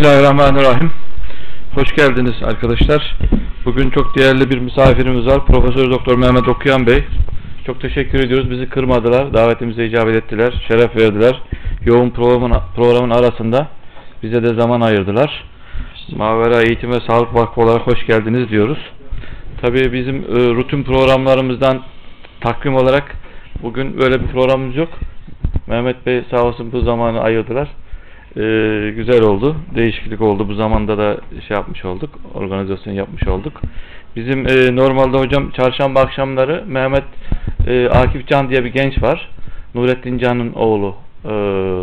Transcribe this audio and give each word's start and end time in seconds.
Bismillahirrahmanirrahim. 0.00 0.92
Hoş 1.74 1.94
geldiniz 1.94 2.42
arkadaşlar. 2.42 3.16
Bugün 3.64 3.90
çok 3.90 4.18
değerli 4.18 4.50
bir 4.50 4.58
misafirimiz 4.58 5.26
var. 5.26 5.46
Profesör 5.46 5.90
Doktor 5.90 6.18
Mehmet 6.18 6.48
Okuyan 6.48 6.86
Bey. 6.86 7.04
Çok 7.66 7.80
teşekkür 7.80 8.18
ediyoruz. 8.18 8.50
Bizi 8.50 8.68
kırmadılar. 8.68 9.34
Davetimize 9.34 9.86
icabet 9.86 10.16
ettiler. 10.16 10.64
Şeref 10.68 10.96
verdiler. 10.96 11.42
Yoğun 11.84 12.10
programın, 12.10 12.60
programın 12.76 13.10
arasında 13.10 13.68
bize 14.22 14.42
de 14.42 14.54
zaman 14.54 14.80
ayırdılar. 14.80 15.44
Mavera 16.16 16.62
Eğitim 16.62 16.90
ve 16.90 17.00
Sağlık 17.06 17.34
Vakfı 17.34 17.60
olarak 17.60 17.86
hoş 17.86 18.06
geldiniz 18.06 18.48
diyoruz. 18.48 18.78
Tabii 19.62 19.92
bizim 19.92 20.16
e, 20.16 20.54
rutin 20.54 20.82
programlarımızdan 20.82 21.82
takvim 22.40 22.74
olarak 22.74 23.16
bugün 23.62 23.98
böyle 23.98 24.20
bir 24.20 24.28
programımız 24.28 24.76
yok. 24.76 24.88
Mehmet 25.66 26.06
Bey 26.06 26.24
sağ 26.30 26.44
olsun 26.44 26.72
bu 26.72 26.80
zamanı 26.80 27.20
ayırdılar. 27.20 27.68
Ee, 28.36 28.92
güzel 28.96 29.22
oldu. 29.22 29.56
Değişiklik 29.74 30.20
oldu. 30.20 30.48
Bu 30.48 30.54
zamanda 30.54 30.98
da 30.98 31.16
şey 31.48 31.56
yapmış 31.56 31.84
olduk. 31.84 32.10
Organizasyon 32.34 32.94
yapmış 32.94 33.28
olduk. 33.28 33.60
Bizim 34.16 34.46
e, 34.46 34.76
normalde 34.76 35.18
hocam 35.18 35.50
çarşamba 35.50 36.00
akşamları 36.00 36.64
Mehmet 36.66 37.04
e, 37.66 37.88
Akif 37.88 38.26
Can 38.26 38.50
diye 38.50 38.64
bir 38.64 38.72
genç 38.72 39.02
var. 39.02 39.28
Nurettin 39.74 40.18
Can'ın 40.18 40.52
oğlu 40.52 40.94
e, 41.24 41.30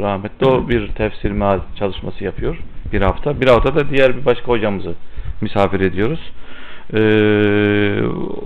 rahmetli. 0.02 0.46
O 0.46 0.70
bir 0.70 0.88
tefsir 0.88 1.32
meal 1.32 1.60
çalışması 1.80 2.24
yapıyor. 2.24 2.58
Bir 2.94 3.02
hafta. 3.02 3.41
Bir 3.41 3.48
hafta 3.48 3.76
da 3.76 3.90
diğer 3.90 4.18
bir 4.18 4.26
başka 4.26 4.48
hocamızı 4.48 4.94
misafir 5.41 5.80
ediyoruz. 5.80 6.20
E, 6.94 7.00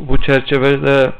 bu 0.08 0.18
çerçevede 0.22 1.12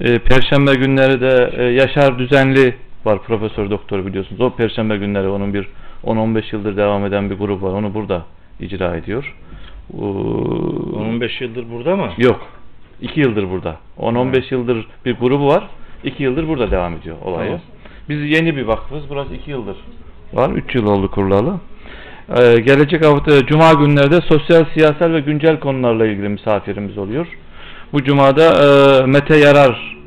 e, 0.00 0.18
Perşembe 0.18 0.74
günleri 0.74 1.20
de 1.20 1.50
e, 1.56 1.62
Yaşar 1.64 2.18
Düzenli 2.18 2.74
var 3.04 3.22
Profesör 3.22 3.70
Doktor 3.70 4.06
biliyorsunuz. 4.06 4.40
O 4.40 4.50
Perşembe 4.50 4.96
günleri 4.96 5.28
onun 5.28 5.54
bir 5.54 5.68
10-15 6.04 6.54
yıldır 6.56 6.76
devam 6.76 7.06
eden 7.06 7.30
bir 7.30 7.34
grup 7.34 7.62
var. 7.62 7.72
Onu 7.72 7.94
burada 7.94 8.22
icra 8.60 8.96
ediyor. 8.96 9.34
Ee, 9.94 9.96
15 9.96 11.40
yıldır 11.40 11.70
burada 11.70 11.96
mı? 11.96 12.08
Yok. 12.18 12.40
2 13.00 13.20
yıldır 13.20 13.50
burada. 13.50 13.76
10-15 13.98 14.54
yıldır 14.54 14.86
bir 15.04 15.16
grubu 15.16 15.46
var. 15.46 15.68
2 16.04 16.22
yıldır 16.22 16.48
burada 16.48 16.70
devam 16.70 16.94
ediyor 16.94 17.16
olayı. 17.24 17.46
Tamam. 17.46 17.60
Biz 18.08 18.30
yeni 18.30 18.56
bir 18.56 18.62
vakfız. 18.62 19.10
Burası 19.10 19.34
2 19.34 19.50
yıldır 19.50 19.76
var. 20.32 20.50
3 20.50 20.74
yıl 20.74 20.86
oldu 20.86 21.10
kurulalı. 21.10 21.60
Ee, 22.28 22.60
gelecek 22.60 23.06
hafta 23.06 23.46
Cuma 23.46 23.72
günlerde 23.72 24.20
sosyal, 24.20 24.64
siyasal 24.74 25.12
ve 25.12 25.20
güncel 25.20 25.60
konularla 25.60 26.06
ilgili 26.06 26.28
misafirimiz 26.28 26.98
oluyor. 26.98 27.26
Bu 27.92 28.04
Cuma'da 28.04 28.42
e, 28.42 29.06
Mete 29.06 29.36
Yarar 29.36 29.98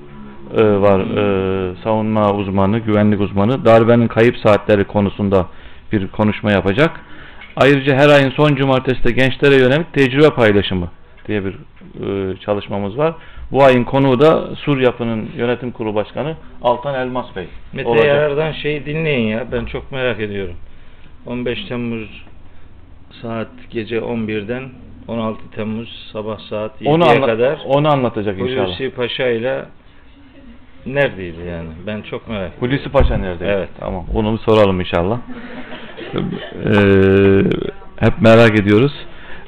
e, 0.58 0.64
var. 0.64 1.00
E, 1.00 1.76
savunma 1.84 2.34
uzmanı, 2.34 2.80
güvenlik 2.80 3.22
uzmanı. 3.22 3.66
Darbenin 3.66 4.08
kayıp 4.08 4.38
saatleri 4.38 4.84
konusunda 4.84 5.46
bir 6.02 6.08
konuşma 6.08 6.52
yapacak. 6.52 7.02
Ayrıca 7.56 7.96
her 7.96 8.10
ayın 8.10 8.30
son 8.30 8.56
cumartesi 8.56 9.04
de 9.04 9.12
gençlere 9.12 9.56
yönelik 9.56 9.94
tecrübe 9.94 10.30
paylaşımı 10.30 10.90
diye 11.28 11.42
bir 11.46 11.54
e, 11.54 12.38
çalışmamız 12.38 12.98
var. 12.98 13.14
Bu 13.52 13.64
ayın 13.64 13.84
konuğu 13.84 14.20
da 14.22 14.56
Sur 14.56 14.80
Yapı'nın 14.80 15.30
yönetim 15.38 15.72
kurulu 15.72 15.96
başkanı 15.96 16.36
Altan 16.62 16.96
Elmas 16.96 17.36
Bey. 17.36 17.48
Mete 17.74 17.90
olacak. 17.90 18.06
Yarar'dan 18.06 18.52
şeyi 18.52 18.86
dinleyin 18.86 19.28
ya. 19.28 19.46
Ben 19.52 19.66
çok 19.66 19.92
merak 19.92 20.20
ediyorum. 20.20 20.56
15 21.26 21.66
Temmuz 21.66 22.24
saat 23.22 23.48
gece 23.72 23.98
11'den 23.98 24.64
16 25.08 25.52
Temmuz 25.56 26.10
sabah 26.14 26.40
saat 26.40 26.82
7'ye 26.82 26.92
Onu, 26.94 27.06
anla- 27.06 27.26
kadar 27.26 27.60
onu 27.66 27.90
anlatacak 27.90 28.40
inşallah. 28.40 28.68
Hulusi 28.68 28.90
Paşa 28.90 29.28
ile 29.28 29.66
neredeydi 30.86 31.42
yani? 31.50 31.70
Ben 31.88 32.02
çok 32.02 32.28
merak 32.28 32.54
ediyorum. 32.54 32.78
Hulusi 32.78 32.90
Paşa 32.90 33.18
nerede? 33.18 33.48
Evet. 33.48 33.70
Tamam. 33.80 34.06
Onu 34.14 34.34
bir 34.34 34.38
soralım 34.38 34.80
inşallah. 34.80 35.20
Ee, 36.16 37.42
hep 38.00 38.22
merak 38.22 38.60
ediyoruz. 38.60 38.94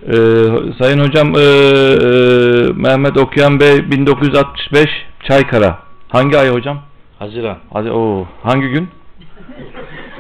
Ee, 0.07 0.13
Sayın 0.81 0.99
Hocam 0.99 1.35
e, 1.35 1.39
e, 1.39 1.47
Mehmet 2.73 3.17
Okuyan 3.17 3.59
Bey 3.59 3.91
1965 3.91 4.85
Çaykara. 5.23 5.79
Hangi 6.09 6.37
ay 6.37 6.49
hocam? 6.49 6.79
Haziran. 7.19 7.57
Hadi 7.73 7.91
o 7.91 8.27
hangi 8.43 8.67
gün? 8.67 8.89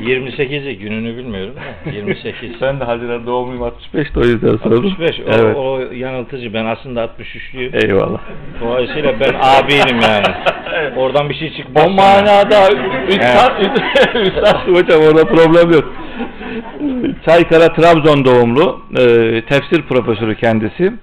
28'i 0.01 0.77
gününü 0.77 1.17
bilmiyorum 1.17 1.53
da 1.85 1.89
28. 1.95 2.49
Ben 2.61 2.79
de 2.79 2.83
Haziran 2.83 3.25
doğumluyum 3.27 3.63
65 3.63 4.15
de 4.15 4.19
o 4.19 4.23
yüzden 4.23 4.57
sordum. 4.57 4.85
65. 4.85 5.19
O, 5.19 5.23
Evet. 5.27 5.55
o 5.55 5.79
yanıltıcı. 5.93 6.53
Ben 6.53 6.65
aslında 6.65 7.03
63'lüyüm. 7.05 7.85
Eyvallah. 7.85 8.19
Dolayısıyla 8.61 9.13
ben 9.19 9.33
abiyim 9.41 9.99
yani. 10.01 10.25
Oradan 10.95 11.29
bir 11.29 11.35
şey 11.35 11.53
çıkmaz. 11.57 11.85
O 11.87 11.89
manada 11.89 12.69
üstad, 13.07 13.61
üstad 14.15 14.67
hocam 14.67 15.01
orada 15.01 15.25
problem 15.25 15.71
yok. 15.71 15.93
Çaykara 17.25 17.73
Trabzon 17.73 18.25
doğumlu 18.25 18.79
e, 18.99 19.03
tefsir 19.49 19.81
profesörü 19.81 20.35
kendisi. 20.35 20.93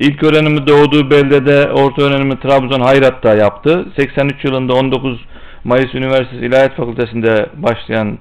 İlk 0.00 0.22
öğrenimi 0.24 0.66
doğduğu 0.66 1.10
beldede 1.10 1.70
orta 1.72 2.02
öğrenimi 2.02 2.40
Trabzon 2.40 2.80
Hayrat'ta 2.80 3.34
yaptı. 3.34 3.86
83 3.96 4.44
yılında 4.44 4.74
19 4.74 5.20
Mayıs 5.66 5.94
Üniversitesi 5.94 6.46
İlahiyat 6.46 6.76
Fakültesi'nde 6.76 7.46
başlayan 7.56 8.18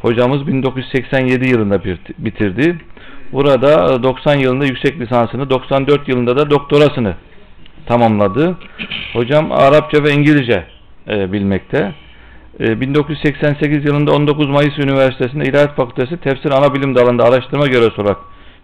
hocamız 0.00 0.46
1987 0.46 1.48
yılında 1.48 1.84
bitirdi. 2.18 2.78
Burada 3.32 4.02
90 4.02 4.34
yılında 4.34 4.64
yüksek 4.64 5.00
lisansını, 5.00 5.50
94 5.50 6.08
yılında 6.08 6.36
da 6.36 6.50
doktorasını 6.50 7.14
tamamladı. 7.86 8.56
Hocam 9.12 9.52
Arapça 9.52 10.04
ve 10.04 10.12
İngilizce 10.12 10.64
e, 11.08 11.32
bilmekte. 11.32 11.92
E, 12.60 12.80
1988 12.80 13.84
yılında 13.84 14.12
19 14.12 14.48
Mayıs 14.48 14.78
Üniversitesi'nde 14.78 15.44
İlahiyat 15.44 15.76
Fakültesi 15.76 16.16
Tefsir 16.16 16.50
Anabilim 16.50 16.94
dalında 16.94 17.24
araştırma 17.24 17.66
görevlisi 17.66 18.00
olarak 18.00 18.18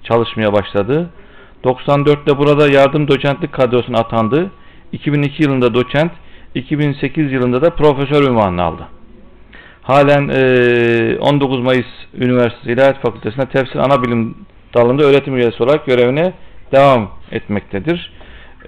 çalışmaya 0.05 0.53
başladı. 0.53 1.10
94'te 1.65 2.39
burada 2.39 2.69
yardım 2.69 3.09
doçentlik 3.09 3.53
kadrosuna 3.53 3.99
atandı. 3.99 4.50
2002 4.93 5.43
yılında 5.43 5.75
doçent, 5.75 6.12
2008 6.54 7.32
yılında 7.32 7.62
da 7.62 7.70
profesör 7.70 8.28
ünvanını 8.28 8.62
aldı. 8.62 8.88
Halen 9.82 10.28
e, 10.28 11.19
19 11.19 11.60
Mayıs 11.60 11.86
Üniversitesi 12.14 12.72
İlahiyat 12.72 13.03
Fakültesi'nde 13.03 13.47
Tefsir 13.47 13.78
Anabilim 13.78 14.34
dalında 14.75 15.03
öğretim 15.03 15.36
üyesi 15.36 15.62
olarak 15.62 15.86
görevine 15.86 16.32
devam 16.72 17.10
etmektedir. 17.32 18.12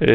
E, 0.01 0.09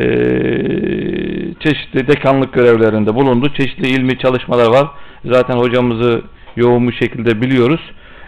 çeşitli 1.60 2.08
dekanlık 2.08 2.54
görevlerinde 2.54 3.16
bulundu. 3.16 3.54
Çeşitli 3.54 3.88
ilmi 3.88 4.20
çalışmalar 4.20 4.68
var. 4.68 4.88
Zaten 5.26 5.58
hocamızı 5.58 6.22
yoğun 6.56 6.88
bir 6.88 6.94
şekilde 6.94 7.42
biliyoruz. 7.42 7.82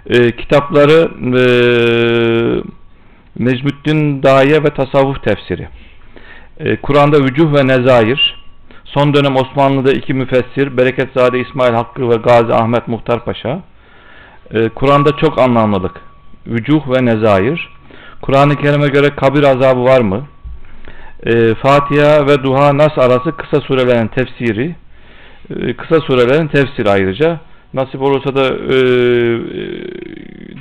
E, 0.09 0.31
kitapları 0.31 1.09
e, 1.21 1.43
Necmuddin 3.39 4.23
Daye 4.23 4.63
ve 4.63 4.69
Tasavvuf 4.69 5.23
Tefsiri. 5.23 5.67
E, 6.59 6.75
Kur'an'da 6.75 7.17
Vücuh 7.23 7.53
ve 7.53 7.67
Nezair. 7.67 8.36
Son 8.93 9.13
dönem 9.13 9.35
Osmanlı'da 9.35 9.91
iki 9.91 10.13
müfessir 10.13 10.77
Bereketzade 10.77 11.39
İsmail 11.39 11.73
Hakkı 11.73 12.09
ve 12.09 12.15
Gazi 12.15 12.53
Ahmet 12.53 12.87
Muhtar 12.87 13.25
Paşa. 13.25 13.59
E, 14.51 14.69
Kur'an'da 14.69 15.17
çok 15.17 15.39
anlamlılık. 15.39 16.01
Vücuh 16.47 16.81
ve 16.87 17.05
Nezair. 17.05 17.69
Kur'an-ı 18.21 18.55
Kerim'e 18.55 18.87
göre 18.87 19.09
kabir 19.09 19.43
azabı 19.43 19.83
var 19.83 20.01
mı? 20.01 20.27
E, 21.25 21.55
Fatiha 21.55 22.27
ve 22.27 22.43
Duha 22.43 22.77
Nas 22.77 22.97
arası 22.97 23.37
kısa 23.37 23.61
surelerin 23.61 24.07
tefsiri. 24.07 24.75
E, 25.59 25.73
kısa 25.73 26.01
surelerin 26.01 26.47
tefsiri 26.47 26.89
ayrıca. 26.89 27.39
Nasip 27.73 28.01
olursa 28.01 28.35
da 28.35 28.45
e, 28.45 28.77
e, 28.77 29.73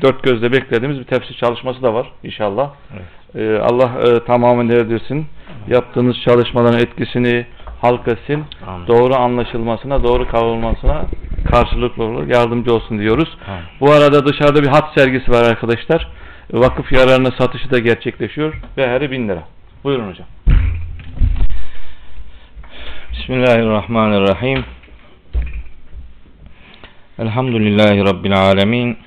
dört 0.02 0.22
gözle 0.22 0.52
beklediğimiz 0.52 0.98
bir 0.98 1.04
tefsir 1.04 1.34
çalışması 1.34 1.82
da 1.82 1.94
var 1.94 2.12
inşallah. 2.22 2.70
Evet. 2.92 3.46
E, 3.46 3.58
Allah 3.62 3.90
e, 4.02 4.24
tamamen 4.24 4.68
erdirsin. 4.68 5.26
Yaptığınız 5.68 6.16
çalışmaların 6.24 6.80
etkisini 6.80 7.46
halk 7.86 8.08
etsin. 8.08 8.44
Amin. 8.66 8.86
Doğru 8.86 9.14
anlaşılmasına, 9.14 10.04
doğru 10.04 10.28
kavrulmasına 10.28 11.04
karşılıklı 11.50 12.04
olur, 12.04 12.26
yardımcı 12.26 12.74
olsun 12.74 12.98
diyoruz. 12.98 13.28
Amin. 13.48 13.64
Bu 13.80 13.92
arada 13.92 14.26
dışarıda 14.26 14.62
bir 14.62 14.68
hat 14.68 14.98
sergisi 14.98 15.30
var 15.30 15.42
arkadaşlar. 15.42 16.08
Vakıf 16.52 16.92
yararına 16.92 17.30
satışı 17.30 17.70
da 17.70 17.78
gerçekleşiyor. 17.78 18.54
Değeri 18.76 19.10
1000 19.10 19.28
lira. 19.28 19.42
Buyurun 19.84 20.10
hocam. 20.10 20.26
Bismillahirrahmanirrahim. 23.12 24.64
Elhamdülillahi 27.18 28.04
Rabbil 28.04 28.38
alemin. 28.38 28.98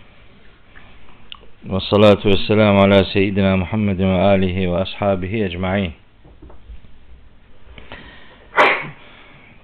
Ve 1.65 1.79
salatu 1.89 2.29
ve 2.29 2.37
selamu 2.47 2.79
ala 2.81 3.05
seyyidina 3.05 3.57
Muhammedin 3.57 4.13
ve 4.13 4.21
alihi 4.21 4.71
ve 4.71 4.77
ashabihi 4.77 5.43
ecma'in. 5.43 5.93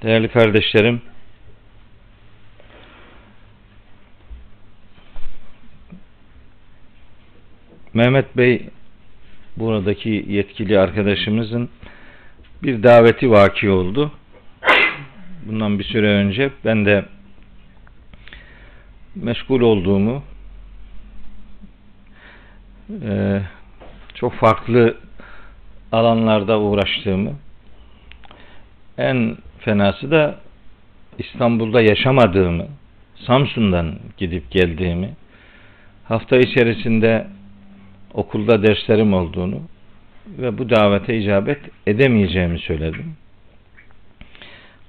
Değerli 0.06 0.28
kardeşlerim, 0.28 1.02
Mehmet 7.94 8.38
Bey 8.38 8.70
buradaki 9.58 10.26
yetkili 10.28 10.80
arkadaşımızın 10.80 11.70
bir 12.64 12.84
daveti 12.84 13.32
vaki 13.32 13.70
oldu. 13.70 14.12
Bundan 15.46 15.80
bir 15.80 15.84
süre 15.84 16.08
önce 16.08 16.52
ben 16.66 16.86
de 16.86 17.06
meşgul 19.16 19.62
olduğumu 19.62 20.24
e, 23.04 23.42
çok 24.16 24.34
farklı 24.34 24.98
alanlarda 25.92 26.60
uğraştığımı 26.60 27.34
en 28.98 29.38
fenası 29.66 30.12
da 30.12 30.36
İstanbul'da 31.18 31.82
yaşamadığımı 31.82 32.68
Samsun'dan 33.16 33.96
gidip 34.18 34.52
geldiğimi 34.52 35.10
hafta 36.04 36.38
içerisinde 36.38 37.28
okulda 38.14 38.64
derslerim 38.64 39.14
olduğunu 39.14 39.62
ve 40.28 40.58
bu 40.58 40.70
davete 40.70 41.18
icabet 41.18 41.60
edemeyeceğimi 41.88 42.60
söyledim. 42.60 43.16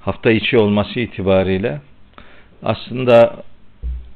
Hafta 0.01 0.31
içi 0.31 0.59
olması 0.59 1.01
itibariyle 1.01 1.81
aslında 2.63 3.43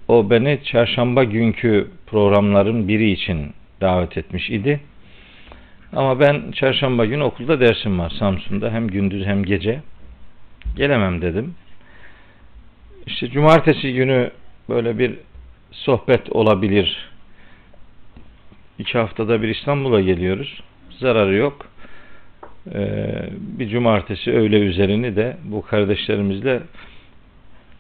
o 0.08 0.30
beni 0.30 0.58
çarşamba 0.64 1.24
günkü 1.24 1.90
programların 2.06 2.88
biri 2.88 3.10
için 3.10 3.52
davet 3.80 4.18
etmiş 4.18 4.50
idi. 4.50 4.80
Ama 5.92 6.20
ben 6.20 6.50
çarşamba 6.50 7.04
günü 7.04 7.22
okulda 7.22 7.60
dersim 7.60 7.98
var 7.98 8.12
Samsun'da 8.18 8.70
hem 8.70 8.88
gündüz 8.88 9.26
hem 9.26 9.44
gece. 9.44 9.80
Gelemem 10.76 11.22
dedim. 11.22 11.54
İşte 13.06 13.30
cumartesi 13.30 13.94
günü 13.94 14.30
böyle 14.68 14.98
bir 14.98 15.14
sohbet 15.72 16.30
olabilir. 16.30 17.10
İki 18.78 18.98
haftada 18.98 19.42
bir 19.42 19.48
İstanbul'a 19.48 20.00
geliyoruz. 20.00 20.62
Zararı 20.98 21.34
yok. 21.34 21.66
Ee, 22.74 23.30
bir 23.32 23.68
cumartesi 23.68 24.32
öğle 24.32 24.60
üzerini 24.60 25.16
de 25.16 25.36
bu 25.44 25.62
kardeşlerimizle 25.62 26.60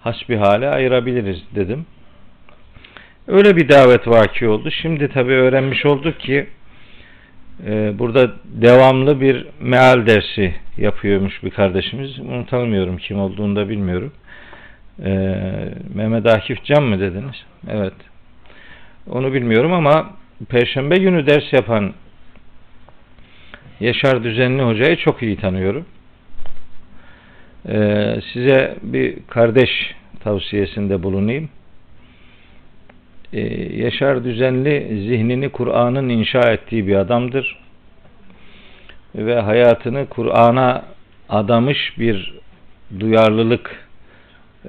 hasbi 0.00 0.36
hale 0.36 0.68
ayırabiliriz 0.68 1.42
dedim. 1.54 1.86
Öyle 3.28 3.56
bir 3.56 3.68
davet 3.68 4.08
vaki 4.08 4.48
oldu. 4.48 4.70
Şimdi 4.70 5.08
tabii 5.08 5.32
öğrenmiş 5.32 5.86
olduk 5.86 6.20
ki 6.20 6.46
e, 7.66 7.98
burada 7.98 8.30
devamlı 8.44 9.20
bir 9.20 9.46
meal 9.60 10.06
dersi 10.06 10.54
yapıyormuş 10.76 11.44
bir 11.44 11.50
kardeşimiz. 11.50 12.20
Onu 12.20 12.46
tanımıyorum 12.46 12.96
kim 12.96 13.18
olduğunu 13.18 13.56
da 13.56 13.68
bilmiyorum. 13.68 14.12
E, 15.04 15.10
Mehmet 15.94 16.26
Akif 16.26 16.64
Can 16.64 16.82
mı 16.82 17.00
dediniz? 17.00 17.44
Evet. 17.68 17.94
Onu 19.10 19.32
bilmiyorum 19.32 19.72
ama 19.72 20.10
Perşembe 20.48 20.96
günü 20.96 21.26
ders 21.26 21.52
yapan 21.52 21.92
Yaşar 23.80 24.24
Düzenli 24.24 24.62
Hoca'yı 24.62 24.96
çok 24.96 25.22
iyi 25.22 25.36
tanıyorum. 25.36 25.86
Ee, 27.68 28.20
size 28.32 28.76
bir 28.82 29.18
kardeş 29.28 29.70
tavsiyesinde 30.20 31.02
bulunayım. 31.02 31.48
Ee, 33.32 33.40
Yaşar 33.82 34.24
Düzenli 34.24 35.04
zihnini 35.08 35.48
Kur'an'ın 35.48 36.08
inşa 36.08 36.52
ettiği 36.52 36.86
bir 36.86 36.96
adamdır. 36.96 37.58
Ve 39.14 39.40
hayatını 39.40 40.06
Kur'an'a 40.06 40.84
adamış 41.28 41.98
bir 41.98 42.34
duyarlılık 43.00 43.88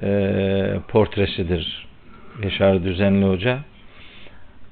e, 0.02 0.74
portresidir 0.88 1.86
Yaşar 2.42 2.84
Düzenli 2.84 3.26
Hoca. 3.26 3.58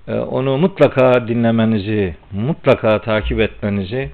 E, 0.09 0.13
onu 0.15 0.59
mutlaka 0.59 1.29
dinlemenizi, 1.29 2.15
mutlaka 2.33 3.01
takip 3.01 3.41
etmenizi 3.41 4.11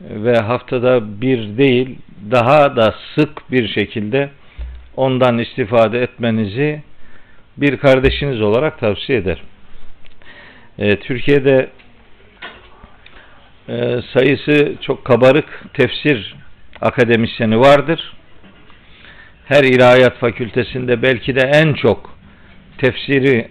ve 0.00 0.36
haftada 0.36 1.20
bir 1.20 1.58
değil 1.58 1.98
daha 2.30 2.76
da 2.76 2.94
sık 3.14 3.50
bir 3.50 3.68
şekilde 3.68 4.30
ondan 4.96 5.38
istifade 5.38 6.02
etmenizi 6.02 6.82
bir 7.56 7.76
kardeşiniz 7.76 8.40
olarak 8.40 8.78
tavsiye 8.78 9.18
ederim. 9.18 9.44
E, 10.78 10.96
Türkiye'de 10.96 11.70
e, 13.68 14.00
sayısı 14.12 14.74
çok 14.80 15.04
kabarık 15.04 15.64
tefsir 15.74 16.34
akademisyeni 16.80 17.60
vardır. 17.60 18.12
Her 19.44 19.64
ilahiyat 19.64 20.18
fakültesinde 20.18 21.02
belki 21.02 21.36
de 21.36 21.40
en 21.40 21.74
çok 21.74 22.18
tefsiri 22.78 23.48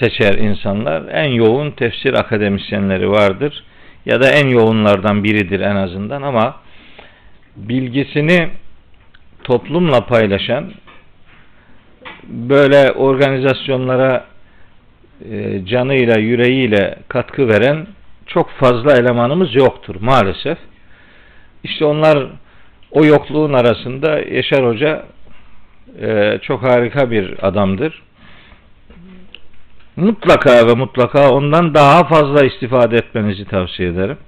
seçer 0.00 0.34
insanlar. 0.34 1.08
En 1.08 1.30
yoğun 1.30 1.70
tefsir 1.70 2.14
akademisyenleri 2.14 3.10
vardır. 3.10 3.64
Ya 4.06 4.22
da 4.22 4.30
en 4.30 4.48
yoğunlardan 4.48 5.24
biridir 5.24 5.60
en 5.60 5.76
azından 5.76 6.22
ama 6.22 6.56
bilgisini 7.56 8.48
toplumla 9.44 10.06
paylaşan 10.06 10.72
böyle 12.28 12.92
organizasyonlara 12.92 14.24
e, 15.30 15.66
canıyla 15.66 16.18
yüreğiyle 16.18 16.98
katkı 17.08 17.48
veren 17.48 17.86
çok 18.26 18.50
fazla 18.50 18.96
elemanımız 18.96 19.54
yoktur 19.54 19.96
maalesef. 20.00 20.58
İşte 21.64 21.84
onlar 21.84 22.26
o 22.90 23.04
yokluğun 23.04 23.52
arasında 23.52 24.18
Yaşar 24.18 24.66
Hoca 24.66 25.06
e, 26.00 26.38
çok 26.42 26.62
harika 26.62 27.10
bir 27.10 27.46
adamdır. 27.46 28.02
Mutlaka 29.96 30.66
ve 30.68 30.74
mutlaka 30.74 31.30
ondan 31.30 31.74
daha 31.74 32.04
fazla 32.04 32.46
istifade 32.46 32.96
etmenizi 32.96 33.44
tavsiye 33.44 33.88
ederim. 33.88 34.18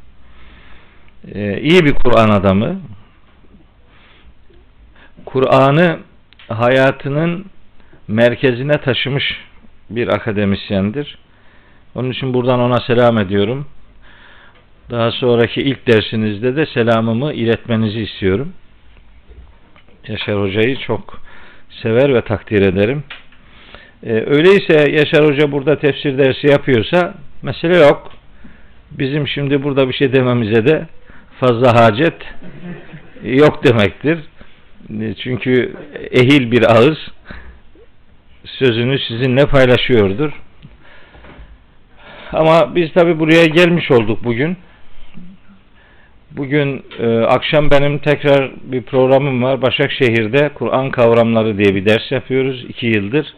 E, 1.35 1.61
iyi 1.61 1.85
bir 1.85 1.95
Kur'an 1.95 2.29
adamı. 2.29 2.81
Kur'an'ı 5.25 5.99
hayatının 6.49 7.47
merkezine 8.09 8.73
taşımış 8.73 9.25
bir 9.91 10.09
akademisyendir. 10.09 11.19
Onun 11.95 12.11
için 12.11 12.35
buradan 12.35 12.61
ona 12.61 12.81
selam 12.81 13.19
ediyorum. 13.19 13.67
Daha 14.91 15.11
sonraki 15.11 15.63
ilk 15.63 15.87
dersinizde 15.87 16.57
de 16.57 16.67
selamımı 16.67 17.33
iletmenizi 17.33 18.01
istiyorum. 18.01 18.53
Yaşar 20.09 20.41
Hoca'yı 20.41 20.77
çok 20.77 21.23
sever 21.83 22.15
ve 22.15 22.21
takdir 22.21 22.63
ederim. 22.63 23.05
Ee, 24.03 24.13
öyleyse 24.13 24.91
Yaşar 24.91 25.27
Hoca 25.27 25.53
burada 25.53 25.79
tefsir 25.79 26.19
dersi 26.19 26.47
yapıyorsa 26.47 27.15
mesele 27.43 27.79
yok. 27.79 28.13
Bizim 28.91 29.29
şimdi 29.29 29.63
burada 29.63 29.89
bir 29.89 29.95
şey 29.95 30.13
dememize 30.13 30.67
de 30.67 30.87
fazla 31.41 31.75
hacet 31.75 32.15
yok 33.25 33.65
demektir. 33.65 34.19
Çünkü 35.23 35.77
ehil 36.11 36.51
bir 36.51 36.63
ağız 36.63 36.99
sözünü 38.45 38.99
sizinle 38.99 39.47
paylaşıyordur. 39.47 40.33
Ama 42.33 42.75
biz 42.75 42.93
tabi 42.93 43.19
buraya 43.19 43.47
gelmiş 43.47 43.91
olduk 43.91 44.25
bugün. 44.25 44.57
Bugün 46.31 46.85
e, 46.99 47.19
akşam 47.19 47.71
benim 47.71 47.99
tekrar 47.99 48.51
bir 48.63 48.83
programım 48.83 49.43
var. 49.43 49.63
Başakşehir'de 49.63 50.49
Kur'an 50.55 50.91
kavramları 50.91 51.59
diye 51.59 51.75
bir 51.75 51.87
ders 51.87 52.13
yapıyoruz. 52.13 52.65
iki 52.69 52.87
yıldır. 52.87 53.35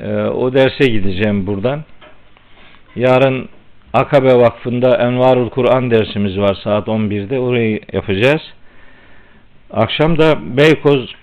E, 0.00 0.14
o 0.14 0.54
derse 0.54 0.88
gideceğim 0.88 1.46
buradan. 1.46 1.84
Yarın 2.96 3.48
Akabe 3.92 4.34
Vakfı'nda 4.34 4.96
Envarul 4.96 5.50
Kur'an 5.50 5.90
dersimiz 5.90 6.38
var 6.38 6.58
saat 6.64 6.88
11'de. 6.88 7.38
Orayı 7.38 7.80
yapacağız. 7.92 8.42
Akşam 9.70 10.18
da 10.18 10.56
Beykoz 10.56 11.14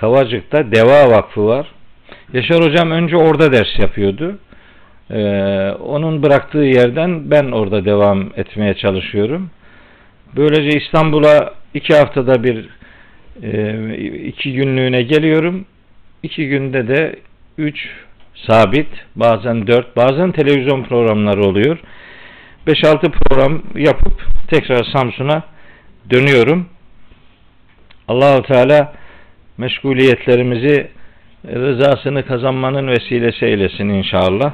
Kavacık'ta 0.00 0.72
Deva 0.72 1.10
Vakfı 1.10 1.46
var. 1.46 1.66
Yaşar 2.32 2.64
Hocam 2.64 2.90
önce 2.90 3.16
orada 3.16 3.52
ders 3.52 3.78
yapıyordu. 3.78 4.38
Ee, 5.10 5.20
onun 5.70 6.22
bıraktığı 6.22 6.58
yerden 6.58 7.30
ben 7.30 7.50
orada 7.50 7.84
devam 7.84 8.30
etmeye 8.36 8.74
çalışıyorum. 8.74 9.50
Böylece 10.36 10.78
İstanbul'a 10.78 11.54
iki 11.74 11.94
haftada 11.94 12.44
bir 12.44 12.68
e, 13.42 13.94
iki 14.26 14.52
günlüğüne 14.52 15.02
geliyorum. 15.02 15.64
İki 16.22 16.48
günde 16.48 16.88
de 16.88 17.16
üç 17.58 17.88
sabit, 18.46 18.88
bazen 19.16 19.66
dört, 19.66 19.96
bazen 19.96 20.32
televizyon 20.32 20.82
programları 20.84 21.42
oluyor. 21.42 21.78
Beş 22.66 22.84
altı 22.84 23.10
program 23.10 23.62
yapıp 23.74 24.22
tekrar 24.50 24.84
Samsun'a 24.84 25.42
dönüyorum. 26.10 26.66
Allahu 28.08 28.42
Teala 28.42 28.99
meşguliyetlerimizi 29.60 30.88
rızasını 31.46 32.26
kazanmanın 32.26 32.88
vesilesi 32.88 33.46
eylesin 33.46 33.88
inşallah. 33.88 34.52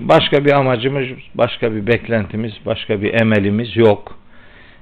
Başka 0.00 0.44
bir 0.44 0.52
amacımız, 0.52 1.06
başka 1.34 1.74
bir 1.74 1.86
beklentimiz, 1.86 2.52
başka 2.66 3.02
bir 3.02 3.20
emelimiz 3.20 3.76
yok. 3.76 4.18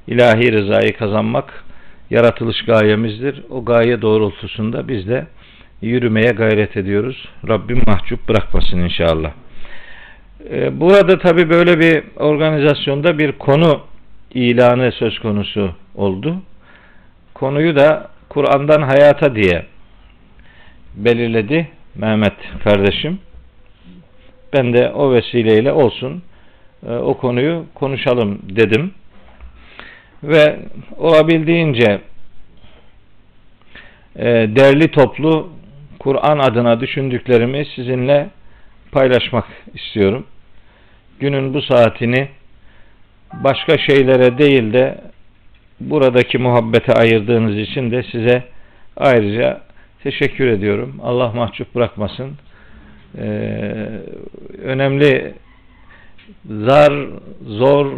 İlahi 0.06 0.52
rızayı 0.52 0.96
kazanmak 0.96 1.64
yaratılış 2.10 2.64
gayemizdir. 2.64 3.42
O 3.50 3.64
gaye 3.64 4.02
doğrultusunda 4.02 4.88
biz 4.88 5.08
de 5.08 5.26
yürümeye 5.82 6.32
gayret 6.32 6.76
ediyoruz. 6.76 7.28
Rabbim 7.48 7.82
mahcup 7.86 8.28
bırakmasın 8.28 8.78
inşallah. 8.78 9.32
Ee, 10.50 10.80
burada 10.80 11.18
tabi 11.18 11.50
böyle 11.50 11.80
bir 11.80 12.02
organizasyonda 12.16 13.18
bir 13.18 13.32
konu 13.32 13.80
ilanı 14.34 14.92
söz 14.92 15.18
konusu 15.18 15.70
oldu. 15.94 16.36
Konuyu 17.34 17.76
da 17.76 18.11
Kur'an'dan 18.32 18.82
hayata 18.82 19.34
diye 19.34 19.64
belirledi 20.94 21.68
Mehmet 21.94 22.32
kardeşim. 22.64 23.18
ben 24.52 24.72
de 24.72 24.90
o 24.90 25.12
vesileyle 25.12 25.72
olsun 25.72 26.22
e, 26.86 26.92
o 26.92 27.18
konuyu 27.18 27.66
konuşalım 27.74 28.38
dedim. 28.42 28.94
Ve 30.22 30.58
olabildiğince 30.96 32.00
e, 34.16 34.24
derli 34.56 34.88
toplu 34.88 35.52
Kur'an 35.98 36.38
adına 36.38 36.80
düşündüklerimi 36.80 37.66
sizinle 37.74 38.30
paylaşmak 38.92 39.46
istiyorum. 39.74 40.26
Günün 41.20 41.54
bu 41.54 41.62
saatini 41.62 42.28
başka 43.32 43.78
şeylere 43.78 44.38
değil 44.38 44.72
de 44.72 45.12
buradaki 45.90 46.38
muhabbete 46.38 46.92
ayırdığınız 46.92 47.58
için 47.58 47.90
de 47.90 48.02
size 48.02 48.42
ayrıca 48.96 49.60
teşekkür 50.02 50.46
ediyorum. 50.46 51.00
Allah 51.02 51.32
mahcup 51.32 51.74
bırakmasın. 51.74 52.30
Ee, 53.18 53.24
önemli 54.62 55.34
zar 56.50 56.92
zor 57.46 57.92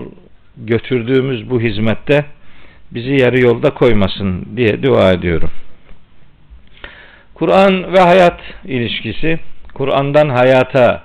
götürdüğümüz 0.57 1.51
bu 1.51 1.61
hizmette 1.61 2.25
bizi 2.91 3.13
yarı 3.13 3.41
yolda 3.41 3.71
koymasın 3.71 4.47
diye 4.57 4.83
dua 4.83 5.13
ediyorum. 5.13 5.51
Kur'an 7.35 7.93
ve 7.93 8.01
hayat 8.01 8.41
ilişkisi, 8.65 9.39
Kur'an'dan 9.75 10.29
hayata 10.29 11.03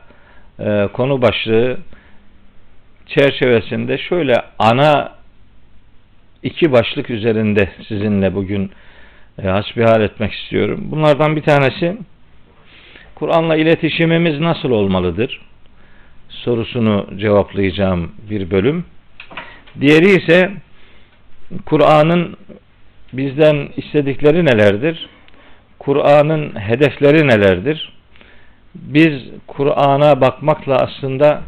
e, 0.60 0.88
konu 0.94 1.22
başlığı 1.22 1.78
çerçevesinde 3.06 3.98
şöyle 3.98 4.36
ana 4.60 5.19
iki 6.44 6.72
başlık 6.72 7.10
üzerinde 7.10 7.70
sizinle 7.88 8.36
bugün 8.36 8.72
e, 9.44 9.48
hasbihal 9.48 10.02
etmek 10.02 10.34
istiyorum. 10.34 10.80
Bunlardan 10.92 11.36
bir 11.36 11.42
tanesi 11.42 11.98
Kur'an'la 13.16 13.56
iletişimimiz 13.56 14.40
nasıl 14.40 14.72
olmalıdır? 14.72 15.42
sorusunu 16.30 17.08
cevaplayacağım 17.18 18.12
bir 18.30 18.52
bölüm. 18.52 18.86
Diğeri 19.82 20.06
ise 20.06 20.52
Kur'an'ın 21.66 22.38
bizden 23.14 23.70
istedikleri 23.78 24.46
nelerdir? 24.46 25.10
Kur'an'ın 25.80 26.60
hedefleri 26.60 27.28
nelerdir? 27.28 27.94
Biz 28.76 29.14
Kur'an'a 29.48 30.22
bakmakla 30.22 30.76
aslında 30.76 31.42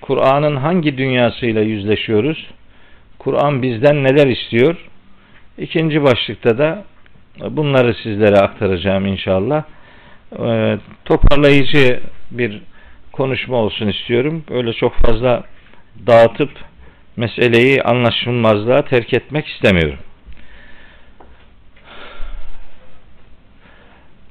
Kur'an'ın 0.00 0.56
hangi 0.56 0.98
dünyasıyla 0.98 1.62
yüzleşiyoruz? 1.62 2.46
Kur'an 3.24 3.62
bizden 3.62 4.04
neler 4.04 4.26
istiyor? 4.26 4.76
İkinci 5.58 6.02
başlıkta 6.02 6.58
da 6.58 6.84
bunları 7.50 7.94
sizlere 7.94 8.36
aktaracağım 8.36 9.06
inşallah. 9.06 9.64
Ee, 10.38 10.78
toparlayıcı 11.04 12.00
bir 12.30 12.62
konuşma 13.12 13.56
olsun 13.56 13.88
istiyorum. 13.88 14.44
Öyle 14.50 14.72
çok 14.72 14.94
fazla 14.94 15.44
dağıtıp 16.06 16.50
meseleyi 17.16 17.82
anlaşılmazlığa 17.82 18.84
terk 18.84 19.14
etmek 19.14 19.46
istemiyorum. 19.46 19.98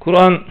Kur'an 0.00 0.44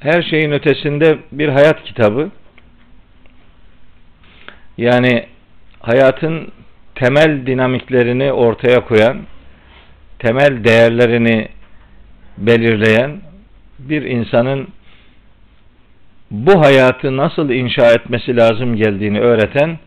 her 0.00 0.22
şeyin 0.22 0.52
ötesinde 0.52 1.18
bir 1.32 1.48
hayat 1.48 1.84
kitabı. 1.84 2.30
Yani 4.78 5.26
hayatın 5.80 6.52
temel 6.94 7.46
dinamiklerini 7.46 8.32
ortaya 8.32 8.84
koyan, 8.84 9.18
temel 10.18 10.64
değerlerini 10.64 11.48
belirleyen 12.38 13.20
bir 13.78 14.02
insanın 14.02 14.68
bu 16.30 16.60
hayatı 16.60 17.16
nasıl 17.16 17.50
inşa 17.50 17.92
etmesi 17.92 18.36
lazım 18.36 18.76
geldiğini 18.76 19.20
öğreten 19.20 19.78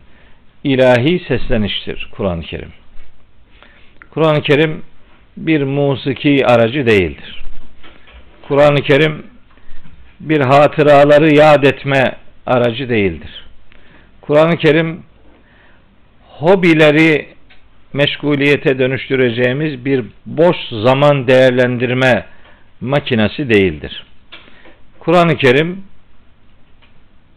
ilahi 0.64 1.24
sesleniştir 1.28 2.10
Kur'an-ı 2.16 2.42
Kerim. 2.42 2.72
Kur'an-ı 4.10 4.42
Kerim 4.42 4.82
bir 5.36 5.62
musiki 5.62 6.46
aracı 6.46 6.86
değildir. 6.86 7.42
Kur'an-ı 8.48 8.82
Kerim 8.82 9.26
bir 10.20 10.40
hatıraları 10.40 11.34
yad 11.34 11.62
etme 11.62 12.16
aracı 12.46 12.88
değildir. 12.88 13.44
Kur'an-ı 14.22 14.56
Kerim 14.56 15.02
hobileri 16.28 17.28
meşguliyete 17.92 18.78
dönüştüreceğimiz 18.78 19.84
bir 19.84 20.04
boş 20.26 20.56
zaman 20.70 21.28
değerlendirme 21.28 22.26
makinesi 22.80 23.50
değildir. 23.50 24.06
Kur'an-ı 24.98 25.36
Kerim 25.36 25.84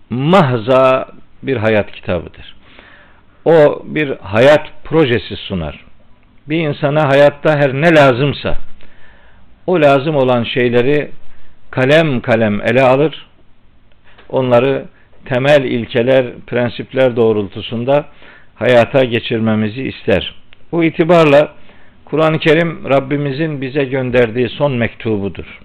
mahza 0.10 1.08
bir 1.44 1.58
hayat 1.58 1.92
kitabıdır. 1.92 2.56
O 3.46 3.84
bir 3.86 4.18
hayat 4.18 4.68
projesi 4.84 5.36
sunar. 5.36 5.86
Bir 6.50 6.60
insana 6.60 7.10
hayatta 7.10 7.56
her 7.56 7.74
ne 7.74 7.96
lazımsa 7.96 8.58
o 9.68 9.82
lazım 9.82 10.16
olan 10.16 10.44
şeyleri 10.44 11.12
kalem 11.72 12.22
kalem 12.22 12.62
ele 12.62 12.82
alır. 12.82 13.28
Onları 14.30 14.86
temel 15.26 15.64
ilkeler, 15.64 16.26
prensipler 16.48 17.16
doğrultusunda 17.16 18.06
hayata 18.56 19.04
geçirmemizi 19.04 19.84
ister. 19.84 20.36
Bu 20.72 20.84
itibarla 20.84 21.54
Kur'an-ı 22.06 22.40
Kerim 22.40 22.90
Rabbimizin 22.90 23.62
bize 23.62 23.84
gönderdiği 23.84 24.50
son 24.50 24.72
mektubudur. 24.72 25.60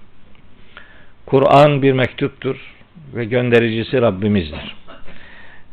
Kur'an 1.27 1.83
bir 1.83 1.93
mektuptur 1.93 2.57
ve 3.15 3.25
göndericisi 3.25 4.03
Rabbimizdir. 4.03 4.77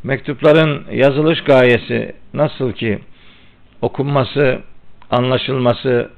Mektupların 0.04 0.84
yazılış 0.92 1.44
gayesi 1.44 2.14
nasıl 2.34 2.72
ki 2.72 3.00
okunması, 3.82 4.60
anlaşılması 5.12 6.10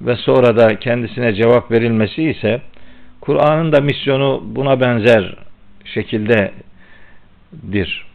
ve 0.00 0.16
sonra 0.16 0.56
da 0.56 0.78
kendisine 0.78 1.34
cevap 1.34 1.70
verilmesi 1.70 2.22
ise 2.22 2.60
Kur'an'ın 3.20 3.72
da 3.72 3.80
misyonu 3.80 4.42
buna 4.44 4.80
benzer 4.80 5.34
şekildedir. 7.50 8.06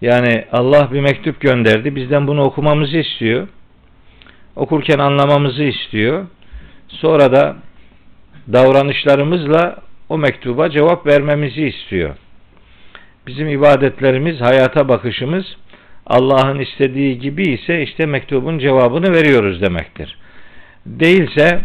Yani 0.00 0.44
Allah 0.52 0.92
bir 0.92 1.00
mektup 1.00 1.40
gönderdi. 1.40 1.96
Bizden 1.96 2.26
bunu 2.26 2.42
okumamızı 2.42 2.98
istiyor 2.98 3.48
okurken 4.58 4.98
anlamamızı 4.98 5.62
istiyor. 5.62 6.26
Sonra 6.88 7.32
da 7.32 7.56
davranışlarımızla 8.52 9.76
o 10.08 10.18
mektuba 10.18 10.70
cevap 10.70 11.06
vermemizi 11.06 11.66
istiyor. 11.66 12.16
Bizim 13.26 13.48
ibadetlerimiz, 13.48 14.40
hayata 14.40 14.88
bakışımız 14.88 15.44
Allah'ın 16.06 16.58
istediği 16.58 17.18
gibi 17.18 17.42
ise 17.42 17.82
işte 17.82 18.06
mektubun 18.06 18.58
cevabını 18.58 19.12
veriyoruz 19.12 19.62
demektir. 19.62 20.18
Değilse 20.86 21.60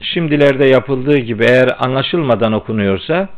şimdilerde 0.00 0.64
yapıldığı 0.64 1.18
gibi 1.18 1.44
eğer 1.44 1.68
anlaşılmadan 1.78 2.52
okunuyorsa 2.52 3.28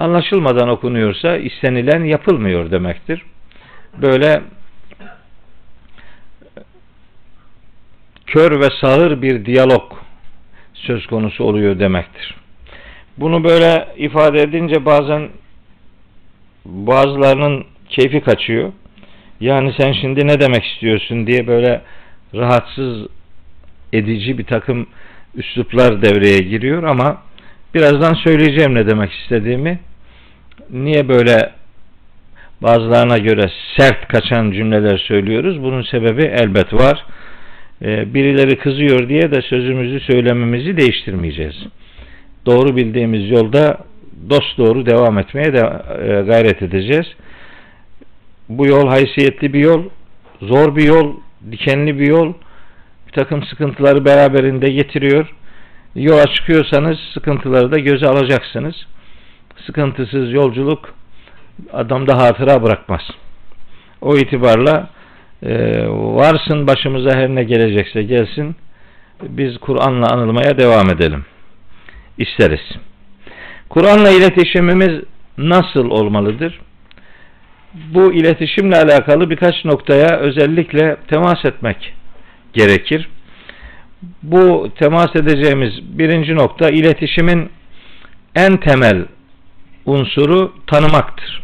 anlaşılmadan 0.00 0.68
okunuyorsa 0.68 1.36
istenilen 1.36 2.04
yapılmıyor 2.04 2.70
demektir. 2.70 3.22
Böyle 4.02 4.42
kör 8.26 8.60
ve 8.60 8.68
sağır 8.80 9.22
bir 9.22 9.46
diyalog 9.46 9.92
söz 10.74 11.06
konusu 11.06 11.44
oluyor 11.44 11.78
demektir. 11.78 12.34
Bunu 13.16 13.44
böyle 13.44 13.88
ifade 13.96 14.42
edince 14.42 14.84
bazen 14.86 15.28
bazılarının 16.64 17.64
keyfi 17.88 18.20
kaçıyor. 18.20 18.72
Yani 19.40 19.74
sen 19.80 19.92
şimdi 19.92 20.26
ne 20.26 20.40
demek 20.40 20.64
istiyorsun 20.64 21.26
diye 21.26 21.46
böyle 21.46 21.82
rahatsız 22.34 23.06
edici 23.92 24.38
bir 24.38 24.44
takım 24.44 24.86
üsluplar 25.34 26.02
devreye 26.02 26.38
giriyor 26.38 26.82
ama 26.82 27.22
birazdan 27.74 28.14
söyleyeceğim 28.14 28.74
ne 28.74 28.86
demek 28.86 29.12
istediğimi. 29.12 29.78
Niye 30.70 31.08
böyle 31.08 31.50
bazılarına 32.62 33.18
göre 33.18 33.50
sert 33.76 34.08
kaçan 34.08 34.50
cümleler 34.50 34.98
söylüyoruz? 34.98 35.62
Bunun 35.62 35.82
sebebi 35.82 36.22
elbet 36.22 36.72
var. 36.72 37.04
Ee, 37.82 38.14
birileri 38.14 38.58
kızıyor 38.58 39.08
diye 39.08 39.32
de 39.32 39.42
sözümüzü 39.42 40.00
söylememizi 40.00 40.76
değiştirmeyeceğiz. 40.76 41.56
Doğru 42.46 42.76
bildiğimiz 42.76 43.30
yolda 43.30 43.78
dost 44.30 44.58
doğru 44.58 44.86
devam 44.86 45.18
etmeye 45.18 45.52
de 45.52 45.58
e, 45.58 46.22
gayret 46.22 46.62
edeceğiz. 46.62 47.06
Bu 48.48 48.66
yol 48.66 48.88
haysiyetli 48.88 49.52
bir 49.52 49.60
yol, 49.60 49.84
zor 50.42 50.76
bir 50.76 50.84
yol, 50.84 51.14
dikenli 51.50 51.98
bir 51.98 52.06
yol. 52.06 52.34
Bir 53.06 53.12
takım 53.12 53.42
sıkıntıları 53.42 54.04
beraberinde 54.04 54.70
getiriyor. 54.70 55.34
Yola 55.94 56.26
çıkıyorsanız 56.26 56.98
sıkıntıları 57.14 57.72
da 57.72 57.78
göze 57.78 58.06
alacaksınız. 58.06 58.74
Sıkıntısız 59.66 60.32
yolculuk 60.32 60.94
adamda 61.72 62.18
hatıra 62.18 62.62
bırakmaz. 62.62 63.02
O 64.00 64.16
itibarla 64.16 64.90
ee, 65.44 65.86
varsın 65.88 66.66
başımıza 66.66 67.16
her 67.16 67.28
ne 67.28 67.44
gelecekse 67.44 68.02
gelsin 68.02 68.56
biz 69.22 69.58
Kur'an'la 69.58 70.06
anılmaya 70.06 70.58
devam 70.58 70.90
edelim. 70.90 71.24
isteriz. 72.18 72.60
Kur'an'la 73.68 74.10
iletişimimiz 74.10 75.00
nasıl 75.38 75.90
olmalıdır? 75.90 76.60
Bu 77.74 78.12
iletişimle 78.12 78.76
alakalı 78.76 79.30
birkaç 79.30 79.64
noktaya 79.64 80.16
özellikle 80.18 80.96
temas 81.08 81.44
etmek 81.44 81.94
gerekir. 82.52 83.08
Bu 84.22 84.68
temas 84.78 85.16
edeceğimiz 85.16 85.98
birinci 85.98 86.34
nokta 86.34 86.70
iletişimin 86.70 87.50
en 88.34 88.56
temel 88.56 89.04
unsuru 89.86 90.52
tanımaktır. 90.66 91.42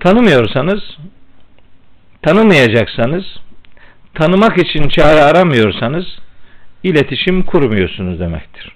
Tanımıyorsanız, 0.00 0.80
tanımayacaksanız, 2.22 3.24
tanımak 4.14 4.58
için 4.58 4.88
çare 4.88 5.20
aramıyorsanız 5.20 6.06
iletişim 6.82 7.42
kurmuyorsunuz 7.42 8.20
demektir. 8.20 8.72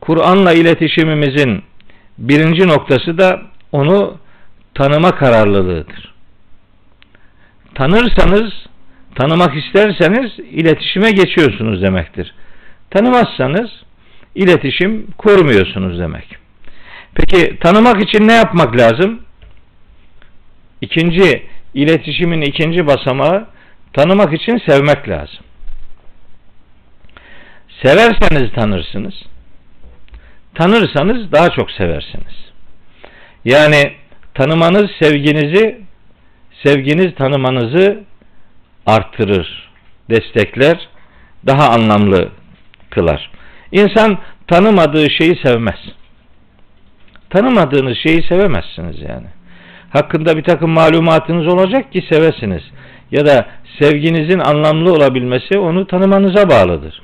Kur'an'la 0.00 0.52
iletişimimizin 0.52 1.62
birinci 2.18 2.68
noktası 2.68 3.18
da 3.18 3.42
onu 3.72 4.18
tanıma 4.74 5.10
kararlılığıdır. 5.10 6.14
Tanırsanız, 7.74 8.52
tanımak 9.14 9.56
isterseniz 9.56 10.38
iletişime 10.38 11.10
geçiyorsunuz 11.10 11.82
demektir. 11.82 12.34
Tanımazsanız 12.90 13.70
iletişim 14.34 15.06
kurmuyorsunuz 15.18 15.98
demek. 15.98 16.36
Peki 17.14 17.58
tanımak 17.58 18.02
için 18.02 18.28
ne 18.28 18.32
yapmak 18.32 18.78
lazım? 18.78 19.20
İkinci 20.80 21.46
iletişimin 21.74 22.40
ikinci 22.40 22.86
basamağı 22.86 23.46
tanımak 23.92 24.32
için 24.32 24.60
sevmek 24.68 25.08
lazım. 25.08 25.44
Severseniz 27.82 28.52
tanırsınız. 28.52 29.14
Tanırsanız 30.54 31.32
daha 31.32 31.50
çok 31.50 31.70
seversiniz. 31.70 32.50
Yani 33.44 33.92
tanımanız 34.34 34.90
sevginizi, 35.02 35.80
sevginiz 36.64 37.14
tanımanızı 37.14 38.04
arttırır, 38.90 39.70
destekler, 40.10 40.88
daha 41.46 41.68
anlamlı 41.68 42.28
kılar. 42.90 43.30
İnsan 43.72 44.18
tanımadığı 44.46 45.10
şeyi 45.10 45.36
sevmez. 45.36 45.78
Tanımadığınız 47.30 47.98
şeyi 47.98 48.22
sevemezsiniz 48.22 49.00
yani. 49.00 49.26
Hakkında 49.90 50.36
bir 50.36 50.42
takım 50.42 50.70
malumatınız 50.70 51.46
olacak 51.46 51.92
ki 51.92 52.04
sevesiniz. 52.12 52.62
Ya 53.10 53.26
da 53.26 53.46
sevginizin 53.78 54.38
anlamlı 54.38 54.92
olabilmesi 54.92 55.58
onu 55.58 55.86
tanımanıza 55.86 56.50
bağlıdır. 56.50 57.02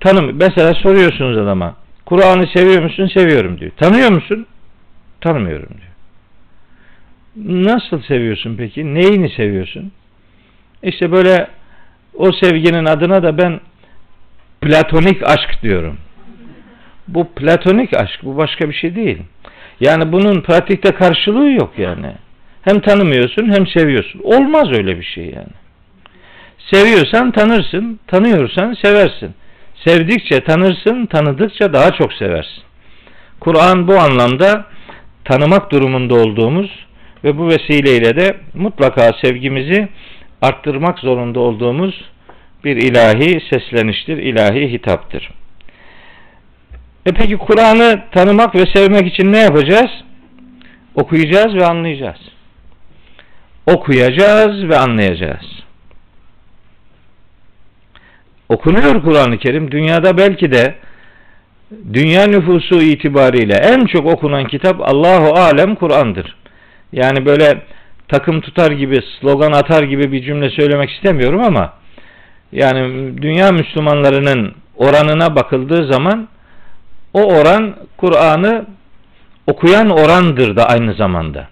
Tanım, 0.00 0.36
mesela 0.36 0.74
soruyorsunuz 0.74 1.38
adama. 1.38 1.74
Kur'an'ı 2.06 2.46
seviyor 2.46 2.82
musun? 2.82 3.10
Seviyorum 3.14 3.60
diyor. 3.60 3.70
Tanıyor 3.76 4.10
musun? 4.10 4.46
Tanımıyorum 5.20 5.68
diyor. 5.68 5.94
Nasıl 7.64 8.02
seviyorsun 8.02 8.56
peki? 8.58 8.94
Neyini 8.94 9.30
seviyorsun? 9.30 9.92
İşte 10.84 11.12
böyle 11.12 11.48
o 12.14 12.32
sevginin 12.32 12.84
adına 12.84 13.22
da 13.22 13.38
ben 13.38 13.60
platonik 14.60 15.28
aşk 15.28 15.62
diyorum. 15.62 15.98
Bu 17.08 17.28
platonik 17.28 17.94
aşk, 17.94 18.20
bu 18.22 18.36
başka 18.36 18.68
bir 18.68 18.74
şey 18.74 18.94
değil. 18.94 19.18
Yani 19.80 20.12
bunun 20.12 20.40
pratikte 20.40 20.90
karşılığı 20.90 21.50
yok 21.50 21.72
yani. 21.78 22.12
Hem 22.62 22.80
tanımıyorsun 22.80 23.52
hem 23.52 23.66
seviyorsun. 23.66 24.20
Olmaz 24.24 24.72
öyle 24.72 24.98
bir 24.98 25.04
şey 25.04 25.24
yani. 25.24 25.54
Seviyorsan 26.72 27.30
tanırsın, 27.30 28.00
tanıyorsan 28.06 28.76
seversin. 28.84 29.34
Sevdikçe 29.84 30.40
tanırsın, 30.40 31.06
tanıdıkça 31.06 31.72
daha 31.72 31.90
çok 31.90 32.12
seversin. 32.12 32.62
Kur'an 33.40 33.88
bu 33.88 33.98
anlamda 33.98 34.64
tanımak 35.24 35.72
durumunda 35.72 36.14
olduğumuz 36.14 36.70
ve 37.24 37.38
bu 37.38 37.48
vesileyle 37.48 38.16
de 38.16 38.36
mutlaka 38.54 39.10
sevgimizi 39.24 39.88
arttırmak 40.44 40.98
zorunda 40.98 41.40
olduğumuz 41.40 42.04
bir 42.64 42.76
ilahi 42.76 43.40
sesleniştir, 43.50 44.16
ilahi 44.16 44.72
hitaptır. 44.72 45.30
E 47.06 47.12
peki 47.12 47.36
Kur'an'ı 47.36 48.02
tanımak 48.12 48.54
ve 48.54 48.66
sevmek 48.74 49.06
için 49.06 49.32
ne 49.32 49.38
yapacağız? 49.38 49.90
Okuyacağız 50.94 51.54
ve 51.54 51.66
anlayacağız. 51.66 52.20
Okuyacağız 53.66 54.68
ve 54.68 54.78
anlayacağız. 54.78 55.64
Okunuyor 58.48 59.02
Kur'an-ı 59.02 59.38
Kerim. 59.38 59.70
Dünyada 59.70 60.18
belki 60.18 60.52
de 60.52 60.74
dünya 61.92 62.26
nüfusu 62.26 62.82
itibariyle 62.82 63.54
en 63.54 63.86
çok 63.86 64.06
okunan 64.06 64.46
kitap 64.46 64.80
Allahu 64.80 65.32
Alem 65.38 65.74
Kur'an'dır. 65.74 66.36
Yani 66.92 67.26
böyle 67.26 67.62
takım 68.08 68.40
tutar 68.40 68.70
gibi, 68.70 69.00
slogan 69.20 69.52
atar 69.52 69.82
gibi 69.82 70.12
bir 70.12 70.22
cümle 70.22 70.50
söylemek 70.50 70.90
istemiyorum 70.90 71.42
ama 71.42 71.72
yani 72.52 73.12
dünya 73.22 73.52
Müslümanlarının 73.52 74.54
oranına 74.76 75.36
bakıldığı 75.36 75.92
zaman 75.92 76.28
o 77.12 77.22
oran 77.22 77.76
Kur'an'ı 77.96 78.66
okuyan 79.46 79.90
orandır 79.90 80.56
da 80.56 80.68
aynı 80.68 80.94
zamanda. 80.94 81.48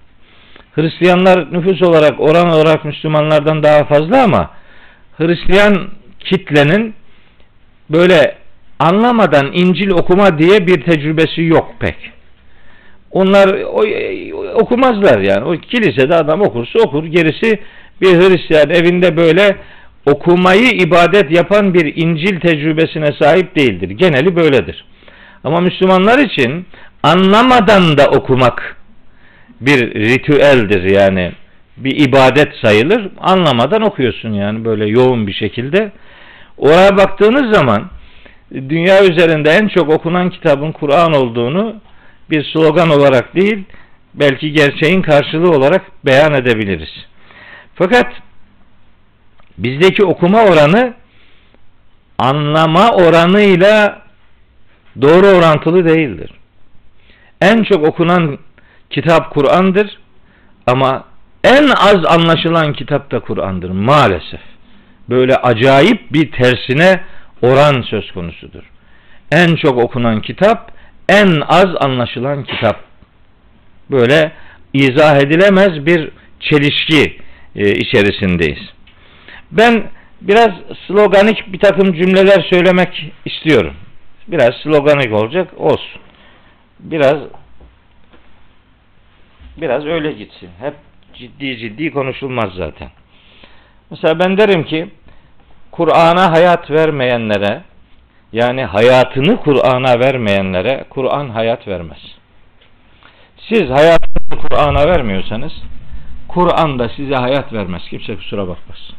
Hristiyanlar 0.74 1.52
nüfus 1.52 1.82
olarak 1.82 2.20
oran 2.20 2.50
olarak 2.50 2.84
Müslümanlardan 2.84 3.62
daha 3.62 3.84
fazla 3.84 4.22
ama 4.22 4.50
Hristiyan 5.18 5.90
kitlenin 6.20 6.94
böyle 7.90 8.36
anlamadan 8.78 9.52
İncil 9.52 9.90
okuma 9.90 10.38
diye 10.38 10.66
bir 10.66 10.82
tecrübesi 10.82 11.42
yok 11.42 11.74
pek. 11.80 11.96
Onlar 13.12 13.48
o, 13.62 13.84
okumazlar 14.54 15.20
yani. 15.20 15.44
O 15.44 15.52
kilisede 15.52 16.14
adam 16.14 16.40
okursa 16.40 16.78
okur. 16.78 17.04
Gerisi 17.04 17.58
bir 18.00 18.08
Hristiyan 18.08 18.70
evinde 18.70 19.16
böyle 19.16 19.56
okumayı 20.06 20.70
ibadet 20.70 21.30
yapan 21.30 21.74
bir 21.74 21.96
İncil 21.96 22.40
tecrübesine 22.40 23.10
sahip 23.20 23.56
değildir. 23.56 23.90
Geneli 23.90 24.36
böyledir. 24.36 24.84
Ama 25.44 25.60
Müslümanlar 25.60 26.18
için 26.18 26.66
anlamadan 27.02 27.98
da 27.98 28.06
okumak 28.06 28.76
bir 29.60 29.94
ritüeldir 29.94 30.82
yani 30.82 31.32
bir 31.76 32.08
ibadet 32.08 32.48
sayılır. 32.62 33.08
Anlamadan 33.20 33.82
okuyorsun 33.82 34.32
yani 34.32 34.64
böyle 34.64 34.86
yoğun 34.86 35.26
bir 35.26 35.32
şekilde. 35.32 35.92
Oraya 36.58 36.96
baktığınız 36.96 37.54
zaman 37.54 37.90
dünya 38.52 39.04
üzerinde 39.04 39.50
en 39.50 39.68
çok 39.68 39.90
okunan 39.90 40.30
kitabın 40.30 40.72
Kur'an 40.72 41.12
olduğunu 41.12 41.76
bir 42.30 42.44
slogan 42.52 42.90
olarak 42.90 43.34
değil 43.36 43.64
belki 44.14 44.52
gerçeğin 44.52 45.02
karşılığı 45.02 45.50
olarak 45.50 45.82
beyan 46.04 46.34
edebiliriz. 46.34 47.06
Fakat 47.74 48.12
bizdeki 49.58 50.04
okuma 50.04 50.44
oranı 50.44 50.94
anlama 52.18 52.90
oranıyla 52.90 54.02
doğru 55.02 55.26
orantılı 55.26 55.88
değildir. 55.88 56.30
En 57.40 57.62
çok 57.62 57.88
okunan 57.88 58.38
kitap 58.90 59.30
Kur'an'dır 59.30 59.98
ama 60.66 61.04
en 61.44 61.68
az 61.68 62.04
anlaşılan 62.06 62.72
kitap 62.72 63.10
da 63.10 63.20
Kur'an'dır 63.20 63.70
maalesef. 63.70 64.40
Böyle 65.08 65.36
acayip 65.36 66.12
bir 66.12 66.32
tersine 66.32 67.00
oran 67.42 67.82
söz 67.82 68.12
konusudur. 68.12 68.62
En 69.32 69.56
çok 69.56 69.78
okunan 69.78 70.22
kitap, 70.22 70.72
en 71.08 71.40
az 71.48 71.66
anlaşılan 71.80 72.44
kitap. 72.44 72.80
Böyle 73.90 74.32
izah 74.72 75.16
edilemez 75.16 75.86
bir 75.86 76.10
çelişki 76.40 77.18
e, 77.56 77.70
içerisindeyiz. 77.70 78.72
Ben 79.50 79.84
biraz 80.20 80.50
sloganik 80.86 81.52
bir 81.52 81.58
takım 81.58 81.92
cümleler 81.92 82.46
söylemek 82.50 83.12
istiyorum. 83.24 83.74
Biraz 84.28 84.50
sloganik 84.62 85.12
olacak, 85.12 85.48
olsun. 85.56 86.00
Biraz 86.80 87.16
biraz 89.56 89.86
öyle 89.86 90.12
gitsin. 90.12 90.50
Hep 90.60 90.74
ciddi 91.14 91.58
ciddi 91.58 91.90
konuşulmaz 91.90 92.50
zaten. 92.56 92.90
Mesela 93.90 94.18
ben 94.18 94.38
derim 94.38 94.64
ki 94.64 94.88
Kur'an'a 95.70 96.32
hayat 96.32 96.70
vermeyenlere 96.70 97.62
yani 98.32 98.64
hayatını 98.64 99.36
Kur'an'a 99.36 100.00
vermeyenlere 100.00 100.84
Kur'an 100.90 101.28
hayat 101.28 101.68
vermez. 101.68 101.98
Siz 103.48 103.70
hayatını 103.70 104.48
Kur'an'a 104.48 104.86
vermiyorsanız 104.86 105.52
Kur'an 106.28 106.78
da 106.78 106.88
size 106.88 107.14
hayat 107.14 107.52
vermez. 107.52 107.82
Kimse 107.90 108.16
kusura 108.16 108.48
bakmasın. 108.48 108.96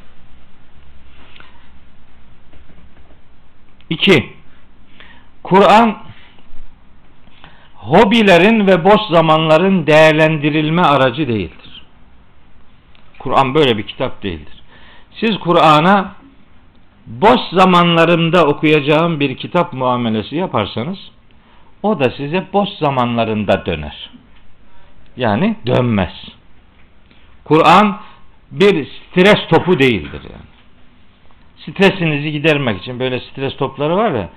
İki, 3.89 4.33
Kur'an 5.43 5.97
hobilerin 7.75 8.67
ve 8.67 8.83
boş 8.83 9.01
zamanların 9.11 9.87
değerlendirilme 9.87 10.81
aracı 10.81 11.27
değildir. 11.27 11.83
Kur'an 13.19 13.55
böyle 13.55 13.77
bir 13.77 13.87
kitap 13.87 14.23
değildir. 14.23 14.63
Siz 15.19 15.37
Kur'an'a 15.39 16.15
boş 17.07 17.39
zamanlarımda 17.51 18.45
okuyacağım 18.45 19.19
bir 19.19 19.37
kitap 19.37 19.73
muamelesi 19.73 20.35
yaparsanız 20.35 20.97
o 21.83 21.99
da 21.99 22.11
size 22.11 22.47
boş 22.53 22.69
zamanlarında 22.69 23.65
döner. 23.65 24.09
Yani 25.17 25.55
dönmez. 25.67 26.13
Kur'an 27.43 27.97
bir 28.51 28.87
stres 28.87 29.47
topu 29.49 29.79
değildir 29.79 30.21
yani. 30.23 30.53
Stresinizi 31.57 32.31
gidermek 32.31 32.81
için 32.81 32.99
böyle 32.99 33.19
stres 33.19 33.57
topları 33.57 33.95
var 33.95 34.11
ya 34.11 34.29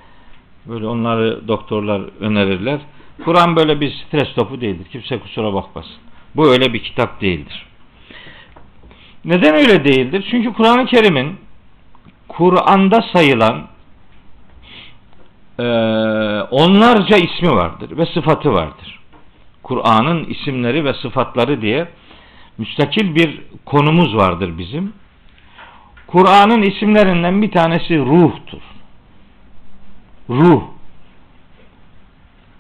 böyle 0.67 0.87
onları 0.87 1.49
doktorlar 1.49 2.03
önerirler. 2.21 2.81
Kur'an 3.25 3.57
böyle 3.57 3.81
bir 3.81 3.91
stres 3.91 4.35
topu 4.35 4.61
değildir. 4.61 4.87
Kimse 4.93 5.19
kusura 5.19 5.55
bakmasın. 5.55 5.97
Bu 6.37 6.49
öyle 6.49 6.73
bir 6.73 6.83
kitap 6.83 7.21
değildir. 7.21 7.67
Neden 9.25 9.55
öyle 9.55 9.85
değildir? 9.85 10.27
Çünkü 10.31 10.53
Kur'an-ı 10.53 10.87
Kerim'in 10.87 11.37
Kur'an'da 12.29 13.03
sayılan 13.13 13.67
e, 15.59 15.63
onlarca 16.51 17.17
ismi 17.17 17.51
vardır 17.51 17.97
ve 17.99 18.07
sıfatı 18.07 18.53
vardır. 18.53 19.01
Kur'an'ın 19.63 20.25
isimleri 20.25 20.85
ve 20.85 20.95
sıfatları 20.95 21.61
diye 21.63 21.89
müstakil 22.59 23.15
bir 23.15 23.43
konumuz 23.65 24.17
vardır 24.17 24.59
bizim. 24.59 24.93
Kur'an'ın 26.07 26.63
isimlerinden 26.63 27.43
bir 27.43 27.51
tanesi 27.51 27.99
ruhtur. 27.99 28.63
Ruh. 30.31 30.63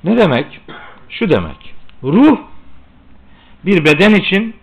Ne 0.04 0.16
demek? 0.16 0.60
Şu 1.08 1.30
demek. 1.30 1.74
Ruh 2.02 2.38
bir 3.64 3.84
beden 3.84 4.14
için 4.14 4.54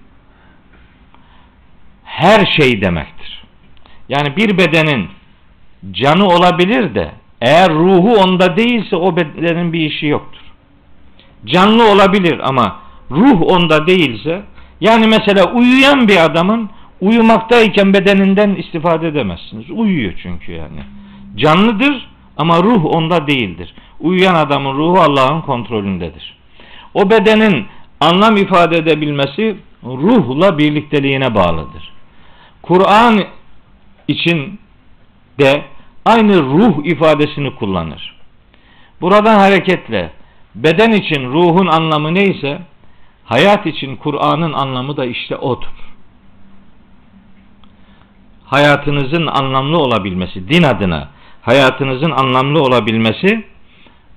her 2.03 2.45
şey 2.45 2.81
demektir. 2.81 3.12
Yani 4.09 4.37
bir 4.37 4.57
bedenin 4.57 5.07
canı 5.91 6.27
olabilir 6.27 6.95
de 6.95 7.11
eğer 7.41 7.69
ruhu 7.69 8.15
onda 8.15 8.57
değilse 8.57 8.95
o 8.95 9.15
bedenin 9.15 9.73
bir 9.73 9.79
işi 9.79 10.05
yoktur. 10.05 10.41
Canlı 11.45 11.91
olabilir 11.91 12.39
ama 12.43 12.79
ruh 13.11 13.41
onda 13.41 13.87
değilse 13.87 14.41
yani 14.81 15.07
mesela 15.07 15.53
uyuyan 15.53 16.07
bir 16.07 16.25
adamın 16.25 16.69
uyumaktayken 17.01 17.93
bedeninden 17.93 18.55
istifade 18.55 19.07
edemezsiniz. 19.07 19.71
Uyuyor 19.71 20.13
çünkü 20.23 20.51
yani. 20.51 20.79
Canlıdır 21.35 22.09
ama 22.37 22.63
ruh 22.63 22.85
onda 22.85 23.27
değildir. 23.27 23.73
Uyuyan 23.99 24.35
adamın 24.35 24.77
ruhu 24.77 24.99
Allah'ın 24.99 25.41
kontrolündedir. 25.41 26.37
O 26.93 27.09
bedenin 27.09 27.65
anlam 27.99 28.37
ifade 28.37 28.77
edebilmesi 28.77 29.55
ruhla 29.83 30.57
birlikteliğine 30.57 31.35
bağlıdır. 31.35 31.93
Kur'an 32.61 33.23
için 34.07 34.59
de 35.39 35.65
aynı 36.05 36.43
ruh 36.43 36.85
ifadesini 36.85 37.55
kullanır. 37.55 38.15
Buradan 39.01 39.35
hareketle 39.35 40.11
beden 40.55 40.91
için 40.91 41.25
ruhun 41.33 41.67
anlamı 41.67 42.13
neyse 42.13 42.61
hayat 43.25 43.65
için 43.65 43.95
Kur'an'ın 43.95 44.53
anlamı 44.53 44.97
da 44.97 45.05
işte 45.05 45.37
odur. 45.37 45.93
Hayatınızın 48.45 49.27
anlamlı 49.27 49.77
olabilmesi, 49.77 50.49
din 50.49 50.63
adına 50.63 51.09
hayatınızın 51.41 52.11
anlamlı 52.11 52.61
olabilmesi 52.61 53.45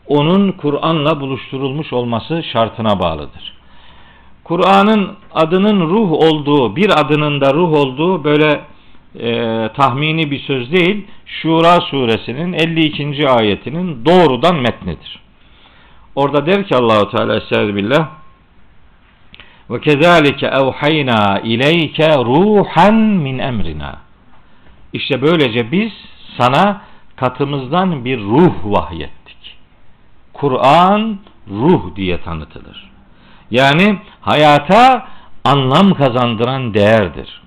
onun 0.07 0.53
Kur'an'la 0.53 1.21
buluşturulmuş 1.21 1.93
olması 1.93 2.43
şartına 2.53 3.01
bağlıdır. 3.01 3.57
Kur'an'ın 4.45 5.17
adının 5.35 5.81
ruh 5.81 6.13
olduğu, 6.13 6.77
bir 6.77 7.01
adının 7.01 7.41
da 7.41 7.55
ruh 7.55 7.73
olduğu 7.73 8.25
böyle 8.25 8.61
e, 9.19 9.71
tahmini 9.77 10.31
bir 10.31 10.41
söz 10.41 10.73
değil, 10.73 11.07
Şura 11.27 11.81
suresinin 11.81 12.53
52. 12.53 13.29
ayetinin 13.29 14.05
doğrudan 14.05 14.57
metnidir. 14.57 15.21
Orada 16.15 16.47
der 16.47 16.67
ki 16.67 16.77
Allahu 16.77 17.11
Teala 17.11 17.37
Estağfirullah 17.37 18.09
ve 19.71 19.81
kezalike 19.81 20.47
evhayna 20.47 21.41
ileyke 21.41 22.09
ruhan 22.09 22.95
min 22.95 23.39
emrina. 23.39 23.97
İşte 24.93 25.23
böylece 25.23 25.73
biz 25.73 25.93
sana 26.39 26.83
katımızdan 27.17 28.05
bir 28.05 28.21
ruh 28.21 28.55
vahyettik. 28.65 29.57
Kur'an 30.33 31.19
ruh 31.51 31.97
diye 31.97 32.21
tanıtılır. 32.21 32.91
Yani 33.51 33.99
hayata 34.21 35.07
anlam 35.45 35.95
kazandıran 35.95 36.75
değerdir. 36.75 37.43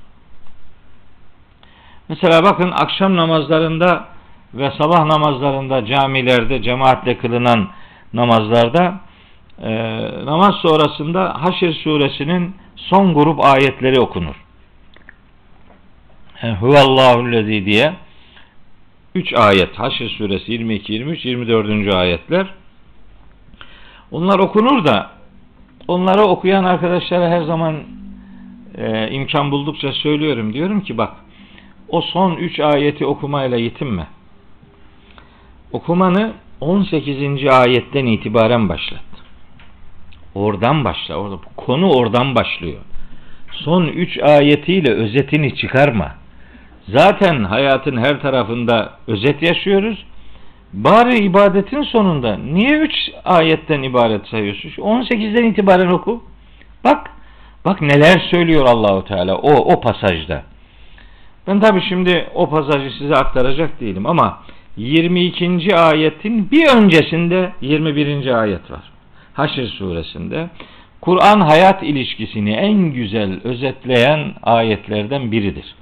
Mesela 2.10 2.44
bakın 2.44 2.72
akşam 2.72 3.16
namazlarında 3.16 4.06
ve 4.54 4.72
sabah 4.78 5.06
namazlarında 5.06 5.86
camilerde 5.86 6.62
cemaatle 6.62 7.18
kılınan 7.18 7.68
namazlarda 8.14 9.00
e, 9.62 9.72
namaz 10.26 10.56
sonrasında 10.56 11.44
Haşr 11.44 11.74
suresinin 11.84 12.56
son 12.76 13.14
grup 13.14 13.46
ayetleri 13.46 14.00
okunur. 14.00 14.36
Huvallahu'llezî 16.60 17.66
diye 17.66 17.94
3 19.16 19.34
ayet 19.34 19.80
Haşr 19.80 20.10
suresi 20.18 20.52
22, 20.52 20.94
23, 20.94 21.26
24. 21.26 21.96
ayetler. 21.96 22.48
Onlar 24.12 24.40
okunur 24.40 24.86
da 24.86 25.12
onları 25.88 26.22
okuyan 26.22 26.64
arkadaşlara 26.64 27.30
her 27.30 27.42
zaman 27.42 27.76
e, 28.78 29.10
imkan 29.12 29.52
buldukça 29.52 29.92
söylüyorum. 29.92 30.54
Diyorum 30.54 30.82
ki 30.82 30.98
bak 30.98 31.12
o 31.90 32.02
son 32.02 32.36
3 32.36 32.60
ayeti 32.60 33.06
okumayla 33.06 33.58
yetinme. 33.58 34.08
Okumanı 35.72 36.34
18. 36.62 37.48
ayetten 37.48 38.06
itibaren 38.06 38.70
başlat. 38.70 39.02
Oradan 40.36 40.86
başla. 40.86 41.16
Orada, 41.16 41.36
konu 41.58 41.92
oradan 41.92 42.36
başlıyor. 42.36 42.80
Son 43.52 43.84
3 43.86 44.18
ayetiyle 44.18 44.94
özetini 44.94 45.56
çıkarma. 45.56 46.16
Zaten 46.88 47.44
hayatın 47.44 47.98
her 47.98 48.22
tarafında 48.22 48.94
özet 49.08 49.42
yaşıyoruz. 49.42 50.06
Bari 50.74 51.18
ibadetin 51.18 51.84
sonunda 51.84 52.38
niye 52.38 52.78
3 52.78 52.94
ayetten 53.26 53.82
ibaret 53.82 54.28
sayıyorsun? 54.28 54.70
18'den 54.70 55.44
itibaren 55.44 55.88
oku. 55.88 56.24
Bak, 56.84 57.12
bak 57.66 57.82
neler 57.82 58.20
söylüyor 58.32 58.66
Allahu 58.66 59.06
Teala 59.06 59.36
o 59.36 59.52
o 59.52 59.82
pasajda. 59.82 60.44
Ben 61.50 61.60
tabi 61.60 61.82
şimdi 61.82 62.28
o 62.34 62.50
pasajı 62.50 62.92
size 62.98 63.14
aktaracak 63.14 63.80
değilim 63.80 64.06
ama 64.06 64.40
22. 64.78 65.76
ayetin 65.76 66.52
bir 66.52 66.68
öncesinde 66.68 67.52
21. 67.62 68.42
ayet 68.42 68.72
var. 68.72 68.82
Haşr 69.34 69.66
suresinde 69.66 70.50
Kur'an 71.02 71.42
hayat 71.42 71.84
ilişkisini 71.84 72.52
en 72.52 72.74
güzel 72.74 73.40
özetleyen 73.44 74.34
ayetlerden 74.44 75.32
biridir. 75.32 75.76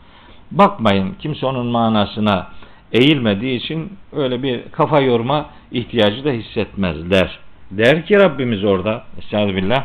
Bakmayın 0.52 1.16
kimse 1.20 1.46
onun 1.46 1.68
manasına 1.68 2.48
eğilmediği 2.92 3.58
için 3.58 3.94
öyle 4.14 4.44
bir 4.44 4.62
kafa 4.72 5.02
yorma 5.02 5.50
ihtiyacı 5.72 6.26
da 6.26 6.32
hissetmezler. 6.32 7.40
Der 7.72 8.06
ki 8.06 8.20
Rabbimiz 8.20 8.64
orada 8.64 9.04
Estağfirullah 9.20 9.84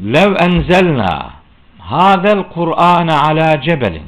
Lev 0.00 0.34
enzelna 0.40 1.41
hazel 1.82 2.42
Kur'ane 2.42 3.12
ala 3.12 3.60
cebelin 3.60 4.06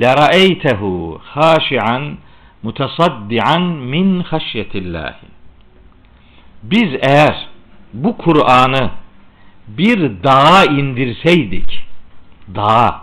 lera'eytehu 0.00 1.20
haşi'an 1.24 2.16
mutasaddian 2.62 3.62
min 3.62 4.20
haşyetillahi. 4.20 5.26
Biz 6.62 6.94
eğer 7.00 7.48
bu 7.92 8.16
Kur'an'ı 8.16 8.90
bir 9.68 9.98
dağa 10.24 10.64
indirseydik, 10.64 11.84
dağa, 12.54 13.00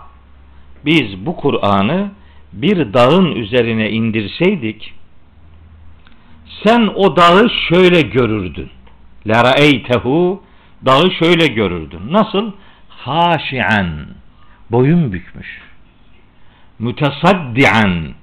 biz 0.84 1.26
bu 1.26 1.36
Kur'an'ı 1.36 2.10
bir 2.52 2.92
dağın 2.94 3.32
üzerine 3.32 3.90
indirseydik, 3.90 4.94
sen 6.64 6.90
o 6.94 7.16
dağı 7.16 7.50
şöyle 7.68 8.00
görürdün. 8.00 8.70
Lera'eytehu, 9.28 10.42
dağı 10.86 11.10
şöyle 11.10 11.46
görürdün. 11.46 12.00
Nasıl? 12.12 12.52
Haşian 13.06 14.06
boyun 14.70 15.12
bükmüş 15.12 15.60
mütesaddian 16.78 18.14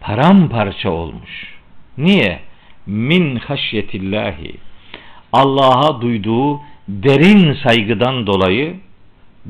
paramparça 0.00 0.90
olmuş. 0.90 1.54
Niye? 1.98 2.40
Min 2.86 3.36
haşyetillahi 3.36 4.54
Allah'a 5.32 6.00
duyduğu 6.00 6.60
derin 6.88 7.54
saygıdan 7.54 8.26
dolayı 8.26 8.76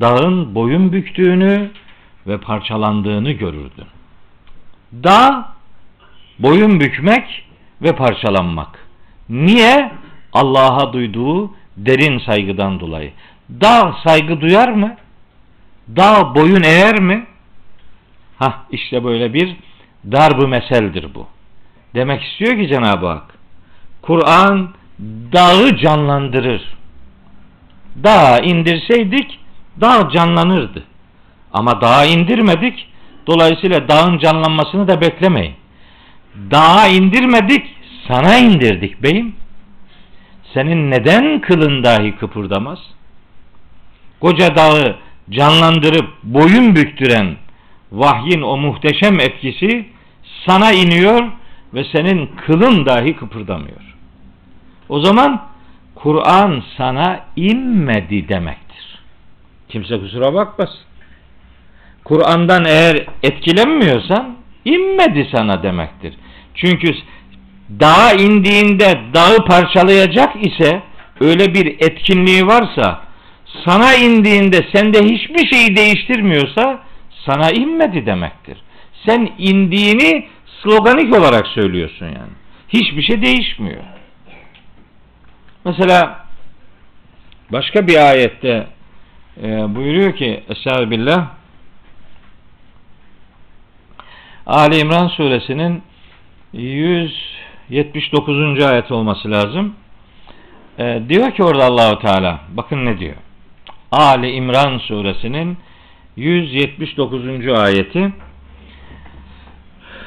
dağın 0.01 0.55
boyun 0.55 0.91
büktüğünü 0.91 1.71
ve 2.27 2.37
parçalandığını 2.37 3.31
görürdün. 3.31 3.87
Dağ 5.03 5.49
boyun 6.39 6.79
bükmek 6.79 7.45
ve 7.81 7.95
parçalanmak. 7.95 8.87
Niye? 9.29 9.91
Allah'a 10.33 10.93
duyduğu 10.93 11.53
derin 11.77 12.19
saygıdan 12.19 12.79
dolayı. 12.79 13.11
Dağ 13.49 13.95
saygı 14.03 14.41
duyar 14.41 14.69
mı? 14.69 14.95
Dağ 15.95 16.35
boyun 16.35 16.63
eğer 16.63 17.01
mi? 17.01 17.25
Ha 18.37 18.65
işte 18.71 19.03
böyle 19.03 19.33
bir 19.33 19.55
darbu 20.11 20.47
meseldir 20.47 21.15
bu. 21.15 21.27
Demek 21.93 22.23
istiyor 22.23 22.57
ki 22.57 22.67
Cenab-ı 22.67 23.07
Hak 23.07 23.35
Kur'an 24.01 24.69
dağı 25.33 25.77
canlandırır. 25.77 26.75
Dağa 28.03 28.39
indirseydik 28.39 29.39
dağ 29.81 30.09
canlanırdı. 30.09 30.83
Ama 31.53 31.81
dağa 31.81 32.05
indirmedik. 32.05 32.87
Dolayısıyla 33.27 33.87
dağın 33.87 34.17
canlanmasını 34.19 34.87
da 34.87 35.01
beklemeyin. 35.01 35.55
Dağa 36.51 36.87
indirmedik, 36.87 37.65
sana 38.07 38.37
indirdik 38.37 39.03
beyim. 39.03 39.35
Senin 40.53 40.91
neden 40.91 41.41
kılın 41.41 41.83
dahi 41.83 42.15
kıpırdamaz? 42.15 42.79
Koca 44.19 44.55
dağı 44.55 44.95
canlandırıp 45.29 46.09
boyun 46.23 46.75
büktüren 46.75 47.35
vahyin 47.91 48.41
o 48.41 48.57
muhteşem 48.57 49.19
etkisi 49.19 49.85
sana 50.47 50.71
iniyor 50.71 51.23
ve 51.73 51.83
senin 51.95 52.29
kılın 52.45 52.85
dahi 52.85 53.15
kıpırdamıyor. 53.15 53.95
O 54.89 54.99
zaman 54.99 55.41
Kur'an 55.95 56.63
sana 56.77 57.19
inmedi 57.35 58.29
demektir. 58.29 58.99
Kimse 59.69 59.99
kusura 59.99 60.33
bakmasın. 60.33 60.79
Kur'an'dan 62.03 62.65
eğer 62.65 63.05
etkilenmiyorsan 63.23 64.35
inmedi 64.65 65.29
sana 65.35 65.63
demektir. 65.63 66.13
Çünkü 66.55 66.95
dağa 67.79 68.13
indiğinde 68.13 69.01
dağı 69.13 69.45
parçalayacak 69.45 70.45
ise 70.45 70.81
öyle 71.19 71.53
bir 71.53 71.65
etkinliği 71.79 72.47
varsa 72.47 73.04
sana 73.65 73.95
indiğinde 73.95 74.65
sende 74.73 74.99
hiçbir 74.99 75.47
şeyi 75.47 75.75
değiştirmiyorsa 75.75 76.79
sana 77.25 77.51
inmedi 77.51 78.05
demektir. 78.05 78.57
Sen 79.05 79.29
indiğini 79.37 80.27
sloganik 80.63 81.19
olarak 81.19 81.47
söylüyorsun 81.47 82.05
yani. 82.05 82.33
Hiçbir 82.69 83.01
şey 83.01 83.21
değişmiyor. 83.21 83.83
Mesela 85.65 86.25
başka 87.51 87.87
bir 87.87 88.09
ayette 88.09 88.67
e, 89.43 89.75
buyuruyor 89.75 90.15
ki 90.15 90.43
Estağfirullah 90.49 91.27
Ali 94.45 94.77
İmran 94.77 95.07
suresinin 95.07 95.83
179. 96.53 98.63
ayet 98.63 98.91
olması 98.91 99.31
lazım. 99.31 99.75
E, 100.79 101.01
diyor 101.09 101.31
ki 101.31 101.43
orada 101.43 101.65
Allahu 101.65 101.99
Teala 101.99 102.39
bakın 102.49 102.85
ne 102.85 102.99
diyor. 102.99 103.15
Ali 103.95 104.31
İmran 104.31 104.77
suresinin 104.77 105.57
179. 106.15 107.47
ayeti 107.47 108.13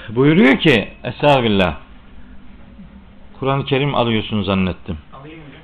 buyuruyor 0.09 0.59
ki 0.59 0.89
Estağfirullah 1.05 1.77
Kur'an-ı 3.41 3.65
Kerim 3.65 3.95
alıyorsun 3.95 4.43
zannettim. 4.43 4.99
Alayım 5.13 5.41
hocam. 5.41 5.63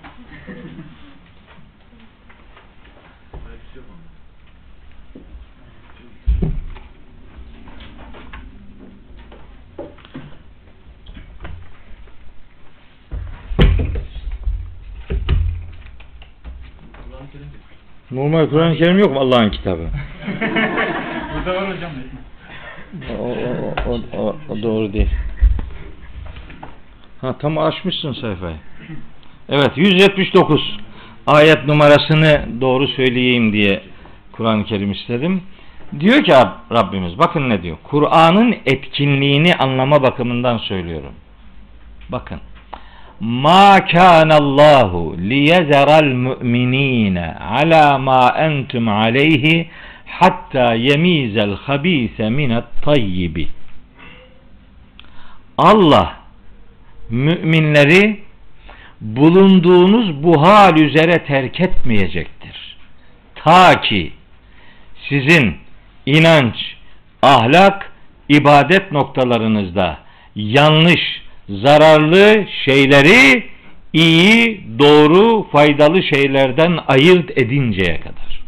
Kur'an-ı 17.10 17.30
Kerim 17.32 17.46
değil. 17.52 17.62
Kur'an-ı 18.50 18.76
Kerim 18.76 18.98
yok 18.98 19.12
mu 19.12 19.20
Allah'ın 19.20 19.50
kitabı? 19.50 19.82
Burada 21.34 21.54
var 21.54 21.76
hocam. 21.76 21.90
O, 23.20 23.24
o, 23.90 24.00
o, 24.18 24.36
o 24.48 24.62
doğru 24.62 24.92
değil. 24.92 25.10
Ha 27.20 27.38
tam 27.38 27.58
açmışsın 27.58 28.12
sayfayı. 28.12 28.56
Evet 29.48 29.70
179 29.76 30.78
ayet 31.26 31.66
numarasını 31.66 32.60
doğru 32.60 32.88
söyleyeyim 32.88 33.52
diye 33.52 33.82
Kur'an-ı 34.32 34.64
Kerim 34.64 34.92
istedim. 34.92 35.42
Diyor 36.00 36.24
ki 36.24 36.32
Rabbimiz 36.72 37.18
bakın 37.18 37.50
ne 37.50 37.62
diyor. 37.62 37.76
Kur'an'ın 37.82 38.56
etkinliğini 38.66 39.54
anlama 39.54 40.02
bakımından 40.02 40.58
söylüyorum. 40.58 41.12
Bakın. 42.08 42.40
Ma 43.20 43.86
kana 43.86 44.34
Allahu 44.34 45.16
liyezera'l 45.18 46.14
mu'minina 46.14 47.40
ala 47.40 47.98
ma 47.98 48.34
entum 48.38 48.88
aleyhi 48.88 49.70
hatta 50.06 50.74
yemizel 50.74 51.56
habise 51.56 52.30
minet 52.30 52.64
tayyibi. 52.82 53.48
Allah 55.58 56.16
müminleri 57.10 58.20
bulunduğunuz 59.00 60.22
bu 60.22 60.42
hal 60.46 60.76
üzere 60.76 61.24
terk 61.24 61.60
etmeyecektir. 61.60 62.76
Ta 63.34 63.80
ki 63.80 64.12
sizin 65.08 65.56
inanç, 66.06 66.54
ahlak, 67.22 67.92
ibadet 68.28 68.92
noktalarınızda 68.92 69.98
yanlış, 70.34 71.22
zararlı 71.48 72.46
şeyleri 72.64 73.44
iyi, 73.92 74.64
doğru, 74.78 75.48
faydalı 75.52 76.02
şeylerden 76.02 76.78
ayırt 76.88 77.38
edinceye 77.38 78.00
kadar. 78.00 78.44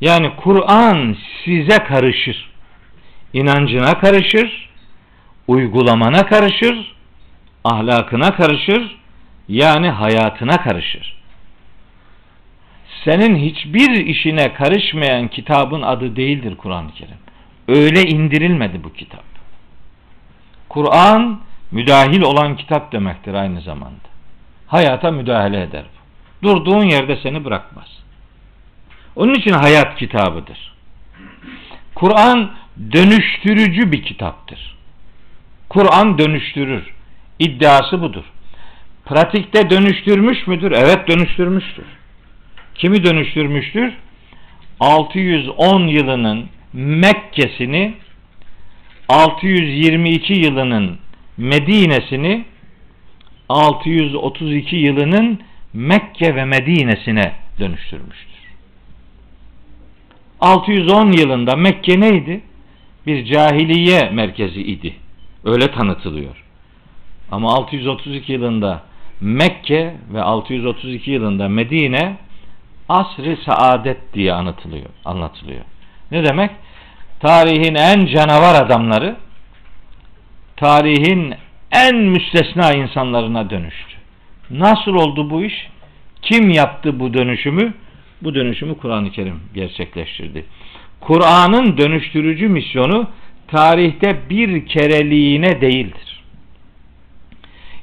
Yani 0.00 0.30
Kur'an 0.36 1.16
size 1.44 1.78
karışır. 1.78 2.50
İnancına 3.32 3.98
karışır, 3.98 4.68
uygulamana 5.48 6.26
karışır, 6.26 6.94
ahlakına 7.64 8.36
karışır, 8.36 8.96
yani 9.48 9.88
hayatına 9.88 10.56
karışır. 10.56 11.16
Senin 13.04 13.36
hiçbir 13.36 14.06
işine 14.06 14.54
karışmayan 14.54 15.28
kitabın 15.28 15.82
adı 15.82 16.16
değildir 16.16 16.56
Kur'an-ı 16.56 16.92
Kerim. 16.92 17.16
Öyle 17.68 18.02
indirilmedi 18.02 18.84
bu 18.84 18.92
kitap. 18.92 19.24
Kur'an 20.68 21.40
müdahil 21.70 22.20
olan 22.20 22.56
kitap 22.56 22.92
demektir 22.92 23.34
aynı 23.34 23.60
zamanda. 23.60 24.08
Hayata 24.66 25.10
müdahale 25.10 25.62
eder. 25.62 25.84
Durduğun 26.42 26.84
yerde 26.84 27.18
seni 27.22 27.44
bırakmaz. 27.44 27.86
Onun 29.16 29.34
için 29.34 29.52
hayat 29.52 29.96
kitabıdır. 29.96 30.72
Kur'an 31.94 32.50
dönüştürücü 32.92 33.92
bir 33.92 34.02
kitaptır. 34.02 34.76
Kur'an 35.68 36.18
dönüştürür. 36.18 36.94
İddiası 37.38 38.00
budur. 38.02 38.24
Pratikte 39.04 39.70
dönüştürmüş 39.70 40.46
müdür? 40.46 40.72
Evet 40.72 41.08
dönüştürmüştür. 41.08 41.84
Kimi 42.74 43.04
dönüştürmüştür? 43.04 43.92
610 44.80 45.86
yılının 45.86 46.48
Mekke'sini 46.72 47.94
622 49.08 50.32
yılının 50.32 50.98
Medine'sini 51.36 52.44
632 53.48 54.76
yılının 54.76 55.40
Mekke 55.72 56.34
ve 56.34 56.44
Medine'sine 56.44 57.32
dönüştürmüştür. 57.58 58.36
610 60.40 61.12
yılında 61.12 61.56
Mekke 61.56 62.00
neydi? 62.00 62.40
Bir 63.06 63.24
cahiliye 63.24 64.10
merkezi 64.10 64.62
idi. 64.62 64.94
Öyle 65.44 65.70
tanıtılıyor. 65.70 66.44
Ama 67.30 67.54
632 67.54 68.32
yılında 68.32 68.82
Mekke 69.20 69.96
ve 70.12 70.22
632 70.22 71.10
yılında 71.10 71.48
Medine 71.48 72.16
asr-ı 72.88 73.36
saadet 73.44 74.14
diye 74.14 74.32
anlatılıyor, 74.32 74.86
anlatılıyor. 75.04 75.64
Ne 76.10 76.24
demek? 76.24 76.50
Tarihin 77.20 77.74
en 77.74 78.06
canavar 78.06 78.54
adamları 78.54 79.16
tarihin 80.56 81.34
en 81.72 81.96
müstesna 81.96 82.72
insanlarına 82.72 83.50
dönüştü. 83.50 83.96
Nasıl 84.50 84.94
oldu 84.94 85.30
bu 85.30 85.44
iş? 85.44 85.68
Kim 86.22 86.50
yaptı 86.50 87.00
bu 87.00 87.14
dönüşümü? 87.14 87.74
Bu 88.22 88.34
dönüşümü 88.34 88.78
Kur'an-ı 88.78 89.10
Kerim 89.10 89.40
gerçekleştirdi. 89.54 90.44
Kur'an'ın 91.00 91.78
dönüştürücü 91.78 92.48
misyonu 92.48 93.08
tarihte 93.48 94.30
bir 94.30 94.66
kereliğine 94.66 95.60
değildir. 95.60 96.22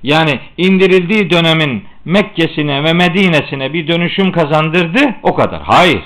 Yani 0.03 0.39
indirildiği 0.57 1.29
dönemin 1.29 1.83
Mekke'sine 2.05 2.83
ve 2.83 2.93
Medine'sine 2.93 3.73
bir 3.73 3.87
dönüşüm 3.87 4.31
kazandırdı 4.31 5.15
o 5.23 5.35
kadar. 5.35 5.61
Hayır. 5.61 6.03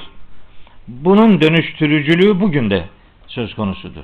Bunun 0.88 1.42
dönüştürücülüğü 1.42 2.40
bugün 2.40 2.70
de 2.70 2.86
söz 3.28 3.56
konusudur. 3.56 4.04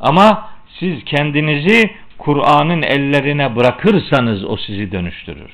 Ama 0.00 0.48
siz 0.80 1.04
kendinizi 1.04 1.90
Kur'an'ın 2.18 2.82
ellerine 2.82 3.56
bırakırsanız 3.56 4.44
o 4.44 4.56
sizi 4.56 4.92
dönüştürür. 4.92 5.50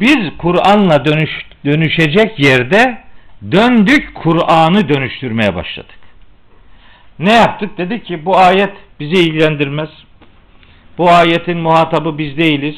Biz 0.00 0.18
Kur'an'la 0.38 1.04
dönüş, 1.04 1.30
dönüşecek 1.64 2.38
yerde 2.38 2.98
döndük 3.52 4.14
Kur'an'ı 4.14 4.88
dönüştürmeye 4.88 5.54
başladık. 5.54 5.98
Ne 7.18 7.32
yaptık? 7.32 7.78
Dedik 7.78 8.04
ki 8.04 8.24
bu 8.24 8.38
ayet 8.38 8.72
bizi 9.00 9.22
ilgilendirmez. 9.22 9.88
Bu 10.98 11.10
ayetin 11.10 11.58
muhatabı 11.58 12.18
biz 12.18 12.36
değiliz. 12.36 12.76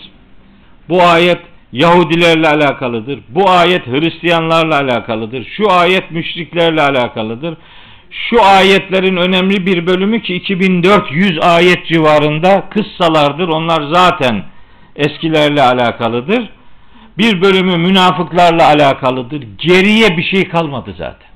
Bu 0.89 1.03
ayet 1.03 1.41
Yahudilerle 1.73 2.49
alakalıdır. 2.49 3.21
Bu 3.29 3.51
ayet 3.51 3.87
Hristiyanlarla 3.87 4.81
alakalıdır. 4.81 5.45
Şu 5.57 5.73
ayet 5.73 6.11
müşriklerle 6.11 6.83
alakalıdır. 6.83 7.57
Şu 8.17 8.43
ayetlerin 8.43 9.17
önemli 9.17 9.67
bir 9.67 9.87
bölümü 9.87 10.23
ki 10.23 10.35
2400 10.35 11.39
ayet 11.43 11.87
civarında 11.87 12.69
kıssalardır. 12.71 13.49
Onlar 13.49 13.83
zaten 13.93 14.45
eskilerle 14.97 15.63
alakalıdır. 15.63 16.51
Bir 17.19 17.43
bölümü 17.43 17.77
münafıklarla 17.77 18.67
alakalıdır. 18.67 19.45
Geriye 19.59 20.17
bir 20.17 20.23
şey 20.23 20.49
kalmadı 20.49 20.95
zaten. 20.99 21.29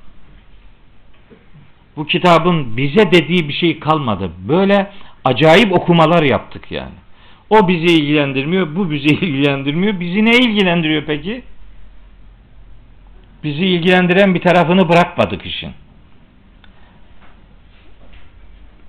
Bu 1.96 2.06
kitabın 2.06 2.76
bize 2.76 3.12
dediği 3.12 3.48
bir 3.48 3.54
şey 3.54 3.80
kalmadı. 3.80 4.30
Böyle 4.48 4.90
acayip 5.24 5.72
okumalar 5.72 6.22
yaptık 6.22 6.70
yani. 6.70 6.94
O 7.50 7.68
bizi 7.68 7.86
ilgilendirmiyor, 7.86 8.76
bu 8.76 8.90
bizi 8.90 9.06
ilgilendirmiyor. 9.14 10.00
Bizi 10.00 10.24
ne 10.24 10.36
ilgilendiriyor 10.36 11.02
peki? 11.06 11.42
Bizi 13.44 13.66
ilgilendiren 13.66 14.34
bir 14.34 14.40
tarafını 14.40 14.88
bırakmadık 14.88 15.46
işin. 15.46 15.72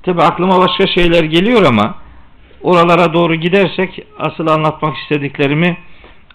Tabi 0.04 0.22
aklıma 0.22 0.60
başka 0.60 0.88
şeyler 0.88 1.24
geliyor 1.24 1.64
ama 1.64 1.96
oralara 2.62 3.14
doğru 3.14 3.36
gidersek 3.36 4.06
asıl 4.20 4.48
anlatmak 4.48 4.98
istediklerimi 4.98 5.78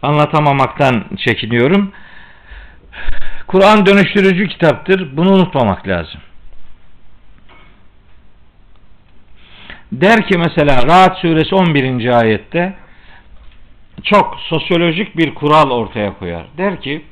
anlatamamaktan 0.03 1.05
çekiniyorum. 1.17 1.93
Kur'an 3.47 3.87
dönüştürücü 3.87 4.49
kitaptır. 4.49 5.17
Bunu 5.17 5.31
unutmamak 5.33 5.89
lazım. 5.89 6.21
Der 9.93 10.27
ki 10.27 10.39
mesela 10.39 10.83
Rahat 10.87 11.19
suresi 11.19 11.55
11. 11.55 12.19
ayette 12.19 12.75
çok 14.03 14.37
sosyolojik 14.41 15.17
bir 15.17 15.35
kural 15.35 15.71
ortaya 15.71 16.19
koyar. 16.19 16.47
Der 16.59 16.81
ki 16.81 17.05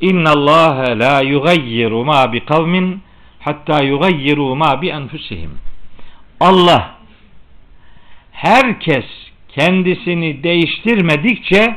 İnna 0.00 0.30
Allah 0.30 0.98
la 0.98 1.20
yugayyiru 1.20 2.04
ma 2.04 2.32
bi 2.32 2.44
kavmin 2.44 3.02
hatta 3.40 3.82
yugayyiru 3.82 4.56
ma 4.56 4.82
bi 4.82 4.88
enfusihim. 4.88 5.50
Allah 6.44 6.94
herkes 8.32 9.04
kendisini 9.48 10.42
değiştirmedikçe 10.42 11.76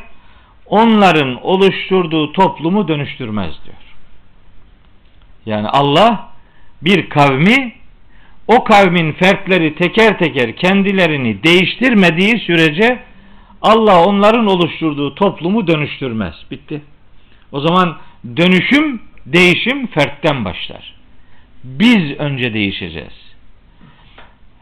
onların 0.65 1.45
oluşturduğu 1.45 2.34
toplumu 2.34 2.88
dönüştürmez 2.88 3.53
diyor. 3.65 3.77
Yani 5.45 5.67
Allah 5.67 6.30
bir 6.82 7.10
kavmi 7.10 7.73
o 8.47 8.63
kavmin 8.63 9.12
fertleri 9.12 9.75
teker 9.75 10.19
teker 10.19 10.56
kendilerini 10.56 11.43
değiştirmediği 11.43 12.39
sürece 12.39 12.99
Allah 13.62 14.06
onların 14.06 14.47
oluşturduğu 14.47 15.15
toplumu 15.15 15.67
dönüştürmez. 15.67 16.36
Bitti. 16.51 16.82
O 17.51 17.60
zaman 17.60 17.97
dönüşüm, 18.38 19.01
değişim 19.25 19.88
fertten 19.88 20.45
başlar. 20.45 20.93
Biz 21.63 22.19
önce 22.19 22.53
değişeceğiz 22.53 23.27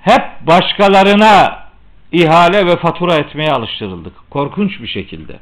hep 0.05 0.47
başkalarına 0.47 1.59
ihale 2.11 2.65
ve 2.65 2.75
fatura 2.75 3.15
etmeye 3.15 3.51
alıştırıldık. 3.51 4.13
Korkunç 4.29 4.81
bir 4.81 4.87
şekilde. 4.87 5.39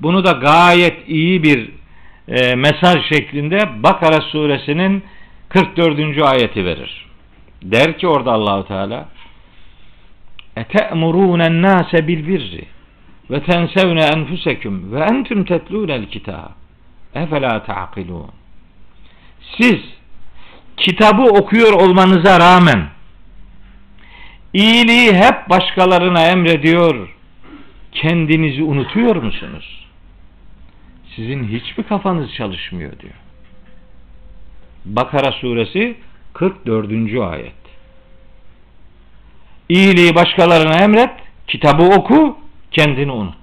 Bunu 0.00 0.24
da 0.24 0.32
gayet 0.32 1.08
iyi 1.08 1.42
bir 1.42 1.70
e, 2.28 2.54
mesaj 2.54 3.08
şeklinde 3.08 3.82
Bakara 3.82 4.20
suresinin 4.20 5.04
44. 5.48 6.22
ayeti 6.22 6.64
verir. 6.64 7.06
Der 7.62 7.98
ki 7.98 8.08
orada 8.08 8.32
Allahu 8.32 8.66
Teala 8.68 9.08
Ete'murûnen 10.56 11.62
nâse 11.62 12.08
bil 12.08 12.28
birri 12.28 12.64
ve 13.30 13.42
tensevne 13.42 14.02
enfuseküm 14.02 14.92
ve 14.92 15.00
entüm 15.00 15.44
tetlûnel 15.44 16.06
kitâb 16.06 16.50
efelâ 17.14 17.62
ta'kilûn 17.62 18.30
Siz 19.60 19.80
kitabı 20.76 21.22
okuyor 21.22 21.72
olmanıza 21.72 22.40
rağmen 22.40 22.88
iyiliği 24.54 25.12
hep 25.12 25.50
başkalarına 25.50 26.26
emrediyor, 26.26 27.08
kendinizi 27.92 28.62
unutuyor 28.62 29.16
musunuz? 29.16 29.86
Sizin 31.16 31.48
hiçbir 31.48 31.82
kafanız 31.82 32.34
çalışmıyor 32.34 32.98
diyor. 32.98 33.14
Bakara 34.84 35.32
suresi 35.32 35.96
44. 36.34 36.90
ayet. 37.32 37.52
İyiliği 39.68 40.14
başkalarına 40.14 40.84
emret, 40.84 41.10
kitabı 41.46 41.82
oku, 41.82 42.38
kendini 42.70 43.12
unut. 43.12 43.34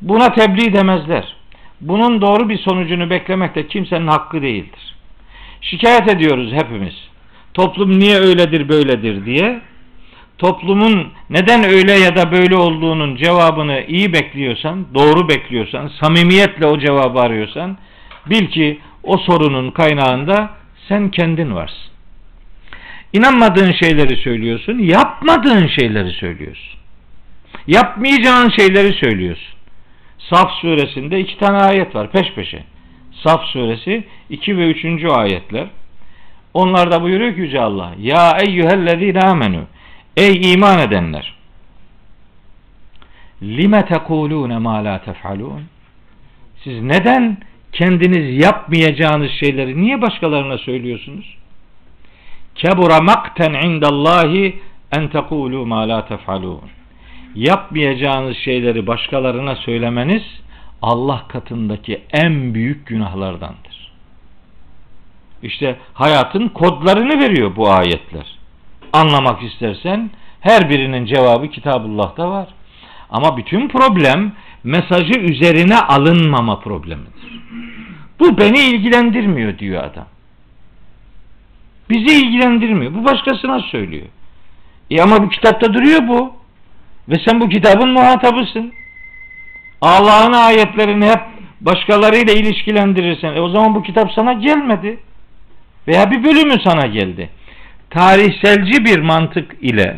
Buna 0.00 0.32
tebliğ 0.32 0.72
demezler. 0.72 1.36
Bunun 1.80 2.22
doğru 2.22 2.48
bir 2.48 2.58
sonucunu 2.58 3.10
beklemek 3.10 3.54
de 3.54 3.66
kimsenin 3.66 4.06
hakkı 4.06 4.42
değildir. 4.42 4.94
Şikayet 5.60 6.08
ediyoruz 6.08 6.52
hepimiz. 6.52 7.11
Toplum 7.54 7.98
niye 7.98 8.18
öyledir 8.18 8.68
böyledir 8.68 9.26
diye. 9.26 9.60
Toplumun 10.38 11.08
neden 11.30 11.64
öyle 11.64 11.92
ya 11.92 12.16
da 12.16 12.32
böyle 12.32 12.56
olduğunun 12.56 13.16
cevabını 13.16 13.84
iyi 13.88 14.12
bekliyorsan, 14.12 14.86
doğru 14.94 15.28
bekliyorsan, 15.28 15.90
samimiyetle 16.00 16.66
o 16.66 16.78
cevabı 16.78 17.20
arıyorsan 17.20 17.78
bil 18.30 18.46
ki 18.46 18.78
o 19.02 19.18
sorunun 19.18 19.70
kaynağında 19.70 20.50
sen 20.88 21.10
kendin 21.10 21.54
varsın. 21.54 21.92
İnanmadığın 23.12 23.72
şeyleri 23.72 24.16
söylüyorsun, 24.16 24.78
yapmadığın 24.78 25.66
şeyleri 25.66 26.10
söylüyorsun. 26.10 26.78
Yapmayacağın 27.66 28.48
şeyleri 28.48 28.92
söylüyorsun. 28.92 29.54
Saf 30.18 30.50
suresinde 30.50 31.20
iki 31.20 31.38
tane 31.38 31.58
ayet 31.58 31.94
var 31.94 32.10
peş 32.10 32.32
peşe. 32.32 32.64
Saf 33.22 33.44
suresi 33.44 34.04
2 34.30 34.56
ve 34.56 34.70
3. 34.70 35.04
ayetler. 35.04 35.66
Onlarda 36.54 37.02
buyuruyor 37.02 37.34
ki 37.34 37.40
Yüce 37.40 37.60
Allah. 37.60 37.92
Ya 37.98 38.38
eyyühellezine 38.46 39.20
amenu. 39.20 39.64
Ey 40.16 40.52
iman 40.52 40.78
edenler. 40.78 41.34
Lime 43.42 43.84
tekulune 43.84 44.58
ma 44.58 44.84
la 44.84 44.98
tef'alun. 44.98 45.62
Siz 46.64 46.82
neden 46.82 47.38
kendiniz 47.72 48.42
yapmayacağınız 48.42 49.30
şeyleri 49.30 49.82
niye 49.82 50.02
başkalarına 50.02 50.58
söylüyorsunuz? 50.58 51.36
Kebura 52.54 53.00
makten 53.00 53.52
indallahi 53.52 54.60
en 54.92 55.08
tekulu 55.08 55.66
ma 55.66 55.88
la 55.88 56.06
tef'alun. 56.06 56.60
Yapmayacağınız 57.34 58.36
şeyleri 58.36 58.86
başkalarına 58.86 59.56
söylemeniz 59.56 60.22
Allah 60.82 61.24
katındaki 61.28 62.00
en 62.12 62.54
büyük 62.54 62.86
günahlardandır. 62.86 63.71
İşte 65.42 65.76
hayatın 65.94 66.48
kodlarını 66.48 67.20
veriyor 67.20 67.56
bu 67.56 67.70
ayetler. 67.70 68.38
Anlamak 68.92 69.42
istersen 69.42 70.10
her 70.40 70.70
birinin 70.70 71.06
cevabı 71.06 71.48
Kitabullah'ta 71.48 72.30
var. 72.30 72.48
Ama 73.10 73.36
bütün 73.36 73.68
problem 73.68 74.32
mesajı 74.64 75.20
üzerine 75.20 75.78
alınmama 75.78 76.60
problemidir. 76.60 77.42
Bu 78.20 78.38
beni 78.38 78.58
ilgilendirmiyor 78.58 79.58
diyor 79.58 79.84
adam. 79.84 80.06
Bizi 81.90 82.26
ilgilendirmiyor. 82.26 82.94
Bu 82.94 83.04
başkasına 83.04 83.60
söylüyor. 83.60 84.06
E 84.90 85.02
ama 85.02 85.22
bu 85.22 85.28
kitapta 85.28 85.74
duruyor 85.74 86.08
bu. 86.08 86.32
Ve 87.08 87.14
sen 87.26 87.40
bu 87.40 87.48
kitabın 87.48 87.88
muhatabısın. 87.88 88.72
Allah'ın 89.80 90.32
ayetlerini 90.32 91.06
hep 91.06 91.20
başkalarıyla 91.60 92.34
ilişkilendirirsen 92.34 93.34
e 93.34 93.40
o 93.40 93.48
zaman 93.48 93.74
bu 93.74 93.82
kitap 93.82 94.12
sana 94.12 94.32
gelmedi. 94.32 94.98
Veya 95.88 96.10
bir 96.10 96.24
bölümü 96.24 96.62
sana 96.64 96.86
geldi. 96.86 97.30
Tarihselci 97.90 98.84
bir 98.84 98.98
mantık 98.98 99.56
ile 99.60 99.96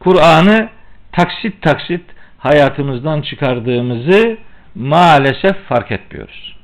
Kur'an'ı 0.00 0.68
taksit 1.12 1.62
taksit 1.62 2.02
hayatımızdan 2.38 3.22
çıkardığımızı 3.22 4.38
maalesef 4.74 5.56
fark 5.68 5.92
etmiyoruz. 5.92 6.56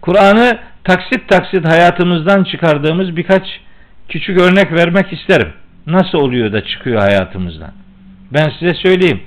Kur'an'ı 0.00 0.58
taksit 0.84 1.28
taksit 1.28 1.68
hayatımızdan 1.68 2.44
çıkardığımız 2.44 3.16
birkaç 3.16 3.60
küçük 4.08 4.40
örnek 4.40 4.72
vermek 4.72 5.12
isterim. 5.12 5.52
Nasıl 5.86 6.18
oluyor 6.18 6.52
da 6.52 6.64
çıkıyor 6.64 7.00
hayatımızdan? 7.00 7.72
Ben 8.32 8.52
size 8.58 8.74
söyleyeyim. 8.74 9.22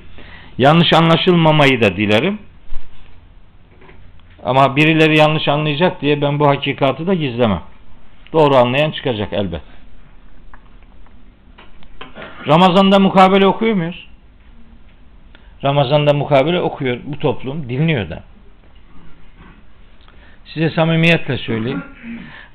Yanlış 0.57 0.93
anlaşılmamayı 0.93 1.81
da 1.81 1.97
dilerim. 1.97 2.39
Ama 4.43 4.75
birileri 4.75 5.17
yanlış 5.17 5.47
anlayacak 5.47 6.01
diye 6.01 6.21
ben 6.21 6.39
bu 6.39 6.47
hakikatı 6.47 7.07
da 7.07 7.13
gizlemem. 7.13 7.61
Doğru 8.35 8.55
anlayan 8.55 8.91
çıkacak 8.91 9.33
elbet. 9.33 9.61
Ramazan'da 12.47 12.99
mukabele 12.99 13.47
okuyor 13.47 13.75
muyuz? 13.75 14.07
Ramazan'da 15.63 16.13
mukabele 16.13 16.61
okuyor 16.61 16.97
bu 17.05 17.19
toplum, 17.19 17.69
dinliyor 17.69 18.09
da. 18.09 18.23
Size 20.45 20.69
samimiyetle 20.69 21.37
söyleyeyim. 21.37 21.83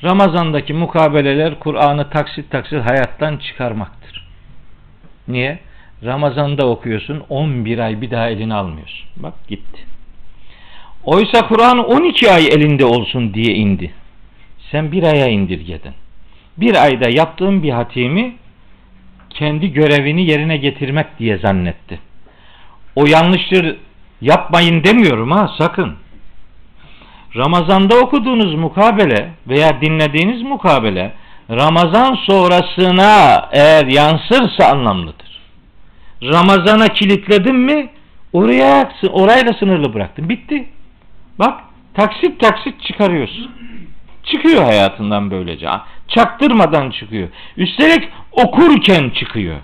Ramazandaki 0.05 0.73
mukabeleler 0.73 1.59
Kur'an'ı 1.59 2.11
taksit 2.11 2.51
taksit 2.51 2.81
hayattan 2.91 3.37
çıkarmaktır. 3.37 4.29
Niye? 5.29 5.59
Ramazanda 6.05 6.67
okuyorsun 6.67 7.23
11 7.29 7.79
ay 7.79 8.01
bir 8.01 8.11
daha 8.11 8.29
eline 8.29 8.55
almıyorsun. 8.55 9.09
Bak 9.17 9.35
gitti. 9.49 9.87
Oysa 11.05 11.49
Kur'an 11.49 11.79
12 11.79 12.31
ay 12.31 12.47
elinde 12.47 12.85
olsun 12.85 13.35
diye 13.35 13.55
indi. 13.55 14.00
Sen 14.71 14.93
bir 14.93 15.03
aya 15.03 15.29
indirgedin. 15.29 15.93
Bir 16.57 16.83
ayda 16.85 17.11
yaptığın 17.11 17.63
bir 17.63 17.71
hatimi 17.71 18.35
kendi 19.31 19.73
görevini 19.73 20.27
yerine 20.31 20.57
getirmek 20.57 21.19
diye 21.19 21.39
zannetti. 21.39 22.01
O 22.97 23.07
yanlıştır 23.07 23.77
yapmayın 24.21 24.85
demiyorum 24.85 25.31
ha 25.31 25.51
sakın. 25.59 25.97
Ramazanda 27.37 27.99
okuduğunuz 27.99 28.55
mukabele 28.55 29.31
veya 29.49 29.81
dinlediğiniz 29.81 30.43
mukabele 30.43 31.13
Ramazan 31.51 32.15
sonrasına 32.15 33.49
eğer 33.53 33.87
yansırsa 33.87 34.67
anlamlıdır. 34.73 35.41
Ramazana 36.23 36.89
kilitledin 36.89 37.57
mi 37.57 37.91
oraya 38.33 38.93
orayla 39.13 39.53
sınırlı 39.53 39.95
bıraktın. 39.95 40.29
Bitti. 40.29 40.69
Bak 41.39 41.61
taksit 41.95 42.41
taksit 42.41 42.83
çıkarıyorsun. 42.83 43.60
Çıkıyor 44.25 44.63
hayatından 44.63 45.31
böylece. 45.31 45.69
Çaktırmadan 46.09 46.91
çıkıyor. 46.91 47.29
Üstelik 47.57 48.09
okurken 48.33 49.11
çıkıyor. 49.11 49.57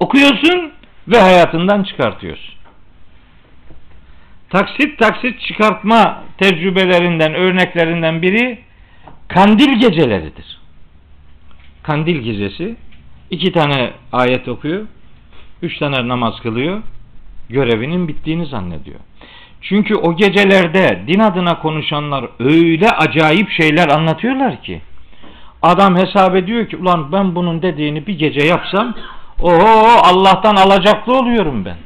Okuyorsun 0.00 0.72
ve 1.08 1.20
hayatından 1.20 1.82
çıkartıyorsun. 1.82 2.54
Taksit 4.50 4.98
taksit 4.98 5.40
çıkartma 5.40 6.22
tecrübelerinden, 6.38 7.34
örneklerinden 7.34 8.22
biri 8.22 8.58
kandil 9.28 9.80
geceleridir. 9.80 10.58
Kandil 11.82 12.16
gecesi 12.16 12.76
iki 13.30 13.52
tane 13.52 13.90
ayet 14.12 14.48
okuyor, 14.48 14.86
üç 15.62 15.78
tane 15.78 16.08
namaz 16.08 16.40
kılıyor, 16.40 16.82
görevinin 17.48 18.08
bittiğini 18.08 18.46
zannediyor. 18.46 19.00
Çünkü 19.60 19.94
o 19.94 20.16
gecelerde 20.16 21.02
din 21.06 21.18
adına 21.18 21.58
konuşanlar 21.58 22.24
öyle 22.38 22.90
acayip 22.90 23.50
şeyler 23.50 23.88
anlatıyorlar 23.88 24.62
ki 24.62 24.80
adam 25.62 25.96
hesap 25.96 26.36
ediyor 26.36 26.68
ki 26.68 26.76
ulan 26.76 27.12
ben 27.12 27.34
bunun 27.34 27.62
dediğini 27.62 28.06
bir 28.06 28.18
gece 28.18 28.46
yapsam 28.46 28.94
oho 29.42 30.00
Allah'tan 30.02 30.56
alacaklı 30.56 31.18
oluyorum 31.18 31.64
ben. 31.64 31.76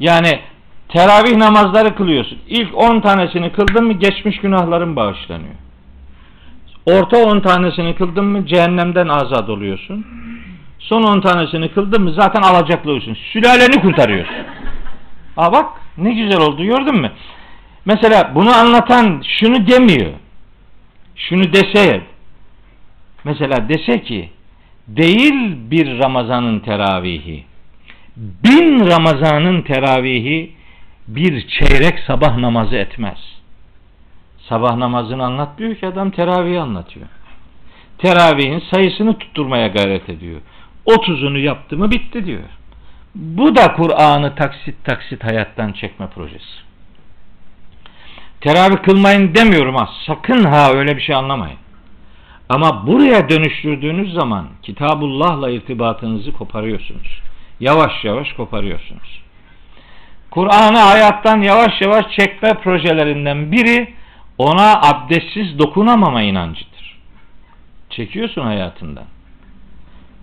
Yani 0.00 0.40
teravih 0.88 1.36
namazları 1.36 1.94
kılıyorsun. 1.94 2.38
İlk 2.48 2.74
10 2.74 3.00
tanesini 3.00 3.52
kıldın 3.52 3.84
mı 3.84 3.92
geçmiş 3.92 4.40
günahların 4.40 4.96
bağışlanıyor. 4.96 5.54
Orta 6.86 7.16
10 7.16 7.40
tanesini 7.40 7.94
kıldın 7.94 8.24
mı 8.24 8.46
cehennemden 8.46 9.08
azat 9.08 9.48
oluyorsun. 9.48 10.06
Son 10.78 11.02
10 11.02 11.20
tanesini 11.20 11.72
kıldın 11.72 12.02
mı 12.02 12.12
zaten 12.12 12.42
alacaklı 12.42 12.90
oluyorsun. 12.90 13.16
Sülaleni 13.32 13.82
kurtarıyorsun. 13.82 14.36
Aa 15.36 15.52
bak 15.52 15.66
ne 15.96 16.14
güzel 16.14 16.40
oldu 16.40 16.64
gördün 16.64 16.94
mü? 16.94 17.12
Mesela 17.84 18.32
bunu 18.34 18.56
anlatan 18.56 19.22
şunu 19.26 19.66
demiyor. 19.66 20.12
Şunu 21.16 21.52
dese 21.52 22.00
mesela 23.24 23.68
dese 23.68 24.02
ki 24.02 24.30
değil 24.88 25.56
bir 25.70 25.98
Ramazanın 25.98 26.60
teravihi 26.60 27.44
bin 28.16 28.86
Ramazanın 28.86 29.62
teravihi 29.62 30.52
bir 31.08 31.48
çeyrek 31.48 31.98
sabah 31.98 32.36
namazı 32.36 32.76
etmez. 32.76 33.18
Sabah 34.48 34.76
namazını 34.76 35.24
anlatmıyor 35.24 35.74
ki 35.74 35.86
adam 35.86 36.10
teravihi 36.10 36.60
anlatıyor. 36.60 37.06
Teravihin 37.98 38.62
sayısını 38.74 39.18
tutturmaya 39.18 39.66
gayret 39.68 40.08
ediyor. 40.08 40.40
Otuzunu 40.84 41.38
yaptı 41.38 41.76
mı 41.76 41.90
bitti 41.90 42.26
diyor. 42.26 42.42
Bu 43.14 43.56
da 43.56 43.74
Kur'an'ı 43.74 44.34
taksit 44.34 44.84
taksit 44.84 45.24
hayattan 45.24 45.72
çekme 45.72 46.06
projesi. 46.06 46.62
Teravih 48.40 48.82
kılmayın 48.82 49.34
demiyorum 49.34 49.74
ha. 49.74 49.88
Sakın 50.06 50.44
ha 50.44 50.72
öyle 50.72 50.96
bir 50.96 51.02
şey 51.02 51.14
anlamayın. 51.14 51.58
Ama 52.48 52.86
buraya 52.86 53.28
dönüştürdüğünüz 53.28 54.14
zaman 54.14 54.48
Kitabullah'la 54.62 55.50
irtibatınızı 55.50 56.32
koparıyorsunuz. 56.32 57.20
Yavaş 57.60 58.04
yavaş 58.04 58.32
koparıyorsunuz. 58.32 59.22
Kur'an'ı 60.30 60.78
hayattan 60.78 61.40
yavaş 61.40 61.80
yavaş 61.80 62.04
çekme 62.18 62.54
projelerinden 62.54 63.52
biri 63.52 63.94
ona 64.38 64.80
abdestsiz 64.80 65.58
dokunamama 65.58 66.22
inancıdır. 66.22 66.98
Çekiyorsun 67.90 68.42
hayatından. 68.42 69.04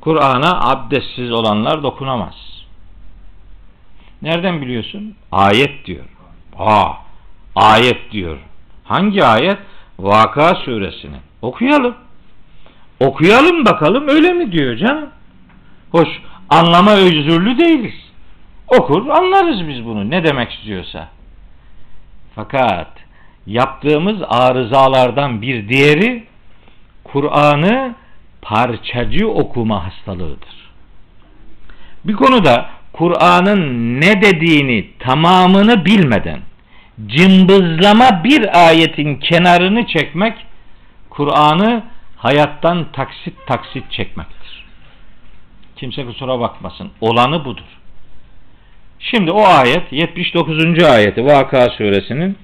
Kur'an'a 0.01 0.69
abdestsiz 0.69 1.31
olanlar 1.31 1.83
dokunamaz. 1.83 2.48
Nereden 4.21 4.61
biliyorsun? 4.61 5.15
Ayet 5.31 5.85
diyor. 5.85 6.05
Ha, 6.57 6.97
ayet 7.55 8.11
diyor. 8.11 8.37
Hangi 8.83 9.25
ayet? 9.25 9.57
Vaka 9.99 10.55
suresini. 10.55 11.17
Okuyalım. 11.41 11.95
Okuyalım 12.99 13.65
bakalım 13.65 14.07
öyle 14.07 14.33
mi 14.33 14.51
diyor 14.51 14.77
canım? 14.77 15.09
Hoş 15.91 16.07
anlama 16.49 16.91
özürlü 16.91 17.57
değiliz. 17.57 17.93
Okur 18.67 19.09
anlarız 19.09 19.67
biz 19.67 19.85
bunu 19.85 20.09
ne 20.09 20.23
demek 20.23 20.51
istiyorsa. 20.51 21.07
Fakat 22.35 22.87
yaptığımız 23.47 24.17
arızalardan 24.27 25.41
bir 25.41 25.69
diğeri 25.69 26.23
Kur'an'ı 27.03 27.95
parçacı 28.41 29.27
okuma 29.27 29.85
hastalığıdır. 29.85 30.69
Bir 32.05 32.13
konuda 32.13 32.69
Kur'an'ın 32.99 34.01
ne 34.01 34.21
dediğini 34.21 34.89
tamamını 34.99 35.85
bilmeden 35.85 36.39
cımbızlama 37.07 38.23
bir 38.23 38.67
ayetin 38.67 39.15
kenarını 39.15 39.87
çekmek 39.87 40.33
Kur'an'ı 41.09 41.83
hayattan 42.17 42.91
taksit 42.91 43.33
taksit 43.47 43.91
çekmektir. 43.91 44.65
Kimse 45.75 46.05
kusura 46.05 46.39
bakmasın. 46.39 46.91
Olanı 47.01 47.45
budur. 47.45 47.63
Şimdi 48.99 49.31
o 49.31 49.45
ayet 49.45 49.83
79. 49.91 50.83
ayeti 50.83 51.25
Vaka 51.25 51.69
suresinin 51.69 52.37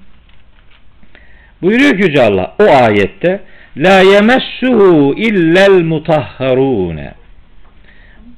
buyuruyor 1.62 1.96
ki 1.96 2.02
Yüce 2.02 2.22
Allah 2.22 2.54
o 2.60 2.64
ayette 2.64 3.44
La 3.76 4.00
yemessuhu 4.00 5.14
illel 5.16 5.82
mutahharune 5.82 7.14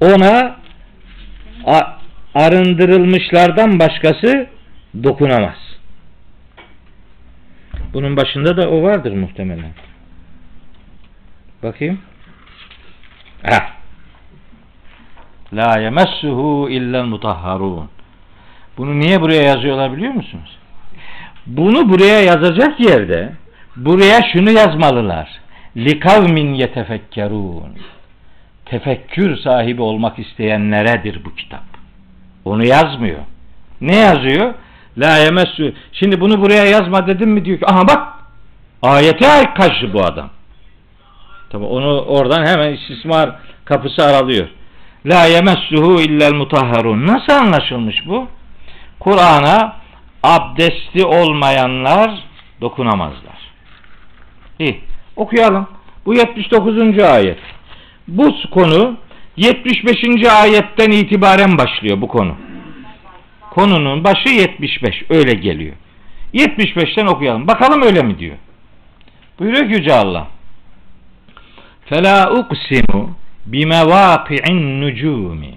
ona 0.00 0.58
arındırılmışlardan 2.38 3.78
başkası 3.78 4.46
dokunamaz. 5.04 5.56
Bunun 7.94 8.16
başında 8.16 8.56
da 8.56 8.70
o 8.70 8.82
vardır 8.82 9.12
muhtemelen. 9.12 9.72
Bakayım. 11.62 11.98
Ha. 13.42 13.68
La 15.52 15.80
yemessuhu 15.80 16.68
illel 16.70 17.04
mutahharun. 17.04 17.90
Bunu 18.76 18.98
niye 18.98 19.20
buraya 19.20 19.42
yazıyorlar 19.42 19.96
biliyor 19.96 20.12
musunuz? 20.12 20.58
Bunu 21.46 21.88
buraya 21.88 22.20
yazacak 22.20 22.80
yerde 22.80 23.32
buraya 23.76 24.20
şunu 24.32 24.50
yazmalılar. 24.50 25.40
Likavmin 25.76 26.54
yetefekkerun. 26.54 27.78
Tefekkür 28.64 29.36
sahibi 29.36 29.82
olmak 29.82 30.18
isteyenleredir 30.18 31.24
bu 31.24 31.34
kitap. 31.34 31.77
Onu 32.48 32.66
yazmıyor. 32.66 33.18
Ne 33.80 33.96
yazıyor? 33.96 34.54
La 34.98 35.16
yemessu. 35.16 35.72
Şimdi 35.92 36.20
bunu 36.20 36.40
buraya 36.42 36.64
yazma 36.64 37.06
dedim 37.06 37.30
mi 37.30 37.44
diyor 37.44 37.58
ki 37.58 37.66
aha 37.66 37.88
bak 37.88 38.08
ayete 38.82 39.54
karşı 39.56 39.92
bu 39.92 40.04
adam. 40.04 40.30
Tabi 41.50 41.64
onu 41.64 42.00
oradan 42.00 42.46
hemen 42.46 42.72
istismar 42.72 43.30
kapısı 43.64 44.04
aralıyor. 44.04 44.48
La 45.06 45.24
yemessuhu 45.24 46.00
illel 46.00 46.34
mutahharun. 46.34 47.06
Nasıl 47.06 47.32
anlaşılmış 47.32 48.06
bu? 48.06 48.28
Kur'an'a 49.00 49.76
abdesti 50.22 51.04
olmayanlar 51.04 52.10
dokunamazlar. 52.60 53.38
İyi. 54.58 54.80
Okuyalım. 55.16 55.66
Bu 56.06 56.14
79. 56.14 56.98
ayet. 56.98 57.38
Bu 58.08 58.34
konu 58.50 58.96
75. 59.38 60.24
ayetten 60.24 60.90
itibaren 60.90 61.58
başlıyor 61.58 62.00
bu 62.00 62.08
konu. 62.08 62.36
Konunun 63.50 64.04
başı 64.04 64.28
75 64.28 65.04
öyle 65.10 65.32
geliyor. 65.32 65.74
75'ten 66.34 67.06
okuyalım. 67.06 67.46
Bakalım 67.46 67.82
öyle 67.82 68.02
mi 68.02 68.18
diyor. 68.18 68.36
Buyuruyor 69.38 69.68
ki 69.68 69.72
Yüce 69.72 69.94
Allah. 69.94 70.28
Fela 71.86 72.32
uksimu 72.32 73.16
bimevapi'in 73.46 74.80
nucumi. 74.80 75.54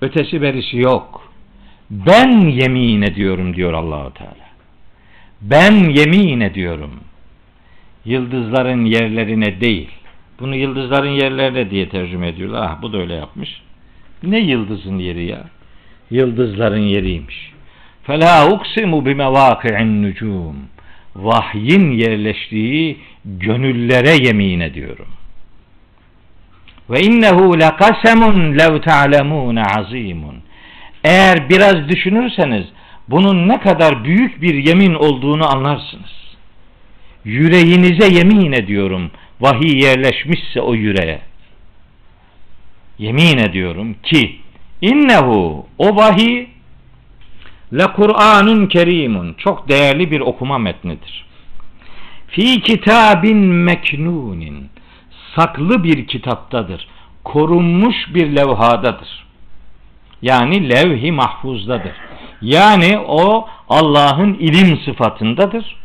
Ötesi 0.00 0.42
berisi 0.42 0.76
yok. 0.76 1.32
Ben 1.90 2.40
yemin 2.40 3.02
ediyorum 3.02 3.56
diyor 3.56 3.72
Allahu 3.72 4.14
Teala. 4.14 4.48
Ben 5.40 5.72
yemin 5.72 6.40
ediyorum. 6.40 7.00
Yıldızların 8.04 8.84
yerlerine 8.84 9.60
değil 9.60 9.90
bunu 10.42 10.56
yıldızların 10.56 11.10
yerlerine 11.10 11.70
diye 11.70 11.88
tercüme 11.88 12.28
ediyorlar. 12.28 12.68
Ah 12.70 12.82
bu 12.82 12.92
da 12.92 12.98
öyle 12.98 13.14
yapmış. 13.14 13.62
Ne 14.22 14.38
yıldızın 14.38 14.98
yeri 14.98 15.24
ya? 15.24 15.44
Yıldızların 16.10 16.82
yeriymiş. 16.82 17.52
Fela 18.02 18.50
uksimu 18.50 19.06
bimevaki'in 19.06 20.02
nucum. 20.02 20.56
Vahyin 21.16 21.90
yerleştiği 21.90 22.98
gönüllere 23.24 24.24
yemin 24.24 24.60
ediyorum. 24.60 25.06
Ve 26.90 27.00
innehu 27.00 27.60
lekasemun 27.60 28.58
lev 28.58 28.80
ta'lemun 28.80 29.56
azimun. 29.56 30.36
Eğer 31.04 31.48
biraz 31.48 31.88
düşünürseniz 31.88 32.64
bunun 33.08 33.48
ne 33.48 33.60
kadar 33.60 34.04
büyük 34.04 34.42
bir 34.42 34.54
yemin 34.54 34.94
olduğunu 34.94 35.52
anlarsınız. 35.56 36.22
Yüreğinize 37.24 38.14
yemin 38.14 38.52
ediyorum 38.52 39.10
vahiy 39.42 39.82
yerleşmişse 39.82 40.60
o 40.60 40.74
yüreğe. 40.74 41.20
Yemin 42.98 43.38
ediyorum 43.38 43.96
ki 44.02 44.40
innehu 44.80 45.66
o 45.78 45.96
vahiy 45.96 46.46
le 47.72 47.86
Kur'anun 47.86 48.66
kerimun 48.66 49.34
çok 49.34 49.68
değerli 49.68 50.10
bir 50.10 50.20
okuma 50.20 50.58
metnidir. 50.58 51.24
Fi 52.28 52.60
kitabin 52.60 53.38
meknunin 53.38 54.70
saklı 55.36 55.84
bir 55.84 56.06
kitaptadır. 56.06 56.88
Korunmuş 57.24 57.96
bir 58.14 58.36
levhadadır. 58.36 59.26
Yani 60.22 60.70
levh-i 60.70 61.12
mahfuzdadır. 61.12 61.92
Yani 62.42 62.98
o 62.98 63.48
Allah'ın 63.68 64.34
ilim 64.34 64.78
sıfatındadır. 64.84 65.76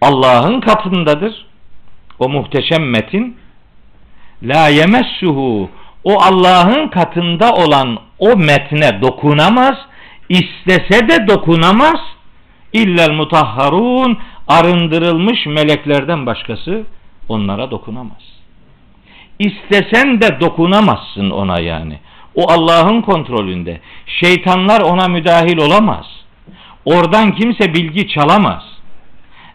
Allah'ın 0.00 0.60
katındadır. 0.60 1.47
O 2.18 2.28
muhteşem 2.28 2.90
metin 2.90 3.36
la 4.42 4.68
yemessuhu 4.68 5.70
o 6.04 6.22
Allah'ın 6.22 6.88
katında 6.88 7.52
olan 7.52 7.98
o 8.18 8.36
metne 8.36 9.02
dokunamaz. 9.02 9.74
istese 10.28 11.08
de 11.08 11.28
dokunamaz. 11.28 12.00
İllel 12.72 13.10
mutahharun 13.10 14.18
arındırılmış 14.48 15.46
meleklerden 15.46 16.26
başkası 16.26 16.84
onlara 17.28 17.70
dokunamaz. 17.70 18.22
İstesen 19.38 20.20
de 20.20 20.40
dokunamazsın 20.40 21.30
ona 21.30 21.60
yani. 21.60 21.98
O 22.34 22.50
Allah'ın 22.50 23.00
kontrolünde. 23.00 23.80
Şeytanlar 24.06 24.80
ona 24.80 25.08
müdahil 25.08 25.58
olamaz. 25.58 26.06
Oradan 26.84 27.34
kimse 27.34 27.74
bilgi 27.74 28.08
çalamaz. 28.08 28.62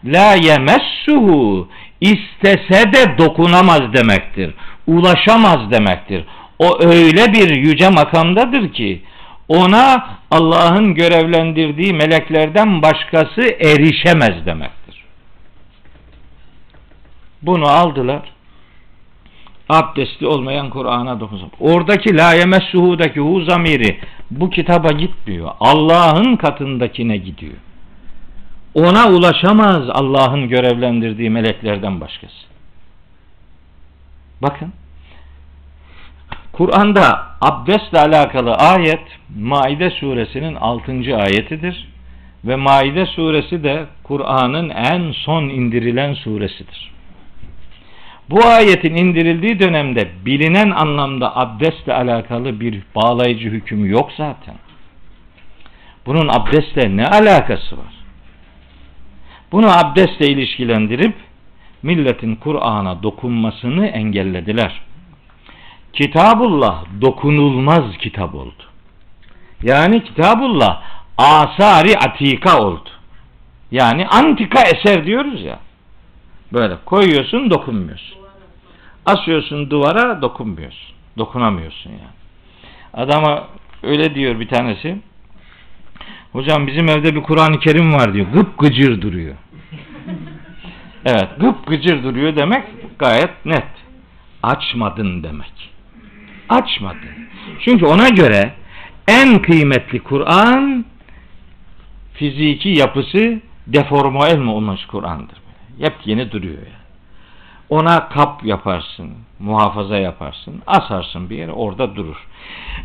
La 0.04 0.34
yemessuhu 0.34 1.68
istese 2.12 2.92
de 2.92 3.18
dokunamaz 3.18 3.92
demektir. 3.92 4.54
Ulaşamaz 4.86 5.70
demektir. 5.70 6.24
O 6.58 6.78
öyle 6.80 7.32
bir 7.32 7.56
yüce 7.56 7.88
makamdadır 7.88 8.72
ki 8.72 9.02
ona 9.48 10.06
Allah'ın 10.30 10.94
görevlendirdiği 10.94 11.92
meleklerden 11.92 12.82
başkası 12.82 13.40
erişemez 13.60 14.46
demektir. 14.46 15.04
Bunu 17.42 17.66
aldılar 17.66 18.22
abdestli 19.68 20.26
olmayan 20.26 20.70
Kur'an'a 20.70 21.20
dokunsun. 21.20 21.50
Oradaki 21.60 22.16
la 22.16 22.34
yemessuhu'daki 22.34 23.20
hu 23.20 23.40
zamiri 23.40 23.98
bu 24.30 24.50
kitaba 24.50 24.88
gitmiyor. 24.88 25.50
Allah'ın 25.60 26.36
katındakine 26.36 27.16
gidiyor. 27.16 27.52
Ona 28.74 29.08
ulaşamaz 29.08 29.82
Allah'ın 29.90 30.48
görevlendirdiği 30.48 31.30
meleklerden 31.30 32.00
başkası. 32.00 32.46
Bakın. 34.42 34.72
Kur'an'da 36.52 37.26
abdestle 37.40 37.98
alakalı 37.98 38.54
ayet 38.54 39.00
Maide 39.38 39.90
suresinin 39.90 40.54
6. 40.54 40.92
ayetidir. 40.92 41.88
Ve 42.44 42.56
Maide 42.56 43.06
suresi 43.06 43.64
de 43.64 43.86
Kur'an'ın 44.02 44.68
en 44.68 45.12
son 45.12 45.42
indirilen 45.42 46.14
suresidir. 46.14 46.92
Bu 48.30 48.44
ayetin 48.44 48.94
indirildiği 48.94 49.60
dönemde 49.60 50.08
bilinen 50.26 50.70
anlamda 50.70 51.36
abdestle 51.36 51.94
alakalı 51.94 52.60
bir 52.60 52.82
bağlayıcı 52.94 53.48
hüküm 53.48 53.86
yok 53.86 54.10
zaten. 54.16 54.54
Bunun 56.06 56.28
abdestle 56.28 56.96
ne 56.96 57.06
alakası 57.06 57.78
var? 57.78 58.03
Bunu 59.54 59.78
abdestle 59.78 60.26
ilişkilendirip 60.26 61.14
milletin 61.82 62.36
Kur'an'a 62.36 63.02
dokunmasını 63.02 63.86
engellediler. 63.86 64.80
Kitabullah 65.92 66.84
dokunulmaz 67.00 67.84
kitap 67.98 68.34
oldu. 68.34 68.62
Yani 69.62 70.04
Kitabullah 70.04 70.82
asari 71.18 71.98
atika 71.98 72.58
oldu. 72.58 72.88
Yani 73.70 74.06
antika 74.06 74.62
eser 74.62 75.06
diyoruz 75.06 75.42
ya. 75.42 75.58
Böyle 76.52 76.76
koyuyorsun 76.84 77.50
dokunmuyorsun. 77.50 78.18
Asıyorsun 79.06 79.70
duvara 79.70 80.22
dokunmuyorsun. 80.22 80.94
Dokunamıyorsun 81.18 81.90
yani. 81.90 82.14
Adama 82.94 83.44
öyle 83.82 84.14
diyor 84.14 84.40
bir 84.40 84.48
tanesi. 84.48 84.98
Hocam 86.32 86.66
bizim 86.66 86.88
evde 86.88 87.14
bir 87.14 87.22
Kur'an-ı 87.22 87.60
Kerim 87.60 87.92
var 87.92 88.14
diyor. 88.14 88.26
Gıp 88.26 88.58
gıcır 88.58 89.02
duruyor. 89.02 89.34
Evet 91.04 91.28
gıp 91.40 91.66
gıcır 91.66 92.02
duruyor 92.02 92.36
demek 92.36 92.64
gayet 92.98 93.46
net. 93.46 93.66
Açmadın 94.42 95.22
demek. 95.22 95.70
Açmadın. 96.48 97.28
Çünkü 97.64 97.86
ona 97.86 98.08
göre 98.08 98.54
en 99.08 99.42
kıymetli 99.42 100.00
Kur'an 100.00 100.84
fiziki 102.14 102.68
yapısı 102.68 103.40
deforme 103.66 104.50
olmuş 104.50 104.86
Kur'an'dır. 104.86 105.38
Yepyeni 105.78 106.32
duruyor 106.32 106.58
yani. 106.58 106.84
Ona 107.68 108.08
kap 108.08 108.44
yaparsın, 108.44 109.10
muhafaza 109.38 109.96
yaparsın, 109.96 110.62
asarsın 110.66 111.30
bir 111.30 111.38
yere 111.38 111.52
orada 111.52 111.96
durur. 111.96 112.26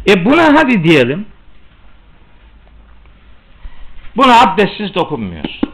E 0.09 0.25
buna 0.25 0.43
hadi 0.43 0.83
diyelim. 0.83 1.25
Buna 4.17 4.41
abdestsiz 4.41 4.95
dokunmuyorsun. 4.95 5.69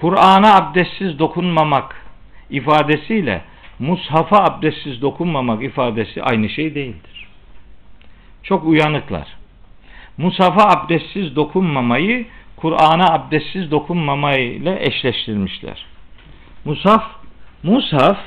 Kur'an'a 0.00 0.56
abdestsiz 0.56 1.18
dokunmamak 1.18 2.06
ifadesiyle 2.50 3.42
mushafa 3.78 4.44
abdestsiz 4.44 5.02
dokunmamak 5.02 5.62
ifadesi 5.62 6.22
aynı 6.22 6.48
şey 6.48 6.74
değildir. 6.74 7.26
Çok 8.42 8.64
uyanıklar. 8.64 9.28
Mushafa 10.18 10.62
abdestsiz 10.62 11.36
dokunmamayı 11.36 12.26
Kur'an'a 12.56 13.14
abdestsiz 13.14 13.70
dokunmamayla 13.70 14.78
eşleştirmişler. 14.78 15.86
Musaf, 16.64 17.04
Musaf 17.62 18.18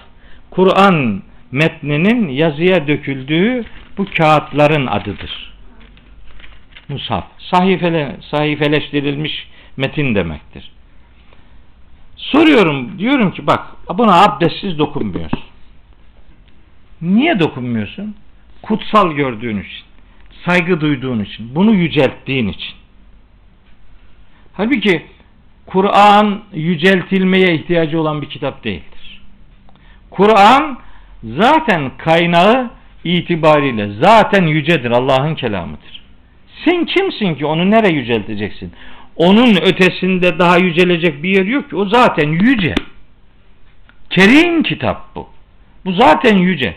Kur'an 0.52 1.24
metninin 1.52 2.28
yazıya 2.28 2.88
döküldüğü 2.88 3.66
bu 3.98 4.06
kağıtların 4.18 4.88
adıdır. 4.88 5.54
Musaf, 6.90 7.24
sahifele, 7.38 8.16
sahifeleştirilmiş 8.32 9.48
metin 9.78 10.16
demektir. 10.16 10.72
Soruyorum, 12.16 12.99
diyorum 12.99 13.32
ki 13.32 13.47
bak 13.47 13.68
buna 13.97 14.24
abdestsiz 14.24 14.78
dokunmuyorsun. 14.80 15.39
Niye 17.01 17.39
dokunmuyorsun? 17.39 18.16
Kutsal 18.61 19.11
gördüğün 19.11 19.57
için, 19.57 19.84
saygı 20.45 20.82
duyduğun 20.82 21.24
için, 21.24 21.55
bunu 21.55 21.74
yücelttiğin 21.74 22.47
için. 22.47 22.74
Halbuki 24.53 25.05
Kur'an 25.66 26.41
yüceltilmeye 26.53 27.55
ihtiyacı 27.55 28.01
olan 28.01 28.22
bir 28.22 28.30
kitap 28.30 28.64
değildir. 28.64 29.22
Kur'an 30.09 30.78
zaten 31.24 31.91
kaynağı 31.97 32.72
itibariyle 33.03 33.93
zaten 34.01 34.47
yücedir. 34.47 34.91
Allah'ın 34.91 35.36
kelamıdır. 35.36 36.03
Sen 36.66 36.86
kimsin 36.86 37.36
ki 37.36 37.45
onu 37.45 37.72
nereye 37.72 37.93
yücelteceksin? 37.93 38.72
Onun 39.16 39.55
ötesinde 39.55 40.39
daha 40.39 40.57
yücelecek 40.57 41.24
bir 41.24 41.30
yer 41.30 41.45
yok 41.45 41.70
ki. 41.70 41.76
O 41.76 41.86
zaten 41.86 42.30
yüce. 42.30 42.76
Kerim 44.09 44.64
kitap 44.64 45.16
bu. 45.16 45.28
Bu 45.86 45.93
zaten 45.93 46.38
yüce. 46.38 46.76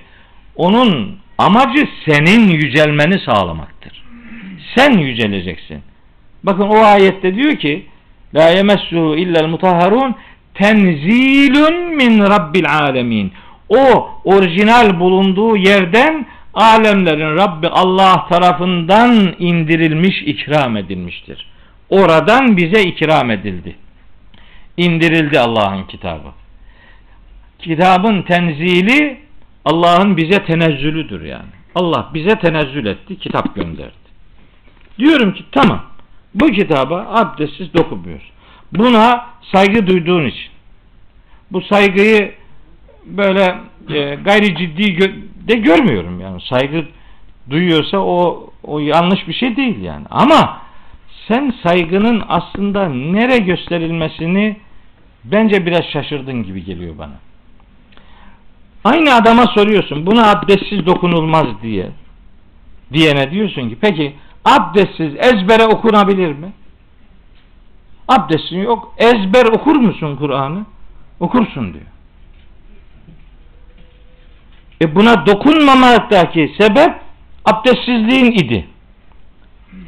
Onun 0.57 1.19
amacı 1.39 1.89
senin 2.09 2.49
yücelmeni 2.49 3.19
sağlamaktır. 3.19 4.05
Sen 4.75 4.99
yüceleceksin. 4.99 5.83
Bakın 6.43 6.69
o 6.69 6.79
ayette 6.79 7.35
diyor 7.35 7.57
ki 7.57 7.87
La 8.35 8.49
yemessuhu 8.49 9.17
illel 9.17 9.47
mutahharun 9.47 10.15
tenzilun 10.55 11.97
min 11.97 12.21
rabbil 12.21 12.79
alemin. 12.79 13.33
O 13.69 14.11
orijinal 14.25 15.01
bulunduğu 15.01 15.57
yerden 15.57 16.27
alemlerin 16.55 17.37
Rabbi 17.37 17.69
Allah 17.69 18.27
tarafından 18.31 19.35
indirilmiş, 19.39 20.23
ikram 20.23 20.77
edilmiştir. 20.77 21.47
Oradan 21.91 22.57
bize 22.57 22.83
ikram 22.83 23.31
edildi. 23.31 23.77
indirildi 24.77 25.41
Allah'ın 25.41 25.85
kitabı. 25.85 26.29
Kitabın 27.59 28.23
tenzili 28.23 29.21
Allah'ın 29.65 30.17
bize 30.17 30.45
tenezzülüdür 30.45 31.25
yani. 31.25 31.51
Allah 31.75 32.11
bize 32.15 32.39
tenezzül 32.39 32.87
etti, 32.87 33.19
kitap 33.19 33.55
gönderdi. 33.55 34.07
Diyorum 34.99 35.35
ki 35.35 35.45
tamam 35.53 35.85
bu 36.35 36.47
kitaba 36.47 37.07
abdestsiz 37.09 37.75
dokunmuyoruz. 37.75 38.31
Buna 38.73 39.27
saygı 39.53 39.87
duyduğun 39.87 40.27
için. 40.27 40.51
Bu 41.51 41.61
saygıyı 41.63 42.35
böyle 43.05 43.55
e, 43.95 44.15
gayri 44.15 44.57
ciddi 44.57 44.83
gö- 44.83 45.23
de 45.49 45.55
görmüyorum 45.55 46.21
yani. 46.21 46.41
Saygı 46.41 46.85
duyuyorsa 47.51 47.99
o 47.99 48.51
o 48.63 48.79
yanlış 48.79 49.29
bir 49.29 49.33
şey 49.33 49.57
değil 49.57 49.83
yani. 49.83 50.07
Ama 50.11 50.63
sen 51.29 51.55
saygının 51.63 52.23
aslında 52.29 52.89
nere 52.89 53.39
gösterilmesini 53.39 54.57
bence 55.25 55.67
biraz 55.67 55.85
şaşırdın 55.85 56.43
gibi 56.43 56.65
geliyor 56.65 56.99
bana. 56.99 57.15
Aynı 58.85 59.15
adama 59.15 59.47
soruyorsun 59.47 60.07
buna 60.07 60.31
abdestsiz 60.31 60.87
dokunulmaz 60.87 61.47
diye. 61.63 61.91
Diyene 62.93 63.31
diyorsun 63.31 63.69
ki 63.69 63.79
peki 63.81 64.15
abdestsiz 64.45 65.15
ezbere 65.17 65.65
okunabilir 65.65 66.33
mi? 66.33 66.53
Abdestin 68.09 68.63
yok. 68.63 68.95
Ezber 68.99 69.47
okur 69.47 69.77
musun 69.77 70.17
Kur'an'ı? 70.17 70.67
Okursun 71.21 71.73
diyor. 71.75 71.87
E 74.83 74.95
buna 74.95 75.27
dokunmamaktaki 75.27 76.55
sebep 76.59 76.95
abdestsizliğin 77.45 78.33
idi. 78.33 78.69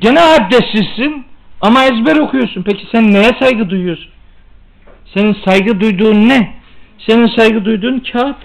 Gene 0.01 0.21
abdestsizsin 0.21 1.28
ama 1.61 1.85
ezber 1.85 2.17
okuyorsun. 2.17 2.63
Peki 2.63 2.87
sen 2.93 3.13
neye 3.13 3.33
saygı 3.41 3.71
duyuyorsun? 3.71 4.11
Senin 5.15 5.37
saygı 5.45 5.81
duyduğun 5.81 6.29
ne? 6.29 6.55
Senin 7.07 7.37
saygı 7.37 7.65
duyduğun 7.65 8.05
kağıt. 8.13 8.37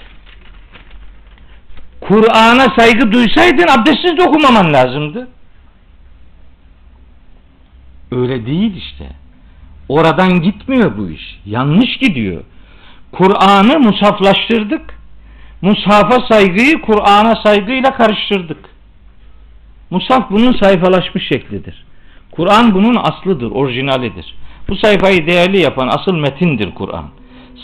Kur'an'a 2.01 2.75
saygı 2.77 3.11
duysaydın 3.11 3.67
abdestsiz 3.67 4.17
de 4.17 4.23
okumaman 4.23 4.73
lazımdı. 4.73 5.27
Öyle 8.11 8.45
değil 8.45 8.75
işte. 8.77 9.09
Oradan 9.89 10.41
gitmiyor 10.41 10.97
bu 10.97 11.09
iş. 11.09 11.39
Yanlış 11.45 11.97
gidiyor. 11.97 12.43
Kur'an'ı 13.11 13.79
musaflaştırdık. 13.79 14.99
Mushafa 15.61 16.27
saygıyı 16.31 16.81
Kur'an'a 16.81 17.35
saygıyla 17.35 17.95
karıştırdık. 17.95 18.69
Mushaf 19.89 20.31
bunun 20.31 20.59
sayfalaşmış 20.61 21.27
şeklidir. 21.27 21.85
Kur'an 22.35 22.73
bunun 22.73 22.95
aslıdır, 22.95 23.51
orijinalidir. 23.51 24.35
Bu 24.67 24.75
sayfayı 24.75 25.27
değerli 25.27 25.59
yapan 25.59 25.87
asıl 25.87 26.15
metindir 26.15 26.75
Kur'an. 26.75 27.09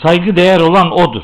Saygı 0.01 0.35
değer 0.35 0.59
olan 0.59 0.91
odur. 0.91 1.23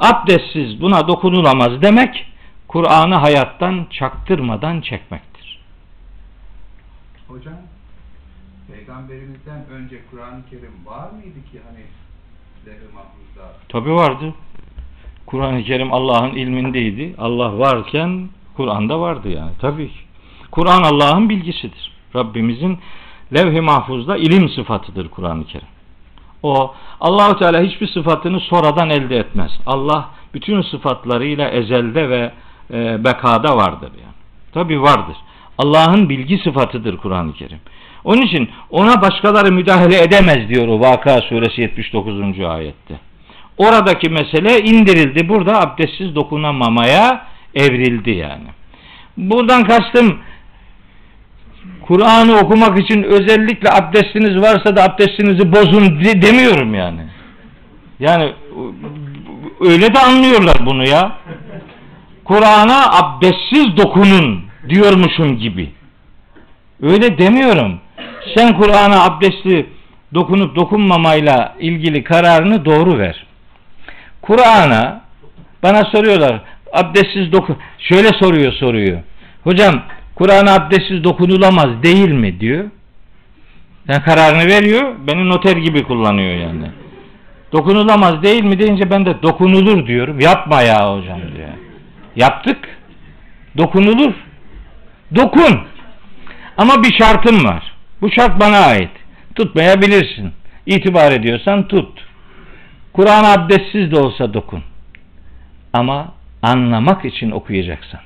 Abdestsiz 0.00 0.80
buna 0.80 1.08
dokunulamaz 1.08 1.82
demek, 1.82 2.26
Kur'an'ı 2.68 3.14
hayattan 3.14 3.86
çaktırmadan 3.90 4.80
çekmektir. 4.80 5.60
Hocam 7.28 7.54
peygamberimizden 8.72 9.66
önce 9.70 10.00
Kur'an-ı 10.10 10.40
Kerim 10.50 10.86
var 10.86 11.10
mıydı 11.10 11.50
ki 11.52 11.60
hani? 11.66 11.84
Tabi 13.68 13.92
vardı. 13.94 14.34
Kur'an-ı 15.26 15.62
Kerim 15.62 15.92
Allah'ın 15.92 16.30
ilmindeydi. 16.30 17.14
Allah 17.18 17.58
varken 17.58 18.28
Kur'an'da 18.56 19.00
vardı 19.00 19.28
yani. 19.28 19.52
Tabii 19.60 19.88
ki. 19.88 19.98
Kur'an 20.50 20.82
Allah'ın 20.82 21.28
bilgisidir. 21.28 21.95
Rabbimizin 22.14 22.78
levh-i 23.34 23.60
mahfuzda 23.60 24.16
ilim 24.16 24.48
sıfatıdır 24.48 25.08
Kur'an-ı 25.08 25.44
Kerim. 25.44 25.66
O 26.42 26.74
Allahu 27.00 27.38
Teala 27.38 27.62
hiçbir 27.62 27.88
sıfatını 27.88 28.40
sonradan 28.40 28.90
elde 28.90 29.16
etmez. 29.16 29.50
Allah 29.66 30.10
bütün 30.34 30.62
sıfatlarıyla 30.62 31.50
ezelde 31.50 32.08
ve 32.08 32.32
e, 32.70 33.04
bekada 33.04 33.56
vardır 33.56 33.90
yani. 34.02 34.14
Tabi 34.52 34.82
vardır. 34.82 35.16
Allah'ın 35.58 36.08
bilgi 36.08 36.38
sıfatıdır 36.38 36.96
Kur'an-ı 36.96 37.32
Kerim. 37.32 37.58
Onun 38.04 38.22
için 38.22 38.48
ona 38.70 39.02
başkaları 39.02 39.52
müdahale 39.52 40.02
edemez 40.02 40.48
diyor 40.48 40.68
o 40.68 40.80
Vaka 40.80 41.20
suresi 41.20 41.60
79. 41.60 42.40
ayette. 42.40 43.00
Oradaki 43.58 44.10
mesele 44.10 44.60
indirildi. 44.60 45.28
Burada 45.28 45.60
abdestsiz 45.60 46.14
dokunamamaya 46.14 47.26
evrildi 47.54 48.10
yani. 48.10 48.46
Buradan 49.16 49.64
kastım 49.64 50.18
Kur'an'ı 51.88 52.36
okumak 52.38 52.78
için 52.78 53.02
özellikle 53.02 53.70
abdestiniz 53.70 54.42
varsa 54.42 54.76
da 54.76 54.84
abdestinizi 54.84 55.52
bozun 55.52 56.04
de, 56.04 56.22
demiyorum 56.22 56.74
yani. 56.74 57.00
Yani 58.00 58.32
öyle 59.60 59.94
de 59.94 59.98
anlıyorlar 59.98 60.56
bunu 60.66 60.88
ya. 60.88 61.12
Kur'an'a 62.24 62.98
abdestsiz 62.98 63.76
dokunun 63.76 64.44
diyormuşum 64.68 65.38
gibi. 65.38 65.70
Öyle 66.82 67.18
demiyorum. 67.18 67.80
Sen 68.36 68.56
Kur'an'a 68.56 69.04
abdestli 69.04 69.66
dokunup 70.14 70.56
dokunmamayla 70.56 71.54
ilgili 71.60 72.04
kararını 72.04 72.64
doğru 72.64 72.98
ver. 72.98 73.26
Kur'an'a 74.22 75.00
bana 75.62 75.84
soruyorlar 75.84 76.40
abdestsiz 76.72 77.32
dokun 77.32 77.56
şöyle 77.78 78.08
soruyor 78.08 78.52
soruyu. 78.52 78.98
Hocam 79.44 79.82
Kur'an'a 80.16 80.54
abdestsiz 80.54 81.04
dokunulamaz 81.04 81.82
değil 81.82 82.08
mi 82.08 82.40
diyor. 82.40 82.64
Yani 83.88 84.02
kararını 84.02 84.46
veriyor. 84.46 84.94
Beni 85.06 85.28
noter 85.28 85.56
gibi 85.56 85.82
kullanıyor 85.82 86.34
yani. 86.34 86.70
Dokunulamaz 87.52 88.22
değil 88.22 88.44
mi 88.44 88.58
deyince 88.58 88.90
ben 88.90 89.06
de 89.06 89.22
dokunulur 89.22 89.86
diyorum. 89.86 90.20
Yapma 90.20 90.62
ya 90.62 90.96
hocam 90.96 91.20
diyor. 91.36 91.48
Yaptık. 92.16 92.68
Dokunulur. 93.58 94.12
Dokun. 95.14 95.60
Ama 96.56 96.82
bir 96.82 96.92
şartım 96.92 97.44
var. 97.44 97.72
Bu 98.00 98.10
şart 98.10 98.40
bana 98.40 98.58
ait. 98.58 98.90
Tutmayabilirsin. 99.34 100.32
İtibar 100.66 101.12
ediyorsan 101.12 101.68
tut. 101.68 102.04
Kur'an 102.92 103.24
abdestsiz 103.24 103.90
de 103.90 103.98
olsa 103.98 104.34
dokun. 104.34 104.62
Ama 105.72 106.12
anlamak 106.42 107.04
için 107.04 107.30
okuyacaksın. 107.30 108.00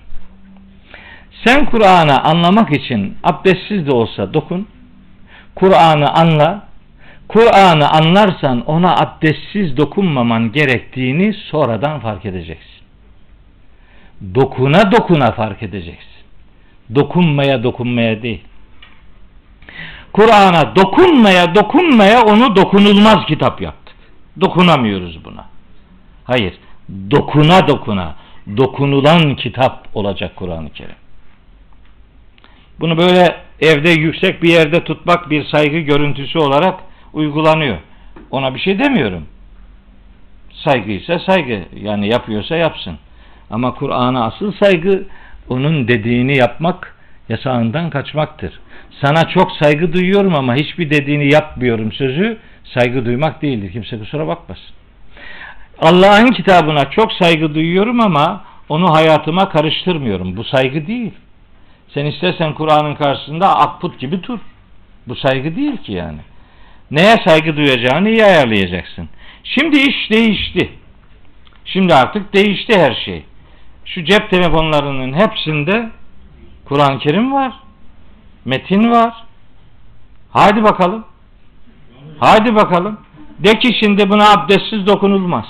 Sen 1.44 1.66
Kur'an'ı 1.66 2.20
anlamak 2.20 2.72
için 2.72 3.16
abdestsiz 3.22 3.86
de 3.86 3.92
olsa 3.92 4.34
dokun. 4.34 4.68
Kur'an'ı 5.54 6.12
anla. 6.12 6.68
Kur'an'ı 7.28 7.88
anlarsan 7.88 8.66
ona 8.66 8.96
abdestsiz 8.96 9.76
dokunmaman 9.76 10.52
gerektiğini 10.52 11.34
sonradan 11.34 12.00
fark 12.00 12.26
edeceksin. 12.26 12.80
Dokuna 14.34 14.92
dokuna 14.92 15.32
fark 15.32 15.62
edeceksin. 15.62 16.20
Dokunmaya 16.94 17.62
dokunmaya 17.62 18.22
değil. 18.22 18.44
Kur'an'a 20.12 20.76
dokunmaya 20.76 21.54
dokunmaya 21.54 22.22
onu 22.22 22.56
dokunulmaz 22.56 23.26
kitap 23.26 23.60
yaptık. 23.60 23.96
Dokunamıyoruz 24.40 25.24
buna. 25.24 25.44
Hayır. 26.24 26.54
Dokuna 27.10 27.68
dokuna 27.68 28.14
dokunulan 28.56 29.36
kitap 29.36 29.88
olacak 29.94 30.36
Kur'an-ı 30.36 30.70
Kerim. 30.70 30.94
Bunu 32.80 32.98
böyle 32.98 33.36
evde 33.60 33.90
yüksek 33.90 34.42
bir 34.42 34.48
yerde 34.48 34.84
tutmak 34.84 35.30
bir 35.30 35.44
saygı 35.44 35.78
görüntüsü 35.78 36.38
olarak 36.38 36.80
uygulanıyor. 37.12 37.76
Ona 38.30 38.54
bir 38.54 38.60
şey 38.60 38.78
demiyorum. 38.78 39.26
Saygı 40.52 40.90
ise 40.92 41.18
saygı. 41.26 41.62
Yani 41.76 42.08
yapıyorsa 42.08 42.56
yapsın. 42.56 42.98
Ama 43.50 43.74
Kur'an'a 43.74 44.24
asıl 44.26 44.52
saygı 44.52 45.04
onun 45.48 45.88
dediğini 45.88 46.36
yapmak 46.36 46.96
yasağından 47.28 47.90
kaçmaktır. 47.90 48.60
Sana 49.00 49.28
çok 49.28 49.52
saygı 49.52 49.92
duyuyorum 49.92 50.34
ama 50.34 50.54
hiçbir 50.54 50.90
dediğini 50.90 51.32
yapmıyorum 51.32 51.92
sözü 51.92 52.38
saygı 52.64 53.04
duymak 53.04 53.42
değildir. 53.42 53.72
Kimse 53.72 53.98
kusura 53.98 54.26
bakmasın. 54.26 54.74
Allah'ın 55.78 56.30
kitabına 56.30 56.90
çok 56.90 57.12
saygı 57.12 57.54
duyuyorum 57.54 58.00
ama 58.00 58.44
onu 58.68 58.94
hayatıma 58.94 59.48
karıştırmıyorum. 59.48 60.36
Bu 60.36 60.44
saygı 60.44 60.86
değil. 60.86 61.12
Sen 61.94 62.06
istersen 62.06 62.54
Kur'an'ın 62.54 62.94
karşısında 62.94 63.56
akput 63.56 64.00
gibi 64.00 64.22
dur. 64.22 64.38
Bu 65.06 65.16
saygı 65.16 65.56
değil 65.56 65.76
ki 65.76 65.92
yani. 65.92 66.18
Neye 66.90 67.16
saygı 67.26 67.56
duyacağını 67.56 68.08
iyi 68.08 68.24
ayarlayacaksın. 68.24 69.08
Şimdi 69.44 69.76
iş 69.76 70.10
değişti. 70.10 70.70
Şimdi 71.64 71.94
artık 71.94 72.34
değişti 72.34 72.78
her 72.78 72.94
şey. 73.04 73.24
Şu 73.84 74.04
cep 74.04 74.30
telefonlarının 74.30 75.12
hepsinde 75.12 75.90
Kur'an-ı 76.64 76.98
Kerim 76.98 77.32
var. 77.32 77.52
Metin 78.44 78.90
var. 78.90 79.24
Hadi 80.30 80.62
bakalım. 80.62 81.04
Hadi 82.18 82.54
bakalım. 82.54 83.00
De 83.38 83.58
ki 83.58 83.78
şimdi 83.80 84.10
buna 84.10 84.32
abdestsiz 84.32 84.86
dokunulmaz. 84.86 85.44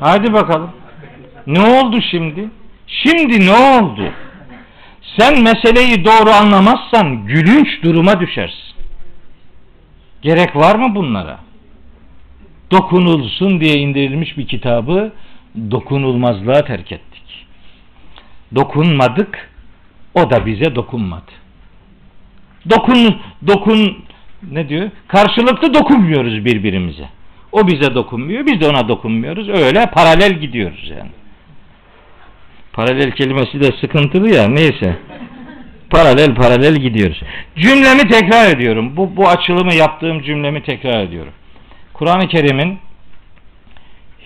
Hadi 0.00 0.32
bakalım. 0.32 0.70
Ne 1.46 1.60
oldu 1.60 2.00
şimdi? 2.10 2.50
Şimdi 2.86 3.46
ne 3.46 3.52
oldu? 3.52 4.12
Sen 5.18 5.42
meseleyi 5.42 6.04
doğru 6.04 6.30
anlamazsan 6.30 7.26
gülünç 7.26 7.82
duruma 7.82 8.20
düşersin. 8.20 8.74
Gerek 10.22 10.56
var 10.56 10.74
mı 10.74 10.94
bunlara? 10.94 11.38
Dokunulsun 12.70 13.60
diye 13.60 13.74
indirilmiş 13.74 14.38
bir 14.38 14.46
kitabı 14.46 15.12
dokunulmazlığa 15.70 16.64
terk 16.64 16.92
ettik. 16.92 17.46
Dokunmadık, 18.54 19.50
o 20.14 20.30
da 20.30 20.46
bize 20.46 20.74
dokunmadı. 20.74 21.32
Dokun, 22.70 23.20
dokun, 23.46 24.04
ne 24.50 24.68
diyor? 24.68 24.90
Karşılıklı 25.08 25.74
dokunmuyoruz 25.74 26.44
birbirimize. 26.44 27.08
O 27.52 27.66
bize 27.66 27.94
dokunmuyor, 27.94 28.46
biz 28.46 28.60
de 28.60 28.68
ona 28.68 28.88
dokunmuyoruz. 28.88 29.48
Öyle 29.48 29.86
paralel 29.86 30.40
gidiyoruz 30.40 30.90
yani. 30.90 31.10
Paralel 32.74 33.10
kelimesi 33.10 33.60
de 33.60 33.70
sıkıntılı 33.80 34.34
ya, 34.34 34.48
neyse. 34.48 34.96
Paralel 35.90 36.34
paralel 36.34 36.76
gidiyoruz. 36.76 37.22
Cümlemi 37.56 38.08
tekrar 38.08 38.56
ediyorum. 38.56 38.96
Bu, 38.96 39.16
bu 39.16 39.28
açılımı 39.28 39.74
yaptığım 39.74 40.22
cümlemi 40.22 40.62
tekrar 40.62 41.02
ediyorum. 41.02 41.32
Kur'an-ı 41.92 42.28
Kerim'in 42.28 42.78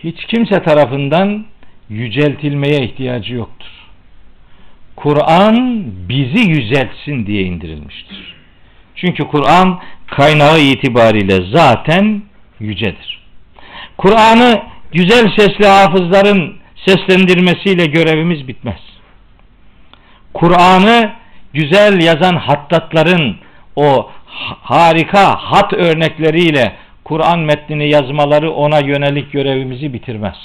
hiç 0.05 0.25
kimse 0.25 0.63
tarafından 0.63 1.47
yüceltilmeye 1.89 2.85
ihtiyacı 2.85 3.35
yoktur. 3.35 3.69
Kur'an 4.97 5.85
bizi 6.09 6.51
yüceltsin 6.51 7.27
diye 7.27 7.43
indirilmiştir. 7.43 8.35
Çünkü 8.95 9.25
Kur'an 9.25 9.81
kaynağı 10.07 10.59
itibariyle 10.61 11.39
zaten 11.53 12.23
yücedir. 12.61 13.23
Kur'an'ı 13.99 14.63
güzel 14.93 15.33
sesli 15.37 15.67
hafızların 15.67 16.59
seslendirmesiyle 16.89 17.87
görevimiz 17.87 18.49
bitmez. 18.49 18.81
Kur'an'ı 20.35 21.13
güzel 21.53 22.03
yazan 22.03 22.37
hattatların 22.37 23.37
o 23.77 24.11
harika 24.63 25.37
hat 25.37 25.73
örnekleriyle 25.73 26.77
Kur'an 27.05 27.39
metnini 27.39 27.89
yazmaları 27.89 28.51
ona 28.51 28.79
yönelik 28.79 29.33
görevimizi 29.33 29.93
bitirmez. 29.93 30.37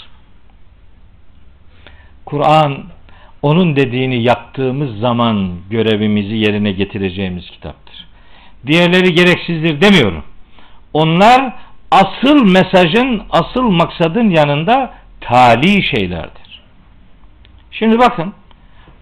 Kur'an 2.26 2.84
onun 3.42 3.76
dediğini 3.76 4.24
yaptığımız 4.24 5.00
zaman 5.00 5.56
görevimizi 5.70 6.36
yerine 6.36 6.72
getireceğimiz 6.72 7.50
kitaptır. 7.50 8.08
Diğerleri 8.68 9.14
gereksizdir 9.14 9.82
demiyorum. 9.82 10.24
Onlar 10.94 11.54
asıl 11.92 12.46
mesajın, 12.46 13.24
asıl 13.30 13.62
maksadın 13.62 14.30
yanında 14.30 14.94
tali 15.24 15.84
şeylerdir. 15.84 16.62
Şimdi 17.72 18.00
bakın, 18.00 18.34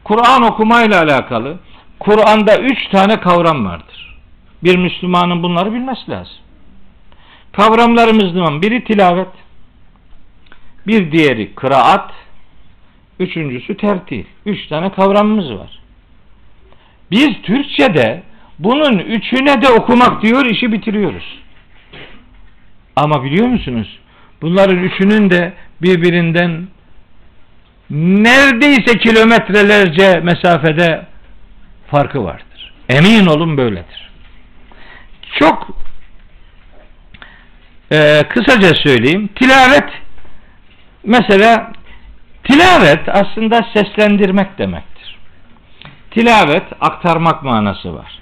Kur'an 0.04 0.44
okumayla 0.44 1.04
alakalı 1.04 1.60
Kur'an'da 2.00 2.58
üç 2.58 2.88
tane 2.88 3.20
kavram 3.20 3.66
vardır. 3.66 4.18
Bir 4.64 4.78
Müslümanın 4.78 5.44
bunları 5.44 5.74
bilmesi 5.74 6.12
lazım. 6.12 6.36
Kavramlarımızdan 7.52 8.62
biri 8.62 8.84
tilavet, 8.84 9.28
bir 10.88 11.12
diğeri 11.12 11.56
kıraat, 11.56 12.12
üçüncüsü 13.20 13.78
tertil. 13.78 14.26
Üç 14.46 14.68
tane 14.68 14.92
kavramımız 14.92 15.54
var. 15.54 15.80
Biz 17.12 17.42
Türkçe'de 17.44 18.24
bunun 18.60 19.00
üçüne 19.00 19.62
de 19.62 19.70
okumak 19.70 20.22
diyor 20.22 20.46
işi 20.46 20.72
bitiriyoruz. 20.72 21.40
Ama 22.96 23.24
biliyor 23.24 23.48
musunuz? 23.48 24.00
Bunların 24.42 24.78
üçünün 24.78 25.30
de 25.30 25.54
birbirinden 25.82 26.68
neredeyse 27.90 28.98
kilometrelerce 28.98 30.20
mesafede 30.20 31.06
farkı 31.92 32.24
vardır. 32.24 32.74
Emin 32.90 33.26
olun 33.26 33.58
böyledir. 33.58 34.12
Çok 35.40 35.68
e, 37.92 38.24
kısaca 38.30 38.74
söyleyeyim. 38.76 39.30
Tilavet 39.36 39.90
mesela 41.04 41.72
tilavet 42.44 43.10
aslında 43.10 43.66
seslendirmek 43.74 44.58
demektir. 44.58 45.18
Tilavet 46.12 46.64
aktarmak 46.82 47.44
manası 47.44 47.96
var. 47.96 48.20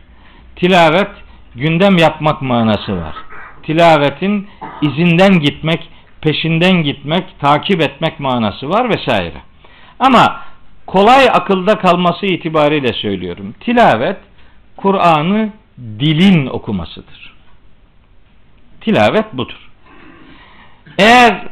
Tilavet 0.55 1.12
gündem 1.55 1.97
yapmak 1.97 2.41
manası 2.41 3.01
var. 3.01 3.16
Tilavetin 3.64 4.49
izinden 4.82 5.39
gitmek, 5.39 5.89
peşinden 6.22 6.84
gitmek, 6.84 7.39
takip 7.39 7.82
etmek 7.82 8.20
manası 8.20 8.70
var 8.70 8.89
vesaire. 8.89 9.41
Ama 9.99 10.41
kolay 10.88 11.30
akılda 11.30 11.80
kalması 11.80 12.26
itibariyle 12.26 12.93
söylüyorum. 12.93 13.55
Tilavet 13.59 14.17
Kur'an'ı 14.78 15.49
dilin 15.99 16.45
okumasıdır. 16.45 17.34
Tilavet 18.82 19.34
budur. 19.34 19.70
Eğer 20.97 21.47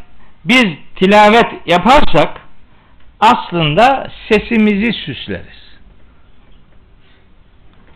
biz 0.46 0.66
tilavet 0.96 1.46
yaparsak 1.66 2.42
aslında 3.20 4.12
sesimizi 4.30 4.94
süsleriz. 4.94 5.68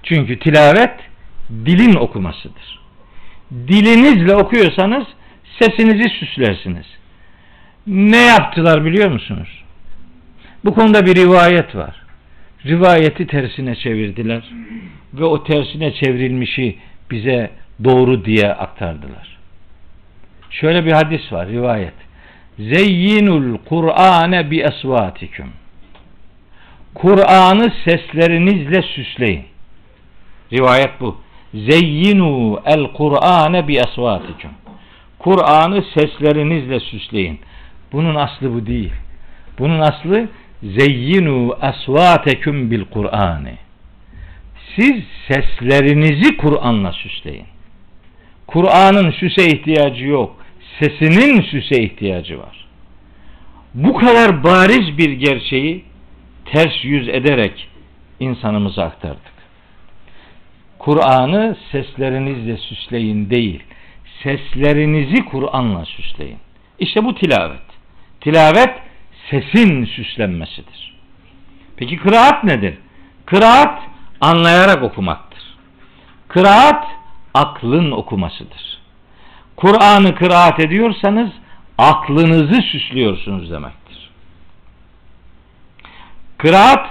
Çünkü 0.03 0.39
tilavet 0.39 0.99
dilin 1.49 1.95
okumasıdır. 1.95 2.81
Dilinizle 3.51 4.35
okuyorsanız 4.35 5.03
sesinizi 5.61 6.09
süslersiniz. 6.09 6.85
Ne 7.87 8.17
yaptılar 8.17 8.85
biliyor 8.85 9.11
musunuz? 9.11 9.63
Bu 10.65 10.73
konuda 10.73 11.05
bir 11.05 11.15
rivayet 11.15 11.75
var. 11.75 11.95
Rivayeti 12.65 13.27
tersine 13.27 13.75
çevirdiler 13.75 14.43
ve 15.13 15.25
o 15.25 15.43
tersine 15.43 15.93
çevrilmişi 15.93 16.77
bize 17.11 17.51
doğru 17.83 18.25
diye 18.25 18.53
aktardılar. 18.53 19.37
Şöyle 20.49 20.85
bir 20.85 20.91
hadis 20.91 21.31
var, 21.31 21.47
rivayet. 21.47 21.93
Zeyyinul 22.59 23.57
Kur'ane 23.57 24.51
bi 24.51 24.61
esvatikum. 24.61 25.49
Kur'an'ı 26.93 27.71
seslerinizle 27.85 28.81
süsleyin. 28.81 29.45
Rivayet 30.53 30.91
bu. 30.99 31.17
Zeyyinu 31.53 32.61
el 32.65 32.83
Kur'ane 32.83 33.67
bi 33.67 33.77
esvatikum. 33.77 34.51
Kur'an'ı 35.23 35.83
seslerinizle 35.93 36.79
süsleyin. 36.79 37.39
Bunun 37.91 38.15
aslı 38.15 38.53
bu 38.53 38.65
değil. 38.65 38.91
Bunun 39.59 39.79
aslı 39.79 40.29
zeyyinu 40.63 41.57
asvatekum 41.61 42.71
bil 42.71 42.85
Kur'ani. 42.85 43.57
Siz 44.75 45.03
seslerinizi 45.27 46.37
Kur'an'la 46.37 46.91
süsleyin. 46.91 47.45
Kur'an'ın 48.47 49.11
süse 49.11 49.47
ihtiyacı 49.47 50.05
yok. 50.05 50.35
Sesinin 50.79 51.41
süse 51.41 51.81
ihtiyacı 51.81 52.39
var. 52.39 52.67
Bu 53.73 53.93
kadar 53.93 54.43
bariz 54.43 54.97
bir 54.97 55.11
gerçeği 55.11 55.83
ters 56.45 56.83
yüz 56.83 57.09
ederek 57.09 57.67
insanımıza 58.19 58.83
aktardık. 58.83 59.31
Kur'an'ı 60.79 61.57
seslerinizle 61.71 62.57
süsleyin 62.57 63.29
değil, 63.29 63.63
seslerinizi 64.23 65.25
Kur'an'la 65.25 65.85
süsleyin. 65.85 66.39
İşte 66.79 67.05
bu 67.05 67.15
tilavet. 67.15 67.61
Tilavet 68.21 68.79
sesin 69.29 69.85
süslenmesidir. 69.85 70.97
Peki 71.77 71.97
kıraat 71.97 72.43
nedir? 72.43 72.77
Kıraat 73.25 73.81
anlayarak 74.21 74.83
okumaktır. 74.83 75.41
Kıraat 76.27 76.87
aklın 77.33 77.91
okumasıdır. 77.91 78.81
Kur'an'ı 79.55 80.15
kıraat 80.15 80.59
ediyorsanız 80.59 81.29
aklınızı 81.77 82.61
süslüyorsunuz 82.61 83.51
demektir. 83.51 84.09
Kıraat 86.37 86.89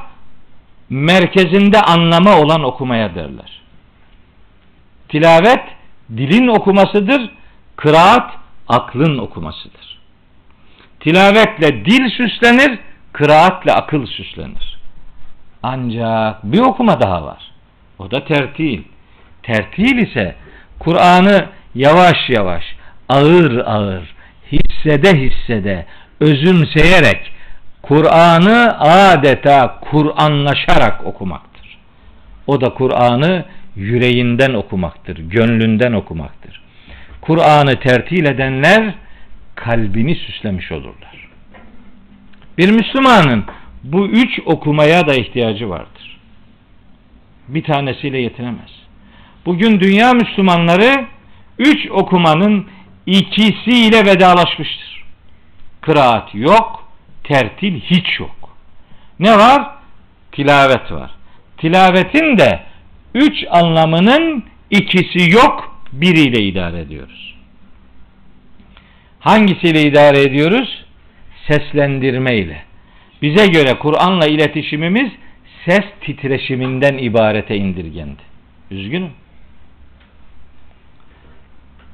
merkezinde 0.91 1.81
anlama 1.81 2.39
olan 2.39 2.65
okumaya 2.65 3.15
derler. 3.15 3.61
Tilavet 5.09 5.65
dilin 6.17 6.49
okumasıdır, 6.49 7.31
kıraat 7.77 8.31
aklın 8.69 9.19
okumasıdır. 9.19 9.99
Tilavetle 11.01 11.85
dil 11.85 12.11
süslenir, 12.11 12.79
kıraatle 13.13 13.73
akıl 13.73 14.07
süslenir. 14.07 14.81
Ancak 15.63 16.45
bir 16.45 16.61
okuma 16.61 17.01
daha 17.01 17.25
var. 17.25 17.51
O 17.99 18.11
da 18.11 18.25
tertil. 18.25 18.83
Tertil 19.43 19.99
ise 19.99 20.37
Kur'an'ı 20.79 21.47
yavaş 21.75 22.17
yavaş, 22.29 22.65
ağır 23.09 23.59
ağır, 23.67 24.15
hissede 24.53 25.19
hissede, 25.21 25.87
özümseyerek 26.21 27.33
Kur'an'ı 27.83 28.79
adeta 28.79 29.81
Kur'anlaşarak 29.91 31.07
okumaktır. 31.07 31.79
O 32.47 32.61
da 32.61 32.75
Kur'an'ı 32.75 33.45
yüreğinden 33.81 34.55
okumaktır, 34.55 35.17
gönlünden 35.17 35.93
okumaktır. 35.93 36.63
Kur'an'ı 37.21 37.81
tertil 37.81 38.25
edenler 38.25 38.95
kalbini 39.55 40.15
süslemiş 40.15 40.73
olurlar. 40.73 41.29
Bir 42.59 42.71
Müslümanın 42.71 43.45
bu 43.85 44.07
üç 44.07 44.41
okumaya 44.47 45.07
da 45.07 45.15
ihtiyacı 45.15 45.71
vardır. 45.71 46.19
Bir 47.49 47.65
tanesiyle 47.65 48.19
yetinemez. 48.19 48.71
Bugün 49.47 49.81
dünya 49.81 50.13
Müslümanları 50.13 51.07
üç 51.59 51.91
okumanın 51.91 52.67
ikisiyle 53.07 54.07
vedalaşmıştır. 54.07 55.05
Kıraat 55.81 56.35
yok, 56.35 56.89
tertil 57.25 57.81
hiç 57.81 58.21
yok. 58.21 58.57
Ne 59.21 59.39
var? 59.39 59.71
Tilavet 60.33 60.93
var. 60.93 61.11
Tilavetin 61.59 62.39
de 62.39 62.70
üç 63.15 63.45
anlamının 63.51 64.45
ikisi 64.71 65.31
yok, 65.31 65.77
biriyle 65.93 66.43
idare 66.43 66.81
ediyoruz. 66.81 67.35
Hangisiyle 69.21 69.83
idare 69.83 70.23
ediyoruz? 70.23 70.85
Seslendirme 71.47 72.37
ile. 72.37 72.63
Bize 73.23 73.47
göre 73.47 73.79
Kur'an'la 73.79 74.27
iletişimimiz 74.27 75.11
ses 75.65 75.85
titreşiminden 76.01 76.99
ibarete 76.99 77.57
indirgendi. 77.57 78.23
Üzgünüm. 78.71 79.11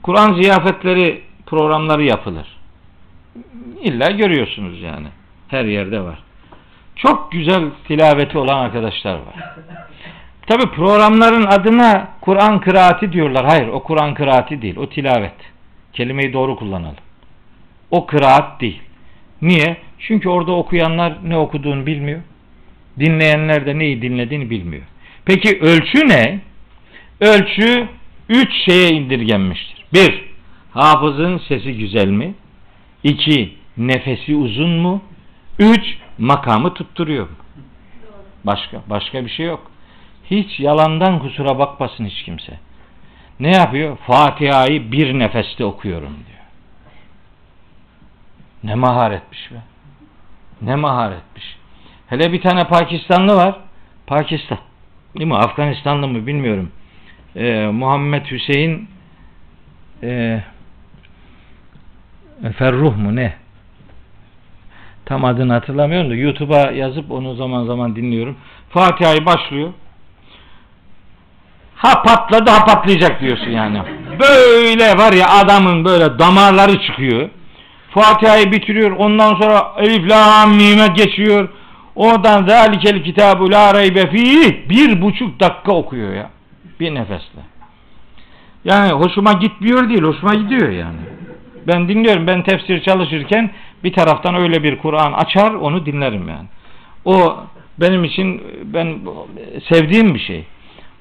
Kur'an 0.03 0.43
ziyafetleri 0.43 1.23
programları 1.47 2.05
yapılır. 2.05 2.47
İlla 3.83 4.11
görüyorsunuz 4.11 4.83
yani. 4.83 5.09
Her 5.49 5.65
yerde 5.65 6.01
var. 6.01 6.19
Çok 6.97 7.33
güzel 7.33 7.65
tilaveti 7.89 8.39
olan 8.39 8.59
arkadaşlar 8.59 9.15
var. 9.15 9.55
Tabi 10.47 10.71
programların 10.71 11.47
adına 11.47 12.09
Kur'an 12.21 12.61
kıraati 12.61 13.13
diyorlar. 13.13 13.47
Hayır 13.47 13.69
o 13.69 13.83
Kur'an 13.83 14.15
kıraati 14.15 14.63
değil. 14.63 14.77
O 14.77 14.89
tilavet. 14.89 15.35
Kelimeyi 15.93 16.33
doğru 16.33 16.57
kullanalım. 16.57 16.97
O 17.91 18.07
kıraat 18.07 18.61
değil. 18.61 18.81
Niye? 19.43 19.77
Çünkü 19.99 20.29
orada 20.29 20.53
okuyanlar 20.53 21.19
ne 21.25 21.37
okuduğunu 21.37 21.87
bilmiyor. 21.87 22.21
Dinleyenler 22.99 23.67
de 23.67 23.79
neyi 23.79 24.03
dinlediğini 24.03 24.51
bilmiyor. 24.51 24.83
Peki 25.25 25.59
ölçü 25.61 26.09
ne? 26.09 26.41
Ölçü 27.21 27.89
üç 28.29 28.49
şeye 28.65 28.91
indirgenmiştir. 28.91 29.85
Bir, 29.93 30.25
hafızın 30.71 31.39
sesi 31.49 31.79
güzel 31.79 32.09
mi? 32.09 32.35
İki, 33.05 33.55
nefesi 33.77 34.37
uzun 34.37 34.71
mu? 34.71 35.03
Üç, 35.59 35.99
makamı 36.19 36.75
tutturuyor 36.75 37.25
mu? 37.29 37.37
Başka, 38.45 38.83
başka 38.91 39.25
bir 39.25 39.31
şey 39.31 39.47
yok. 39.47 39.71
Hiç 40.31 40.61
yalandan 40.61 41.19
kusura 41.19 41.59
bakmasın 41.59 42.05
hiç 42.05 42.23
kimse. 42.23 42.59
Ne 43.41 43.51
yapıyor? 43.51 43.97
Fatiha'yı 43.97 44.93
bir 44.93 45.19
nefeste 45.19 45.65
okuyorum 45.65 46.17
diyor. 46.27 46.39
Ne 48.65 48.75
maharetmiş 48.75 49.53
be. 49.53 49.57
Ne 50.63 50.77
maharetmiş. 50.77 51.57
Hele 52.07 52.33
bir 52.33 52.41
tane 52.41 52.65
Pakistanlı 52.65 53.37
var. 53.37 53.57
Pakistan. 54.07 54.59
Değil 55.19 55.27
mi? 55.27 55.37
Afganistanlı 55.37 56.09
mı 56.09 56.27
bilmiyorum. 56.27 56.73
Ee, 57.37 57.67
Muhammed 57.73 58.27
Hüseyin 58.27 58.89
e, 60.03 60.41
Ferruh 62.57 62.97
mu 62.97 63.17
ne? 63.17 63.35
Tam 65.05 65.25
adını 65.25 65.53
hatırlamıyorum 65.53 66.11
da 66.11 66.15
YouTube'a 66.15 66.71
yazıp 66.71 67.11
onu 67.11 67.35
zaman 67.35 67.65
zaman 67.65 67.97
dinliyorum. 67.97 68.37
Fatiha'yı 68.69 69.27
başlıyor. 69.27 69.73
Ha 71.77 72.03
patladı 72.03 72.51
ha 72.51 72.65
patlayacak 72.65 73.21
diyorsun 73.21 73.51
yani. 73.51 73.83
Böyle 74.21 74.99
var 74.99 75.13
ya 75.13 75.29
adamın 75.31 75.85
böyle 75.85 76.19
damarları 76.19 76.81
çıkıyor. 76.83 77.29
Fatiha'yı 77.91 78.53
bitiriyor. 78.53 78.91
Ondan 78.91 79.35
sonra 79.35 79.73
Elif 79.79 80.11
la 80.11 80.47
mime 80.47 80.87
geçiyor. 80.87 81.49
Oradan 81.95 82.47
zalikel 82.47 83.05
kitabu 83.05 83.51
la 83.51 83.75
raybe 83.75 84.11
fih 84.11 84.69
bir 84.69 85.03
buçuk 85.03 85.41
dakika 85.41 85.73
okuyor 85.73 86.15
ya. 86.15 86.31
Bir 86.81 86.95
nefesle. 86.95 87.41
Yani 88.65 88.93
hoşuma 88.93 89.33
gitmiyor 89.33 89.89
değil, 89.89 90.03
hoşuma 90.03 90.35
gidiyor 90.35 90.71
yani. 90.71 90.99
Ben 91.67 91.89
dinliyorum. 91.89 92.27
Ben 92.27 92.43
tefsir 92.43 92.83
çalışırken 92.83 93.51
bir 93.85 93.93
taraftan 93.93 94.35
öyle 94.35 94.63
bir 94.63 94.79
Kur'an 94.79 95.13
açar, 95.13 95.55
onu 95.55 95.87
dinlerim 95.87 96.29
yani. 96.29 96.47
O 97.05 97.37
benim 97.81 98.05
için 98.05 98.43
ben 98.65 98.99
sevdiğim 99.73 100.15
bir 100.15 100.21
şey. 100.21 100.45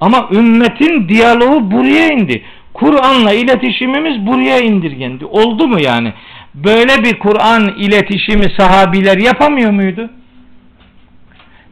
Ama 0.01 0.29
ümmetin 0.31 1.09
diyaloğu 1.09 1.71
buraya 1.71 2.07
indi. 2.07 2.43
Kur'an'la 2.73 3.33
iletişimimiz 3.33 4.27
buraya 4.27 4.59
indirgendi. 4.59 5.25
Oldu 5.25 5.67
mu 5.67 5.79
yani? 5.79 6.13
Böyle 6.55 7.03
bir 7.03 7.19
Kur'an 7.19 7.67
iletişimi 7.77 8.45
sahabiler 8.57 9.17
yapamıyor 9.17 9.71
muydu? 9.71 10.09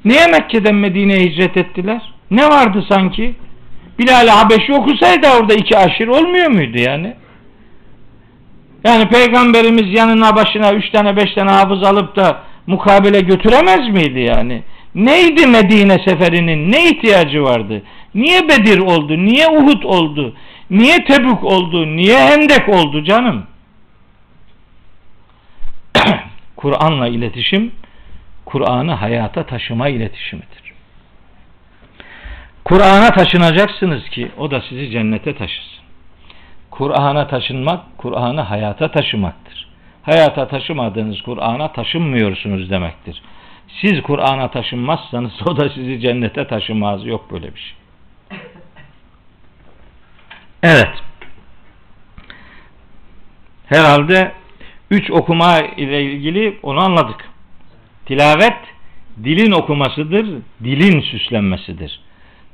Niye 0.06 0.28
Mekke'den 0.28 0.76
Medine'ye 0.76 1.20
hicret 1.20 1.58
ettiler? 1.58 2.02
Ne 2.32 2.48
vardı 2.50 2.86
sanki? 2.90 3.36
Bilal-i 4.00 4.30
Habeşi 4.30 4.74
okusaydı 4.74 5.28
orada 5.40 5.54
iki 5.54 5.78
aşir 5.78 6.08
olmuyor 6.08 6.48
muydu 6.48 6.78
yani? 6.78 7.14
Yani 8.84 9.08
peygamberimiz 9.08 9.94
yanına 9.94 10.36
başına 10.36 10.74
üç 10.74 10.90
tane 10.90 11.16
beş 11.16 11.34
tane 11.34 11.52
hafız 11.52 11.84
alıp 11.84 12.16
da 12.16 12.42
mukabele 12.68 13.22
götüremez 13.22 13.90
miydi 13.90 14.20
yani? 14.20 14.64
Neydi 14.96 15.48
Medine 15.48 16.00
seferinin? 16.08 16.72
Ne 16.72 16.90
ihtiyacı 16.90 17.44
vardı? 17.44 17.84
Niye 18.16 18.48
Bedir 18.50 18.80
oldu? 18.80 19.18
Niye 19.18 19.48
Uhud 19.48 19.84
oldu? 19.84 20.36
Niye 20.70 21.04
Tebük 21.06 21.44
oldu? 21.44 21.96
Niye 21.96 22.18
Hendek 22.18 22.70
oldu 22.70 23.04
canım? 23.04 23.46
Kur'an'la 26.56 27.08
iletişim, 27.08 27.72
Kur'an'ı 28.46 28.94
hayata 28.94 29.44
taşıma 29.46 29.90
iletişimidir. 29.90 30.64
Kur'an'a 32.66 33.10
taşınacaksınız 33.10 34.10
ki 34.10 34.32
o 34.38 34.52
da 34.52 34.62
sizi 34.70 34.90
cennete 34.92 35.36
taşısın. 35.36 35.84
Kur'an'a 36.72 37.28
taşınmak, 37.28 37.98
Kur'an'ı 37.98 38.42
hayata 38.42 38.92
taşımaktır. 38.92 39.68
Hayata 40.04 40.48
taşımadığınız 40.48 41.22
Kur'an'a 41.22 41.72
taşınmıyorsunuz 41.72 42.70
demektir. 42.70 43.22
Siz 43.82 44.02
Kur'an'a 44.02 44.52
taşınmazsanız 44.52 45.32
o 45.48 45.58
da 45.58 45.70
sizi 45.70 46.00
cennete 46.00 46.48
taşımaz. 46.48 47.06
Yok 47.06 47.32
böyle 47.32 47.56
bir 47.56 47.60
şey. 47.60 47.83
Evet. 50.64 50.90
Herhalde 53.66 54.32
üç 54.92 55.12
okuma 55.12 55.60
ile 55.60 56.04
ilgili 56.04 56.60
onu 56.64 56.80
anladık. 56.80 57.30
Tilavet 58.06 58.58
dilin 59.24 59.52
okumasıdır, 59.52 60.28
dilin 60.64 61.02
süslenmesidir. 61.02 62.00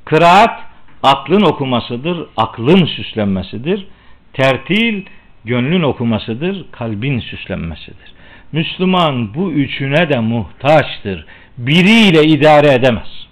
Kıraat 0.04 0.60
aklın 1.02 1.40
okumasıdır, 1.40 2.26
aklın 2.36 2.86
süslenmesidir. 2.86 3.86
Tertil 4.32 5.04
gönlün 5.44 5.82
okumasıdır, 5.82 6.66
kalbin 6.72 7.20
süslenmesidir. 7.20 8.12
Müslüman 8.52 9.34
bu 9.34 9.52
üçüne 9.52 10.08
de 10.08 10.18
muhtaçtır. 10.18 11.26
Biriyle 11.58 12.24
idare 12.24 12.72
edemez. 12.72 13.26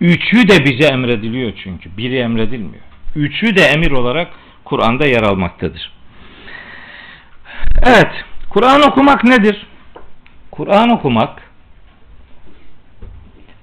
Üçü 0.00 0.48
de 0.48 0.64
bize 0.64 0.88
emrediliyor 0.88 1.52
çünkü. 1.64 1.96
Biri 1.96 2.18
emredilmiyor. 2.18 2.89
Üçü 3.16 3.56
de 3.56 3.62
emir 3.62 3.90
olarak 3.90 4.28
Kur'an'da 4.64 5.06
yer 5.06 5.22
almaktadır. 5.22 5.92
Evet, 7.82 8.10
Kur'an 8.48 8.82
okumak 8.82 9.24
nedir? 9.24 9.66
Kur'an 10.50 10.90
okumak 10.90 11.42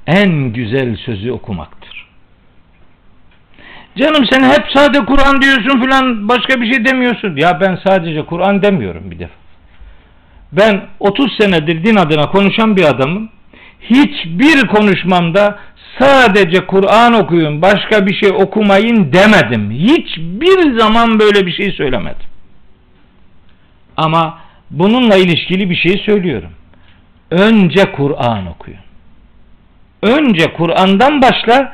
en 0.08 0.54
güzel 0.54 0.98
sözü 0.98 1.32
okumaktır. 1.32 2.08
Canım 3.98 4.26
sen 4.32 4.43
hep 4.43 4.66
sade 4.74 5.06
Kur'an 5.06 5.41
diyorsun 5.41 5.82
filan 5.82 6.28
başka 6.28 6.62
bir 6.62 6.74
şey 6.74 6.86
demiyorsun. 6.86 7.36
Ya 7.36 7.62
ben 7.62 7.80
sadece 7.88 8.26
Kur'an 8.26 8.62
demiyorum 8.62 9.12
bir 9.12 9.20
defa. 9.20 9.34
Ben 10.52 10.82
30 11.00 11.38
senedir 11.38 11.84
din 11.84 11.95
adına 11.95 12.32
konuşan 12.32 12.76
bir 12.76 12.84
adamım. 12.84 13.30
Hiçbir 13.82 14.68
konuşmamda 14.68 15.60
sadece 16.00 16.66
Kur'an 16.66 17.14
okuyun 17.14 17.62
başka 17.62 18.06
bir 18.06 18.16
şey 18.16 18.30
okumayın 18.30 19.14
demedim. 19.14 19.72
Hiçbir 19.72 20.80
zaman 20.80 21.20
böyle 21.20 21.45
bir 21.45 21.52
şey 21.52 21.72
söylemedim. 21.72 22.28
Ama 23.98 24.39
bununla 24.72 25.16
ilişkili 25.16 25.70
bir 25.70 25.76
şey 25.76 26.04
söylüyorum. 26.06 26.52
Önce 27.32 27.91
Kur'an 27.91 28.48
okuyun. 28.48 28.80
Önce 30.02 30.54
Kur'an'dan 30.54 31.22
başla 31.22 31.74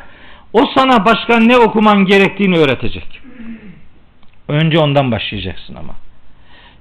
o 0.53 0.65
sana 0.76 1.05
başka 1.05 1.39
ne 1.39 1.57
okuman 1.57 2.05
gerektiğini 2.05 2.57
öğretecek. 2.57 3.21
Önce 4.47 4.80
ondan 4.80 5.11
başlayacaksın 5.11 5.76
ama. 5.76 5.93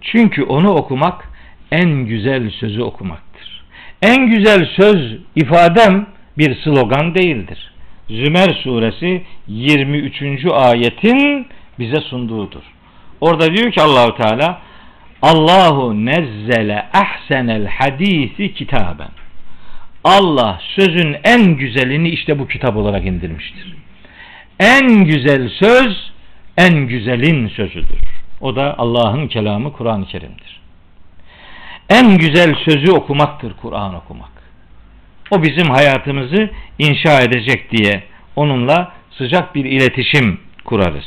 Çünkü 0.00 0.42
onu 0.42 0.70
okumak 0.70 1.28
en 1.70 1.90
güzel 1.90 2.50
sözü 2.50 2.82
okumaktır. 2.82 3.64
En 4.02 4.26
güzel 4.26 4.68
söz 4.76 5.16
ifadem 5.36 6.06
bir 6.38 6.54
slogan 6.54 7.14
değildir. 7.14 7.72
Zümer 8.10 8.60
suresi 8.62 9.22
23. 9.46 10.44
ayetin 10.52 11.46
bize 11.78 12.00
sunduğudur. 12.00 12.62
Orada 13.20 13.54
diyor 13.54 13.72
ki 13.72 13.82
Allahu 13.82 14.16
Teala 14.16 14.60
Allahu 15.22 16.06
nezzele 16.06 16.88
ahsenel 16.92 17.66
hadisi 17.66 18.54
kitaben. 18.54 19.10
Allah 20.04 20.60
sözün 20.76 21.16
en 21.24 21.56
güzelini 21.56 22.08
işte 22.08 22.38
bu 22.38 22.48
kitap 22.48 22.76
olarak 22.76 23.06
indirmiştir. 23.06 23.76
En 24.60 25.04
güzel 25.04 25.48
söz 25.48 26.12
en 26.56 26.74
güzelin 26.74 27.48
sözüdür. 27.48 27.98
O 28.40 28.56
da 28.56 28.78
Allah'ın 28.78 29.28
kelamı 29.28 29.72
Kur'an-ı 29.72 30.06
Kerim'dir. 30.06 30.60
En 31.88 32.18
güzel 32.18 32.54
sözü 32.54 32.92
okumaktır 32.92 33.52
Kur'an 33.62 33.94
okumak. 33.94 34.31
O 35.32 35.42
bizim 35.42 35.70
hayatımızı 35.70 36.50
inşa 36.78 37.20
edecek 37.20 37.70
diye 37.70 38.02
onunla 38.36 38.92
sıcak 39.18 39.54
bir 39.54 39.64
iletişim 39.64 40.40
kurarız. 40.64 41.04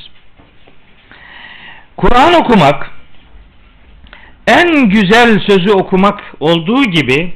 Kur'an 1.97 2.33
okumak 2.33 2.91
en 4.47 4.89
güzel 4.89 5.39
sözü 5.39 5.71
okumak 5.71 6.23
olduğu 6.39 6.83
gibi 6.83 7.33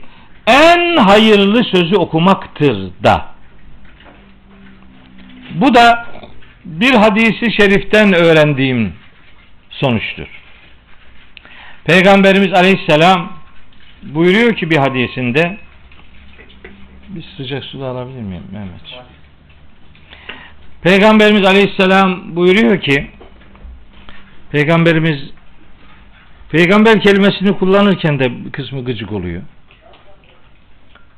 en 0.48 0.98
hayırlı 0.98 1.64
sözü 1.64 1.96
okumaktır 1.96 2.92
da. 3.04 3.26
Bu 5.52 5.76
da 5.76 6.08
bir 6.66 6.94
hadisi 6.94 7.52
şeriften 7.52 8.14
öğrendiğim 8.14 8.94
sonuçtur. 9.70 10.28
Peygamberimiz 11.84 12.54
Aleyhisselam 12.54 13.34
buyuruyor 14.04 14.56
ki 14.56 14.70
bir 14.70 14.78
hadisinde 14.78 15.58
bir 17.10 17.26
sıcak 17.38 17.64
su 17.64 17.80
da 17.80 17.86
alabilir 17.86 18.22
miyim 18.22 18.44
Mehmet? 18.52 19.06
Peygamberimiz 20.82 21.46
Aleyhisselam 21.46 22.36
buyuruyor 22.36 22.82
ki 22.82 23.08
Peygamberimiz 24.52 25.20
peygamber 26.50 27.02
kelimesini 27.02 27.58
kullanırken 27.58 28.20
de 28.20 28.46
bir 28.46 28.52
kısmı 28.52 28.86
gıcık 28.86 29.12
oluyor. 29.12 29.42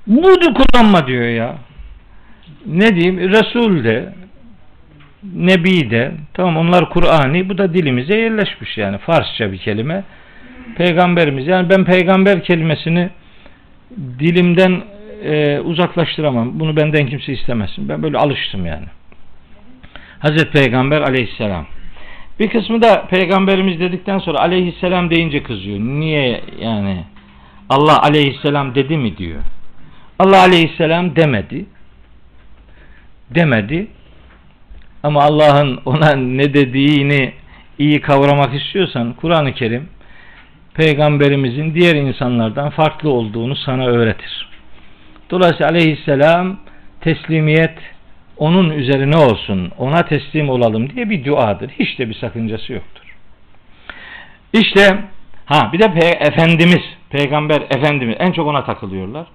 Bunu 0.08 0.54
kullanma 0.54 1.08
diyor 1.08 1.28
ya. 1.28 1.58
Ne 2.66 2.96
diyeyim? 2.96 3.20
Resul 3.20 3.84
de 3.84 4.14
Nebi 5.36 5.90
de 5.92 6.12
tamam 6.34 6.58
onlar 6.58 6.90
Kur'ani 6.90 7.50
bu 7.50 7.58
da 7.58 7.74
dilimize 7.74 8.18
yerleşmiş 8.18 8.78
yani 8.78 8.98
Farsça 8.98 9.52
bir 9.52 9.58
kelime. 9.58 10.04
Peygamberimiz 10.78 11.48
yani 11.48 11.70
ben 11.70 11.86
peygamber 11.86 12.44
kelimesini 12.44 13.10
dilimden 14.20 14.82
e, 15.24 15.60
uzaklaştıramam. 15.60 16.60
Bunu 16.60 16.76
benden 16.76 17.08
kimse 17.08 17.34
istemesin. 17.34 17.90
Ben 17.90 18.04
böyle 18.04 18.18
alıştım 18.18 18.66
yani. 18.66 18.86
Hazreti 20.20 20.52
Peygamber 20.52 21.02
aleyhisselam. 21.02 21.66
Bir 22.40 22.50
kısmı 22.50 22.82
da 22.82 23.08
peygamberimiz 23.08 23.80
dedikten 23.80 24.20
sonra 24.20 24.40
aleyhisselam 24.40 25.10
deyince 25.10 25.44
kızıyor. 25.44 25.80
Niye 25.80 26.42
yani 26.62 27.04
Allah 27.70 28.02
aleyhisselam 28.04 28.76
dedi 28.76 28.98
mi 28.98 29.18
diyor. 29.18 29.42
Allah 30.20 30.40
aleyhisselam 30.40 31.16
demedi. 31.16 31.66
Demedi. 33.30 33.88
Ama 35.04 35.22
Allah'ın 35.22 35.80
ona 35.86 36.16
ne 36.16 36.54
dediğini 36.54 37.34
iyi 37.80 38.02
kavramak 38.02 38.54
istiyorsan 38.54 39.14
Kur'an-ı 39.14 39.54
Kerim 39.54 39.90
peygamberimizin 40.74 41.74
diğer 41.74 41.96
insanlardan 41.96 42.70
farklı 42.70 43.10
olduğunu 43.10 43.56
sana 43.56 43.86
öğretir. 43.88 44.51
Dolayısıyla 45.32 45.70
aleyhisselam 45.70 46.58
teslimiyet 47.02 47.78
onun 48.38 48.70
üzerine 48.70 49.18
olsun, 49.18 49.72
ona 49.78 50.06
teslim 50.06 50.50
olalım 50.50 50.90
diye 50.90 51.10
bir 51.10 51.26
duadır. 51.26 51.70
Hiç 51.70 52.00
de 52.00 52.10
bir 52.10 52.14
sakıncası 52.14 52.74
yoktur. 52.74 53.16
İşte 54.54 54.98
ha 55.46 55.70
bir 55.74 55.80
de 55.80 55.86
Pe- 55.86 56.28
Efendimiz, 56.28 56.84
Peygamber 57.10 57.62
Efendimiz 57.62 58.16
en 58.20 58.32
çok 58.32 58.48
ona 58.48 58.64
takılıyorlar. 58.64 59.28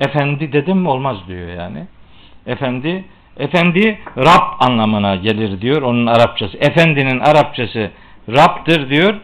Efendi 0.00 0.52
dedim 0.52 0.78
mi 0.78 0.88
olmaz 0.88 1.16
diyor 1.28 1.48
yani. 1.48 1.86
Efendi, 2.46 3.04
efendi 3.38 3.98
Rab 4.18 4.60
anlamına 4.60 5.16
gelir 5.16 5.60
diyor 5.60 5.82
onun 5.82 6.06
Arapçası. 6.06 6.56
Efendinin 6.56 7.20
Arapçası 7.20 7.90
Rab'dır 8.28 8.90
diyor. 8.90 9.14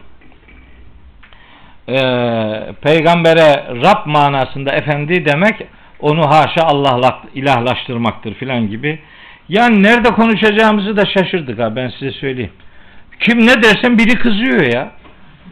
Ee, 1.89 2.73
peygambere 2.81 3.65
Rab 3.83 4.05
manasında 4.05 4.71
efendi 4.71 5.25
demek 5.25 5.55
onu 6.01 6.27
haşa 6.29 6.63
Allah'la 6.63 7.21
ilahlaştırmaktır 7.35 8.33
filan 8.33 8.69
gibi. 8.69 8.99
Yani 9.49 9.83
nerede 9.83 10.09
konuşacağımızı 10.09 10.97
da 10.97 11.05
şaşırdık 11.05 11.59
ha 11.59 11.75
ben 11.75 11.89
size 11.99 12.11
söyleyeyim. 12.11 12.51
Kim 13.19 13.39
ne 13.47 13.63
dersen 13.63 13.97
biri 13.97 14.15
kızıyor 14.15 14.73
ya. 14.73 14.91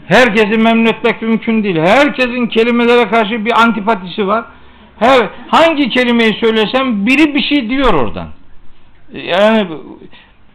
Herkesi 0.08 0.58
memnun 0.58 0.86
etmek 0.86 1.22
mümkün 1.22 1.64
değil. 1.64 1.80
Herkesin 1.80 2.47
kelimelere 2.47 3.10
karşı 3.10 3.45
bir 3.45 3.62
antipatisi 3.62 4.28
var. 4.28 4.45
Her 5.00 5.30
hangi 5.47 5.89
kelimeyi 5.89 6.34
söylesem 6.34 7.06
biri 7.06 7.36
bir 7.36 7.43
şey 7.43 7.70
diyor 7.70 7.93
oradan. 7.93 8.28
Yani 9.14 9.68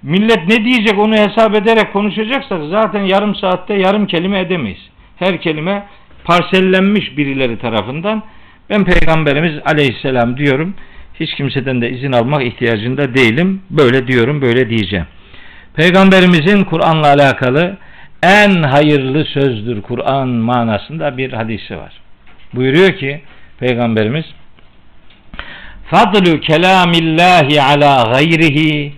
millet 0.03 0.49
ne 0.49 0.65
diyecek 0.65 0.99
onu 0.99 1.15
hesap 1.15 1.55
ederek 1.55 1.93
konuşacaksak 1.93 2.61
zaten 2.71 3.03
yarım 3.03 3.35
saatte 3.35 3.75
yarım 3.75 4.07
kelime 4.07 4.41
edemeyiz. 4.41 4.91
Her 5.17 5.41
kelime 5.41 5.87
parsellenmiş 6.25 7.17
birileri 7.17 7.59
tarafından. 7.59 8.23
Ben 8.71 8.85
Peygamberimiz 8.85 9.61
Aleyhisselam 9.65 10.37
diyorum. 10.37 10.75
Hiç 11.21 11.35
kimseden 11.35 11.83
de 11.83 11.91
izin 11.91 12.13
almak 12.13 12.43
ihtiyacında 12.43 13.15
değilim. 13.15 13.63
Böyle 13.71 14.07
diyorum, 14.07 14.43
böyle 14.43 14.71
diyeceğim. 14.71 15.07
Peygamberimizin 15.75 16.65
Kur'an'la 16.65 17.07
alakalı 17.07 17.77
en 18.23 18.63
hayırlı 18.63 19.25
sözdür 19.25 19.83
Kur'an 19.83 20.29
manasında 20.29 21.17
bir 21.17 21.33
hadisi 21.33 21.77
var. 21.77 21.93
Buyuruyor 22.55 22.97
ki 22.97 23.21
Peygamberimiz 23.59 24.25
Fadlu 25.91 26.41
kelamillahi 26.41 27.63
ala 27.63 28.03
gayrihi 28.13 28.93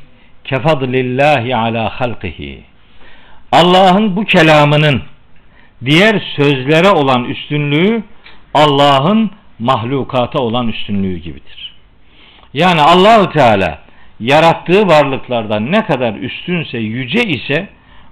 kefadlillahi 0.45 1.57
ala 1.57 2.01
halqihi 2.01 2.61
Allah'ın 3.53 4.17
bu 4.17 4.25
kelamının 4.25 5.03
diğer 5.85 6.23
sözlere 6.37 6.91
olan 6.91 7.25
üstünlüğü 7.25 8.03
Allah'ın 8.55 9.31
mahlukata 9.59 10.39
olan 10.39 10.69
üstünlüğü 10.69 11.17
gibidir. 11.17 11.75
Yani 12.55 12.81
Allahu 12.81 13.31
Teala 13.33 13.79
yarattığı 14.21 14.89
varlıklardan 14.89 15.73
ne 15.73 15.87
kadar 15.87 16.15
üstünse, 16.15 16.79
yüce 16.79 17.23
ise 17.23 17.69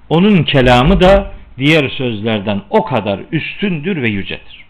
onun 0.08 0.42
kelamı 0.42 1.00
da 1.00 1.32
diğer 1.58 1.88
sözlerden 1.88 2.60
o 2.70 2.84
kadar 2.84 3.20
üstündür 3.32 4.02
ve 4.02 4.08
yücedir. 4.08 4.64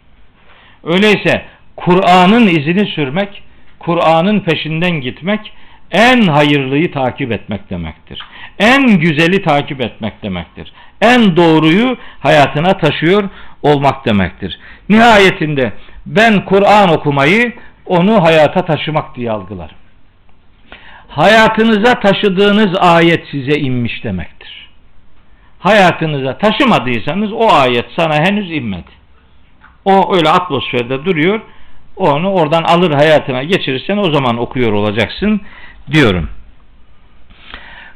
Öyleyse 0.84 1.44
Kur'an'ın 1.76 2.46
izini 2.46 2.86
sürmek, 2.86 3.42
Kur'an'ın 3.78 4.40
peşinden 4.40 5.00
gitmek 5.00 5.52
en 5.90 6.22
hayırlıyı 6.22 6.92
takip 6.92 7.32
etmek 7.32 7.70
demektir. 7.70 8.18
En 8.58 8.98
güzeli 8.98 9.42
takip 9.42 9.80
etmek 9.80 10.22
demektir. 10.22 10.72
En 11.00 11.36
doğruyu 11.36 11.96
hayatına 12.20 12.78
taşıyor 12.78 13.28
olmak 13.62 14.06
demektir. 14.06 14.58
Nihayetinde 14.88 15.72
ben 16.06 16.44
Kur'an 16.44 16.88
okumayı 16.88 17.52
onu 17.86 18.22
hayata 18.22 18.64
taşımak 18.64 19.16
diye 19.16 19.30
algılarım. 19.30 19.76
Hayatınıza 21.08 22.00
taşıdığınız 22.00 22.78
ayet 22.80 23.28
size 23.30 23.58
inmiş 23.58 24.04
demektir. 24.04 24.70
Hayatınıza 25.58 26.38
taşımadıysanız 26.38 27.32
o 27.32 27.52
ayet 27.52 27.86
sana 27.96 28.14
henüz 28.14 28.50
inmedi. 28.50 28.90
O 29.84 30.16
öyle 30.16 30.30
atmosferde 30.30 31.04
duruyor. 31.04 31.40
Onu 31.96 32.32
oradan 32.32 32.62
alır 32.62 32.90
hayatına 32.90 33.42
geçirirsen 33.42 33.96
o 33.96 34.12
zaman 34.12 34.38
okuyor 34.38 34.72
olacaksın 34.72 35.40
diyorum. 35.92 36.28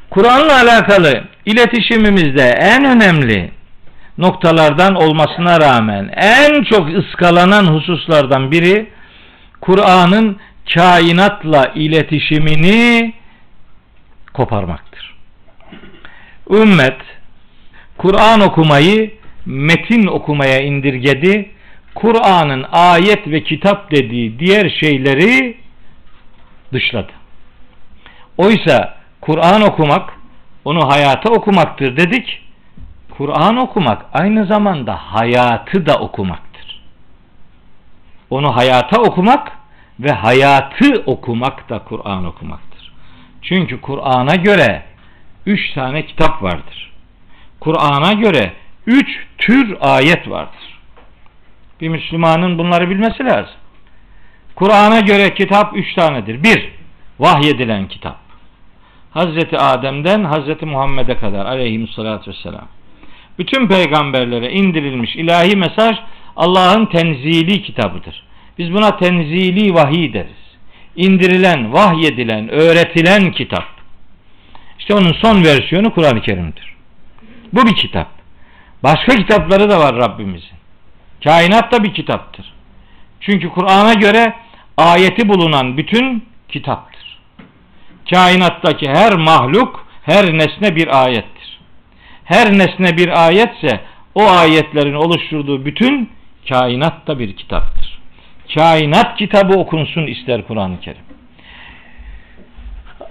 Kur'an'la 0.09 0.61
alakalı 0.61 1.23
iletişimimizde 1.45 2.43
en 2.43 2.85
önemli 2.85 3.51
noktalardan 4.19 4.95
olmasına 4.95 5.61
rağmen 5.61 6.09
en 6.15 6.63
çok 6.63 6.89
ıskalanan 6.89 7.65
hususlardan 7.65 8.51
biri 8.51 8.89
Kur'an'ın 9.61 10.37
kainatla 10.73 11.71
iletişimini 11.75 13.13
koparmaktır. 14.33 15.15
Ümmet 16.49 17.01
Kur'an 17.97 18.41
okumayı 18.41 19.11
metin 19.45 20.07
okumaya 20.07 20.59
indirgedi. 20.61 21.49
Kur'an'ın 21.95 22.65
ayet 22.71 23.27
ve 23.27 23.43
kitap 23.43 23.91
dediği 23.91 24.39
diğer 24.39 24.69
şeyleri 24.69 25.57
dışladı. 26.73 27.11
Oysa 28.37 28.97
Kur'an 29.21 29.61
okumak 29.61 30.13
onu 30.65 30.91
hayata 30.91 31.29
okumaktır 31.29 31.97
dedik. 31.97 32.48
Kur'an 33.19 33.57
okumak 33.57 34.05
aynı 34.13 34.45
zamanda 34.45 34.95
hayatı 34.95 35.85
da 35.85 35.95
okumaktır. 35.95 36.81
Onu 38.29 38.55
hayata 38.55 39.01
okumak 39.01 39.51
ve 39.99 40.11
hayatı 40.11 41.03
okumak 41.05 41.69
da 41.69 41.79
Kur'an 41.79 42.25
okumaktır. 42.25 42.91
Çünkü 43.41 43.81
Kur'an'a 43.81 44.35
göre 44.35 44.83
üç 45.45 45.73
tane 45.73 46.05
kitap 46.05 46.43
vardır. 46.43 46.91
Kur'an'a 47.59 48.13
göre 48.13 48.53
üç 48.85 49.27
tür 49.37 49.77
ayet 49.81 50.29
vardır. 50.29 50.79
Bir 51.81 51.89
Müslümanın 51.89 52.57
bunları 52.57 52.89
bilmesi 52.89 53.25
lazım. 53.25 53.55
Kur'an'a 54.55 54.99
göre 54.99 55.33
kitap 55.33 55.77
üç 55.77 55.95
tanedir. 55.95 56.43
Bir, 56.43 56.71
vahyedilen 57.19 57.87
kitap. 57.87 58.17
Hazreti 59.11 59.57
Adem'den 59.57 60.23
Hazreti 60.23 60.65
Muhammed'e 60.65 61.17
kadar 61.17 61.45
aleyhissalatü 61.45 62.31
vesselam. 62.31 62.78
Bütün 63.39 63.67
peygamberlere 63.67 64.51
indirilmiş 64.51 65.15
ilahi 65.15 65.55
mesaj 65.55 65.97
Allah'ın 66.35 66.85
tenzili 66.85 67.63
kitabıdır. 67.63 68.23
Biz 68.57 68.73
buna 68.73 68.97
tenzili 68.97 69.73
vahiy 69.73 70.13
deriz. 70.13 70.39
İndirilen, 70.95 71.73
vahyedilen, 71.73 72.49
öğretilen 72.49 73.31
kitap. 73.31 73.65
İşte 74.79 74.93
onun 74.93 75.13
son 75.13 75.43
versiyonu 75.43 75.93
Kur'an-ı 75.93 76.21
Kerim'dir. 76.21 76.75
Bu 77.53 77.65
bir 77.65 77.75
kitap. 77.75 78.07
Başka 78.83 79.15
kitapları 79.15 79.69
da 79.69 79.79
var 79.79 79.95
Rabbimizin. 79.95 80.59
Kainat 81.23 81.71
da 81.71 81.83
bir 81.83 81.93
kitaptır. 81.93 82.53
Çünkü 83.21 83.49
Kur'an'a 83.49 83.93
göre 83.93 84.35
ayeti 84.77 85.29
bulunan 85.29 85.77
bütün 85.77 86.25
kitaptır. 86.49 87.19
Kainattaki 88.09 88.89
her 88.89 89.15
mahluk, 89.15 89.85
her 90.03 90.33
nesne 90.33 90.75
bir 90.75 91.03
ayettir. 91.03 91.38
Her 92.29 92.57
nesne 92.57 92.97
bir 92.97 93.25
ayetse 93.25 93.79
o 94.15 94.29
ayetlerin 94.29 94.93
oluşturduğu 94.93 95.65
bütün 95.65 96.09
kainat 96.49 97.07
da 97.07 97.19
bir 97.19 97.35
kitaptır. 97.35 97.99
Kainat 98.55 99.17
kitabı 99.17 99.59
okunsun 99.59 100.07
ister 100.07 100.47
Kur'an-ı 100.47 100.79
Kerim. 100.79 101.01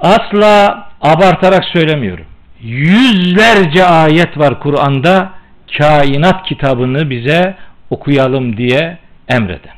Asla 0.00 0.88
abartarak 1.00 1.64
söylemiyorum. 1.64 2.24
Yüzlerce 2.60 3.84
ayet 3.84 4.38
var 4.38 4.60
Kur'an'da 4.60 5.32
kainat 5.78 6.46
kitabını 6.46 7.10
bize 7.10 7.56
okuyalım 7.90 8.56
diye 8.56 8.98
emreden. 9.28 9.76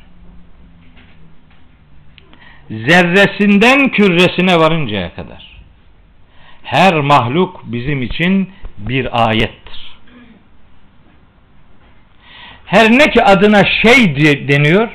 Zerresinden 2.69 3.89
küresine 3.89 4.59
varıncaya 4.59 5.13
kadar. 5.13 5.61
Her 6.63 6.93
mahluk 6.93 7.61
bizim 7.65 8.01
için 8.01 8.49
bir 8.89 9.29
ayettir. 9.29 9.97
Her 12.65 12.91
ne 12.91 13.11
ki 13.11 13.23
adına 13.23 13.63
şey 13.65 14.15
deniyor, 14.47 14.89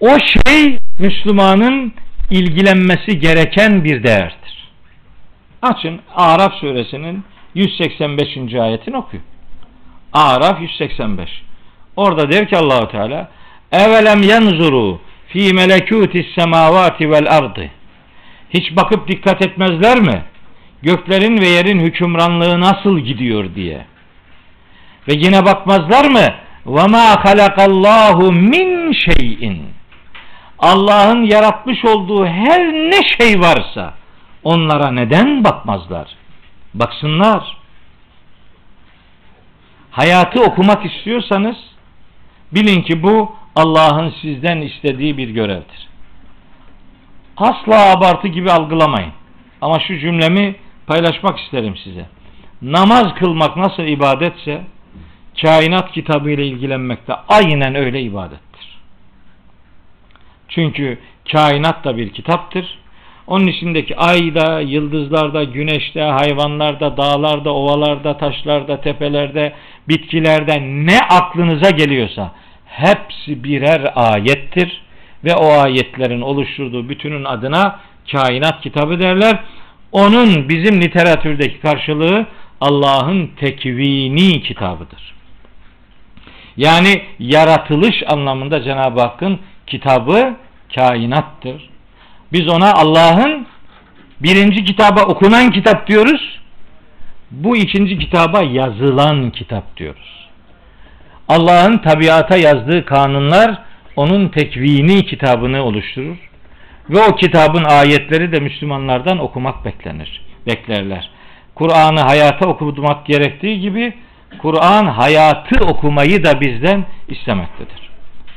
o 0.00 0.18
şey 0.18 0.78
Müslümanın 0.98 1.92
ilgilenmesi 2.30 3.18
gereken 3.18 3.84
bir 3.84 4.02
değerdir. 4.02 4.70
Açın 5.62 6.00
Araf 6.16 6.54
suresinin 6.54 7.24
185. 7.54 8.54
ayetini 8.54 8.96
okuyun. 8.96 9.24
Araf 10.12 10.60
185. 10.60 11.42
Orada 11.96 12.32
der 12.32 12.48
ki 12.48 12.56
Allahu 12.56 12.88
Teala 12.88 13.30
evelem 13.72 14.22
yanzuru 14.22 15.00
fi 15.28 15.52
melekutis 15.54 16.26
semavati 16.34 17.10
vel 17.10 17.36
ardı 17.36 17.70
hiç 18.54 18.76
bakıp 18.76 19.08
dikkat 19.08 19.42
etmezler 19.42 20.00
mi? 20.00 20.22
Göklerin 20.82 21.40
ve 21.40 21.48
yerin 21.48 21.80
hükümranlığı 21.80 22.60
nasıl 22.60 22.98
gidiyor 22.98 23.54
diye. 23.54 23.86
Ve 25.08 25.12
yine 25.14 25.44
bakmazlar 25.44 26.10
mı? 26.10 26.34
Ve 26.66 26.86
ma 26.86 27.24
halakallahu 27.24 28.32
min 28.32 28.92
şeyin. 28.92 29.62
Allah'ın 30.58 31.22
yaratmış 31.22 31.84
olduğu 31.84 32.26
her 32.26 32.72
ne 32.72 33.02
şey 33.18 33.40
varsa 33.40 33.94
onlara 34.44 34.90
neden 34.90 35.44
bakmazlar? 35.44 36.08
Baksınlar. 36.74 37.56
Hayatı 39.90 40.42
okumak 40.42 40.86
istiyorsanız 40.86 41.56
bilin 42.52 42.82
ki 42.82 43.02
bu 43.02 43.32
Allah'ın 43.56 44.14
sizden 44.22 44.60
istediği 44.60 45.16
bir 45.16 45.28
görevdir. 45.28 45.88
Asla 47.36 47.92
abartı 47.92 48.28
gibi 48.28 48.50
algılamayın. 48.50 49.12
Ama 49.60 49.80
şu 49.80 49.98
cümlemi 49.98 50.56
paylaşmak 50.90 51.38
isterim 51.38 51.76
size. 51.84 52.06
Namaz 52.62 53.14
kılmak 53.14 53.56
nasıl 53.56 53.82
ibadetse 53.82 54.60
kainat 55.40 55.92
kitabı 55.92 56.30
ile 56.30 56.46
ilgilenmek 56.46 57.08
de 57.08 57.14
aynen 57.28 57.74
öyle 57.74 58.00
ibadettir. 58.00 58.78
Çünkü 60.48 60.98
kainat 61.32 61.84
da 61.84 61.96
bir 61.96 62.12
kitaptır. 62.12 62.78
Onun 63.26 63.46
içindeki 63.46 63.96
ayda, 63.96 64.60
yıldızlarda, 64.60 65.44
güneşte, 65.44 66.02
hayvanlarda, 66.02 66.96
dağlarda, 66.96 67.50
ovalarda, 67.50 68.16
taşlarda, 68.18 68.80
tepelerde, 68.80 69.52
bitkilerde 69.88 70.60
ne 70.60 70.98
aklınıza 70.98 71.70
geliyorsa 71.70 72.32
hepsi 72.66 73.44
birer 73.44 73.92
ayettir 73.94 74.82
ve 75.24 75.34
o 75.34 75.52
ayetlerin 75.52 76.20
oluşturduğu 76.20 76.88
bütünün 76.88 77.24
adına 77.24 77.78
kainat 78.12 78.60
kitabı 78.60 79.00
derler. 79.00 79.38
Onun 79.92 80.48
bizim 80.48 80.80
literatürdeki 80.80 81.60
karşılığı 81.60 82.26
Allah'ın 82.60 83.30
tekvini 83.40 84.42
kitabıdır. 84.42 85.14
Yani 86.56 87.02
yaratılış 87.18 88.02
anlamında 88.06 88.62
Cenab-ı 88.62 89.00
Hakk'ın 89.00 89.38
kitabı 89.66 90.36
kainattır. 90.74 91.70
Biz 92.32 92.48
ona 92.48 92.72
Allah'ın 92.72 93.46
birinci 94.20 94.64
kitaba 94.64 95.02
okunan 95.02 95.50
kitap 95.50 95.86
diyoruz. 95.86 96.40
Bu 97.30 97.56
ikinci 97.56 97.98
kitaba 97.98 98.42
yazılan 98.42 99.30
kitap 99.30 99.76
diyoruz. 99.76 100.28
Allah'ın 101.28 101.78
tabiata 101.78 102.36
yazdığı 102.36 102.84
kanunlar 102.84 103.58
onun 103.96 104.28
tekvini 104.28 105.06
kitabını 105.06 105.62
oluşturur. 105.62 106.29
Ve 106.90 106.98
o 106.98 107.16
kitabın 107.16 107.64
ayetleri 107.64 108.32
de 108.32 108.40
Müslümanlardan 108.40 109.18
okumak 109.18 109.64
beklenir. 109.64 110.22
Beklerler. 110.46 111.10
Kur'an'ı 111.54 112.00
hayata 112.00 112.48
okumak 112.48 113.06
gerektiği 113.06 113.60
gibi 113.60 113.94
Kur'an 114.38 114.86
hayatı 114.86 115.64
okumayı 115.64 116.24
da 116.24 116.40
bizden 116.40 116.84
istemektedir. 117.08 117.90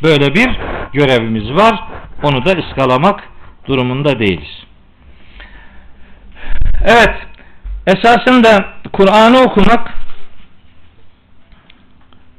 Böyle 0.03 0.33
bir 0.33 0.49
görevimiz 0.93 1.53
var. 1.53 1.83
Onu 2.23 2.45
da 2.45 2.51
ıskalamak 2.51 3.23
durumunda 3.67 4.19
değiliz. 4.19 4.63
Evet, 6.83 7.15
esasında 7.87 8.65
Kur'an'ı 8.93 9.39
okumak 9.39 9.93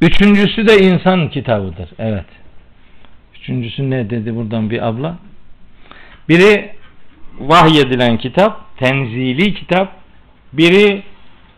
üçüncüsü 0.01 0.68
de 0.68 0.78
insan 0.78 1.28
kitabıdır. 1.28 1.90
Evet. 1.98 2.26
Üçüncüsü 3.34 3.90
ne 3.90 4.10
dedi 4.10 4.36
buradan 4.36 4.70
bir 4.70 4.89
abla? 4.89 5.16
Biri 6.28 6.74
vahyedilen 7.38 8.18
kitap, 8.18 8.76
tenzili 8.76 9.55
kitap, 9.55 9.92
biri 10.52 11.02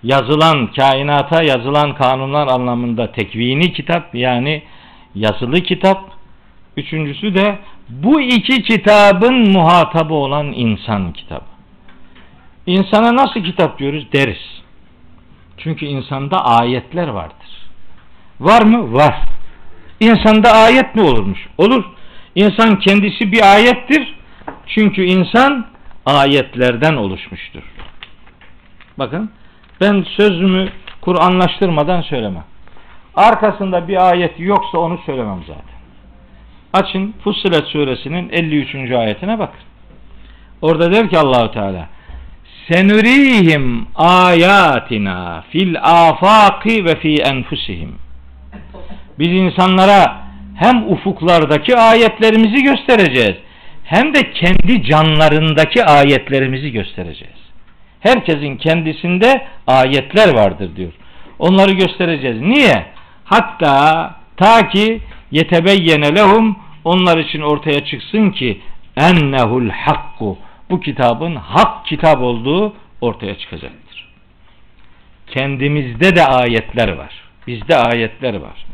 yazılan, 0.02 0.72
kainata 0.72 1.42
yazılan 1.42 1.94
kanunlar 1.94 2.46
anlamında 2.46 3.12
tekvini 3.12 3.72
kitap 3.72 4.14
yani 4.14 4.62
yazılı 5.14 5.60
kitap. 5.60 6.10
Üçüncüsü 6.76 7.34
de 7.34 7.58
bu 7.88 8.20
iki 8.20 8.62
kitabın 8.62 9.50
muhatabı 9.50 10.14
olan 10.14 10.46
insan 10.46 11.12
kitabı. 11.12 11.44
İnsana 12.66 13.16
nasıl 13.16 13.44
kitap 13.44 13.78
diyoruz? 13.78 14.06
Deriz. 14.12 14.62
Çünkü 15.58 15.86
insanda 15.86 16.44
ayetler 16.44 17.08
vardır. 17.08 17.68
Var 18.40 18.62
mı? 18.62 18.92
Var. 18.92 19.16
İnsanda 20.00 20.52
ayet 20.52 20.94
mi 20.94 21.02
olurmuş? 21.02 21.48
Olur. 21.58 21.84
İnsan 22.34 22.78
kendisi 22.78 23.32
bir 23.32 23.54
ayettir. 23.54 24.15
Çünkü 24.66 25.04
insan 25.04 25.66
ayetlerden 26.06 26.96
oluşmuştur. 26.96 27.62
Bakın 28.98 29.30
ben 29.80 30.06
sözümü 30.16 30.68
Kur'anlaştırmadan 31.00 32.02
söylemem. 32.02 32.44
Arkasında 33.14 33.88
bir 33.88 34.10
ayet 34.10 34.40
yoksa 34.40 34.78
onu 34.78 34.98
söylemem 35.06 35.40
zaten. 35.46 35.76
Açın 36.72 37.14
Fussilet 37.24 37.64
suresinin 37.64 38.28
53. 38.28 38.74
ayetine 38.92 39.38
bakın. 39.38 39.60
Orada 40.62 40.92
der 40.92 41.10
ki 41.10 41.18
Allahu 41.18 41.52
Teala 41.52 41.88
Senurihim 42.72 43.86
ayatina 43.94 45.44
fil 45.50 45.76
afaki 45.82 46.84
ve 46.84 46.96
fi 46.96 47.14
enfusihim. 47.14 47.94
Biz 49.18 49.28
insanlara 49.28 50.16
hem 50.56 50.92
ufuklardaki 50.92 51.76
ayetlerimizi 51.76 52.62
göstereceğiz 52.62 53.36
hem 53.86 54.14
de 54.14 54.32
kendi 54.32 54.82
canlarındaki 54.82 55.84
ayetlerimizi 55.84 56.72
göstereceğiz. 56.72 57.36
Herkesin 58.00 58.56
kendisinde 58.56 59.46
ayetler 59.66 60.34
vardır 60.34 60.76
diyor. 60.76 60.92
Onları 61.38 61.72
göstereceğiz. 61.72 62.40
Niye? 62.40 62.86
Hatta 63.24 64.14
ta 64.36 64.68
ki 64.68 65.00
yetebeyyene 65.30 66.16
lehum 66.16 66.58
onlar 66.84 67.18
için 67.18 67.40
ortaya 67.40 67.84
çıksın 67.84 68.30
ki 68.30 68.60
ennehul 68.96 69.68
hakku 69.68 70.38
bu 70.70 70.80
kitabın 70.80 71.36
hak 71.36 71.86
kitap 71.86 72.22
olduğu 72.22 72.72
ortaya 73.00 73.38
çıkacaktır. 73.38 74.08
Kendimizde 75.26 76.16
de 76.16 76.26
ayetler 76.26 76.92
var. 76.92 77.14
Bizde 77.46 77.76
ayetler 77.76 78.34
var. 78.34 78.66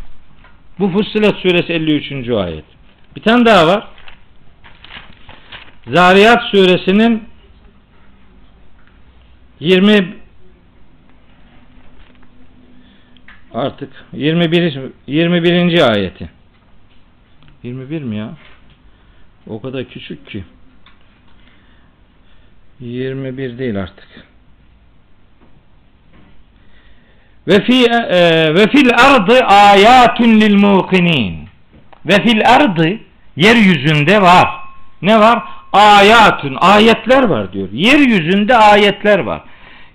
Bu 0.79 0.89
Fussilet 0.89 1.37
suresi 1.37 1.73
53. 1.73 2.29
ayet. 2.29 2.65
Bir 3.17 3.23
tane 3.23 3.47
daha 3.47 3.67
var. 3.67 3.87
Zariyat 5.87 6.43
suresinin 6.43 7.29
20 9.61 10.17
artık 13.55 14.05
21 14.13 14.91
21. 15.07 15.91
ayeti. 15.91 16.31
21 17.63 18.03
mi 18.03 18.17
ya? 18.17 18.31
O 19.47 19.61
kadar 19.61 19.85
küçük 19.85 20.31
ki. 20.31 20.45
21 22.81 23.59
değil 23.59 23.81
artık. 23.81 24.09
Ve 27.49 27.65
fi 27.65 27.85
e, 27.87 28.55
ve 28.55 28.67
fil 28.67 28.91
ardı 28.95 29.41
ayatun 29.41 30.41
lil 30.41 30.55
muqinin. 30.55 31.49
Ve 32.07 32.23
fil 32.23 32.49
ardı 32.49 32.99
yeryüzünde 33.37 34.23
var. 34.23 34.49
Ne 35.03 35.21
var? 35.21 35.43
Ayatun 35.73 36.57
ayetler 36.61 37.23
var 37.23 37.53
diyor. 37.53 37.69
Yeryüzünde 37.73 38.57
ayetler 38.57 39.19
var. 39.19 39.43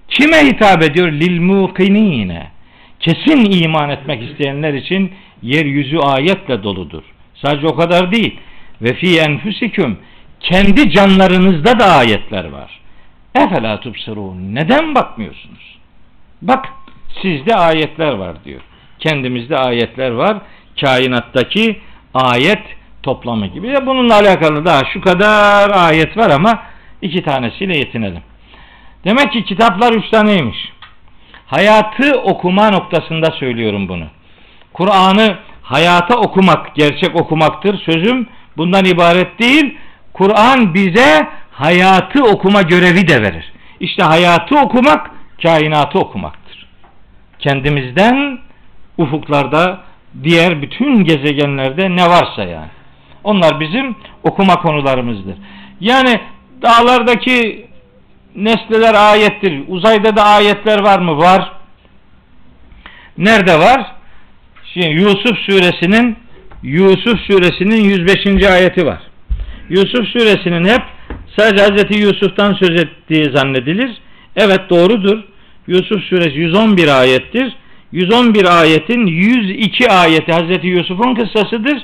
Kime 0.10 0.46
hitap 0.46 0.84
ediyor? 0.84 1.12
Lil 1.12 1.42
muqinine. 1.42 2.48
Kesin 3.00 3.64
iman 3.64 3.90
etmek 3.90 4.30
isteyenler 4.30 4.74
için 4.74 5.12
yeryüzü 5.42 5.98
ayetle 5.98 6.64
doludur. 6.64 7.04
Sadece 7.36 7.68
o 7.68 7.76
kadar 7.76 8.12
değil. 8.12 8.40
Ve 8.82 8.94
fi 8.94 9.20
enfusikum 9.20 9.98
kendi 10.40 10.92
canlarınızda 10.92 11.80
da 11.80 11.86
ayetler 11.86 12.46
var. 12.46 12.80
Efela 13.36 13.80
tubsirun. 13.80 14.56
Neden 14.56 14.96
bakmıyorsunuz? 14.96 15.78
Bak 16.42 16.66
sizde 17.22 17.56
ayetler 17.56 18.14
var 18.14 18.44
diyor. 18.46 18.62
Kendimizde 19.00 19.58
ayetler 19.58 20.12
var. 20.12 20.38
Kainattaki 20.82 21.80
ayet 22.14 22.64
toplamı 23.04 23.48
gibi. 23.48 23.68
Ya 23.68 23.86
bununla 23.86 24.16
alakalı 24.16 24.66
daha 24.66 24.82
şu 24.94 25.02
kadar 25.02 25.70
ayet 25.70 26.18
var 26.18 26.30
ama 26.30 26.64
iki 27.02 27.24
tanesiyle 27.24 27.78
yetinelim. 27.78 28.22
Demek 29.06 29.32
ki 29.32 29.46
kitaplar 29.46 29.94
üç 29.94 30.10
taneymiş. 30.10 30.58
Hayatı 31.46 32.20
okuma 32.20 32.70
noktasında 32.70 33.32
söylüyorum 33.32 33.90
bunu. 33.90 34.06
Kur'an'ı 34.74 35.38
hayata 35.62 36.16
okumak 36.16 36.76
gerçek 36.76 37.16
okumaktır. 37.16 37.82
Sözüm 37.86 38.28
bundan 38.58 38.86
ibaret 38.86 39.40
değil. 39.40 39.78
Kur'an 40.14 40.74
bize 40.74 41.28
hayatı 41.52 42.24
okuma 42.24 42.62
görevi 42.62 43.08
de 43.08 43.22
verir. 43.22 43.54
İşte 43.80 44.04
hayatı 44.04 44.60
okumak 44.60 45.12
kainatı 45.42 46.00
okumaktır. 46.00 46.68
Kendimizden 47.40 48.40
ufuklarda 48.98 49.80
diğer 50.24 50.62
bütün 50.62 51.04
gezegenlerde 51.04 51.96
ne 51.96 52.10
varsa 52.10 52.44
yani. 52.44 52.77
Onlar 53.24 53.60
bizim 53.60 53.96
okuma 54.24 54.56
konularımızdır. 54.56 55.36
Yani 55.80 56.20
dağlardaki 56.62 57.68
nesneler 58.36 58.94
ayettir. 58.94 59.64
Uzayda 59.68 60.16
da 60.16 60.24
ayetler 60.24 60.80
var 60.84 61.00
mı? 61.00 61.18
Var. 61.18 61.52
Nerede 63.18 63.60
var? 63.60 63.86
Şimdi 64.74 64.88
Yusuf 64.88 65.38
suresinin 65.38 66.18
Yusuf 66.64 67.20
suresinin 67.20 67.84
105. 67.84 68.44
ayeti 68.44 68.86
var. 68.86 69.00
Yusuf 69.70 70.08
suresinin 70.08 70.66
hep 70.66 70.82
sadece 71.38 71.64
Hazreti 71.64 72.00
Yusuf'tan 72.00 72.54
söz 72.54 72.82
ettiği 72.82 73.26
zannedilir. 73.36 73.92
Evet 74.36 74.62
doğrudur. 74.70 75.24
Yusuf 75.68 76.04
suresi 76.04 76.40
111 76.40 77.00
ayettir. 77.00 77.56
111 77.92 78.62
ayetin 78.62 79.06
102 79.06 79.90
ayeti 79.92 80.32
Hazreti 80.32 80.68
Yusuf'un 80.68 81.16
kıssasıdır. 81.16 81.84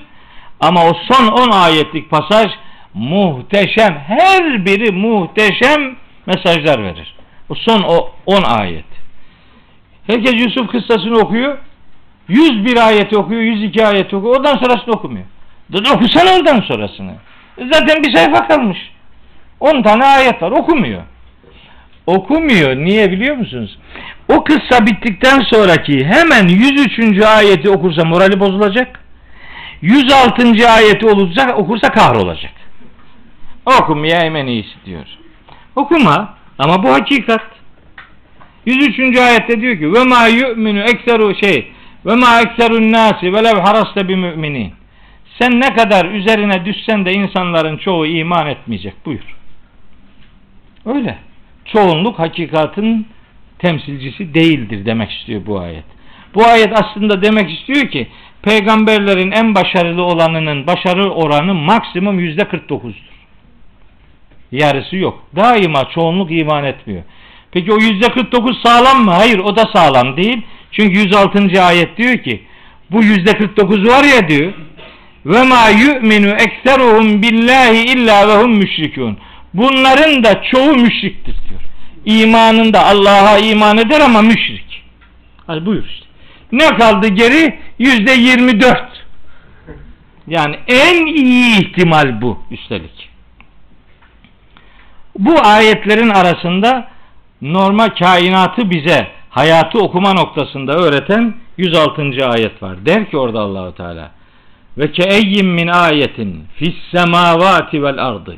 Ama 0.64 0.86
o 0.86 0.94
son 0.94 1.28
10 1.28 1.52
ayetlik 1.52 2.10
pasaj 2.10 2.52
muhteşem, 2.94 4.04
her 4.08 4.66
biri 4.66 4.92
muhteşem 4.92 5.96
mesajlar 6.26 6.84
verir. 6.84 7.16
O 7.50 7.56
son 7.56 7.82
o 7.82 8.10
10 8.26 8.44
ayet. 8.44 8.86
Herkes 10.08 10.34
Yusuf 10.34 10.72
kıssasını 10.72 11.18
okuyor. 11.18 11.58
101 12.28 12.88
ayeti 12.88 13.18
okuyor, 13.18 13.42
102 13.42 13.86
ayeti 13.86 14.16
okuyor. 14.16 14.36
Oradan 14.36 14.58
sonrasını 14.58 14.94
okumuyor. 14.94 15.26
Okusana 15.96 16.36
oradan 16.36 16.62
sonrasını. 16.62 17.14
Zaten 17.72 18.04
bir 18.04 18.16
sayfa 18.16 18.48
kalmış. 18.48 18.78
10 19.60 19.82
tane 19.82 20.06
ayet 20.06 20.42
var. 20.42 20.52
Okumuyor. 20.52 21.02
Okumuyor. 22.08 22.76
Niye 22.76 23.12
biliyor 23.12 23.36
musunuz? 23.36 23.80
O 24.30 24.44
kıssa 24.44 24.86
bittikten 24.86 25.42
sonraki 25.42 26.06
hemen 26.06 26.48
103. 26.48 27.22
ayeti 27.26 27.70
okursa 27.70 28.06
morali 28.06 28.40
bozulacak. 28.40 29.03
106. 29.84 30.70
ayeti 30.70 31.06
olacak, 31.06 31.60
okursa 31.60 31.92
kahrolacak. 31.92 32.52
Okumaya 33.66 34.22
hemen 34.22 34.48
iyisi 34.48 34.76
diyor. 34.86 35.06
Okuma 35.76 36.38
ama 36.60 36.84
bu 36.84 36.94
hakikat. 36.94 37.42
103. 38.66 39.18
ayette 39.18 39.62
diyor 39.62 39.78
ki 39.78 39.94
ve 39.94 40.04
ma 40.04 40.28
yu'minu 40.28 40.80
ekseru 40.80 41.36
şey 41.36 41.72
ve 42.06 42.16
ma 42.16 42.42
ekserun 42.42 42.92
nasi 42.92 43.34
ve 43.34 43.44
lev 43.44 43.60
harasta 43.60 44.08
bi 44.08 44.16
müminin. 44.16 44.74
Sen 45.40 45.60
ne 45.60 45.76
kadar 45.76 46.06
üzerine 46.06 46.66
düşsen 46.66 47.06
de 47.06 47.14
insanların 47.14 47.78
çoğu 47.78 48.06
iman 48.06 48.48
etmeyecek. 48.48 48.94
Buyur. 49.06 49.36
Öyle. 50.86 51.18
Çoğunluk 51.66 52.20
hakikatin 52.20 53.08
temsilcisi 53.60 54.34
değildir 54.34 54.86
demek 54.86 55.12
istiyor 55.12 55.42
bu 55.46 55.60
ayet. 55.60 55.86
Bu 56.36 56.46
ayet 56.46 56.74
aslında 56.74 57.22
demek 57.22 57.52
istiyor 57.52 57.92
ki 57.92 58.08
peygamberlerin 58.42 59.32
en 59.32 59.56
başarılı 59.56 60.04
olanının 60.04 60.68
başarı 60.68 61.12
oranı 61.12 61.54
maksimum 61.54 62.20
yüzde 62.20 62.42
49'dur. 62.42 62.94
Yarısı 64.52 64.96
yok. 64.96 65.24
Daima 65.36 65.90
çoğunluk 65.90 66.32
iman 66.32 66.64
etmiyor. 66.64 67.04
Peki 67.52 67.74
o 67.74 67.78
yüzde 67.78 68.12
49 68.12 68.62
sağlam 68.62 69.06
mı? 69.06 69.12
Hayır 69.12 69.40
o 69.40 69.56
da 69.56 69.70
sağlam 69.74 70.18
değil. 70.18 70.42
Çünkü 70.72 71.00
106. 71.00 71.64
ayet 71.64 71.98
diyor 71.98 72.18
ki 72.18 72.44
bu 72.92 73.04
yüzde 73.04 73.38
49 73.38 73.88
var 73.88 74.04
ya 74.04 74.30
diyor 74.30 74.54
ve 75.26 75.44
ma 75.44 75.70
yu'minu 75.70 76.30
ekseruhum 76.30 77.22
billahi 77.22 77.78
illa 77.78 78.28
ve 78.28 78.44
hum 78.44 78.52
müşrikun. 78.58 79.18
Bunların 79.54 80.24
da 80.24 80.44
çoğu 80.44 80.76
müşriktir 80.76 81.36
diyor. 81.50 81.62
İmanında 82.06 82.86
Allah'a 82.86 83.38
iman 83.38 83.78
eder 83.78 84.02
ama 84.02 84.22
müşrik. 84.22 84.84
Hadi 85.48 85.66
buyur 85.66 85.84
işte. 85.86 86.06
Ne 86.54 86.78
kaldı 86.78 87.08
geri? 87.08 87.60
Yüzde 87.80 88.12
24. 88.12 89.06
Yani 90.28 90.56
en 90.68 91.06
iyi 91.06 91.62
ihtimal 91.62 92.22
bu 92.22 92.40
üstelik. 92.52 93.10
Bu 95.20 95.36
ayetlerin 95.46 96.10
arasında 96.10 96.88
normal 97.42 97.90
kainatı 97.90 98.70
bize 98.70 99.08
hayatı 99.30 99.80
okuma 99.80 100.14
noktasında 100.14 100.74
öğreten 100.74 101.34
106. 101.58 102.28
ayet 102.28 102.64
var. 102.64 102.86
Der 102.86 103.10
ki 103.10 103.18
orada 103.18 103.40
Allahu 103.40 103.76
Teala 103.76 104.12
ve 104.78 104.92
keeyyim 104.92 105.48
min 105.48 105.68
ayetin 105.68 106.46
fis 106.56 106.76
semavati 106.92 107.84
vel 107.84 108.06
ardı 108.06 108.38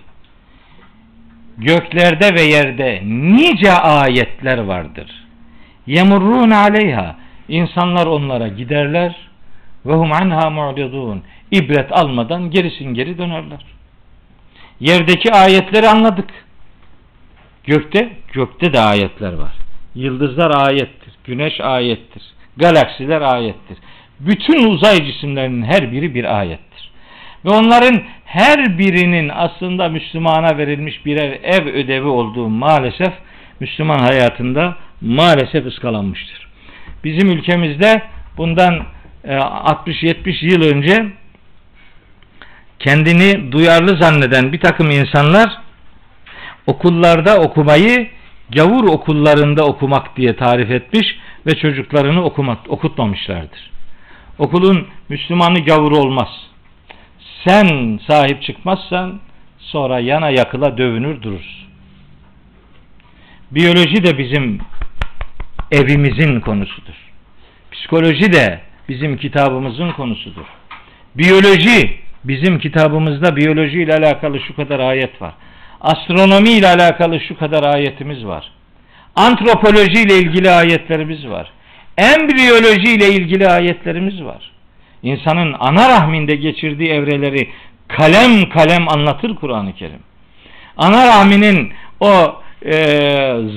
göklerde 1.58 2.34
ve 2.34 2.42
yerde 2.42 3.02
nice 3.06 3.74
ayetler 3.74 4.58
vardır. 4.58 5.26
Yemurrun 5.88 6.52
aleyha 6.52 7.16
insanlar 7.50 8.06
onlara 8.06 8.48
giderler 8.48 9.16
ve 9.86 9.94
hum 9.94 10.12
anha 10.12 10.50
mu'ridun 10.50 11.24
ibret 11.52 11.92
almadan 11.92 12.52
gerisin 12.52 12.94
geri 12.94 13.18
dönerler. 13.18 13.60
Yerdeki 14.80 15.32
ayetleri 15.32 15.90
anladık. 15.90 16.30
Gökte, 17.64 18.10
gökte 18.34 18.74
de 18.74 18.80
ayetler 18.80 19.34
var. 19.34 19.54
Yıldızlar 19.96 20.68
ayettir, 20.68 21.14
güneş 21.24 21.60
ayettir, 21.60 22.24
galaksiler 22.58 23.22
ayettir. 23.22 23.78
Bütün 24.20 24.72
uzay 24.72 25.06
cisimlerinin 25.06 25.64
her 25.64 25.92
biri 25.92 26.16
bir 26.16 26.40
ayettir. 26.40 26.92
Ve 27.46 27.50
onların 27.50 28.02
her 28.26 28.78
birinin 28.78 29.30
aslında 29.30 29.90
Müslümana 29.90 30.58
verilmiş 30.58 31.06
birer 31.06 31.40
ev 31.44 31.68
ödevi 31.68 32.08
olduğu 32.08 32.50
maalesef 32.50 33.14
Müslüman 33.60 34.00
hayatında 34.00 34.76
maalesef 35.02 35.66
ıskalanmıştır. 35.66 36.45
Bizim 37.06 37.32
ülkemizde 37.32 38.02
bundan 38.38 38.86
60-70 39.26 40.46
yıl 40.46 40.76
önce 40.76 41.06
kendini 42.80 43.52
duyarlı 43.52 43.98
zanneden 43.98 44.54
bir 44.54 44.60
takım 44.60 44.92
insanlar 44.92 45.58
okullarda 46.68 47.42
okumayı 47.42 48.08
gavur 48.50 48.84
okullarında 48.84 49.66
okumak 49.66 50.18
diye 50.18 50.36
tarif 50.36 50.72
etmiş 50.72 51.08
ve 51.46 51.56
çocuklarını 51.56 52.24
okumak, 52.24 52.70
okutmamışlardır. 52.70 53.72
Okulun 54.40 54.88
Müslümanı 55.10 55.60
gavur 55.60 55.92
olmaz. 55.92 56.30
Sen 57.48 58.00
sahip 58.08 58.44
çıkmazsan 58.44 59.20
sonra 59.60 60.00
yana 60.00 60.30
yakıla 60.30 60.78
dövünür 60.78 61.22
durursun. 61.22 61.66
Biyoloji 63.52 64.04
de 64.04 64.18
bizim 64.18 64.60
evimizin 65.72 66.40
konusudur. 66.40 66.94
Psikoloji 67.72 68.34
de 68.34 68.60
bizim 68.90 69.18
kitabımızın 69.18 69.92
konusudur. 69.92 70.46
Biyoloji 71.16 72.00
bizim 72.24 72.60
kitabımızda 72.60 73.36
biyoloji 73.36 73.82
ile 73.82 73.94
alakalı 73.96 74.40
şu 74.40 74.56
kadar 74.56 74.80
ayet 74.80 75.22
var. 75.22 75.34
Astronomi 75.82 76.50
ile 76.50 76.68
alakalı 76.68 77.20
şu 77.20 77.38
kadar 77.38 77.64
ayetimiz 77.74 78.26
var. 78.26 78.52
Antropoloji 79.16 80.02
ile 80.02 80.18
ilgili 80.18 80.52
ayetlerimiz 80.52 81.28
var. 81.28 81.52
Embriyoloji 81.98 82.96
ile 82.96 83.14
ilgili 83.14 83.48
ayetlerimiz 83.48 84.24
var. 84.24 84.52
İnsanın 85.04 85.56
ana 85.60 85.90
rahminde 85.90 86.36
geçirdiği 86.36 86.90
evreleri 86.90 87.50
kalem 87.88 88.50
kalem 88.50 88.90
anlatır 88.90 89.36
Kur'an-ı 89.36 89.74
Kerim. 89.74 90.00
Ana 90.78 91.08
rahminin 91.08 91.74
o 92.00 92.42
e, 92.66 92.74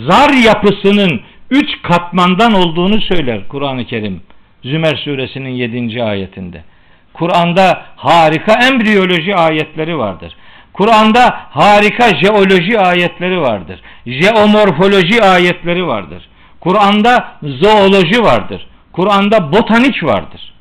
zar 0.09 0.31
yapısının 0.45 1.21
üç 1.51 1.83
katmandan 1.83 2.55
olduğunu 2.55 3.01
söyler 3.01 3.49
Kur'an-ı 3.49 3.85
Kerim. 3.85 4.20
Zümer 4.65 4.97
suresinin 4.97 5.51
7. 5.51 6.03
ayetinde. 6.03 6.65
Kur'an'da 7.12 7.83
harika 7.97 8.53
embriyoloji 8.69 9.37
ayetleri 9.37 9.99
vardır. 9.99 10.37
Kur'an'da 10.73 11.41
harika 11.51 12.16
jeoloji 12.16 12.81
ayetleri 12.81 13.41
vardır. 13.41 13.81
Jeomorfoloji 14.07 15.23
ayetleri 15.23 15.87
vardır. 15.87 16.29
Kur'an'da 16.61 17.33
zooloji 17.43 18.23
vardır. 18.23 18.66
Kur'an'da 18.93 19.53
botanik 19.53 20.05
vardır. 20.05 20.53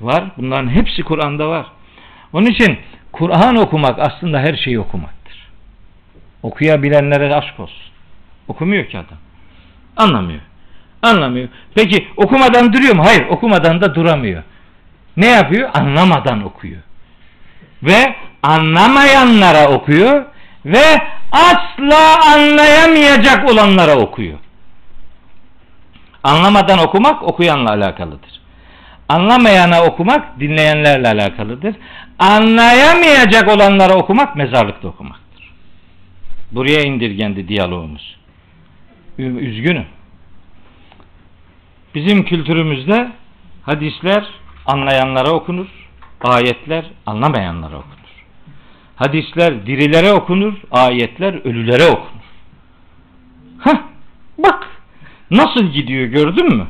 Var. 0.00 0.24
Bunların 0.36 0.68
hepsi 0.68 1.02
Kur'an'da 1.02 1.48
var. 1.48 1.66
Onun 2.32 2.46
için 2.46 2.78
Kur'an 3.12 3.56
okumak 3.56 3.98
aslında 3.98 4.40
her 4.40 4.56
şeyi 4.56 4.80
okumaktır. 4.80 5.48
Okuyabilenlere 6.42 7.34
aşk 7.34 7.60
olsun. 7.60 7.85
Okumuyor 8.48 8.88
ki 8.88 8.98
adam. 8.98 9.18
Anlamıyor. 9.96 10.40
Anlamıyor. 11.02 11.48
Peki 11.74 12.08
okumadan 12.16 12.72
duruyor 12.72 12.94
mu? 12.94 13.04
Hayır 13.04 13.26
okumadan 13.26 13.80
da 13.80 13.94
duramıyor. 13.94 14.42
Ne 15.16 15.26
yapıyor? 15.26 15.70
Anlamadan 15.74 16.44
okuyor. 16.44 16.82
Ve 17.82 18.14
anlamayanlara 18.42 19.68
okuyor 19.68 20.24
ve 20.64 20.84
asla 21.32 22.32
anlayamayacak 22.34 23.50
olanlara 23.50 23.96
okuyor. 23.96 24.38
Anlamadan 26.24 26.78
okumak 26.78 27.22
okuyanla 27.22 27.70
alakalıdır. 27.70 28.40
Anlamayana 29.08 29.84
okumak 29.84 30.40
dinleyenlerle 30.40 31.08
alakalıdır. 31.08 31.74
Anlayamayacak 32.18 33.48
olanlara 33.48 33.94
okumak 33.94 34.36
mezarlıkta 34.36 34.88
okumaktır. 34.88 35.52
Buraya 36.52 36.82
indirgendi 36.82 37.48
diyalogumuz. 37.48 38.15
Üzgünüm. 39.18 39.86
Bizim 41.94 42.24
kültürümüzde 42.24 43.12
hadisler 43.62 44.24
anlayanlara 44.66 45.30
okunur, 45.30 45.66
ayetler 46.20 46.84
anlamayanlara 47.06 47.76
okunur. 47.76 47.96
Hadisler 48.96 49.66
dirilere 49.66 50.12
okunur, 50.12 50.54
ayetler 50.70 51.34
ölülere 51.34 51.84
okunur. 51.84 52.22
Hah, 53.58 53.82
bak 54.38 54.68
nasıl 55.30 55.64
gidiyor 55.64 56.04
gördün 56.06 56.56
mü? 56.56 56.66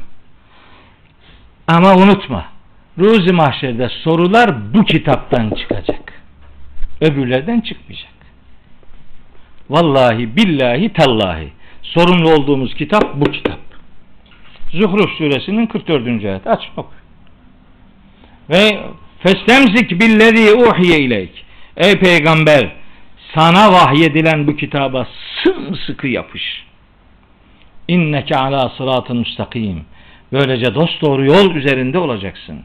Ama 1.68 1.94
unutma, 1.94 2.44
Ruzi 2.98 3.32
Mahşer'de 3.32 3.88
sorular 3.88 4.74
bu 4.74 4.84
kitaptan 4.84 5.50
çıkacak. 5.50 6.22
Öbürlerden 7.00 7.60
çıkmayacak. 7.60 8.12
Vallahi 9.70 10.36
billahi 10.36 10.92
tallahi 10.92 11.52
sorumlu 11.94 12.30
olduğumuz 12.30 12.74
kitap 12.74 13.14
bu 13.14 13.24
kitap. 13.24 13.58
Zuhruf 14.72 15.10
suresinin 15.10 15.66
44. 15.66 16.24
ayet. 16.24 16.46
Aç 16.46 16.60
oku. 16.76 16.90
Ve 18.50 18.78
festemzik 19.18 19.90
billezi 19.90 20.54
uhiye 20.54 21.00
ileyk. 21.00 21.44
Ey 21.76 21.94
peygamber 21.94 22.72
sana 23.34 23.72
vahyedilen 23.72 24.46
bu 24.46 24.56
kitaba 24.56 25.06
sımsıkı 25.44 26.06
yapış. 26.06 26.64
İnneke 27.88 28.36
ala 28.36 28.68
sıratın 28.68 29.16
müstakim. 29.16 29.84
Böylece 30.32 30.74
dost 30.74 31.02
doğru 31.02 31.24
yol 31.24 31.54
üzerinde 31.54 31.98
olacaksın. 31.98 32.62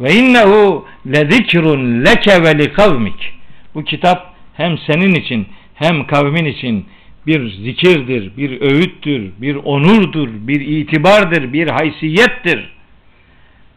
Ve 0.00 0.14
innehu 0.14 0.86
lezikrun 1.06 2.04
leke 2.04 2.42
ve 2.42 2.58
li 2.58 2.72
kavmik. 2.72 3.34
Bu 3.74 3.84
kitap 3.84 4.34
hem 4.54 4.78
senin 4.78 5.14
için 5.14 5.48
hem 5.74 6.06
kavmin 6.06 6.44
için 6.44 6.86
bir 7.26 7.50
zikirdir, 7.50 8.36
bir 8.36 8.60
öğüttür, 8.60 9.32
bir 9.38 9.54
onurdur, 9.54 10.28
bir 10.32 10.60
itibardır, 10.60 11.52
bir 11.52 11.68
haysiyettir. 11.68 12.72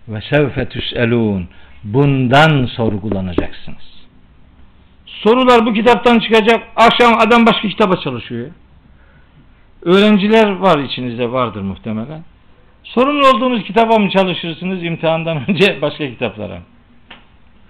Ve 0.08 0.22
sevfe 0.30 0.70
tüselun. 0.70 1.48
Bundan 1.84 2.66
sorgulanacaksınız. 2.66 3.96
Sorular 5.06 5.66
bu 5.66 5.74
kitaptan 5.74 6.20
çıkacak. 6.20 6.64
Akşam 6.76 7.14
adam 7.20 7.46
başka 7.46 7.68
kitaba 7.68 7.96
çalışıyor. 8.04 8.48
Öğrenciler 9.82 10.52
var 10.52 10.80
içinizde 10.80 11.32
vardır 11.32 11.62
muhtemelen. 11.62 12.24
Sorumlu 12.84 13.28
olduğunuz 13.28 13.64
kitaba 13.64 14.00
mı 14.00 14.10
çalışırsınız 14.10 14.84
imtihandan 14.84 15.42
önce 15.50 15.82
başka 15.82 16.10
kitaplara? 16.10 16.62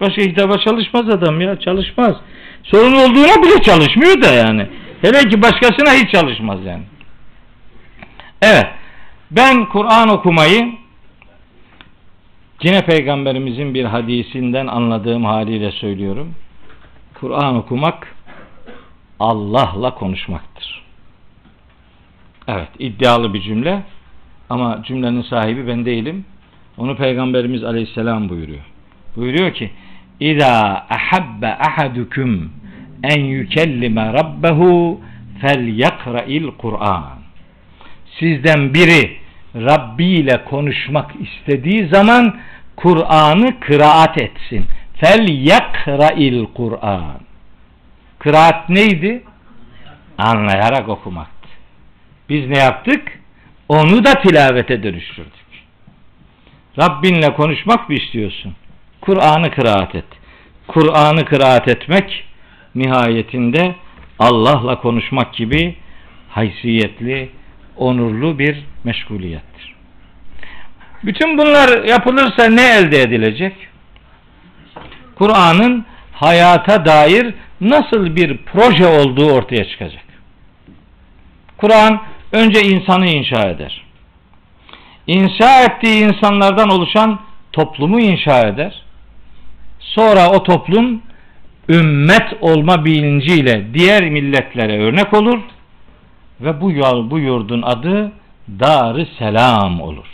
Başka 0.00 0.22
kitaba 0.22 0.58
çalışmaz 0.58 1.08
adam 1.08 1.40
ya 1.40 1.60
çalışmaz. 1.60 2.16
Sorumlu 2.62 2.96
olduğuna 2.96 3.42
bile 3.42 3.62
çalışmıyor 3.62 4.22
da 4.22 4.32
yani. 4.32 4.66
Hele 5.06 5.28
ki 5.28 5.42
başkasına 5.42 5.92
hiç 5.92 6.10
çalışmaz 6.10 6.64
yani. 6.64 6.82
Evet. 8.42 8.66
Ben 9.30 9.68
Kur'an 9.68 10.08
okumayı 10.08 10.72
yine 12.62 12.84
peygamberimizin 12.84 13.74
bir 13.74 13.84
hadisinden 13.84 14.66
anladığım 14.66 15.24
haliyle 15.24 15.72
söylüyorum. 15.72 16.34
Kur'an 17.20 17.56
okumak 17.56 18.16
Allah'la 19.20 19.94
konuşmaktır. 19.94 20.82
Evet 22.48 22.68
iddialı 22.78 23.34
bir 23.34 23.42
cümle 23.42 23.82
ama 24.50 24.82
cümlenin 24.82 25.22
sahibi 25.22 25.66
ben 25.66 25.86
değilim. 25.86 26.24
Onu 26.78 26.96
Peygamberimiz 26.96 27.64
Aleyhisselam 27.64 28.28
buyuruyor. 28.28 28.64
Buyuruyor 29.16 29.54
ki 29.54 29.70
İza 30.20 30.86
ahabbe 30.90 31.58
ahadukum 31.58 32.52
en 33.06 33.24
yükellime 33.24 34.12
rabbehu 34.12 35.00
fel 35.40 35.78
yakra'il 35.78 36.50
Kur'an. 36.58 37.18
Sizden 38.18 38.74
biri 38.74 39.16
Rabbi 39.56 40.04
ile 40.04 40.44
konuşmak 40.44 41.10
istediği 41.20 41.88
zaman 41.88 42.36
Kur'an'ı 42.76 43.60
kıraat 43.60 44.22
etsin. 44.22 44.64
Fel 44.96 45.28
yakra'il 45.28 46.46
Kur'an. 46.54 47.20
Kıraat 48.18 48.68
neydi? 48.68 49.22
Anlayarak 50.18 50.88
okumaktı. 50.88 51.48
Biz 52.28 52.48
ne 52.48 52.58
yaptık? 52.58 53.20
Onu 53.68 54.04
da 54.04 54.14
tilavete 54.14 54.82
dönüştürdük. 54.82 55.46
Rabbinle 56.78 57.34
konuşmak 57.34 57.88
mı 57.88 57.94
istiyorsun? 57.94 58.54
Kur'an'ı 59.00 59.50
kıraat 59.50 59.94
et. 59.94 60.04
Kur'an'ı 60.66 61.24
kıraat 61.24 61.68
etmek 61.68 62.24
nihayetinde 62.76 63.74
Allah'la 64.18 64.80
konuşmak 64.80 65.34
gibi 65.34 65.76
haysiyetli, 66.28 67.30
onurlu 67.76 68.38
bir 68.38 68.64
meşguliyettir. 68.84 69.74
Bütün 71.04 71.38
bunlar 71.38 71.84
yapılırsa 71.84 72.48
ne 72.48 72.62
elde 72.62 73.02
edilecek? 73.02 73.54
Kur'an'ın 75.14 75.84
hayata 76.12 76.84
dair 76.84 77.34
nasıl 77.60 78.16
bir 78.16 78.36
proje 78.36 78.86
olduğu 78.86 79.32
ortaya 79.32 79.68
çıkacak. 79.68 80.04
Kur'an 81.56 82.02
önce 82.32 82.60
insanı 82.60 83.06
inşa 83.06 83.48
eder. 83.48 83.82
İnşa 85.06 85.64
ettiği 85.64 86.04
insanlardan 86.04 86.68
oluşan 86.68 87.20
toplumu 87.52 88.00
inşa 88.00 88.40
eder. 88.40 88.82
Sonra 89.80 90.30
o 90.30 90.42
toplum 90.42 91.02
ümmet 91.68 92.34
olma 92.40 92.84
bilinciyle 92.84 93.74
diğer 93.74 94.10
milletlere 94.10 94.78
örnek 94.78 95.14
olur 95.14 95.38
ve 96.40 96.60
bu 96.60 96.70
bu 97.10 97.18
yurdun 97.18 97.62
adı 97.62 98.12
Dar-ı 98.48 99.06
Selam 99.18 99.80
olur. 99.80 100.06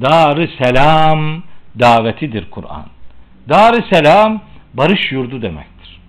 Dar-ı 0.00 0.48
Selam 0.62 1.42
davetidir 1.78 2.50
Kur'an. 2.50 2.86
Dar-ı 3.48 3.84
Selam 3.92 4.40
barış 4.74 5.12
yurdu 5.12 5.42
demektir. 5.42 6.00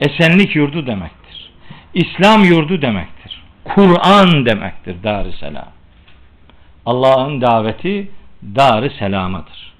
Esenlik 0.00 0.56
yurdu 0.56 0.86
demektir. 0.86 1.50
İslam 1.94 2.44
yurdu 2.44 2.82
demektir. 2.82 3.42
Kur'an 3.64 4.46
demektir 4.46 4.96
Dar-ı 5.04 5.32
Selam. 5.32 5.68
Allah'ın 6.86 7.40
daveti 7.40 8.10
Dar-ı 8.42 8.90
Selam'adır. 8.98 9.72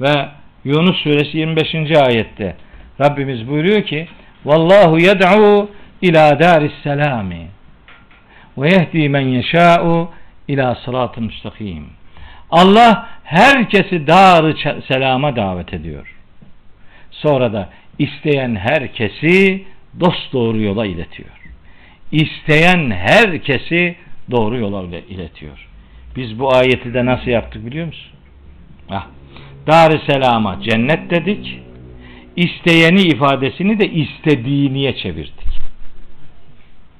Ve 0.00 0.28
Yunus 0.64 1.02
suresi 1.02 1.38
25. 1.38 1.74
ayette 1.74 2.56
Rabbimiz 3.00 3.48
buyuruyor 3.48 3.82
ki 3.82 4.08
Vallahu 4.44 4.98
yed'u 4.98 5.70
ila 6.02 6.40
daris 6.40 6.72
selami 6.82 7.46
ve 8.58 8.68
yehdi 8.70 9.08
men 9.08 9.20
yeşâ'u 9.20 10.10
ila 10.48 10.74
sıratı 10.74 11.20
müstakim. 11.20 11.86
Allah 12.50 13.08
herkesi 13.24 14.06
dar 14.06 14.54
selama 14.88 15.36
davet 15.36 15.74
ediyor. 15.74 16.14
Sonra 17.10 17.52
da 17.52 17.68
isteyen 17.98 18.56
herkesi 18.56 19.64
dost 20.00 20.32
doğru 20.32 20.60
yola 20.60 20.86
iletiyor. 20.86 21.28
isteyen 22.12 22.90
herkesi 22.90 23.96
doğru 24.30 24.58
yola 24.58 24.82
ile- 24.82 25.04
iletiyor. 25.08 25.66
Biz 26.16 26.38
bu 26.38 26.54
ayeti 26.56 26.94
de 26.94 27.06
nasıl 27.06 27.26
yaptık 27.30 27.66
biliyor 27.66 27.86
musun? 27.86 28.12
Ah, 28.90 29.06
Dar-ı 29.66 30.00
cennet 30.62 31.10
dedik. 31.10 31.60
İsteyeni 32.38 33.02
ifadesini 33.02 33.78
de 33.78 33.90
istediğiniye 33.90 34.96
çevirdik. 34.96 35.48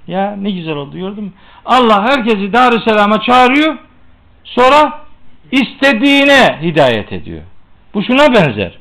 Ya 0.07 0.37
ne 0.37 0.51
güzel 0.51 0.75
oldu 0.75 0.99
gördün 0.99 1.25
mü? 1.25 1.31
Allah 1.65 2.03
herkesi 2.03 2.53
Dar-ı 2.53 3.21
çağırıyor. 3.21 3.77
Sonra 4.45 5.01
istediğine 5.53 6.59
hidayet 6.63 7.13
ediyor. 7.13 7.43
Bu 7.95 8.03
şuna 8.03 8.35
benzer. 8.35 8.79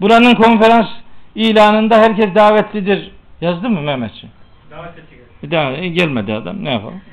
Buranın 0.00 0.34
konferans 0.34 0.88
ilanında 1.34 1.98
herkes 1.98 2.34
davetlidir. 2.34 3.10
Yazdı 3.40 3.70
mı 3.70 3.80
Mehmetciğim? 3.80 4.34
Davet 4.70 4.98
etti 4.98 5.50
daha 5.50 5.72
e, 5.72 5.88
gelmedi 5.88 6.32
adam. 6.32 6.64
Ne 6.64 6.70
yapalım? 6.70 7.00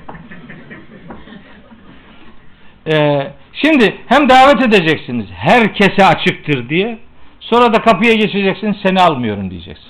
Ee, 2.86 3.32
şimdi 3.52 3.96
hem 4.06 4.28
davet 4.28 4.62
edeceksiniz 4.62 5.26
herkese 5.34 6.06
açıktır 6.06 6.68
diye 6.68 6.98
sonra 7.50 7.72
da 7.72 7.82
kapıya 7.82 8.14
geçeceksin 8.14 8.76
seni 8.82 9.00
almıyorum 9.00 9.50
diyeceksin. 9.50 9.88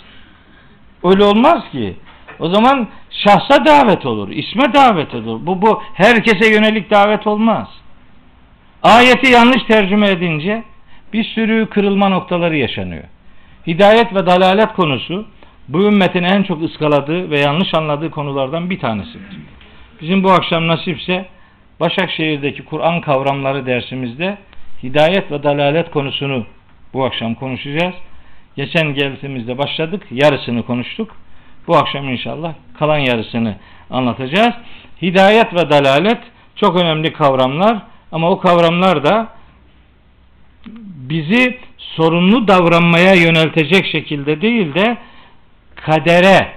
Öyle 1.05 1.25
olmaz 1.25 1.63
ki. 1.73 1.97
O 2.39 2.49
zaman 2.49 2.89
şahsa 3.11 3.65
davet 3.65 4.07
olur, 4.07 4.29
isme 4.29 4.75
davet 4.75 5.15
olur. 5.15 5.47
Bu 5.47 5.63
bu 5.63 5.83
herkese 5.95 6.51
yönelik 6.51 6.91
davet 6.91 7.27
olmaz. 7.27 7.69
Ayeti 8.83 9.33
yanlış 9.33 9.63
tercüme 9.63 10.11
edince 10.11 10.63
bir 11.13 11.25
sürü 11.25 11.67
kırılma 11.71 12.09
noktaları 12.09 12.57
yaşanıyor. 12.57 13.05
Hidayet 13.67 14.15
ve 14.15 14.27
dalalet 14.27 14.73
konusu 14.73 15.27
bu 15.69 15.83
ümmetin 15.83 16.23
en 16.23 16.43
çok 16.43 16.63
ıskaladığı 16.63 17.31
ve 17.31 17.41
yanlış 17.41 17.75
anladığı 17.75 18.11
konulardan 18.11 18.71
bir 18.71 18.79
tanesidir. 18.79 19.37
Bizim 20.01 20.25
bu 20.25 20.31
akşam 20.31 20.69
nasipse 20.69 21.27
Başakşehir'deki 21.81 22.65
Kur'an 22.65 23.01
kavramları 23.01 23.67
dersimizde 23.67 24.39
hidayet 24.83 25.31
ve 25.31 25.43
dalalet 25.43 25.91
konusunu 25.91 26.47
bu 26.95 27.05
akşam 27.05 27.35
konuşacağız. 27.35 27.95
Geçen 28.57 28.95
geldiğimizde 28.95 29.59
başladık, 29.59 30.03
yarısını 30.11 30.63
konuştuk. 30.63 31.17
Bu 31.67 31.77
akşam 31.77 32.09
inşallah 32.09 32.55
kalan 32.79 32.99
yarısını 32.99 33.57
anlatacağız. 33.91 34.55
Hidayet 35.03 35.55
ve 35.55 35.71
dalalet 35.71 36.19
çok 36.57 36.77
önemli 36.77 37.13
kavramlar 37.13 37.79
ama 38.13 38.31
o 38.31 38.39
kavramlar 38.39 39.05
da 39.05 39.29
bizi 41.09 41.59
sorumlu 41.79 42.49
davranmaya 42.49 43.15
yöneltecek 43.15 43.87
şekilde 43.87 44.41
değil 44.41 44.75
de 44.75 44.97
kadere 45.75 46.53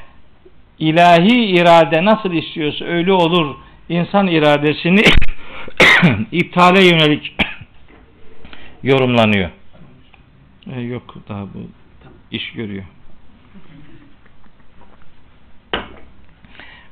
ilahi 0.80 1.45
irade 1.45 2.05
nasıl 2.05 2.34
istiyorsa 2.34 2.85
öyle 2.85 3.14
olur 3.14 3.55
insan 3.89 4.27
iradesini 4.27 5.01
iptale 6.31 6.84
yönelik 6.84 7.35
yorumlanıyor. 8.84 9.49
E, 10.76 10.81
yok 10.81 11.15
daha 11.30 11.44
bu 11.44 11.57
iş 12.31 12.52
görüyor. 12.52 12.84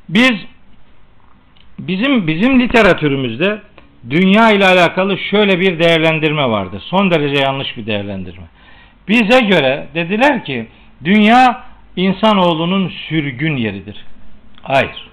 Biz 0.10 0.32
bizim 1.80 2.28
bizim 2.28 2.60
literatürümüzde 2.60 3.62
dünya 4.10 4.52
ile 4.52 4.66
alakalı 4.66 5.18
şöyle 5.18 5.60
bir 5.60 5.80
değerlendirme 5.80 6.50
vardır. 6.50 6.84
Son 6.86 7.12
derece 7.12 7.42
yanlış 7.42 7.78
bir 7.78 7.86
değerlendirme. 7.86 8.46
Bize 9.08 9.40
göre 9.40 9.88
dediler 9.96 10.46
ki 10.46 10.68
dünya 11.04 11.64
insanoğlunun 11.96 12.92
sürgün 13.10 13.56
yeridir. 13.56 14.06
Hayır. 14.62 15.08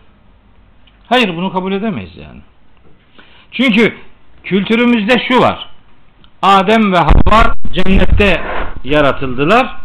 Hayır 1.07 1.37
bunu 1.37 1.53
kabul 1.53 1.73
edemeyiz 1.73 2.17
yani. 2.17 2.41
Çünkü 3.53 3.95
kültürümüzde 4.45 5.25
şu 5.29 5.41
var. 5.41 5.72
Adem 6.43 6.93
ve 6.93 6.97
Havva 6.97 7.55
cennette 7.73 8.41
yaratıldılar. 8.85 9.77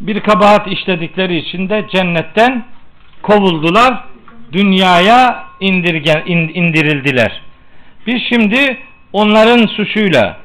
Bir 0.00 0.20
kabahat 0.20 0.66
işledikleri 0.72 1.36
için 1.36 1.68
de 1.68 1.86
cennetten 1.94 2.64
kovuldular. 3.22 4.04
Dünyaya 4.52 5.44
indirgen, 5.60 6.22
in, 6.26 6.48
indirildiler. 6.54 7.42
Biz 8.06 8.22
şimdi 8.28 8.78
onların 9.12 9.66
suçuyla 9.66 10.36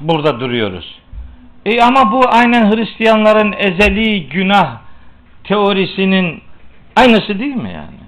burada 0.00 0.40
duruyoruz. 0.40 0.98
E 1.66 1.82
ama 1.82 2.12
bu 2.12 2.28
aynen 2.28 2.76
Hristiyanların 2.76 3.52
ezeli 3.58 4.28
günah 4.28 4.78
teorisinin 5.44 6.42
aynısı 6.96 7.38
değil 7.38 7.56
mi 7.56 7.72
yani? 7.74 8.02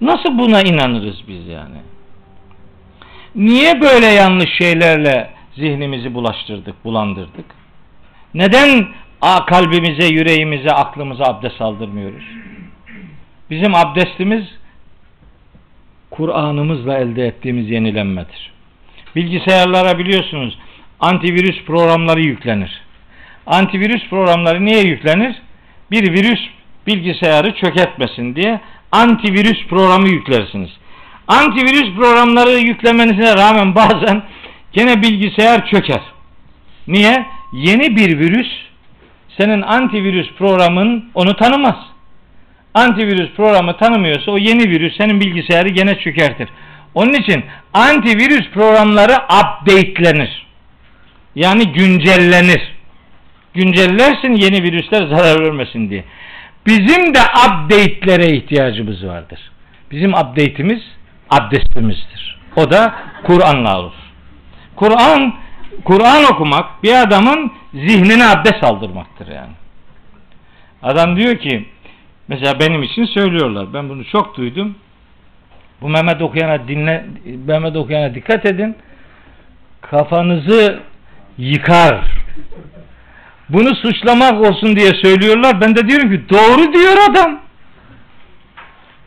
Nasıl 0.00 0.38
buna 0.38 0.62
inanırız 0.62 1.16
biz 1.28 1.46
yani? 1.46 1.89
Niye 3.34 3.80
böyle 3.80 4.06
yanlış 4.06 4.50
şeylerle 4.58 5.30
zihnimizi 5.54 6.14
bulaştırdık, 6.14 6.84
bulandırdık? 6.84 7.44
Neden 8.34 8.86
kalbimize, 9.46 10.06
yüreğimize, 10.06 10.70
aklımıza 10.70 11.24
abdest 11.24 11.60
aldırmıyoruz? 11.60 12.24
Bizim 13.50 13.74
abdestimiz 13.74 14.44
Kur'an'ımızla 16.10 16.98
elde 16.98 17.26
ettiğimiz 17.26 17.70
yenilenmedir. 17.70 18.52
Bilgisayarlara 19.16 19.98
biliyorsunuz 19.98 20.58
antivirüs 21.00 21.64
programları 21.64 22.20
yüklenir. 22.20 22.80
Antivirüs 23.46 24.08
programları 24.10 24.64
niye 24.64 24.80
yüklenir? 24.80 25.36
Bir 25.90 26.12
virüs 26.12 26.40
bilgisayarı 26.86 27.54
çökertmesin 27.54 28.36
diye 28.36 28.60
antivirüs 28.92 29.66
programı 29.66 30.08
yüklersiniz. 30.08 30.70
Antivirüs 31.30 31.94
programları 31.96 32.50
yüklemenize 32.50 33.36
rağmen 33.36 33.74
bazen 33.74 34.22
gene 34.72 35.02
bilgisayar 35.02 35.66
çöker. 35.66 36.00
Niye? 36.86 37.26
Yeni 37.52 37.96
bir 37.96 38.18
virüs 38.18 38.48
senin 39.38 39.62
antivirüs 39.62 40.32
programın 40.38 41.10
onu 41.14 41.36
tanımaz. 41.36 41.76
Antivirüs 42.74 43.30
programı 43.36 43.76
tanımıyorsa 43.76 44.30
o 44.30 44.38
yeni 44.38 44.70
virüs 44.70 44.96
senin 44.96 45.20
bilgisayarı 45.20 45.68
gene 45.68 45.98
çökertir. 45.98 46.48
Onun 46.94 47.12
için 47.12 47.44
antivirüs 47.74 48.50
programları 48.50 49.12
update'lenir. 49.12 50.46
Yani 51.34 51.72
güncellenir. 51.72 52.62
Güncellersin 53.54 54.34
yeni 54.34 54.62
virüsler 54.62 55.06
zarar 55.06 55.44
vermesin 55.44 55.90
diye. 55.90 56.04
Bizim 56.66 57.14
de 57.14 57.20
update'lere 57.20 58.36
ihtiyacımız 58.36 59.06
vardır. 59.06 59.40
Bizim 59.90 60.14
update'imiz 60.14 60.80
abdestimizdir. 61.30 62.40
O 62.56 62.70
da 62.70 62.94
Kur'an'la 63.24 63.80
olur. 63.80 63.92
Kur'an 64.76 65.34
Kur'an 65.84 66.24
okumak 66.24 66.82
bir 66.82 67.02
adamın 67.02 67.52
zihnine 67.74 68.26
abdest 68.26 68.64
aldırmaktır 68.64 69.26
yani. 69.26 69.52
Adam 70.82 71.16
diyor 71.16 71.36
ki 71.36 71.68
mesela 72.28 72.60
benim 72.60 72.82
için 72.82 73.04
söylüyorlar. 73.04 73.74
Ben 73.74 73.88
bunu 73.88 74.04
çok 74.04 74.36
duydum. 74.36 74.74
Bu 75.80 75.88
Mehmet 75.88 76.22
okuyana 76.22 76.68
dinle 76.68 77.06
Mehmet 77.46 77.76
okuyana 77.76 78.14
dikkat 78.14 78.46
edin. 78.46 78.76
Kafanızı 79.80 80.80
yıkar. 81.38 82.00
Bunu 83.48 83.74
suçlamak 83.74 84.40
olsun 84.40 84.76
diye 84.76 84.94
söylüyorlar. 84.94 85.60
Ben 85.60 85.76
de 85.76 85.88
diyorum 85.88 86.10
ki 86.10 86.28
doğru 86.30 86.72
diyor 86.72 86.96
adam. 87.10 87.40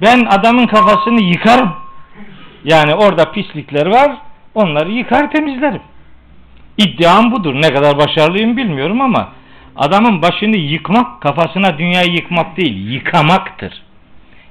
Ben 0.01 0.25
adamın 0.25 0.67
kafasını 0.67 1.21
yıkarım. 1.21 1.82
Yani 2.63 2.95
orada 2.95 3.31
pislikler 3.31 3.85
var. 3.85 4.17
Onları 4.55 4.91
yıkar 4.91 5.31
temizlerim. 5.31 5.81
İddiam 6.77 7.31
budur. 7.31 7.55
Ne 7.55 7.73
kadar 7.73 7.97
başarılıyım 7.97 8.57
bilmiyorum 8.57 9.01
ama 9.01 9.29
adamın 9.75 10.21
başını 10.21 10.57
yıkmak 10.57 11.21
kafasına 11.21 11.77
dünyayı 11.77 12.11
yıkmak 12.11 12.57
değil 12.57 12.91
yıkamaktır. 12.91 13.81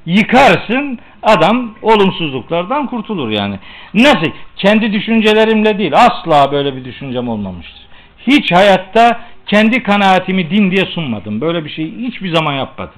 Yıkarsın 0.06 0.98
adam 1.22 1.74
olumsuzluklardan 1.82 2.86
kurtulur 2.86 3.30
yani. 3.30 3.58
Nasıl? 3.94 4.30
Kendi 4.56 4.92
düşüncelerimle 4.92 5.78
değil 5.78 5.92
asla 5.94 6.52
böyle 6.52 6.76
bir 6.76 6.84
düşüncem 6.84 7.28
olmamıştır. 7.28 7.82
Hiç 8.26 8.52
hayatta 8.52 9.20
kendi 9.46 9.82
kanaatimi 9.82 10.50
din 10.50 10.70
diye 10.70 10.86
sunmadım. 10.86 11.40
Böyle 11.40 11.64
bir 11.64 11.70
şey 11.70 11.98
hiçbir 11.98 12.34
zaman 12.34 12.52
yapmadım. 12.52 12.94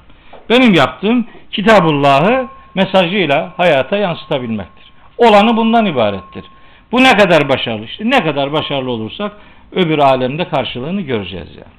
Benim 0.50 0.74
yaptığım 0.74 1.26
Kitabullah'ı 1.52 2.46
mesajıyla 2.74 3.52
hayata 3.56 3.96
yansıtabilmektir. 3.96 4.83
Olanı 5.18 5.56
bundan 5.56 5.86
ibarettir. 5.86 6.44
Bu 6.92 7.02
ne 7.02 7.16
kadar 7.16 7.48
başarılı 7.48 7.84
işte. 7.84 8.10
Ne 8.10 8.24
kadar 8.24 8.52
başarılı 8.52 8.90
olursak 8.90 9.32
öbür 9.72 9.98
alemde 9.98 10.48
karşılığını 10.48 11.00
göreceğiz 11.00 11.48
yani. 11.48 11.74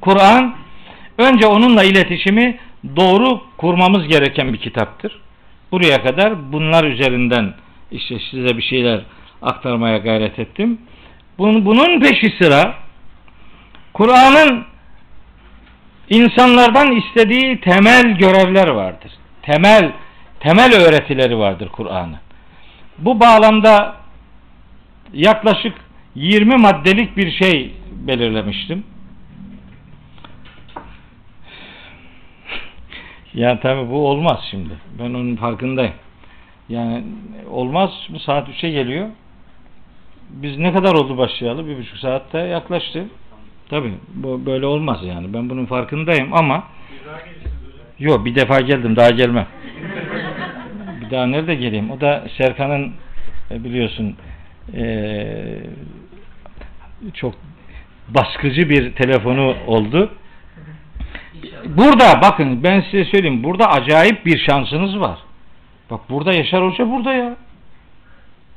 Kur'an 0.00 0.56
önce 1.18 1.46
onunla 1.46 1.84
iletişimi 1.84 2.58
doğru 2.96 3.40
kurmamız 3.56 4.08
gereken 4.08 4.52
bir 4.52 4.58
kitaptır. 4.58 5.20
Buraya 5.72 6.02
kadar 6.02 6.52
bunlar 6.52 6.84
üzerinden 6.84 7.54
işte 7.90 8.18
size 8.30 8.56
bir 8.56 8.62
şeyler 8.62 9.00
aktarmaya 9.42 9.98
gayret 9.98 10.38
ettim. 10.38 10.78
Bunun 11.38 12.00
peşi 12.00 12.36
sıra 12.42 12.74
Kur'an'ın 13.92 14.64
insanlardan 16.10 16.92
istediği 16.92 17.60
temel 17.60 18.18
görevler 18.18 18.68
vardır. 18.68 19.12
Temel 19.42 19.92
temel 20.40 20.74
öğretileri 20.74 21.38
vardır 21.38 21.68
Kur'an'ın. 21.68 22.16
Bu 22.98 23.20
bağlamda 23.20 23.96
yaklaşık 25.12 25.74
20 26.14 26.56
maddelik 26.56 27.16
bir 27.16 27.30
şey 27.30 27.74
belirlemiştim. 27.90 28.84
Ya 33.34 33.60
tabi 33.60 33.90
bu 33.90 34.08
olmaz 34.08 34.38
şimdi. 34.50 34.74
Ben 34.98 35.04
onun 35.04 35.36
farkındayım. 35.36 35.94
Yani 36.68 37.04
olmaz. 37.50 37.90
Bu 38.08 38.18
saat 38.18 38.48
3'e 38.48 38.70
geliyor. 38.70 39.08
Biz 40.30 40.58
ne 40.58 40.72
kadar 40.72 40.94
oldu 40.94 41.18
başlayalı? 41.18 41.66
Bir 41.66 41.78
buçuk 41.78 41.98
saatte 41.98 42.38
yaklaştı. 42.38 43.04
Tabi 43.70 43.92
bu 44.14 44.46
böyle 44.46 44.66
olmaz 44.66 44.98
yani. 45.04 45.34
Ben 45.34 45.50
bunun 45.50 45.66
farkındayım 45.66 46.34
ama 46.34 46.64
Yok 47.98 48.24
bir 48.24 48.34
defa 48.34 48.60
geldim 48.60 48.96
daha 48.96 49.10
gelmem. 49.10 49.46
daha 51.10 51.26
nerede 51.26 51.54
geleyim? 51.54 51.90
O 51.90 52.00
da 52.00 52.24
Serkan'ın 52.38 52.92
e, 53.50 53.64
biliyorsun 53.64 54.16
e, 54.76 55.14
çok 57.14 57.34
baskıcı 58.08 58.70
bir 58.70 58.92
telefonu 58.92 59.54
oldu. 59.66 60.10
Burada 61.64 62.20
bakın 62.22 62.62
ben 62.62 62.80
size 62.80 63.04
söyleyeyim. 63.04 63.44
Burada 63.44 63.66
acayip 63.70 64.26
bir 64.26 64.38
şansınız 64.38 65.00
var. 65.00 65.18
Bak 65.90 66.00
burada 66.10 66.32
Yaşar 66.32 66.64
Hoca 66.64 66.90
burada 66.90 67.14
ya. 67.14 67.36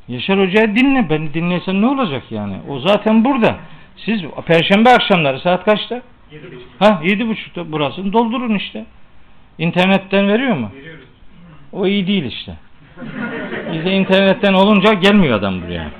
Yaşar 0.07 0.39
Hoca'yı 0.39 0.75
dinle. 0.75 1.09
Beni 1.09 1.33
dinlesen 1.33 1.81
ne 1.81 1.87
olacak 1.87 2.23
yani? 2.29 2.55
O 2.69 2.79
zaten 2.79 3.25
burada. 3.25 3.55
Siz 4.05 4.21
perşembe 4.45 4.89
akşamları 4.89 5.39
saat 5.39 5.65
kaçta? 5.65 6.01
Ha 6.79 7.01
yedi 7.03 7.27
buçukta 7.27 7.71
burasını 7.71 8.13
doldurun 8.13 8.55
işte. 8.55 8.85
İnternetten 9.57 10.27
veriyor 10.27 10.55
mu? 10.55 10.71
Veriyoruz. 10.75 11.00
O 11.73 11.87
iyi 11.87 12.07
değil 12.07 12.25
işte. 12.25 12.53
Bizde 13.73 13.91
internetten 13.91 14.53
olunca 14.53 14.93
gelmiyor 14.93 15.39
adam 15.39 15.61
buraya. 15.61 15.91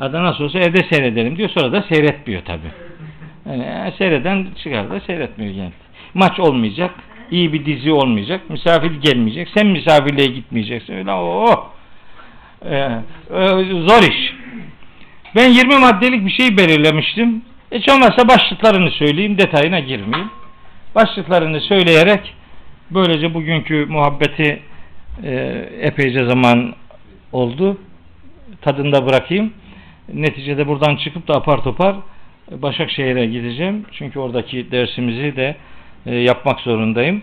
Adam 0.00 0.24
nasıl 0.24 0.44
olsa 0.44 0.58
evde 0.58 0.86
seyredelim 0.90 1.36
diyor 1.36 1.48
sonra 1.48 1.72
da 1.72 1.82
seyretmiyor 1.82 2.42
tabi. 2.44 2.66
Yani 3.46 3.62
e, 3.62 3.92
seyreden 3.98 4.46
çıkar 4.62 4.90
da 4.90 5.00
seyretmiyor 5.00 5.54
yani. 5.54 5.72
Maç 6.14 6.40
olmayacak, 6.40 6.90
iyi 7.30 7.52
bir 7.52 7.66
dizi 7.66 7.92
olmayacak, 7.92 8.50
misafir 8.50 8.90
gelmeyecek, 8.90 9.48
sen 9.56 9.66
misafirliğe 9.66 10.26
gitmeyeceksin. 10.26 10.94
Öyle 10.94 11.12
o 11.12 11.70
ee, 12.64 12.88
zor 13.86 14.02
iş. 14.02 14.34
Ben 15.36 15.48
20 15.48 15.78
maddelik 15.78 16.26
bir 16.26 16.30
şey 16.30 16.56
belirlemiştim. 16.58 17.42
Hiç 17.72 17.88
olmazsa 17.88 18.28
başlıklarını 18.28 18.90
söyleyeyim, 18.90 19.38
detayına 19.38 19.80
girmeyeyim. 19.80 20.30
Başlıklarını 20.94 21.60
söyleyerek 21.60 22.34
böylece 22.90 23.34
bugünkü 23.34 23.86
muhabbeti 23.86 24.62
epeyce 25.80 26.24
zaman 26.24 26.74
oldu. 27.32 27.78
Tadında 28.60 29.06
bırakayım. 29.06 29.52
Neticede 30.12 30.68
buradan 30.68 30.96
çıkıp 30.96 31.28
da 31.28 31.34
apar 31.34 31.62
topar 31.62 31.96
Başakşehir'e 32.50 33.26
gideceğim. 33.26 33.84
Çünkü 33.92 34.18
oradaki 34.18 34.70
dersimizi 34.70 35.36
de 35.36 35.56
e, 36.06 36.14
yapmak 36.14 36.60
zorundayım. 36.60 37.22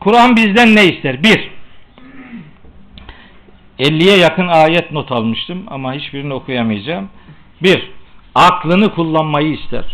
Kur'an 0.00 0.36
bizden 0.36 0.76
ne 0.76 0.84
ister? 0.84 1.22
Bir, 1.22 1.50
50'ye 3.78 4.16
yakın 4.16 4.48
ayet 4.48 4.92
not 4.92 5.12
almıştım 5.12 5.64
ama 5.66 5.94
hiçbirini 5.94 6.34
okuyamayacağım. 6.34 7.08
Bir, 7.62 7.90
aklını 8.34 8.94
kullanmayı 8.94 9.52
ister. 9.52 9.84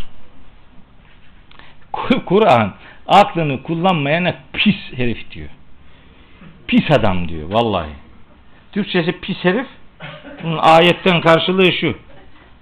Kur'an 2.27 2.75
aklını 3.07 3.63
kullanmayana 3.63 4.35
pis 4.53 4.77
herif 4.97 5.31
diyor. 5.31 5.49
Pis 6.69 6.91
adam 6.91 7.29
diyor 7.29 7.49
vallahi. 7.51 7.91
Türkçesi 8.73 9.13
pis 9.13 9.37
herif. 9.43 9.67
Bunun 10.43 10.59
ayetten 10.59 11.21
karşılığı 11.21 11.73
şu. 11.73 11.97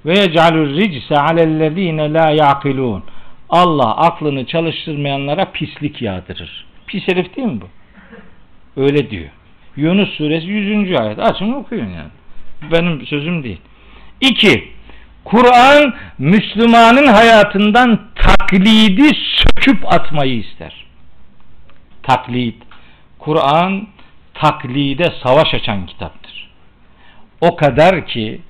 Ve 0.07 0.19
yecalur 0.19 0.69
ricse 0.69 1.19
alellezine 1.19 2.13
la 2.13 2.31
yaqilun. 2.31 3.05
Allah 3.49 3.97
aklını 3.97 4.47
çalıştırmayanlara 4.47 5.45
pislik 5.45 6.03
yağdırır. 6.03 6.67
Pis 6.87 7.09
herif 7.09 7.37
değil 7.37 7.49
mi 7.49 7.61
bu? 7.61 7.69
Öyle 8.81 9.11
diyor. 9.11 9.29
Yunus 9.77 10.11
suresi 10.11 10.47
100. 10.47 11.01
ayet. 11.01 11.19
Açın 11.19 11.53
okuyun 11.53 11.89
yani. 11.89 12.11
Benim 12.73 13.07
sözüm 13.07 13.43
değil. 13.43 13.61
İki, 14.21 14.69
Kur'an 15.25 15.95
Müslümanın 16.19 17.07
hayatından 17.07 18.01
taklidi 18.15 19.11
söküp 19.15 19.93
atmayı 19.93 20.39
ister. 20.39 20.87
Taklit. 22.03 22.63
Kur'an 23.19 23.87
taklide 24.41 25.13
savaş 25.23 25.55
açan 25.55 25.87
kitaptır. 25.87 26.51
O 27.41 27.57
kadar 27.57 28.07
ki 28.07 28.41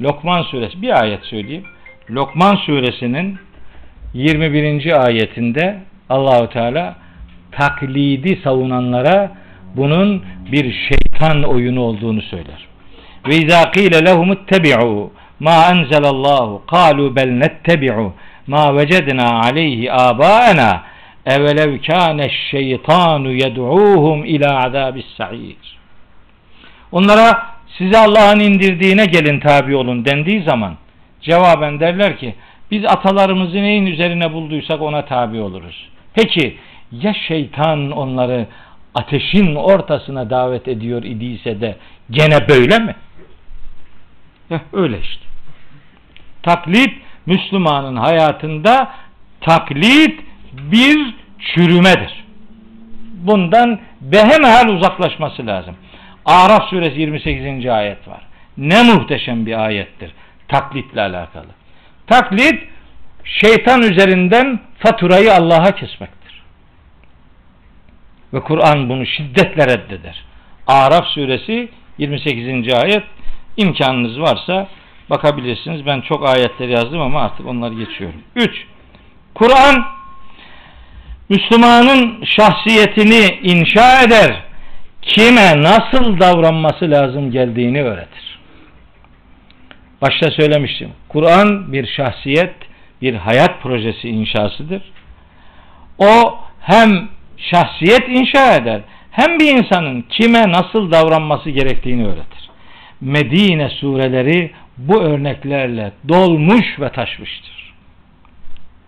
Lokman 0.00 0.42
suresi 0.42 0.82
bir 0.82 1.00
ayet 1.00 1.24
söyleyeyim. 1.24 1.64
Lokman 2.10 2.56
suresinin 2.56 3.38
21. 4.14 5.04
ayetinde 5.04 5.78
Allahu 6.10 6.48
Teala 6.48 6.96
taklidi 7.52 8.40
savunanlara 8.44 9.32
bunun 9.76 10.24
bir 10.52 10.74
şeytan 10.88 11.42
oyunu 11.42 11.80
olduğunu 11.80 12.22
söyler. 12.22 12.66
Ve 13.28 13.36
izâ 13.36 13.70
qîle 13.70 14.04
lehum 14.04 14.32
ittebi'û 14.32 15.08
ma 15.40 15.70
enzelallahu 15.70 16.62
kâlu 16.66 17.16
bel 17.16 17.30
nettebi'u 17.30 18.12
ma 18.46 18.76
vecedna 18.76 19.40
aleyhi 19.40 19.92
âbâena 19.92 20.82
evelev 21.26 21.82
kâne 21.82 22.30
şeytanu 22.50 23.32
yed'ûhum 23.32 24.24
ilâ 24.24 24.64
azâbis 24.64 25.06
sa'ir. 25.16 25.56
Onlara 26.92 27.46
size 27.78 27.98
Allah'ın 27.98 28.40
indirdiğine 28.40 29.06
gelin 29.06 29.40
tabi 29.40 29.76
olun 29.76 30.04
dendiği 30.04 30.42
zaman 30.42 30.76
cevaben 31.20 31.80
derler 31.80 32.18
ki 32.18 32.34
biz 32.70 32.84
atalarımızı 32.84 33.56
neyin 33.56 33.86
üzerine 33.86 34.32
bulduysak 34.32 34.82
ona 34.82 35.04
tabi 35.04 35.40
oluruz. 35.40 35.88
Peki 36.14 36.56
ya 36.92 37.14
şeytan 37.28 37.90
onları 37.90 38.46
ateşin 38.94 39.54
ortasına 39.54 40.30
davet 40.30 40.68
ediyor 40.68 41.02
idiyse 41.02 41.60
de 41.60 41.76
gene 42.10 42.48
böyle 42.48 42.78
mi? 42.78 42.94
Ya 44.50 44.60
öyle 44.72 45.00
işte. 45.00 45.22
Taklit 46.42 46.94
Müslümanın 47.26 47.96
hayatında 47.96 48.90
taklit 49.40 50.20
bir 50.58 51.14
çürümedir. 51.38 52.24
Bundan 53.14 53.80
behemehal 54.00 54.68
uzaklaşması 54.68 55.46
lazım. 55.46 55.76
Araf 56.24 56.68
suresi 56.70 57.00
28. 57.00 57.66
ayet 57.66 58.08
var. 58.08 58.22
Ne 58.56 58.82
muhteşem 58.82 59.46
bir 59.46 59.64
ayettir. 59.64 60.12
Taklitle 60.48 61.00
alakalı. 61.00 61.46
Taklit 62.06 62.68
şeytan 63.24 63.82
üzerinden 63.82 64.60
faturayı 64.78 65.34
Allah'a 65.34 65.74
kesmektir. 65.74 66.42
Ve 68.32 68.40
Kur'an 68.40 68.88
bunu 68.88 69.06
şiddetle 69.06 69.66
reddeder. 69.66 70.24
Araf 70.66 71.06
suresi 71.06 71.68
28. 71.98 72.74
ayet 72.74 73.04
imkanınız 73.56 74.20
varsa 74.20 74.68
bakabilirsiniz. 75.10 75.86
Ben 75.86 76.00
çok 76.00 76.28
ayetleri 76.28 76.72
yazdım 76.72 77.00
ama 77.00 77.22
artık 77.22 77.46
onları 77.46 77.74
geçiyorum. 77.74 78.22
3. 78.36 78.66
Kur'an 79.34 79.84
Müslümanın 81.28 82.24
şahsiyetini 82.24 83.38
inşa 83.42 84.02
eder. 84.02 84.42
Kime 85.02 85.62
nasıl 85.62 86.20
davranması 86.20 86.90
lazım 86.90 87.30
geldiğini 87.30 87.82
öğretir. 87.82 88.38
Başta 90.02 90.30
söylemiştim. 90.30 90.90
Kur'an 91.08 91.72
bir 91.72 91.86
şahsiyet, 91.86 92.54
bir 93.02 93.14
hayat 93.14 93.62
projesi 93.62 94.08
inşasıdır. 94.08 94.82
O 95.98 96.38
hem 96.60 97.08
şahsiyet 97.36 98.08
inşa 98.08 98.56
eder, 98.56 98.80
hem 99.10 99.38
bir 99.38 99.58
insanın 99.58 100.02
kime 100.02 100.52
nasıl 100.52 100.92
davranması 100.92 101.50
gerektiğini 101.50 102.06
öğretir. 102.06 102.50
Medine 103.00 103.70
sureleri 103.70 104.50
bu 104.78 105.02
örneklerle 105.02 105.92
dolmuş 106.08 106.80
ve 106.80 106.92
taşmıştır. 106.92 107.74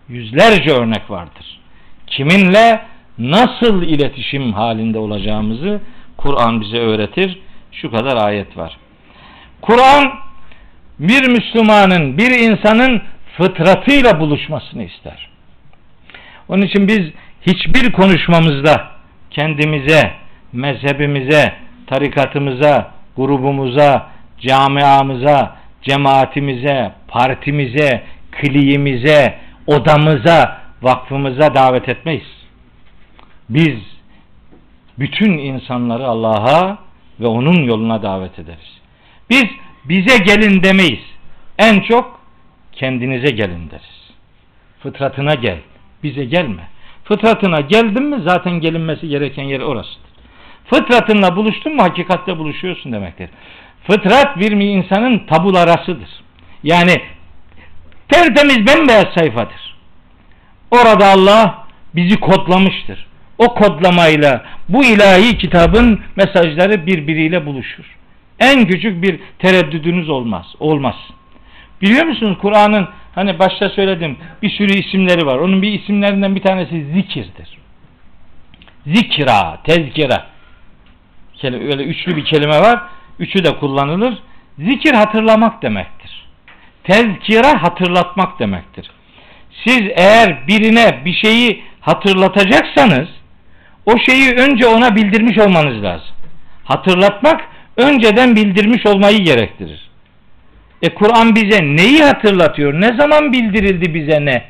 Yüzlerce 0.09 0.71
örnek 0.71 1.09
vardır. 1.09 1.58
Kiminle 2.09 2.81
nasıl 3.17 3.83
iletişim 3.83 4.53
halinde 4.53 4.99
olacağımızı 4.99 5.81
Kur'an 6.17 6.61
bize 6.61 6.77
öğretir. 6.77 7.39
Şu 7.71 7.91
kadar 7.91 8.17
ayet 8.17 8.57
var. 8.57 8.77
Kur'an 9.61 10.13
bir 10.99 11.27
Müslümanın, 11.27 12.17
bir 12.17 12.31
insanın 12.31 13.01
fıtratıyla 13.37 14.19
buluşmasını 14.19 14.83
ister. 14.83 15.29
Onun 16.49 16.61
için 16.61 16.87
biz 16.87 16.99
hiçbir 17.41 17.91
konuşmamızda 17.91 18.87
kendimize, 19.31 20.11
mezhebimize, 20.53 21.53
tarikatımıza, 21.87 22.91
grubumuza, 23.17 24.07
camiamıza, 24.39 25.55
cemaatimize, 25.81 26.91
partimize, 27.07 28.03
kliğimize, 28.31 29.35
odamıza 29.67 30.57
vakfımıza 30.81 31.55
davet 31.55 31.89
etmeyiz. 31.89 32.27
Biz 33.49 33.79
bütün 34.99 35.37
insanları 35.37 36.07
Allah'a 36.07 36.77
ve 37.19 37.27
onun 37.27 37.63
yoluna 37.63 38.03
davet 38.03 38.39
ederiz. 38.39 38.79
Biz 39.29 39.45
bize 39.85 40.17
gelin 40.17 40.63
demeyiz. 40.63 41.03
En 41.57 41.79
çok 41.79 42.19
kendinize 42.71 43.31
gelin 43.31 43.69
deriz. 43.69 44.11
Fıtratına 44.79 45.33
gel. 45.33 45.57
Bize 46.03 46.25
gelme. 46.25 46.67
Fıtratına 47.03 47.61
geldin 47.61 48.03
mi 48.03 48.21
zaten 48.25 48.53
gelinmesi 48.53 49.07
gereken 49.07 49.43
yer 49.43 49.59
orasıdır. 49.59 50.09
Fıtratınla 50.65 51.35
buluştun 51.35 51.75
mu 51.75 51.83
hakikatte 51.83 52.37
buluşuyorsun 52.37 52.91
demektir. 52.91 53.29
Fıtrat 53.87 54.39
bir 54.39 54.51
insanın 54.51 55.19
tabularasıdır. 55.19 56.09
Yani 56.63 57.01
tertemiz 58.07 58.67
bembeyaz 58.67 59.07
sayfadır. 59.17 59.68
Orada 60.71 61.07
Allah 61.07 61.67
bizi 61.95 62.19
kodlamıştır. 62.19 63.07
O 63.37 63.53
kodlamayla 63.53 64.45
bu 64.69 64.85
ilahi 64.85 65.37
kitabın 65.37 66.01
mesajları 66.15 66.85
birbiriyle 66.85 67.45
buluşur. 67.45 67.85
En 68.39 68.67
küçük 68.67 69.03
bir 69.03 69.19
tereddüdünüz 69.39 70.09
olmaz. 70.09 70.45
Olmaz. 70.59 70.95
Biliyor 71.81 72.05
musunuz 72.05 72.37
Kur'an'ın 72.41 72.87
hani 73.15 73.39
başta 73.39 73.69
söyledim 73.69 74.17
bir 74.41 74.49
sürü 74.49 74.73
isimleri 74.73 75.25
var. 75.25 75.37
Onun 75.37 75.61
bir 75.61 75.79
isimlerinden 75.79 76.35
bir 76.35 76.41
tanesi 76.41 76.85
zikirdir. 76.93 77.57
Zikra, 78.87 79.57
tezkira. 79.63 80.25
Öyle 81.43 81.83
üçlü 81.83 82.15
bir 82.15 82.25
kelime 82.25 82.59
var. 82.61 82.79
Üçü 83.19 83.43
de 83.43 83.57
kullanılır. 83.57 84.17
Zikir 84.59 84.93
hatırlamak 84.93 85.61
demektir. 85.61 86.25
Tezkira 86.83 87.63
hatırlatmak 87.63 88.39
demektir. 88.39 88.91
Siz 89.67 89.81
eğer 89.95 90.47
birine 90.47 91.01
bir 91.05 91.13
şeyi 91.13 91.63
hatırlatacaksanız 91.81 93.07
o 93.85 93.97
şeyi 93.97 94.33
önce 94.33 94.67
ona 94.67 94.95
bildirmiş 94.95 95.37
olmanız 95.37 95.83
lazım. 95.83 96.15
Hatırlatmak 96.63 97.41
önceden 97.77 98.35
bildirmiş 98.35 98.85
olmayı 98.85 99.19
gerektirir. 99.19 99.89
E 100.81 100.93
Kur'an 100.93 101.35
bize 101.35 101.63
neyi 101.63 102.03
hatırlatıyor? 102.03 102.73
Ne 102.73 102.97
zaman 102.97 103.33
bildirildi 103.33 103.93
bize 103.93 104.25
ne? 104.25 104.43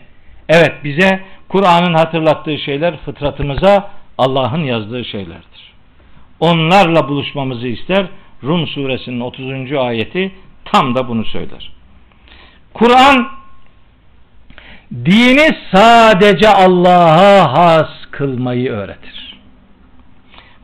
Evet 0.49 0.73
bize 0.83 1.19
Kur'an'ın 1.49 1.93
hatırlattığı 1.93 2.57
şeyler 2.57 2.97
fıtratımıza 2.97 3.91
Allah'ın 4.17 4.63
yazdığı 4.63 5.05
şeylerdir. 5.05 5.73
Onlarla 6.39 7.09
buluşmamızı 7.09 7.67
ister. 7.67 8.05
Rum 8.43 8.67
suresinin 8.67 9.19
30. 9.19 9.71
ayeti 9.71 10.31
tam 10.65 10.95
da 10.95 11.07
bunu 11.07 11.25
söyler. 11.25 11.71
Kur'an 12.73 13.38
dini 14.93 15.57
sadece 15.71 16.49
Allah'a 16.49 17.53
has 17.53 17.89
kılmayı 18.11 18.71
öğretir. 18.71 19.39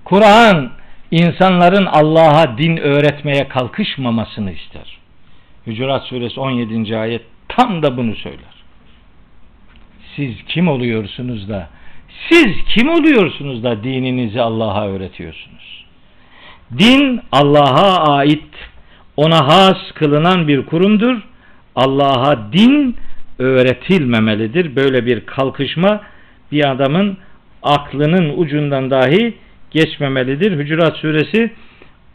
Kur'an 0.05 0.71
insanların 1.11 1.85
Allah'a 1.85 2.57
din 2.57 2.77
öğretmeye 2.77 3.47
kalkışmamasını 3.47 4.51
ister. 4.51 4.97
Hücurat 5.67 6.03
suresi 6.03 6.39
17. 6.39 6.97
ayet 6.97 7.21
tam 7.47 7.83
da 7.83 7.97
bunu 7.97 8.15
söyler. 8.15 8.55
Siz 10.15 10.35
kim 10.47 10.67
oluyorsunuz 10.67 11.49
da 11.49 11.69
siz 12.29 12.65
kim 12.75 12.89
oluyorsunuz 12.89 13.63
da 13.63 13.83
dininizi 13.83 14.41
Allah'a 14.41 14.87
öğretiyorsunuz? 14.87 15.85
Din 16.77 17.21
Allah'a 17.31 18.15
ait, 18.17 18.43
ona 19.17 19.47
has 19.47 19.91
kılınan 19.93 20.47
bir 20.47 20.65
kurumdur. 20.65 21.21
Allah'a 21.75 22.53
din 22.53 22.95
öğretilmemelidir. 23.39 24.75
Böyle 24.75 25.05
bir 25.05 25.25
kalkışma 25.25 26.01
bir 26.51 26.71
adamın 26.71 27.17
aklının 27.63 28.37
ucundan 28.37 28.91
dahi 28.91 29.37
geçmemelidir. 29.71 30.57
Hücurat 30.57 30.97
suresi 30.97 31.51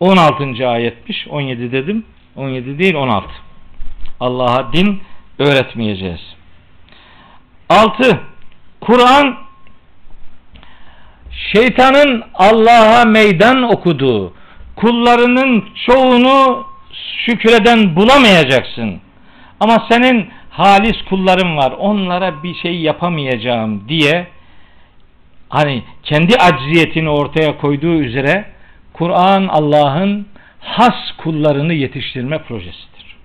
16. 0.00 0.68
ayetmiş. 0.68 1.28
17 1.28 1.72
dedim. 1.72 2.04
17 2.36 2.78
değil 2.78 2.94
16. 2.94 3.28
Allah'a 4.20 4.72
din 4.72 5.00
öğretmeyeceğiz. 5.38 6.20
6. 7.68 8.20
Kur'an 8.80 9.36
şeytanın 11.52 12.22
Allah'a 12.34 13.04
meydan 13.04 13.62
okuduğu 13.62 14.34
kullarının 14.76 15.64
çoğunu 15.86 16.66
şükreden 17.26 17.96
bulamayacaksın. 17.96 19.00
Ama 19.60 19.86
senin 19.90 20.28
halis 20.50 21.02
kulların 21.08 21.56
var. 21.56 21.72
Onlara 21.78 22.42
bir 22.42 22.54
şey 22.54 22.80
yapamayacağım 22.80 23.88
diye 23.88 24.26
hani 25.48 25.82
kendi 26.02 26.36
acziyetini 26.36 27.08
ortaya 27.08 27.58
koyduğu 27.58 28.02
üzere 28.02 28.44
Kur'an 28.92 29.48
Allah'ın 29.48 30.26
has 30.60 31.12
kullarını 31.18 31.72
yetiştirme 31.72 32.38
projesidir. 32.38 33.16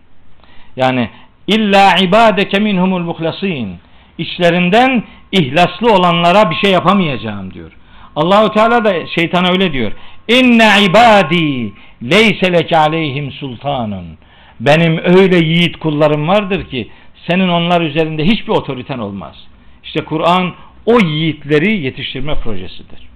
Yani 0.75 1.09
illa 1.47 1.95
ibadeke 2.01 2.59
minhumul 2.59 2.99
muhlasin 2.99 3.77
içlerinden 4.17 5.03
ihlaslı 5.31 5.93
olanlara 5.93 6.51
bir 6.51 6.55
şey 6.55 6.71
yapamayacağım 6.71 7.53
diyor. 7.53 7.71
Allahu 8.15 8.53
Teala 8.53 8.85
da 8.85 9.07
şeytana 9.07 9.49
öyle 9.51 9.73
diyor. 9.73 9.91
İnne 10.27 10.69
ibadi 10.89 11.73
leyse 12.03 12.53
leke 12.53 12.77
aleyhim 12.77 13.31
sultanun. 13.31 14.17
Benim 14.59 14.97
öyle 15.03 15.37
yiğit 15.37 15.77
kullarım 15.77 16.27
vardır 16.27 16.69
ki 16.69 16.89
senin 17.29 17.47
onlar 17.47 17.81
üzerinde 17.81 18.23
hiçbir 18.23 18.51
otoriten 18.51 18.99
olmaz. 18.99 19.35
İşte 19.83 20.05
Kur'an 20.05 20.53
o 20.85 20.99
yiğitleri 20.99 21.77
yetiştirme 21.77 22.35
projesidir. 22.35 23.09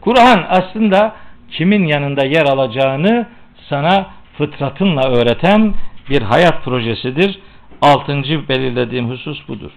Kur'an 0.00 0.46
aslında 0.48 1.16
kimin 1.50 1.86
yanında 1.86 2.24
yer 2.24 2.44
alacağını 2.44 3.26
sana 3.68 4.06
fıtratınla 4.38 5.10
öğreten 5.10 5.74
bir 6.10 6.22
hayat 6.22 6.64
projesidir. 6.64 7.38
Altıncı 7.82 8.48
belirlediğim 8.48 9.10
husus 9.10 9.48
budur. 9.48 9.70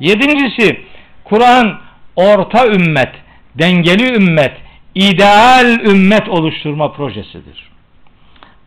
Yedincisi 0.00 0.80
Kur'an 1.24 1.80
orta 2.16 2.66
ümmet, 2.66 3.12
dengeli 3.54 4.14
ümmet, 4.14 4.52
ideal 4.94 5.80
ümmet 5.80 6.28
oluşturma 6.28 6.92
projesidir. 6.92 7.70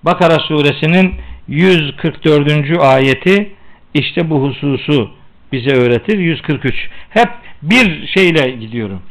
Bakara 0.04 0.40
suresinin 0.40 1.16
144. 1.48 2.80
ayeti 2.80 3.56
işte 3.94 4.30
bu 4.30 4.44
hususu 4.44 5.12
bize 5.52 5.76
öğretir. 5.76 6.20
143. 6.20 6.90
Hep 7.10 7.30
bir 7.62 8.08
şeyle 8.08 8.52
gidiyorum. 8.52 9.02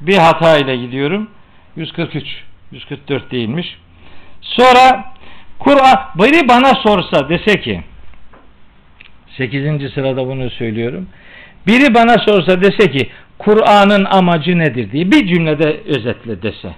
Bir 0.00 0.16
hata 0.16 0.58
ile 0.58 0.76
gidiyorum. 0.76 1.30
143. 1.76 2.24
144 2.72 3.30
değilmiş. 3.30 3.78
Sonra 4.40 5.14
Kur'an 5.58 5.98
biri 6.14 6.48
bana 6.48 6.74
sorsa 6.74 7.28
dese 7.28 7.60
ki 7.60 7.82
8. 9.36 9.92
sırada 9.92 10.26
bunu 10.26 10.50
söylüyorum. 10.50 11.08
Biri 11.66 11.94
bana 11.94 12.18
sorsa 12.18 12.62
dese 12.62 12.90
ki 12.90 13.10
Kur'an'ın 13.38 14.04
amacı 14.04 14.58
nedir 14.58 14.92
diye 14.92 15.10
bir 15.10 15.26
cümlede 15.26 15.80
özetle 15.86 16.42
dese. 16.42 16.74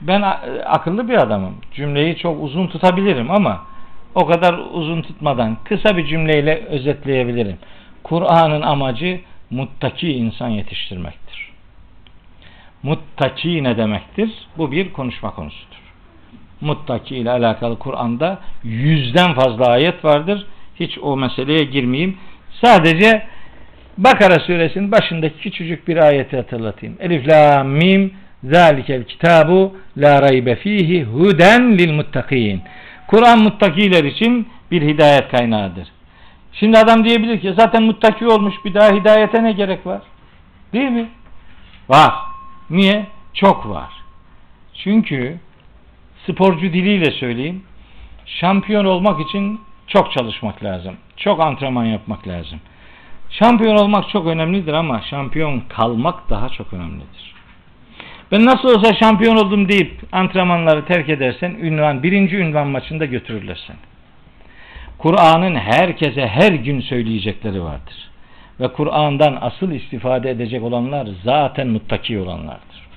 Ben 0.00 0.22
akıllı 0.66 1.08
bir 1.08 1.14
adamım. 1.14 1.54
Cümleyi 1.74 2.16
çok 2.16 2.42
uzun 2.42 2.66
tutabilirim 2.66 3.30
ama 3.30 3.66
o 4.14 4.26
kadar 4.26 4.54
uzun 4.72 5.02
tutmadan 5.02 5.56
kısa 5.64 5.96
bir 5.96 6.06
cümleyle 6.06 6.64
özetleyebilirim. 6.66 7.56
Kur'an'ın 8.02 8.62
amacı 8.62 9.20
muttaki 9.50 10.12
insan 10.12 10.48
yetiştirmektir. 10.48 11.52
Muttaki 12.82 13.64
ne 13.64 13.76
demektir? 13.76 14.30
Bu 14.58 14.72
bir 14.72 14.92
konuşma 14.92 15.34
konusudur. 15.34 15.78
Muttaki 16.60 17.16
ile 17.16 17.30
alakalı 17.30 17.78
Kur'an'da 17.78 18.38
yüzden 18.64 19.34
fazla 19.34 19.66
ayet 19.66 20.04
vardır. 20.04 20.46
Hiç 20.80 20.98
o 20.98 21.16
meseleye 21.16 21.64
girmeyeyim. 21.64 22.18
Sadece 22.64 23.26
Bakara 23.98 24.40
suresinin 24.40 24.92
başındaki 24.92 25.38
küçücük 25.38 25.88
bir 25.88 25.96
ayeti 25.96 26.36
hatırlatayım. 26.36 26.96
Elif 27.00 27.28
la 27.28 27.64
mim 27.64 28.12
zalikel 28.44 29.04
kitabu 29.04 29.76
la 29.96 30.22
raybe 30.22 30.56
fihi 30.56 31.04
huden 31.04 31.78
lil 31.78 31.92
muttakin. 31.92 32.62
Kur'an 33.08 33.42
muttakiler 33.42 34.04
için 34.04 34.48
bir 34.70 34.82
hidayet 34.82 35.28
kaynağıdır. 35.28 35.88
Şimdi 36.52 36.78
adam 36.78 37.04
diyebilir 37.04 37.40
ki 37.40 37.52
zaten 37.56 37.82
muttaki 37.82 38.26
olmuş 38.26 38.54
bir 38.64 38.74
daha 38.74 38.92
hidayete 38.92 39.44
ne 39.44 39.52
gerek 39.52 39.86
var? 39.86 40.00
Değil 40.72 40.90
mi? 40.90 41.08
Var. 41.88 42.14
Niye? 42.70 43.06
Çok 43.34 43.68
var. 43.68 43.90
Çünkü 44.74 45.38
sporcu 46.26 46.60
diliyle 46.60 47.10
söyleyeyim. 47.10 47.62
Şampiyon 48.26 48.84
olmak 48.84 49.20
için 49.20 49.60
çok 49.86 50.12
çalışmak 50.12 50.64
lazım. 50.64 50.96
Çok 51.16 51.40
antrenman 51.40 51.84
yapmak 51.84 52.28
lazım. 52.28 52.60
Şampiyon 53.30 53.76
olmak 53.76 54.08
çok 54.08 54.26
önemlidir 54.26 54.72
ama 54.72 55.02
şampiyon 55.02 55.60
kalmak 55.68 56.30
daha 56.30 56.48
çok 56.48 56.72
önemlidir. 56.72 57.27
Ben 58.32 58.44
nasıl 58.44 58.68
olsa 58.68 58.94
şampiyon 58.94 59.36
oldum 59.36 59.68
deyip 59.68 59.92
antrenmanları 60.12 60.84
terk 60.84 61.08
edersen 61.08 61.50
ünvan, 61.50 62.02
birinci 62.02 62.36
ünvan 62.36 62.66
maçında 62.68 63.04
götürürler. 63.04 63.68
Kur'an'ın 64.98 65.54
herkese 65.54 66.26
her 66.26 66.52
gün 66.52 66.80
söyleyecekleri 66.80 67.62
vardır. 67.62 68.08
ve 68.60 68.68
Kur'an'dan 68.68 69.38
asıl 69.40 69.70
istifade 69.70 70.30
edecek 70.30 70.62
olanlar 70.62 71.08
zaten 71.24 71.68
muttaki 71.68 72.18
olanlardır. 72.18 72.88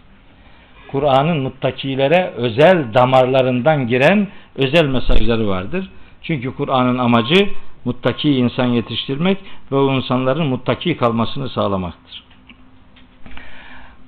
Kur'an'ın 0.91 1.37
muttakilere 1.37 2.33
özel 2.35 2.93
damarlarından 2.93 3.87
giren 3.87 4.27
özel 4.55 4.85
mesajları 4.85 5.47
vardır. 5.47 5.89
Çünkü 6.21 6.55
Kur'an'ın 6.55 6.97
amacı 6.97 7.49
muttaki 7.85 8.29
insan 8.29 8.65
yetiştirmek 8.65 9.37
ve 9.71 9.75
o 9.75 9.93
insanların 9.93 10.47
muttaki 10.47 10.97
kalmasını 10.97 11.49
sağlamaktır. 11.49 12.30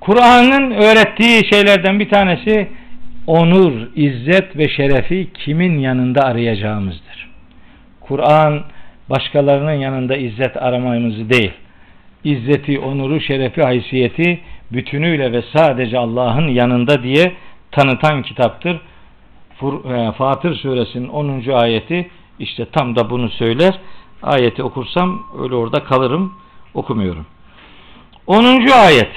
Kur'an'ın 0.04 0.70
öğrettiği 0.70 1.46
şeylerden 1.52 2.00
bir 2.00 2.08
tanesi 2.08 2.68
onur, 3.26 3.72
izzet 3.96 4.56
ve 4.56 4.68
şerefi 4.68 5.28
kimin 5.34 5.78
yanında 5.78 6.22
arayacağımızdır. 6.22 7.30
Kur'an 8.00 8.62
başkalarının 9.10 9.72
yanında 9.72 10.16
izzet 10.16 10.62
aramamızı 10.62 11.30
değil, 11.30 11.52
izzeti, 12.24 12.78
onuru, 12.78 13.20
şerefi, 13.20 13.62
haysiyeti 13.62 14.40
bütünüyle 14.72 15.32
ve 15.32 15.42
sadece 15.56 15.98
Allah'ın 15.98 16.48
yanında 16.48 17.02
diye 17.02 17.32
tanıtan 17.70 18.22
kitaptır. 18.22 18.80
E, 19.88 20.12
Fatır 20.12 20.54
suresinin 20.54 21.08
10. 21.08 21.52
ayeti 21.52 22.10
işte 22.38 22.64
tam 22.64 22.96
da 22.96 23.10
bunu 23.10 23.30
söyler. 23.30 23.74
Ayeti 24.22 24.62
okursam 24.62 25.22
öyle 25.42 25.54
orada 25.54 25.84
kalırım. 25.84 26.34
Okumuyorum. 26.74 27.26
10. 28.26 28.44
ayet. 28.68 29.10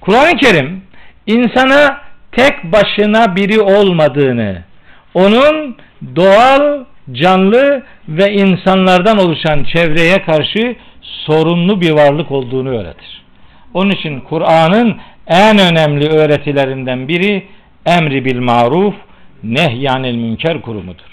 Kur'an-ı 0.00 0.36
Kerim 0.36 0.82
insana 1.26 2.00
tek 2.32 2.64
başına 2.64 3.36
biri 3.36 3.60
olmadığını, 3.60 4.62
onun 5.14 5.76
doğal, 6.16 6.84
canlı 7.12 7.82
ve 8.08 8.32
insanlardan 8.32 9.18
oluşan 9.18 9.64
çevreye 9.64 10.22
karşı 10.22 10.76
sorumlu 11.02 11.80
bir 11.80 11.90
varlık 11.90 12.30
olduğunu 12.30 12.68
öğretir. 12.68 13.22
Onun 13.74 13.90
için 13.90 14.20
Kur'an'ın 14.20 14.96
en 15.26 15.58
önemli 15.58 16.08
öğretilerinden 16.08 17.08
biri 17.08 17.46
emri 17.86 18.24
bil 18.24 18.38
maruf, 18.38 18.94
nehyanil 19.42 20.14
münker 20.14 20.60
kurumudur. 20.60 21.10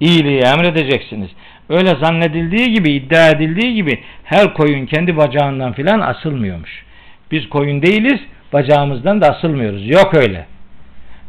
İyiliği 0.00 0.40
emredeceksiniz. 0.40 1.30
Öyle 1.68 1.94
zannedildiği 1.94 2.72
gibi, 2.72 2.90
iddia 2.90 3.28
edildiği 3.28 3.74
gibi 3.74 4.02
her 4.24 4.54
koyun 4.54 4.86
kendi 4.86 5.16
bacağından 5.16 5.72
filan 5.72 6.00
asılmıyormuş. 6.00 6.84
Biz 7.30 7.48
koyun 7.48 7.82
değiliz, 7.82 8.20
bacağımızdan 8.52 9.20
da 9.20 9.28
asılmıyoruz. 9.28 9.88
Yok 9.88 10.14
öyle. 10.14 10.46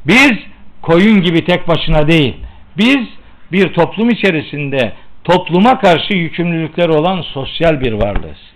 Biz 0.08 0.34
koyun 0.82 1.22
gibi 1.22 1.46
tek 1.46 1.68
başına 1.68 2.08
değil. 2.08 2.36
Biz 2.78 3.08
bir 3.52 3.74
toplum 3.74 4.10
içerisinde 4.10 4.94
topluma 5.24 5.80
karşı 5.80 6.14
yükümlülükleri 6.14 6.92
olan 6.92 7.22
sosyal 7.22 7.82
bir 7.82 7.94
varlığız. 7.94 8.52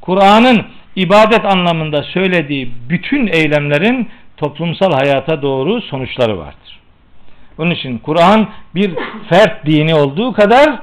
Kur'an'ın 0.00 0.64
ibadet 0.96 1.44
anlamında 1.44 2.02
söylediği 2.02 2.70
bütün 2.88 3.26
eylemlerin 3.26 4.08
toplumsal 4.36 4.92
hayata 4.92 5.42
doğru 5.42 5.82
sonuçları 5.82 6.38
vardır. 6.38 6.80
Onun 7.58 7.70
için 7.70 7.98
Kur'an 7.98 8.48
bir 8.74 8.94
fert 9.28 9.66
dini 9.66 9.94
olduğu 9.94 10.32
kadar 10.32 10.78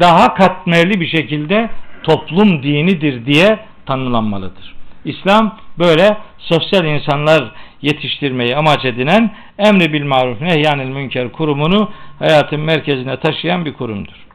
daha 0.00 0.34
katmerli 0.34 1.00
bir 1.00 1.06
şekilde 1.08 1.70
toplum 2.02 2.62
dinidir 2.62 3.26
diye 3.26 3.58
tanımlanmalıdır. 3.86 4.77
İslam 5.04 5.58
böyle 5.78 6.16
sosyal 6.38 6.84
insanlar 6.84 7.52
yetiştirmeyi 7.82 8.56
amaç 8.56 8.84
edinen 8.84 9.34
emri 9.58 9.92
bil 9.92 10.04
maruf 10.04 10.40
nehyanil 10.40 10.88
münker 10.88 11.32
kurumunu 11.32 11.92
hayatın 12.18 12.60
merkezine 12.60 13.20
taşıyan 13.20 13.64
bir 13.64 13.72
kurumdur. 13.72 14.26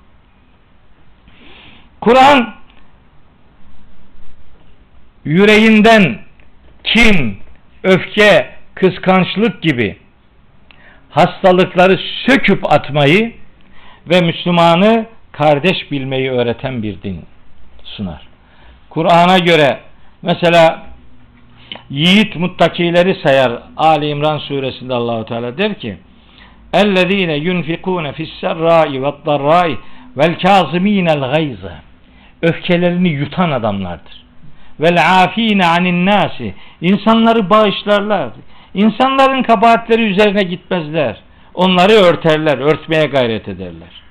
Kur'an 2.01 2.55
yüreğinden 5.25 6.19
kin, 6.83 7.37
öfke, 7.83 8.55
kıskançlık 8.75 9.61
gibi 9.61 9.97
hastalıkları 11.09 11.99
söküp 12.27 12.73
atmayı 12.73 13.33
ve 14.09 14.21
Müslümanı 14.21 15.05
kardeş 15.31 15.91
bilmeyi 15.91 16.31
öğreten 16.31 16.83
bir 16.83 17.01
din 17.01 17.25
sunar. 17.83 18.27
Kur'an'a 18.89 19.37
göre 19.37 19.79
mesela 20.23 20.83
yiğit 21.89 22.35
muttakileri 22.35 23.15
sayar. 23.23 23.63
Ali 23.77 24.09
İmran 24.09 24.37
suresinde 24.37 24.93
Allahu 24.93 25.25
Teala 25.25 25.57
der 25.57 25.79
ki: 25.79 25.97
"Ellezine 26.73 27.35
yunfikune 27.35 28.11
fis-serra'i 28.13 29.01
ve't-darra'i 29.01 29.77
vel-kâzimînel 30.17 31.19
gayza." 31.33 31.81
Öfkelerini 32.41 33.09
yutan 33.09 33.51
adamlardır. 33.51 34.23
Vel 34.79 35.23
afine 35.23 35.65
anin 35.65 36.05
nasi. 36.05 36.53
İnsanları 36.81 37.49
bağışlarlar. 37.49 38.29
İnsanların 38.73 39.43
kabahatleri 39.43 40.01
üzerine 40.01 40.43
gitmezler. 40.43 41.17
Onları 41.53 41.91
örterler, 41.91 42.57
örtmeye 42.57 43.05
gayret 43.05 43.47
ederler. 43.47 44.03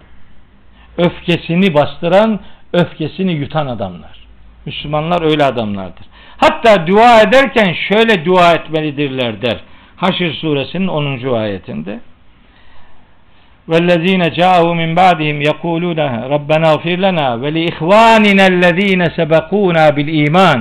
Öfkesini 0.98 1.74
bastıran, 1.74 2.40
öfkesini 2.72 3.32
yutan 3.32 3.66
adamlar. 3.66 4.21
Müslümanlar 4.65 5.21
öyle 5.21 5.43
adamlardır. 5.43 6.05
Hatta 6.37 6.87
dua 6.87 7.21
ederken 7.21 7.73
şöyle 7.73 8.25
dua 8.25 8.53
etmelidirler 8.53 9.41
der. 9.41 9.59
Haşr 9.95 10.33
suresinin 10.41 10.87
10. 10.87 11.33
ayetinde. 11.33 11.99
وَالَّذ۪ينَ 13.69 14.23
جَاءُوا 14.39 14.73
مِنْ 14.81 14.89
بَعْدِهِمْ 15.01 15.37
يَقُولُونَ 15.51 15.99
رَبَّنَا 16.35 16.67
اغْفِرْ 16.73 16.97
لَنَا 17.05 17.27
وَلِإِخْوَانِنَا 17.43 18.45
الَّذ۪ينَ 18.53 19.01
سَبَقُونَا 19.17 19.83
بِالْا۪يمَانِ 19.95 20.59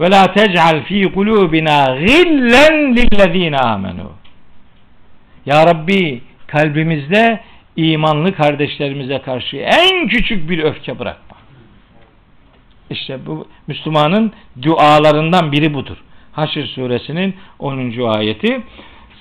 وَلَا 0.00 0.22
تَجْعَلْ 0.38 0.76
ف۪ي 0.88 1.00
قُلُوبِنَا 1.16 1.78
غِلًّا 2.04 2.66
لِلَّذ۪ينَ 2.96 3.54
آمَنُوا 3.72 4.12
Ya 5.46 5.66
Rabbi 5.66 6.20
kalbimizde 6.46 7.40
imanlı 7.76 8.34
kardeşlerimize 8.34 9.18
karşı 9.18 9.56
en 9.56 10.08
küçük 10.08 10.50
bir 10.50 10.58
öfke 10.58 10.98
bırakma. 10.98 11.36
İşte 12.89 13.25
bu 13.25 13.47
Müslümanın 13.67 14.33
dualarından 14.61 15.51
biri 15.51 15.73
budur. 15.73 15.97
Haşr 16.31 16.65
suresinin 16.65 17.35
10. 17.59 18.07
ayeti. 18.07 18.61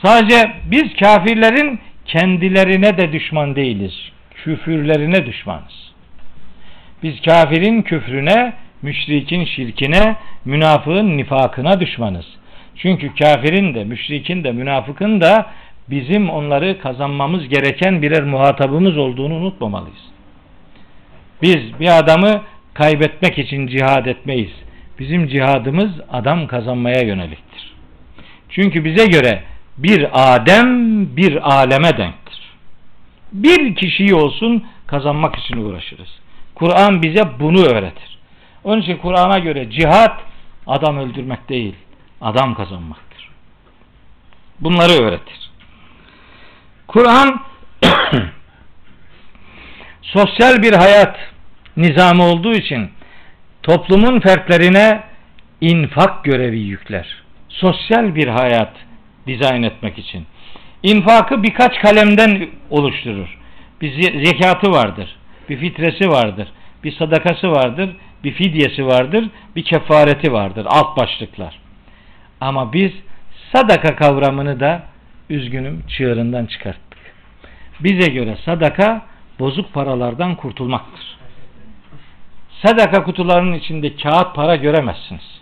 Sadece 0.05 0.53
biz 0.71 0.97
kafirlerin 0.97 1.81
kendilerine 2.07 2.99
de 2.99 3.13
düşman 3.13 3.57
değiliz. 3.57 3.95
Küfürlerine 4.35 5.27
düşmanız. 5.27 5.93
Biz 7.03 7.23
kafirin 7.23 7.83
küfrüne, 7.83 8.53
müşrikin 8.83 9.45
şirkine, 9.45 10.17
münafığın 10.45 11.17
nifakına 11.17 11.81
düşmanız. 11.81 12.27
Çünkü 12.77 13.15
kafirin 13.15 13.75
de, 13.75 13.85
müşrikin 13.85 14.45
de, 14.45 14.53
münafıkın 14.53 15.21
da 15.21 15.47
bizim 15.91 16.31
onları 16.31 16.81
kazanmamız 16.81 17.49
gereken 17.49 18.03
birer 18.03 18.25
muhatabımız 18.25 18.99
olduğunu 18.99 19.35
unutmamalıyız. 19.35 20.03
Biz 21.43 21.81
bir 21.81 21.99
adamı 21.99 22.43
kaybetmek 22.75 23.39
için 23.39 23.67
cihad 23.67 24.07
etmeyiz. 24.07 24.53
Bizim 24.99 25.29
cihadımız 25.29 25.91
adam 26.13 26.47
kazanmaya 26.47 27.01
yöneliktir. 27.01 27.75
Çünkü 28.49 28.85
bize 28.85 29.07
göre 29.07 29.43
bir 29.79 30.09
Adem 30.13 30.67
bir 31.17 31.55
aleme 31.55 31.99
denktir. 31.99 32.41
Bir 33.33 33.75
kişiyi 33.75 34.15
olsun 34.15 34.65
kazanmak 34.87 35.37
için 35.37 35.57
uğraşırız. 35.57 36.09
Kur'an 36.55 37.03
bize 37.03 37.23
bunu 37.41 37.65
öğretir. 37.65 38.19
Onun 38.65 38.83
için 38.83 38.97
Kur'an'a 38.97 39.39
göre 39.39 39.71
cihat 39.71 40.21
adam 40.67 40.99
öldürmek 40.99 41.49
değil, 41.49 41.75
adam 42.21 42.55
kazanmaktır. 42.55 43.31
Bunları 44.61 44.93
öğretir. 44.93 45.51
Kur'an 46.87 47.41
sosyal 50.03 50.63
bir 50.63 50.73
hayat 50.73 51.17
nizamı 51.79 52.25
olduğu 52.25 52.53
için 52.53 52.91
toplumun 53.63 54.21
fertlerine 54.21 55.01
infak 55.61 56.25
görevi 56.25 56.59
yükler. 56.59 57.23
Sosyal 57.49 58.15
bir 58.15 58.29
hayat 58.29 58.73
dizayn 59.27 59.63
etmek 59.63 59.99
için. 59.99 60.27
İnfakı 60.83 61.43
birkaç 61.43 61.81
kalemden 61.81 62.49
oluşturur. 62.71 63.39
Bir 63.81 64.25
zekatı 64.25 64.71
vardır, 64.71 65.17
bir 65.49 65.59
fitresi 65.59 66.11
vardır, 66.11 66.49
bir 66.85 66.93
sadakası 66.93 67.51
vardır, 67.51 67.97
bir 68.25 68.33
fidyesi 68.33 68.87
vardır, 68.87 69.31
bir 69.57 69.65
kefareti 69.65 70.33
vardır. 70.33 70.67
Alt 70.69 70.97
başlıklar. 70.97 71.59
Ama 72.41 72.73
biz 72.73 72.93
sadaka 73.55 73.97
kavramını 73.97 74.61
da 74.61 74.83
üzgünüm 75.31 75.83
çığırından 75.89 76.47
çıkarttık. 76.47 76.99
Bize 77.81 78.13
göre 78.13 78.37
sadaka 78.45 79.03
bozuk 79.39 79.73
paralardan 79.73 80.35
kurtulmaktır. 80.35 81.18
Sadaka 82.63 83.05
kutularının 83.05 83.53
içinde 83.53 83.97
kağıt 83.97 84.35
para 84.35 84.57
göremezsiniz. 84.57 85.41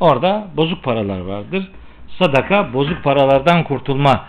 Orada 0.00 0.46
bozuk 0.56 0.84
paralar 0.84 1.20
vardır. 1.20 1.70
Sadaka 2.18 2.72
bozuk 2.72 3.04
paralardan 3.04 3.64
kurtulma 3.64 4.24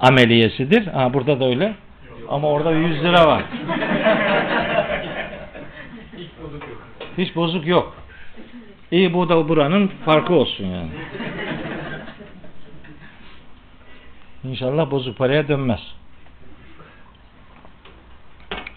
ameliyesidir. 0.00 0.86
Ha, 0.86 1.14
burada 1.14 1.40
da 1.40 1.44
öyle. 1.44 1.74
Ama 2.28 2.48
orada 2.48 2.72
100 2.72 3.02
lira 3.02 3.26
var. 3.26 3.42
Hiç 7.18 7.36
bozuk 7.36 7.66
yok. 7.66 7.94
İyi 8.90 9.14
bu 9.14 9.28
da 9.28 9.48
buranın 9.48 9.90
farkı 10.04 10.34
olsun 10.34 10.64
yani. 10.64 10.90
İnşallah 14.44 14.90
bozuk 14.90 15.18
paraya 15.18 15.48
dönmez. 15.48 15.80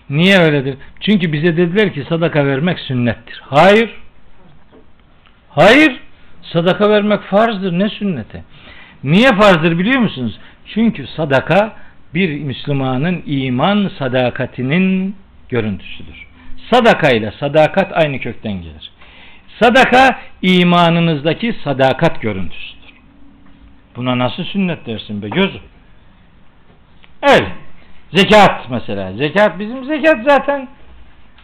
Niye 0.10 0.40
öyledir? 0.40 0.78
Çünkü 1.00 1.34
bize 1.34 1.58
dediler 1.58 1.94
ki 1.94 2.06
sadaka 2.10 2.46
vermek 2.46 2.80
sünnettir. 2.80 3.42
Hayır. 3.46 3.90
Hayır. 5.50 6.00
Sadaka 6.42 6.90
vermek 6.90 7.22
farzdır. 7.22 7.80
Ne 7.80 7.90
sünneti? 7.90 8.44
Niye 9.04 9.30
farzdır 9.30 9.80
biliyor 9.80 10.00
musunuz? 10.00 10.40
Çünkü 10.74 11.08
sadaka 11.08 11.76
bir 12.14 12.40
Müslümanın 12.40 13.24
iman 13.26 13.92
sadakatinin 14.00 15.16
görüntüsüdür. 15.50 16.28
Sadaka 16.72 17.10
ile 17.10 17.34
sadakat 17.40 18.04
aynı 18.04 18.20
kökten 18.20 18.54
gelir. 18.54 18.92
Sadaka 19.62 20.20
imanınızdaki 20.42 21.56
sadakat 21.64 22.22
görüntüsüdür. 22.22 22.94
Buna 23.96 24.18
nasıl 24.18 24.44
sünnet 24.44 24.86
dersin 24.86 25.22
be 25.22 25.30
gözüm? 25.30 25.62
Öyle. 27.22 27.48
Zekat 28.16 28.70
mesela. 28.70 29.14
Zekat 29.14 29.60
bizim 29.60 29.86
zekat 29.86 30.18
zaten 30.28 30.68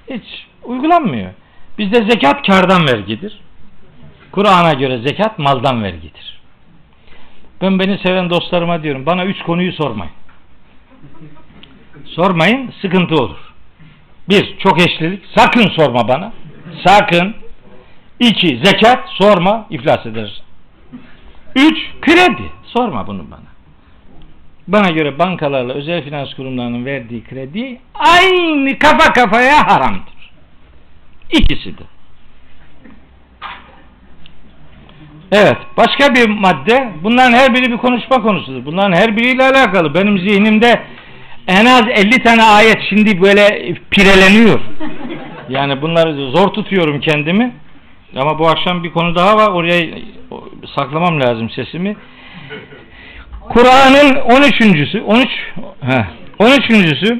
hiç 0.09 0.23
uygulanmıyor. 0.63 1.31
Bizde 1.77 2.09
zekat 2.09 2.47
kardan 2.47 2.87
vergidir. 2.87 3.39
Kur'an'a 4.31 4.73
göre 4.73 4.97
zekat 4.97 5.39
maldan 5.39 5.83
vergidir. 5.83 6.39
Ben 7.61 7.79
beni 7.79 7.97
seven 7.97 8.29
dostlarıma 8.29 8.83
diyorum 8.83 9.05
bana 9.05 9.25
üç 9.25 9.41
konuyu 9.41 9.73
sormayın. 9.73 10.13
Sormayın 12.05 12.73
sıkıntı 12.81 13.15
olur. 13.15 13.53
Bir 14.29 14.57
çok 14.57 14.81
eşlilik 14.81 15.23
sakın 15.37 15.67
sorma 15.69 16.07
bana. 16.07 16.33
Sakın. 16.85 17.35
İki 18.19 18.61
zekat 18.63 19.09
sorma 19.09 19.67
iflas 19.69 20.05
edersin. 20.05 20.43
Üç 21.55 21.77
kredi 22.01 22.51
sorma 22.65 23.07
bunu 23.07 23.31
bana. 23.31 23.48
Bana 24.71 24.89
göre 24.89 25.19
bankalarla 25.19 25.73
özel 25.73 26.03
finans 26.03 26.33
kurumlarının 26.33 26.85
verdiği 26.85 27.23
kredi 27.23 27.79
aynı 27.93 28.79
kafa 28.79 29.13
kafaya 29.13 29.67
haramdır. 29.67 30.31
İkisi 31.31 31.77
de. 31.77 31.83
Evet. 35.31 35.57
Başka 35.77 36.13
bir 36.15 36.29
madde. 36.29 36.89
Bunların 37.03 37.31
her 37.31 37.53
biri 37.53 37.71
bir 37.71 37.77
konuşma 37.77 38.21
konusudur. 38.21 38.65
Bunların 38.65 38.97
her 38.97 39.17
biriyle 39.17 39.43
alakalı. 39.43 39.93
Benim 39.93 40.19
zihnimde 40.19 40.81
en 41.47 41.65
az 41.65 41.83
50 41.89 42.23
tane 42.23 42.43
ayet 42.43 42.77
şimdi 42.89 43.21
böyle 43.21 43.73
pireleniyor. 43.91 44.59
Yani 45.49 45.81
bunları 45.81 46.31
zor 46.31 46.47
tutuyorum 46.47 46.99
kendimi. 46.99 47.51
Ama 48.15 48.39
bu 48.39 48.47
akşam 48.47 48.83
bir 48.83 48.91
konu 48.91 49.15
daha 49.15 49.37
var. 49.37 49.51
Oraya 49.51 49.87
saklamam 50.75 51.21
lazım 51.21 51.49
sesimi. 51.49 51.95
Kur'an'ın 53.49 54.15
13.sü 54.15 55.01
13 55.01 55.27
heh, 55.81 56.05
13.sü 56.39 57.19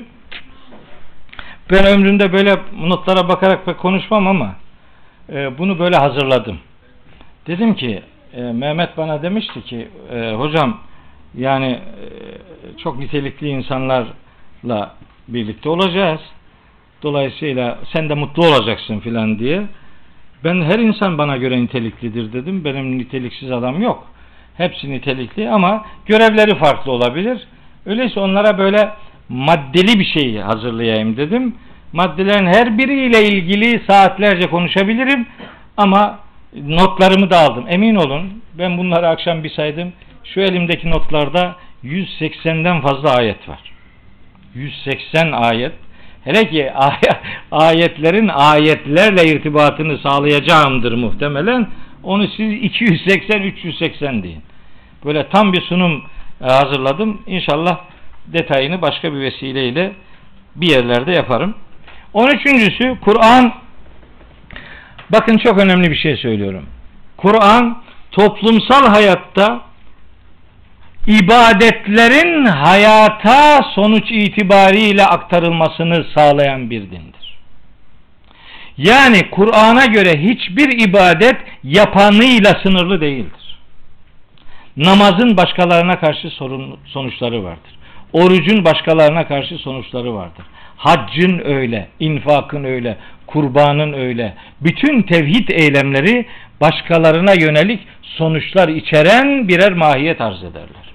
ben 1.72 1.86
ömrümde 1.86 2.34
böyle 2.34 2.56
notlara 2.78 3.30
bakarak 3.30 3.66
pek 3.66 3.78
konuşmam 3.78 4.28
ama 4.28 4.56
e, 5.30 5.58
bunu 5.58 5.80
böyle 5.80 5.96
hazırladım. 5.96 6.60
Dedim 7.48 7.76
ki 7.76 8.02
e, 8.34 8.42
Mehmet 8.42 8.98
bana 8.98 9.22
demişti 9.24 9.62
ki 9.62 9.88
e, 10.12 10.34
hocam 10.34 10.78
yani 11.38 11.72
e, 11.72 12.08
çok 12.78 13.00
nitelikli 13.00 13.48
insanlarla 13.48 14.96
birlikte 15.28 15.70
olacağız. 15.70 16.22
Dolayısıyla 17.04 17.80
sen 17.94 18.10
de 18.10 18.14
mutlu 18.14 18.46
olacaksın 18.46 19.00
filan 19.00 19.40
diye. 19.40 19.64
Ben 20.44 20.62
her 20.62 20.80
insan 20.80 21.18
bana 21.18 21.38
göre 21.38 21.62
niteliklidir 21.62 22.34
dedim. 22.34 22.66
Benim 22.66 22.98
niteliksiz 22.98 23.52
adam 23.52 23.82
yok. 23.82 24.08
Hepsi 24.60 24.92
nitelikli 24.92 25.50
ama 25.50 25.86
görevleri 26.06 26.56
farklı 26.56 26.92
olabilir. 26.92 27.48
Öyleyse 27.86 28.20
onlara 28.20 28.58
böyle 28.58 28.90
maddeli 29.30 30.00
bir 30.00 30.06
şey 30.06 30.38
hazırlayayım 30.38 31.18
dedim. 31.18 31.56
Maddelerin 31.94 32.46
her 32.46 32.78
biriyle 32.78 33.28
ilgili 33.28 33.82
saatlerce 33.88 34.50
konuşabilirim 34.50 35.28
ama 35.78 36.20
notlarımı 36.68 37.30
da 37.30 37.40
aldım. 37.40 37.66
Emin 37.70 37.96
olun 37.96 38.44
ben 38.58 38.78
bunları 38.78 39.08
akşam 39.08 39.44
bir 39.44 39.50
saydım. 39.50 39.94
Şu 40.24 40.42
elimdeki 40.42 40.90
notlarda 40.90 41.56
180'den 41.84 42.82
fazla 42.82 43.16
ayet 43.16 43.50
var. 43.50 43.60
180 44.56 45.32
ayet. 45.32 45.74
Hele 46.24 46.50
ki 46.50 46.72
ayetlerin 47.52 48.28
ayetlerle 48.28 49.26
irtibatını 49.26 49.98
sağlayacağımdır 49.98 50.94
muhtemelen. 50.94 51.68
Onu 52.04 52.28
siz 52.28 52.54
280-380 52.54 54.24
deyin. 54.24 54.49
Böyle 55.06 55.30
tam 55.30 55.54
bir 55.54 55.62
sunum 55.62 56.04
e, 56.42 56.46
hazırladım. 56.46 57.22
İnşallah 57.28 57.80
detayını 58.28 58.82
başka 58.82 59.14
bir 59.14 59.20
vesileyle 59.20 59.92
bir 60.56 60.70
yerlerde 60.70 61.12
yaparım. 61.12 61.56
13.sü 62.14 63.00
Kur'an 63.00 63.54
bakın 65.10 65.38
çok 65.38 65.58
önemli 65.58 65.92
bir 65.92 65.98
şey 65.98 66.18
söylüyorum. 66.18 66.66
Kur'an 67.18 67.84
toplumsal 68.12 68.88
hayatta 68.88 69.62
ibadetlerin 71.08 72.46
hayata 72.46 73.64
sonuç 73.76 74.12
itibariyle 74.12 75.06
aktarılmasını 75.06 76.06
sağlayan 76.16 76.70
bir 76.70 76.82
dindir. 76.82 77.38
Yani 78.78 79.30
Kur'an'a 79.30 79.86
göre 79.86 80.22
hiçbir 80.22 80.88
ibadet 80.90 81.36
yapanıyla 81.64 82.60
sınırlı 82.64 83.02
değildir. 83.02 83.39
Namazın 84.80 85.38
başkalarına 85.38 86.00
karşı 86.00 86.30
sorun, 86.30 86.78
sonuçları 86.86 87.44
vardır. 87.44 87.72
Orucun 88.14 88.66
başkalarına 88.66 89.28
karşı 89.28 89.58
sonuçları 89.58 90.14
vardır. 90.14 90.46
Haccın 90.78 91.42
öyle, 91.46 91.88
infakın 92.00 92.64
öyle, 92.64 92.98
kurbanın 93.28 93.94
öyle. 93.94 94.34
Bütün 94.62 95.02
tevhid 95.02 95.50
eylemleri 95.50 96.26
başkalarına 96.62 97.34
yönelik 97.34 97.80
sonuçlar 98.02 98.68
içeren 98.68 99.48
birer 99.48 99.74
mahiyet 99.74 100.22
arz 100.22 100.44
ederler. 100.44 100.94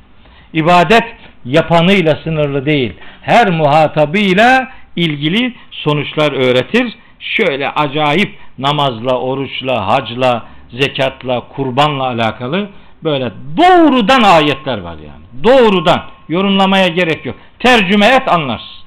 İbadet 0.53 1.05
yapanıyla 1.45 2.19
sınırlı 2.25 2.67
değil. 2.67 2.93
Her 3.23 3.51
muhatabıyla 3.51 4.69
ilgili 4.97 5.55
sonuçlar 5.71 6.33
öğretir. 6.33 6.93
Şöyle 7.21 7.71
acayip 7.71 8.35
namazla, 8.59 9.21
oruçla, 9.21 9.87
hacla, 9.87 10.43
zekatla, 10.81 11.41
kurbanla 11.41 12.07
alakalı 12.07 12.69
böyle 13.05 13.33
doğrudan 13.57 14.23
ayetler 14.23 14.79
var 14.79 14.97
yani. 14.99 15.45
Doğrudan 15.45 16.03
yorumlamaya 16.29 16.89
gerek 16.89 17.27
yok. 17.27 17.37
Tercüme 17.59 18.07
et 18.07 18.29
anlarsın. 18.29 18.85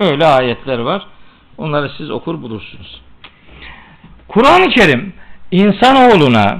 Öyle 0.00 0.26
ayetler 0.26 0.78
var. 0.78 1.02
Onları 1.58 1.90
siz 1.96 2.10
okur 2.10 2.42
bulursunuz. 2.42 3.00
Kur'an-ı 4.28 4.68
Kerim 4.68 5.12
insanoğluna 5.50 6.58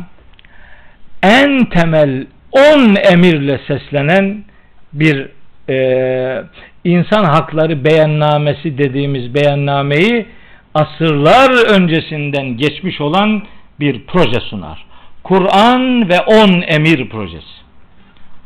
en 1.23 1.65
temel 1.65 2.27
on 2.53 2.97
emirle 3.13 3.61
seslenen 3.67 4.45
bir 4.93 5.29
e, 5.69 6.45
insan 6.85 7.25
hakları 7.25 7.85
beyannamesi 7.85 8.79
dediğimiz 8.79 9.35
beyannameyi 9.35 10.27
asırlar 10.75 11.67
öncesinden 11.67 12.57
geçmiş 12.57 13.01
olan 13.01 13.43
bir 13.81 14.07
proje 14.07 14.41
sunar. 14.41 14.85
Kur'an 15.25 16.09
ve 16.09 16.21
on 16.21 16.63
emir 16.67 17.09
projesi. 17.09 17.55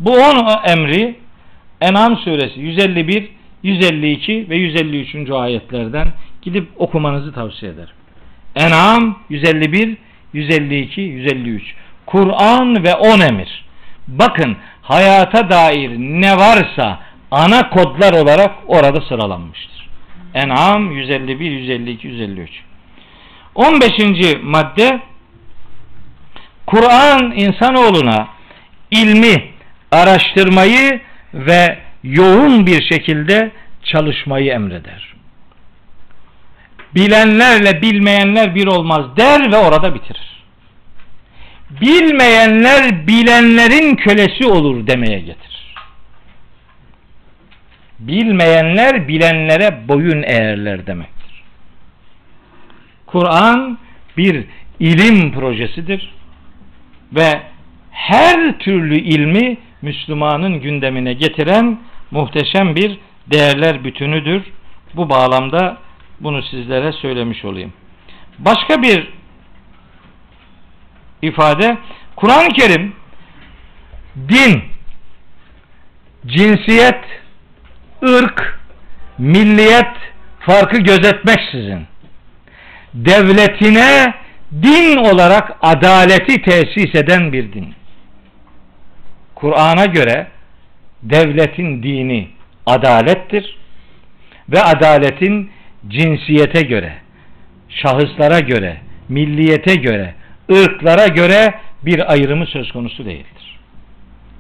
Bu 0.01 0.11
on 0.11 0.47
emri 0.71 1.17
En'am 1.81 2.17
suresi 2.17 2.61
151, 2.61 3.29
152 3.63 4.47
ve 4.51 4.57
153. 4.57 5.31
ayetlerden 5.31 6.09
gidip 6.43 6.69
okumanızı 6.77 7.33
tavsiye 7.33 7.73
ederim. 7.73 7.95
En'am 8.57 9.19
151, 9.29 9.97
152, 10.33 11.01
153. 11.01 11.75
Kur'an 12.07 12.85
ve 12.85 12.95
on 12.95 13.21
emir. 13.21 13.65
Bakın 14.09 14.57
hayata 14.83 15.51
dair 15.51 15.91
ne 15.99 16.37
varsa 16.37 17.01
ana 17.31 17.71
kodlar 17.71 18.13
olarak 18.13 18.55
orada 18.67 19.01
sıralanmıştır. 19.01 19.89
En'am 20.35 20.93
151, 20.93 21.51
152, 21.51 22.09
153. 22.09 22.51
15. 23.55 23.93
madde 24.43 25.01
Kur'an 26.69 27.33
insanoğluna 27.33 28.29
ilmi, 28.91 29.51
araştırmayı 29.91 31.01
ve 31.35 31.79
yoğun 32.03 32.67
bir 32.67 32.83
şekilde 32.83 33.51
çalışmayı 33.83 34.53
emreder. 34.53 35.15
Bilenlerle 36.95 37.83
bilmeyenler 37.83 38.55
bir 38.55 38.67
olmaz 38.67 39.17
der 39.17 39.53
ve 39.53 39.57
orada 39.57 39.95
bitirir. 39.95 40.45
Bilmeyenler 41.71 43.07
bilenlerin 43.07 43.97
kölesi 43.97 44.47
olur 44.47 44.87
demeye 44.87 45.19
getirir. 45.19 45.75
Bilmeyenler 47.99 49.09
bilenlere 49.09 49.89
boyun 49.89 50.23
eğerler 50.23 50.87
demektir. 50.87 51.43
Kur'an 53.07 53.79
bir 54.17 54.45
ilim 54.81 55.33
projesidir 55.33 56.18
ve 57.13 57.43
her 57.91 58.59
türlü 58.59 58.99
ilmi 58.99 59.57
Müslümanın 59.83 60.61
gündemine 60.61 61.13
getiren 61.13 61.79
muhteşem 62.11 62.77
bir 62.77 62.99
değerler 63.27 63.85
bütünüdür. 63.85 64.43
Bu 64.95 65.11
bağlamda 65.11 65.79
bunu 66.21 66.43
sizlere 66.43 66.93
söylemiş 66.93 67.45
olayım. 67.45 67.73
Başka 68.39 68.83
bir 68.83 69.09
ifade 71.23 71.79
Kur'an-ı 72.17 72.49
Kerim 72.49 72.93
din, 74.29 74.63
cinsiyet, 76.27 77.05
ırk, 78.03 78.59
milliyet 79.19 79.95
farkı 80.41 80.79
gözetmeksizin 80.79 81.87
devletine 82.95 84.15
din 84.53 84.97
olarak 84.97 85.57
adaleti 85.63 86.43
tesis 86.43 86.95
eden 86.95 87.33
bir 87.33 87.53
din. 87.53 87.75
Kur'an'a 89.35 89.87
göre 89.87 90.27
devletin 91.03 91.83
dini 91.83 92.29
adalettir 92.67 93.57
ve 94.49 94.63
adaletin 94.63 95.51
cinsiyete 95.89 96.63
göre, 96.63 96.93
şahıslara 97.69 98.41
göre, 98.41 98.77
milliyete 99.09 99.75
göre, 99.75 100.15
ırklara 100.51 101.07
göre 101.07 101.55
bir 101.83 102.13
ayrımı 102.13 102.47
söz 102.47 102.73
konusu 102.73 103.05
değildir. 103.05 103.59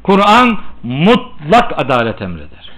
Kur'an 0.03 0.61
mutlak 0.83 1.79
adalet 1.79 2.23
emreder. 2.23 2.71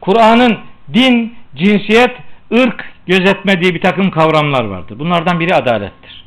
Kur'an'ın 0.00 0.58
din, 0.94 1.34
cinsiyet, 1.56 2.10
ırk 2.52 2.93
gözetmediği 3.06 3.74
bir 3.74 3.80
takım 3.80 4.10
kavramlar 4.10 4.64
vardır. 4.64 4.98
Bunlardan 4.98 5.40
biri 5.40 5.54
adalettir. 5.54 6.24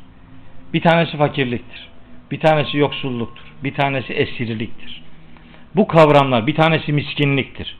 Bir 0.74 0.82
tanesi 0.82 1.16
fakirliktir. 1.16 1.88
Bir 2.30 2.40
tanesi 2.40 2.76
yoksulluktur. 2.76 3.44
Bir 3.64 3.74
tanesi 3.74 4.12
esirliktir. 4.12 5.02
Bu 5.76 5.88
kavramlar 5.88 6.46
bir 6.46 6.54
tanesi 6.54 6.92
miskinliktir. 6.92 7.76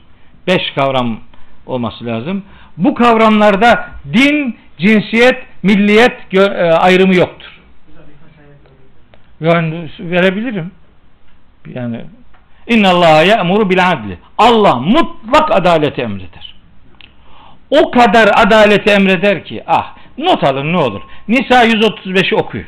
Beş 0.47 0.71
kavram 0.75 1.19
olması 1.65 2.05
lazım. 2.05 2.43
Bu 2.77 2.95
kavramlarda 2.95 3.89
din, 4.13 4.57
cinsiyet, 4.77 5.43
milliyet 5.63 6.33
e, 6.33 6.41
ayrımı 6.61 7.15
yoktur. 7.15 7.59
Yani 9.41 9.89
verebilirim. 9.99 10.71
Yani 11.73 12.01
İnna 12.67 12.89
Allah 12.89 13.23
ya'muru 13.23 13.69
bil 13.69 13.91
adli. 13.91 14.17
Allah 14.37 14.75
mutlak 14.75 15.51
adaleti 15.51 16.01
emreder. 16.01 16.55
O 17.71 17.91
kadar 17.91 18.29
adaleti 18.35 18.89
emreder 18.89 19.45
ki 19.45 19.63
ah 19.67 19.95
not 20.17 20.43
alın 20.43 20.73
ne 20.73 20.77
olur. 20.77 21.01
Nisa 21.27 21.65
135'i 21.65 22.35
okuyun. 22.35 22.67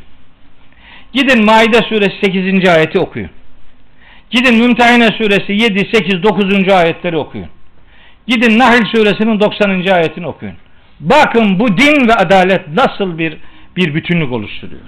Gidin 1.14 1.46
Maide 1.46 1.78
suresi 1.78 2.16
8. 2.26 2.70
ayeti 2.70 3.00
okuyun. 3.00 3.30
Gidin 4.30 4.56
Mümtehine 4.56 5.08
suresi 5.08 5.54
7, 5.54 5.80
8, 5.80 6.24
9. 6.24 6.70
ayetleri 6.70 7.18
okuyun. 7.18 7.48
Gidin 8.28 8.60
Nahl 8.60 8.86
suresinin 8.96 9.40
90. 9.40 9.70
ayetini 9.70 10.28
okuyun. 10.28 10.56
Bakın 11.00 11.60
bu 11.60 11.78
din 11.78 12.08
ve 12.08 12.14
adalet 12.14 12.68
nasıl 12.68 13.18
bir 13.18 13.38
bir 13.76 13.96
bütünlük 13.96 14.32
oluşturuyor. 14.32 14.82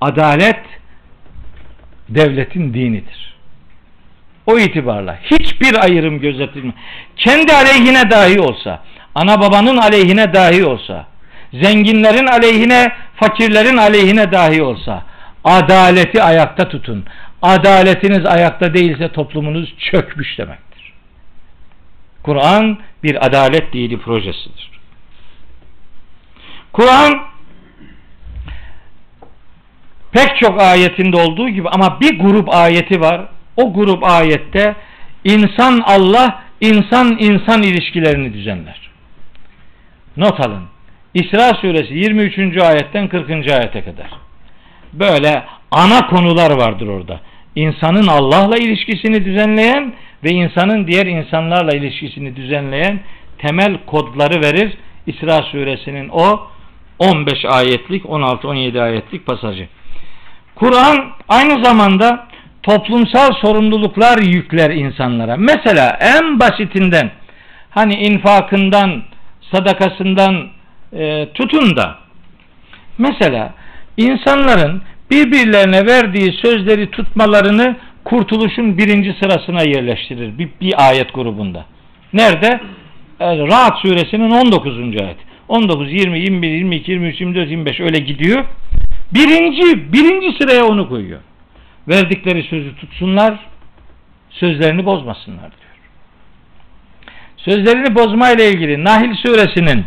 Adalet 0.00 0.60
devletin 2.08 2.74
dinidir. 2.74 3.27
O 4.48 4.58
itibarla 4.58 5.18
hiçbir 5.22 5.84
ayrım 5.84 6.20
gözetilme. 6.20 6.72
Kendi 7.16 7.52
aleyhine 7.52 8.10
dahi 8.10 8.40
olsa, 8.40 8.82
ana 9.14 9.40
babanın 9.40 9.76
aleyhine 9.76 10.34
dahi 10.34 10.64
olsa, 10.64 11.06
zenginlerin 11.52 12.26
aleyhine, 12.26 12.92
fakirlerin 13.16 13.76
aleyhine 13.76 14.32
dahi 14.32 14.62
olsa, 14.62 15.04
adaleti 15.44 16.22
ayakta 16.22 16.68
tutun. 16.68 17.04
Adaletiniz 17.42 18.26
ayakta 18.26 18.74
değilse 18.74 19.12
toplumunuz 19.12 19.74
çökmüş 19.78 20.38
demektir. 20.38 20.92
Kur'an 22.22 22.78
bir 23.02 23.26
adalet 23.26 23.72
dini 23.72 24.00
projesidir. 24.00 24.70
Kur'an 26.72 27.22
pek 30.12 30.36
çok 30.40 30.60
ayetinde 30.60 31.16
olduğu 31.16 31.48
gibi 31.48 31.68
ama 31.68 32.00
bir 32.00 32.18
grup 32.18 32.54
ayeti 32.54 33.00
var. 33.00 33.20
O 33.58 33.72
grup 33.72 34.04
ayette 34.04 34.74
insan 35.24 35.82
Allah, 35.86 36.42
insan 36.60 37.16
insan 37.18 37.62
ilişkilerini 37.62 38.32
düzenler. 38.32 38.90
Not 40.16 40.46
alın. 40.46 40.62
İsra 41.14 41.54
suresi 41.54 41.94
23. 41.94 42.56
ayetten 42.62 43.08
40. 43.08 43.30
ayete 43.30 43.84
kadar. 43.84 44.10
Böyle 44.92 45.44
ana 45.70 46.06
konular 46.06 46.50
vardır 46.50 46.86
orada. 46.86 47.20
İnsanın 47.54 48.06
Allah'la 48.06 48.56
ilişkisini 48.56 49.24
düzenleyen 49.24 49.92
ve 50.24 50.30
insanın 50.30 50.86
diğer 50.86 51.06
insanlarla 51.06 51.76
ilişkisini 51.76 52.36
düzenleyen 52.36 53.00
temel 53.38 53.76
kodları 53.86 54.42
verir. 54.42 54.78
İsra 55.06 55.42
suresinin 55.42 56.08
o 56.08 56.48
15 56.98 57.44
ayetlik 57.44 58.04
16-17 58.04 58.82
ayetlik 58.82 59.26
pasajı. 59.26 59.68
Kur'an 60.54 61.10
aynı 61.28 61.64
zamanda 61.64 62.28
toplumsal 62.62 63.32
sorumluluklar 63.32 64.18
yükler 64.18 64.70
insanlara. 64.70 65.36
Mesela 65.36 65.98
en 66.00 66.40
basitinden 66.40 67.10
hani 67.70 67.94
infakından, 67.94 69.02
sadakasından 69.52 70.48
e, 70.92 71.28
tutun 71.34 71.76
da 71.76 71.98
mesela 72.98 73.54
insanların 73.96 74.82
birbirlerine 75.10 75.86
verdiği 75.86 76.32
sözleri 76.32 76.90
tutmalarını 76.90 77.76
kurtuluşun 78.04 78.78
birinci 78.78 79.16
sırasına 79.22 79.62
yerleştirir 79.62 80.38
bir, 80.38 80.48
bir 80.60 80.88
ayet 80.88 81.14
grubunda. 81.14 81.64
Nerede? 82.12 82.60
E, 83.20 83.38
Rahat 83.38 83.78
suresinin 83.78 84.30
19. 84.30 84.78
ayet. 84.78 85.16
19, 85.48 85.92
20, 85.92 86.18
21, 86.18 86.48
22, 86.48 86.90
23, 86.90 87.20
24, 87.20 87.50
25 87.50 87.80
öyle 87.80 87.98
gidiyor. 87.98 88.44
Birinci, 89.14 89.92
birinci 89.92 90.38
sıraya 90.38 90.66
onu 90.66 90.88
koyuyor. 90.88 91.20
Verdikleri 91.88 92.42
sözü 92.42 92.76
tutsunlar, 92.76 93.38
sözlerini 94.30 94.86
bozmasınlar 94.86 95.38
diyor. 95.40 95.68
Sözlerini 97.36 97.94
bozma 97.94 98.30
ile 98.30 98.50
ilgili 98.50 98.84
Nahil 98.84 99.14
suresinin 99.14 99.84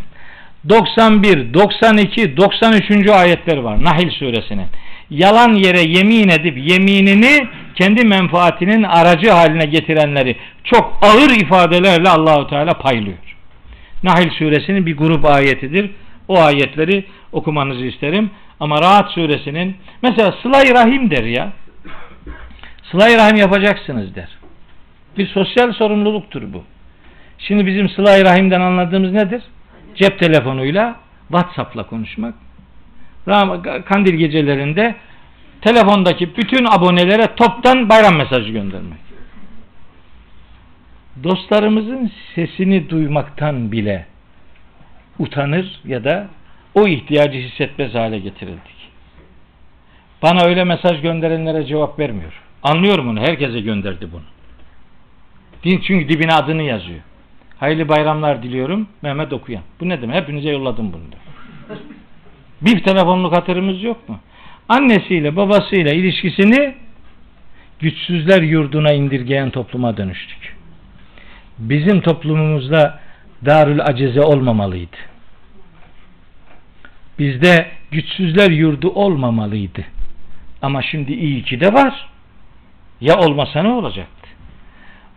91, 0.69 1.53
92, 1.53 2.37
93. 2.37 3.09
ayetleri 3.09 3.63
var 3.63 3.83
Nahil 3.83 4.09
suresinin. 4.09 4.67
Yalan 5.09 5.53
yere 5.53 5.81
yemin 5.81 6.29
edip 6.29 6.57
yeminini 6.57 7.47
kendi 7.75 8.05
menfaatinin 8.05 8.83
aracı 8.83 9.31
haline 9.31 9.65
getirenleri 9.65 10.35
çok 10.63 10.99
ağır 11.01 11.29
ifadelerle 11.29 12.09
Allahu 12.09 12.47
Teala 12.47 12.73
paylıyor. 12.73 13.17
Nahil 14.03 14.29
suresinin 14.29 14.85
bir 14.85 14.97
grup 14.97 15.25
ayetidir. 15.25 15.91
O 16.27 16.41
ayetleri 16.41 17.05
okumanızı 17.31 17.85
isterim. 17.85 18.29
Ama 18.59 18.81
Rahat 18.81 19.11
suresinin 19.11 19.75
mesela 20.01 20.35
Sıla-i 20.43 20.73
Rahim 20.73 21.11
der 21.11 21.23
ya. 21.23 21.51
Sıla-i 22.91 23.17
Rahim 23.17 23.35
yapacaksınız 23.35 24.15
der. 24.15 24.29
Bir 25.17 25.27
sosyal 25.27 25.73
sorumluluktur 25.73 26.53
bu. 26.53 26.63
Şimdi 27.37 27.65
bizim 27.65 27.89
Sıla-i 27.89 28.23
Rahim'den 28.23 28.61
anladığımız 28.61 29.11
nedir? 29.11 29.41
Cep 29.95 30.19
telefonuyla 30.19 30.95
Whatsapp'la 31.27 31.87
konuşmak. 31.87 32.33
Kandil 33.85 34.13
gecelerinde 34.13 34.95
telefondaki 35.61 36.37
bütün 36.37 36.65
abonelere 36.65 37.35
toptan 37.35 37.89
bayram 37.89 38.15
mesajı 38.15 38.51
göndermek. 38.51 38.99
Dostlarımızın 41.23 42.11
sesini 42.35 42.89
duymaktan 42.89 43.71
bile 43.71 44.05
utanır 45.19 45.79
ya 45.85 46.03
da 46.03 46.27
o 46.75 46.87
ihtiyacı 46.87 47.37
hissetmez 47.37 47.93
hale 47.93 48.19
getirildik. 48.19 48.81
Bana 50.21 50.43
öyle 50.43 50.63
mesaj 50.63 51.01
gönderenlere 51.01 51.65
cevap 51.65 51.99
vermiyor. 51.99 52.33
Anlıyorum 52.63 53.09
onu. 53.09 53.19
Herkese 53.19 53.59
gönderdi 53.59 54.07
bunu. 54.11 54.21
Din 55.63 55.81
çünkü 55.87 56.09
dibine 56.09 56.33
adını 56.33 56.61
yazıyor. 56.61 56.99
Hayırlı 57.57 57.89
bayramlar 57.89 58.43
diliyorum. 58.43 58.87
Mehmet 59.01 59.33
Okuyan. 59.33 59.63
Bu 59.79 59.89
ne 59.89 60.01
demek? 60.01 60.15
Hepinize 60.15 60.49
yolladım 60.49 60.93
bunu. 60.93 61.01
Bir 62.61 62.83
telefonluk 62.83 63.37
hatırımız 63.37 63.83
yok 63.83 64.09
mu? 64.09 64.19
Annesiyle 64.69 65.35
babasıyla 65.35 65.93
ilişkisini 65.93 66.75
güçsüzler 67.79 68.41
yurduna 68.41 68.93
indirgeyen 68.93 69.49
topluma 69.49 69.97
dönüştük. 69.97 70.55
Bizim 71.57 72.01
toplumumuzda 72.01 72.99
darül 73.45 73.81
aceze 73.85 74.21
olmamalıydı. 74.21 74.97
Bizde 77.19 77.71
güçsüzler 77.91 78.51
yurdu 78.51 78.89
olmamalıydı. 78.89 79.85
Ama 80.61 80.81
şimdi 80.81 81.13
iyi 81.13 81.43
ki 81.43 81.59
de 81.59 81.73
var. 81.73 82.10
Ya 83.01 83.19
olmasa 83.19 83.63
ne 83.63 83.69
olacaktı? 83.69 84.27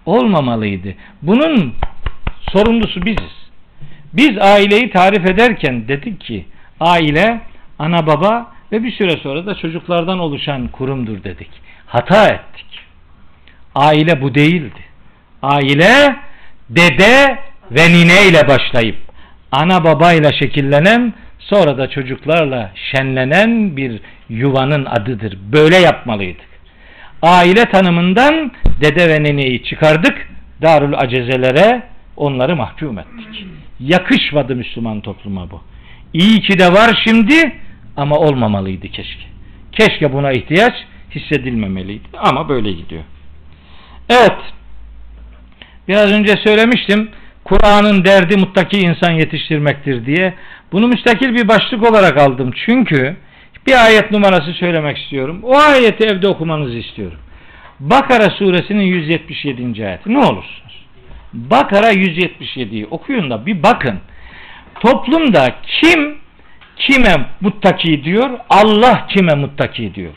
Olmamalıydı. 0.06 0.94
Bunun 1.23 1.74
sorumlusu 2.52 3.06
biziz. 3.06 3.44
Biz 4.12 4.39
aileyi 4.39 4.90
tarif 4.90 5.27
ederken 5.27 5.89
dedik 5.89 6.20
ki 6.20 6.47
Aile, 6.81 7.40
ana 7.78 8.06
baba 8.06 8.52
ve 8.73 8.82
bir 8.82 8.93
süre 8.93 9.11
sonra 9.11 9.47
da 9.47 9.55
çocuklardan 9.55 10.19
oluşan 10.19 10.69
kurumdur 10.69 11.24
dedik. 11.24 11.51
Hata 11.86 12.27
ettik. 12.28 12.66
Aile 13.74 14.23
bu 14.23 14.35
değildi. 14.35 14.81
Aile 15.43 16.16
dede 16.70 17.39
ve 17.70 17.89
nine 17.89 18.28
ile 18.28 18.48
başlayıp 18.48 18.97
ana 19.52 19.85
babayla 19.85 20.32
şekillenen 20.32 21.15
sonra 21.39 21.78
da 21.78 21.90
çocuklarla 21.90 22.73
şenlenen 22.74 23.77
bir 23.77 24.01
yuvanın 24.28 24.85
adıdır. 24.85 25.39
Böyle 25.52 25.77
yapmalıydık. 25.77 26.54
Aile 27.25 27.65
tanımından 27.65 28.53
dede 28.81 29.09
ve 29.09 29.23
nineyi 29.23 29.63
çıkardık. 29.63 30.29
Darül 30.63 30.99
acezelere 30.99 31.83
onları 32.17 32.57
mahkum 32.57 32.99
ettik. 32.99 33.47
Yakışmadı 33.81 34.57
Müslüman 34.57 35.01
topluma 35.01 35.51
bu. 35.51 35.63
İyi 36.13 36.41
ki 36.41 36.59
de 36.59 36.73
var 36.73 37.03
şimdi 37.05 37.53
ama 37.97 38.17
olmamalıydı 38.17 38.89
keşke. 38.89 39.25
Keşke 39.73 40.13
buna 40.13 40.33
ihtiyaç 40.33 40.73
hissedilmemeliydi 41.15 42.09
ama 42.19 42.49
böyle 42.49 42.73
gidiyor. 42.73 43.03
Evet. 44.09 44.39
Biraz 45.89 46.13
önce 46.13 46.37
söylemiştim. 46.37 47.11
Kur'an'ın 47.45 48.05
derdi 48.05 48.37
muttaki 48.37 48.79
insan 48.79 49.13
yetiştirmektir 49.13 50.07
diye. 50.07 50.35
Bunu 50.73 50.89
müstakil 50.89 51.35
bir 51.35 51.49
başlık 51.49 51.91
olarak 51.91 52.19
aldım. 52.19 52.51
Çünkü 52.67 53.17
bir 53.66 53.85
ayet 53.86 54.11
numarası 54.11 54.53
söylemek 54.53 54.99
istiyorum. 54.99 55.41
O 55.43 55.57
ayeti 55.57 56.05
evde 56.05 56.28
okumanızı 56.28 56.78
istiyorum. 56.78 57.19
Bakara 57.81 58.31
suresinin 58.31 58.85
177. 58.85 59.86
ayeti. 59.86 60.12
Ne 60.12 60.19
olursunuz? 60.19 60.85
Bakara 61.32 61.93
177'yi 61.93 62.86
okuyun 62.86 63.31
da 63.31 63.47
bir 63.47 63.62
bakın. 63.62 64.01
Toplumda 64.81 65.57
kim 65.81 66.19
kime 66.77 67.27
muttaki 67.41 68.05
diyor? 68.05 68.31
Allah 68.51 69.07
kime 69.07 69.35
muttaki 69.35 69.95
diyor? 69.95 70.15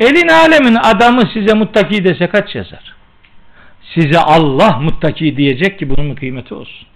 Elin 0.00 0.28
alemin 0.28 0.74
adamı 0.74 1.22
size 1.32 1.54
muttaki 1.54 2.04
dese 2.04 2.26
kaç 2.26 2.54
yazar? 2.54 2.94
Size 3.94 4.18
Allah 4.18 4.78
muttaki 4.78 5.36
diyecek 5.36 5.78
ki 5.78 5.90
bunun 5.90 6.14
kıymeti 6.14 6.54
olsun. 6.54 6.86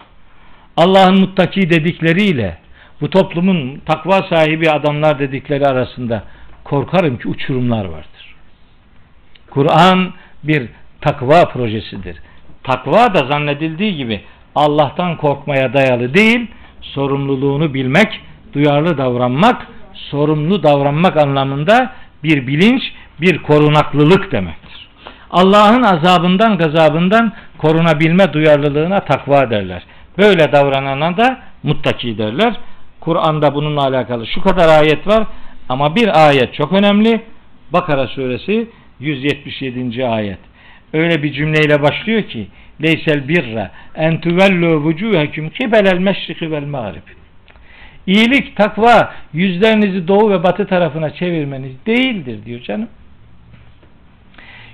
Allah'ın 0.77 1.19
muttaki 1.19 1.69
dedikleriyle 1.69 2.57
bu 3.01 3.09
toplumun 3.09 3.81
takva 3.85 4.23
sahibi 4.29 4.71
adamlar 4.71 5.19
dedikleri 5.19 5.67
arasında 5.67 6.23
korkarım 6.63 7.17
ki 7.17 7.27
uçurumlar 7.27 7.85
vardır. 7.85 8.35
Kur'an 9.49 10.13
bir 10.43 10.69
takva 11.01 11.45
projesidir. 11.45 12.17
Takva 12.63 13.13
da 13.13 13.27
zannedildiği 13.27 13.95
gibi 13.95 14.21
Allah'tan 14.55 15.17
korkmaya 15.17 15.73
dayalı 15.73 16.13
değil, 16.13 16.47
sorumluluğunu 16.81 17.73
bilmek, 17.73 18.21
duyarlı 18.53 18.97
davranmak, 18.97 19.67
sorumlu 19.93 20.63
davranmak 20.63 21.17
anlamında 21.17 21.91
bir 22.23 22.47
bilinç, 22.47 22.81
bir 23.21 23.37
korunaklılık 23.37 24.31
demektir. 24.31 24.87
Allah'ın 25.31 25.83
azabından, 25.83 26.57
gazabından 26.57 27.33
korunabilme 27.57 28.33
duyarlılığına 28.33 28.99
takva 28.99 29.49
derler. 29.49 29.83
Böyle 30.17 30.51
davranana 30.51 31.17
da 31.17 31.39
muttaki 31.63 32.17
derler. 32.17 32.53
Kur'an'da 32.99 33.55
bununla 33.55 33.81
alakalı 33.81 34.27
şu 34.27 34.41
kadar 34.41 34.79
ayet 34.79 35.07
var 35.07 35.27
ama 35.69 35.95
bir 35.95 36.27
ayet 36.27 36.53
çok 36.53 36.73
önemli. 36.73 37.21
Bakara 37.73 38.07
suresi 38.07 38.67
177. 38.99 40.05
ayet. 40.05 40.39
Öyle 40.93 41.23
bir 41.23 41.33
cümleyle 41.33 41.81
başlıyor 41.81 42.23
ki 42.23 42.47
leysel 42.81 43.27
birra 43.27 43.71
en 43.95 44.21
tuvellu 44.21 44.75
vucuhekum 44.75 45.49
kibelel 45.49 45.97
meşriki 45.97 46.51
vel 46.51 46.65
mağrib. 46.65 47.07
İyilik, 48.07 48.55
takva 48.55 49.13
yüzlerinizi 49.33 50.07
doğu 50.07 50.29
ve 50.31 50.43
batı 50.43 50.67
tarafına 50.67 51.13
çevirmeniz 51.13 51.71
değildir 51.85 52.39
diyor 52.45 52.61
canım. 52.61 52.89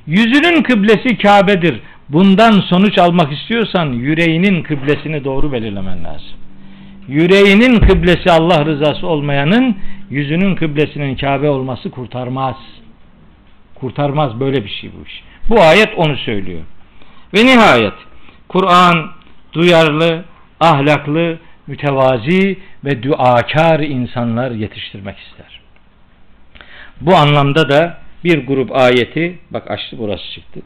Yüzünün 0.08 0.64
kıblesi 0.64 1.18
Kabe'dir. 1.18 1.80
Bundan 2.10 2.52
sonuç 2.52 2.98
almak 2.98 3.34
istiyorsan 3.34 3.86
yüreğinin 3.94 4.64
kıblesini 4.64 5.24
doğru 5.24 5.52
belirlemen 5.52 6.04
lazım. 6.04 6.43
Yüreğinin 7.08 7.80
kıblesi 7.80 8.32
Allah 8.32 8.66
rızası 8.66 9.08
olmayanın 9.08 9.78
yüzünün 10.10 10.56
kıblesinin 10.56 11.16
Kabe 11.16 11.50
olması 11.50 11.92
kurtarmaz. 11.92 12.56
Kurtarmaz 13.76 14.40
böyle 14.40 14.64
bir 14.64 14.70
şey 14.70 14.92
bu 15.00 15.08
iş. 15.08 15.24
Bu 15.50 15.62
ayet 15.62 15.90
onu 15.98 16.18
söylüyor. 16.18 16.62
Ve 17.34 17.46
nihayet 17.46 17.94
Kur'an 18.48 19.12
duyarlı, 19.54 20.26
ahlaklı, 20.60 21.38
mütevazi 21.68 22.60
ve 22.86 23.04
duakar 23.04 23.80
insanlar 23.80 24.52
yetiştirmek 24.52 25.18
ister. 25.18 25.62
Bu 27.02 27.16
anlamda 27.16 27.70
da 27.70 27.98
bir 28.24 28.48
grup 28.48 28.76
ayeti 28.76 29.40
bak 29.52 29.72
açtı 29.72 29.96
burası 30.00 30.32
çıktı. 30.32 30.60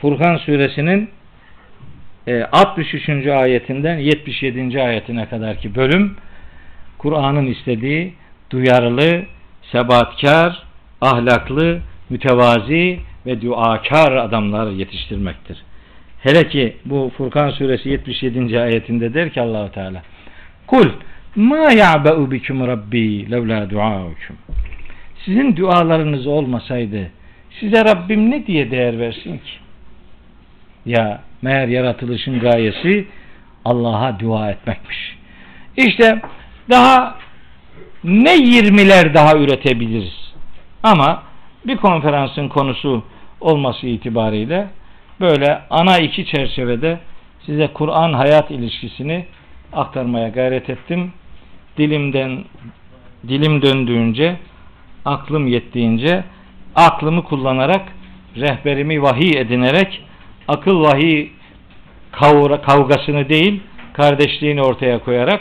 Furkan 0.00 0.36
suresinin 0.36 1.10
63. 2.26 3.08
E, 3.08 3.34
ayetinden 3.34 3.98
77. 3.98 4.82
ayetine 4.82 5.28
kadar 5.28 5.56
ki 5.56 5.74
bölüm 5.74 6.16
Kur'an'ın 6.98 7.46
istediği 7.46 8.14
duyarlı, 8.50 9.22
sebatkar, 9.72 10.62
ahlaklı, 11.00 11.80
mütevazi 12.10 13.00
ve 13.26 13.42
duakar 13.42 14.12
adamlar 14.12 14.70
yetiştirmektir. 14.70 15.58
Hele 16.22 16.48
ki 16.48 16.76
bu 16.84 17.12
Furkan 17.16 17.50
suresi 17.50 17.88
77. 17.88 18.60
ayetinde 18.60 19.14
der 19.14 19.30
ki 19.30 19.40
Allahu 19.40 19.72
Teala 19.72 20.02
Kul 20.66 20.88
ma 21.36 21.72
ya'ba'u 21.72 22.30
bikum 22.30 22.66
rabbi 22.66 23.30
levla 23.30 23.70
duaukum 23.70 24.36
Sizin 25.24 25.56
dualarınız 25.56 26.26
olmasaydı 26.26 27.10
size 27.60 27.84
Rabbim 27.84 28.30
ne 28.30 28.46
diye 28.46 28.70
değer 28.70 28.98
versin 28.98 29.38
ki? 29.38 29.52
Ya 30.86 31.20
meğer 31.42 31.68
yaratılışın 31.68 32.40
gayesi 32.40 33.06
Allah'a 33.64 34.20
dua 34.20 34.50
etmekmiş. 34.50 35.16
İşte 35.76 36.22
daha 36.70 37.18
ne 38.04 38.36
yirmiler 38.36 39.14
daha 39.14 39.36
üretebiliriz. 39.36 40.32
Ama 40.82 41.22
bir 41.66 41.76
konferansın 41.76 42.48
konusu 42.48 43.04
olması 43.40 43.86
itibariyle 43.86 44.68
böyle 45.20 45.62
ana 45.70 45.98
iki 45.98 46.26
çerçevede 46.26 46.98
size 47.46 47.68
Kur'an 47.74 48.12
hayat 48.12 48.50
ilişkisini 48.50 49.26
aktarmaya 49.72 50.28
gayret 50.28 50.70
ettim. 50.70 51.12
Dilimden 51.76 52.44
dilim 53.28 53.62
döndüğünce, 53.62 54.36
aklım 55.04 55.46
yettiğince 55.46 56.24
aklımı 56.74 57.24
kullanarak 57.24 57.82
rehberimi 58.36 59.02
vahiy 59.02 59.38
edinerek 59.38 60.02
akıl 60.50 60.80
vahiy 60.80 61.28
kavgasını 62.62 63.28
değil 63.28 63.62
kardeşliğini 63.92 64.62
ortaya 64.62 64.98
koyarak 64.98 65.40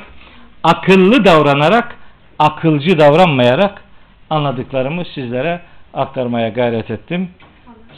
akıllı 0.63 1.25
davranarak 1.25 1.95
akılcı 2.39 2.99
davranmayarak 2.99 3.83
anladıklarımı 4.29 5.05
sizlere 5.05 5.61
aktarmaya 5.93 6.49
gayret 6.49 6.91
ettim. 6.91 7.29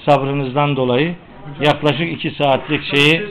Sabrınızdan 0.06 0.76
dolayı 0.76 1.16
yaklaşık 1.60 2.12
iki 2.14 2.32
saatlik 2.32 2.84
şeyi 2.84 3.12
şey 3.12 3.28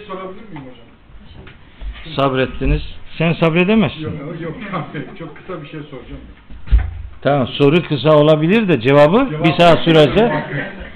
sabrettiniz. 2.16 2.82
Sen 3.19 3.32
sabredemezsin. 3.32 4.01
Yok 4.01 4.40
yok 4.40 4.55
çok 5.19 5.36
kısa 5.36 5.62
bir 5.62 5.69
şey 5.69 5.81
soracağım. 5.81 6.20
Tamam 7.23 7.47
soru 7.49 7.83
kısa 7.83 8.17
olabilir 8.17 8.69
de 8.69 8.81
cevabı 8.81 9.17
Cevabı- 9.31 9.45
bir 9.45 9.53
saat 9.59 9.79
sürerse 9.85 10.45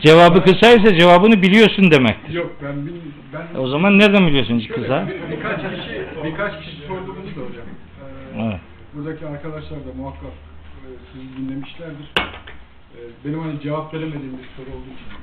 cevabı 0.02 0.42
kısaysa 0.42 0.98
cevabını 0.98 1.42
biliyorsun 1.42 1.90
demektir. 1.90 2.34
Yok 2.34 2.50
ben 2.62 2.86
bil- 2.86 2.92
ben 3.32 3.60
O 3.60 3.68
zaman 3.68 3.98
nereden 3.98 4.26
biliyorsun 4.26 4.58
Şöyle, 4.58 4.82
kısa? 4.82 5.06
bir- 5.08 5.36
birkaç 5.36 5.60
kişi 5.60 6.02
birkaç 6.24 6.60
kişi 6.64 6.76
sordu 6.86 7.06
bunu 7.16 7.26
da 7.44 7.48
hocam. 7.50 7.66
Ee, 7.66 8.42
Evet. 8.46 8.60
Buradaki 8.94 9.26
arkadaşlar 9.26 9.78
da 9.78 9.92
muhakkak 9.96 10.30
e, 10.30 10.88
sizi 11.12 11.36
dinlemişlerdir. 11.36 12.06
Ee, 12.18 12.98
benim 13.24 13.40
hani 13.40 13.60
cevap 13.60 13.94
veremediğim 13.94 14.38
bir 14.38 14.48
soru 14.56 14.76
olduğu 14.76 14.92
için. 14.94 15.14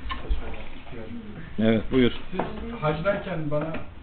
Evet 1.58 1.82
buyur. 1.92 2.12
Siz 2.30 2.40
hacdayken 2.82 3.38
bana 3.50 3.64
e, 3.64 4.01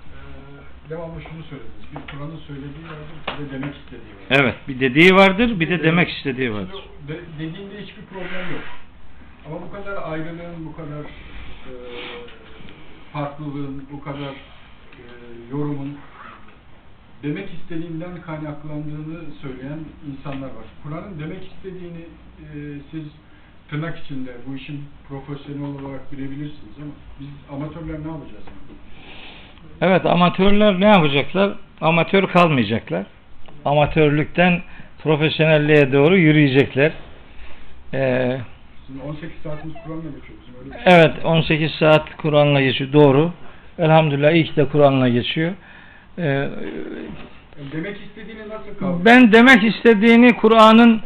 devamlı 0.89 1.21
şunu 1.21 1.43
söylediniz. 1.43 1.85
Bir 1.91 2.11
Kur'an'ın 2.11 2.37
söylediği 2.47 2.85
vardır, 2.85 3.17
bir 3.27 3.45
de 3.45 3.51
demek 3.53 3.75
istediği 3.75 4.13
vardır. 4.15 4.29
Evet 4.29 4.55
bir 4.67 4.79
dediği 4.79 5.15
vardır 5.15 5.59
bir 5.59 5.69
de 5.69 5.83
demek 5.83 6.09
istediği 6.09 6.53
vardır. 6.53 6.83
De, 7.07 7.19
dediğinde 7.39 7.81
hiçbir 7.81 8.05
problem 8.05 8.51
yok. 8.51 8.63
Ama 9.45 9.61
bu 9.61 9.71
kadar 9.71 10.11
ayrılığın, 10.11 10.65
bu 10.65 10.75
kadar 10.75 11.03
e, 11.69 11.71
farklılığın, 13.13 13.85
bu 13.91 14.01
kadar 14.03 14.31
e, 14.31 15.03
yorumun 15.51 15.97
demek 17.23 17.49
istediğinden 17.53 18.21
kaynaklandığını 18.21 19.19
söyleyen 19.41 19.79
insanlar 20.11 20.47
var. 20.47 20.65
Kur'an'ın 20.83 21.19
demek 21.19 21.51
istediğini 21.51 22.05
e, 22.39 22.79
siz 22.91 23.03
tırnak 23.69 23.99
içinde 23.99 24.35
bu 24.47 24.55
işin 24.55 24.83
profesyonel 25.07 25.81
olarak 25.81 26.11
bilebilirsiniz 26.11 26.75
ama 26.77 26.91
biz 27.19 27.27
amatörler 27.51 28.07
ne 28.07 28.11
yapacağız? 28.11 28.45
Evet 29.81 30.05
amatörler 30.05 30.79
ne 30.79 30.85
yapacaklar? 30.87 31.51
Amatör 31.81 32.27
kalmayacaklar. 32.27 33.03
Amatörlükten 33.65 34.61
profesyonelliğe 35.03 35.93
doğru 35.93 36.17
yürüyecekler. 36.17 36.91
Ee, 37.93 38.37
Sizin 38.87 38.99
18 38.99 39.31
saatiniz 39.43 39.75
Kur'an'la 39.85 40.01
geçiyor 40.03 40.39
bizim 40.41 40.73
öyle 40.73 40.83
şey. 40.83 40.93
evet 40.95 41.25
18 41.25 41.71
saat 41.71 42.17
Kur'an'la 42.17 42.61
geçiyor. 42.61 42.93
Doğru. 42.93 43.31
Elhamdülillah 43.79 44.31
ilk 44.31 44.55
de 44.57 44.65
Kur'an'la 44.65 45.09
geçiyor. 45.09 45.51
Ee, 46.17 46.49
demek 47.71 47.97
istediğini 48.07 48.49
nasıl 48.49 48.73
kavruyorsunuz? 48.79 49.05
ben 49.05 49.31
demek 49.33 49.63
istediğini 49.63 50.33
Kur'an'ın 50.35 51.01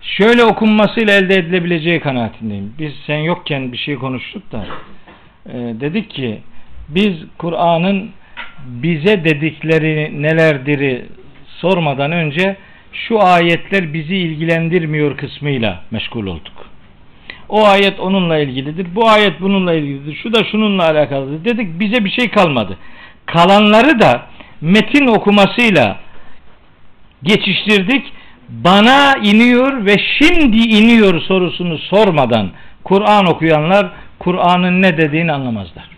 şöyle 0.00 0.44
okunmasıyla 0.44 1.14
elde 1.14 1.34
edilebileceği 1.34 2.00
kanaatindeyim. 2.00 2.74
Biz 2.78 2.92
sen 3.06 3.18
yokken 3.18 3.72
bir 3.72 3.76
şey 3.76 3.94
konuştuk 3.94 4.52
da 4.52 4.66
e, 5.46 5.52
dedik 5.54 6.10
ki 6.10 6.42
biz 6.88 7.14
Kur'an'ın 7.38 8.10
bize 8.66 9.24
dedikleri 9.24 10.22
nelerdir 10.22 11.02
sormadan 11.60 12.12
önce 12.12 12.56
şu 12.92 13.22
ayetler 13.22 13.94
bizi 13.94 14.16
ilgilendirmiyor 14.16 15.16
kısmıyla 15.16 15.82
meşgul 15.90 16.26
olduk. 16.26 16.66
O 17.48 17.66
ayet 17.66 18.00
onunla 18.00 18.38
ilgilidir. 18.38 18.86
Bu 18.94 19.08
ayet 19.08 19.40
bununla 19.40 19.74
ilgilidir. 19.74 20.18
Şu 20.22 20.32
da 20.32 20.44
şununla 20.44 20.84
alakalıdır. 20.84 21.44
Dedik 21.44 21.80
bize 21.80 22.04
bir 22.04 22.10
şey 22.10 22.30
kalmadı. 22.30 22.78
Kalanları 23.26 24.00
da 24.00 24.26
metin 24.60 25.06
okumasıyla 25.06 25.96
geçiştirdik. 27.22 28.12
Bana 28.48 29.14
iniyor 29.22 29.86
ve 29.86 29.96
şimdi 30.18 30.56
iniyor 30.56 31.20
sorusunu 31.20 31.78
sormadan 31.78 32.50
Kur'an 32.84 33.26
okuyanlar 33.26 33.90
Kur'an'ın 34.18 34.82
ne 34.82 34.96
dediğini 34.96 35.32
anlamazlar. 35.32 35.95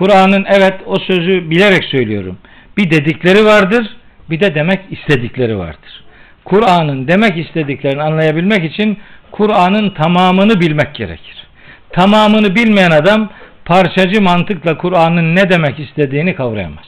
Kur'an'ın 0.00 0.44
evet 0.48 0.74
o 0.86 0.96
sözü 0.98 1.50
bilerek 1.50 1.84
söylüyorum. 1.84 2.38
Bir 2.76 2.90
dedikleri 2.90 3.44
vardır, 3.44 3.96
bir 4.30 4.40
de 4.40 4.54
demek 4.54 4.80
istedikleri 4.90 5.58
vardır. 5.58 6.04
Kur'an'ın 6.44 7.08
demek 7.08 7.38
istediklerini 7.38 8.02
anlayabilmek 8.02 8.64
için 8.64 8.98
Kur'an'ın 9.30 9.90
tamamını 9.90 10.60
bilmek 10.60 10.94
gerekir. 10.94 11.46
Tamamını 11.92 12.54
bilmeyen 12.54 12.90
adam 12.90 13.30
parçacı 13.64 14.22
mantıkla 14.22 14.78
Kur'an'ın 14.78 15.36
ne 15.36 15.50
demek 15.50 15.80
istediğini 15.80 16.34
kavrayamaz. 16.34 16.86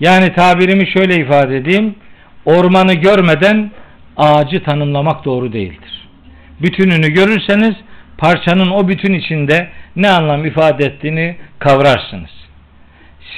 Yani 0.00 0.32
tabirimi 0.34 0.90
şöyle 0.90 1.14
ifade 1.14 1.56
edeyim. 1.56 1.94
Ormanı 2.44 2.94
görmeden 2.94 3.70
ağacı 4.16 4.62
tanımlamak 4.62 5.24
doğru 5.24 5.52
değildir. 5.52 6.08
Bütününü 6.60 7.08
görürseniz 7.10 7.74
parçanın 8.22 8.70
o 8.70 8.88
bütün 8.88 9.12
içinde 9.12 9.68
ne 9.96 10.10
anlam 10.10 10.46
ifade 10.46 10.84
ettiğini 10.84 11.36
kavrarsınız. 11.58 12.30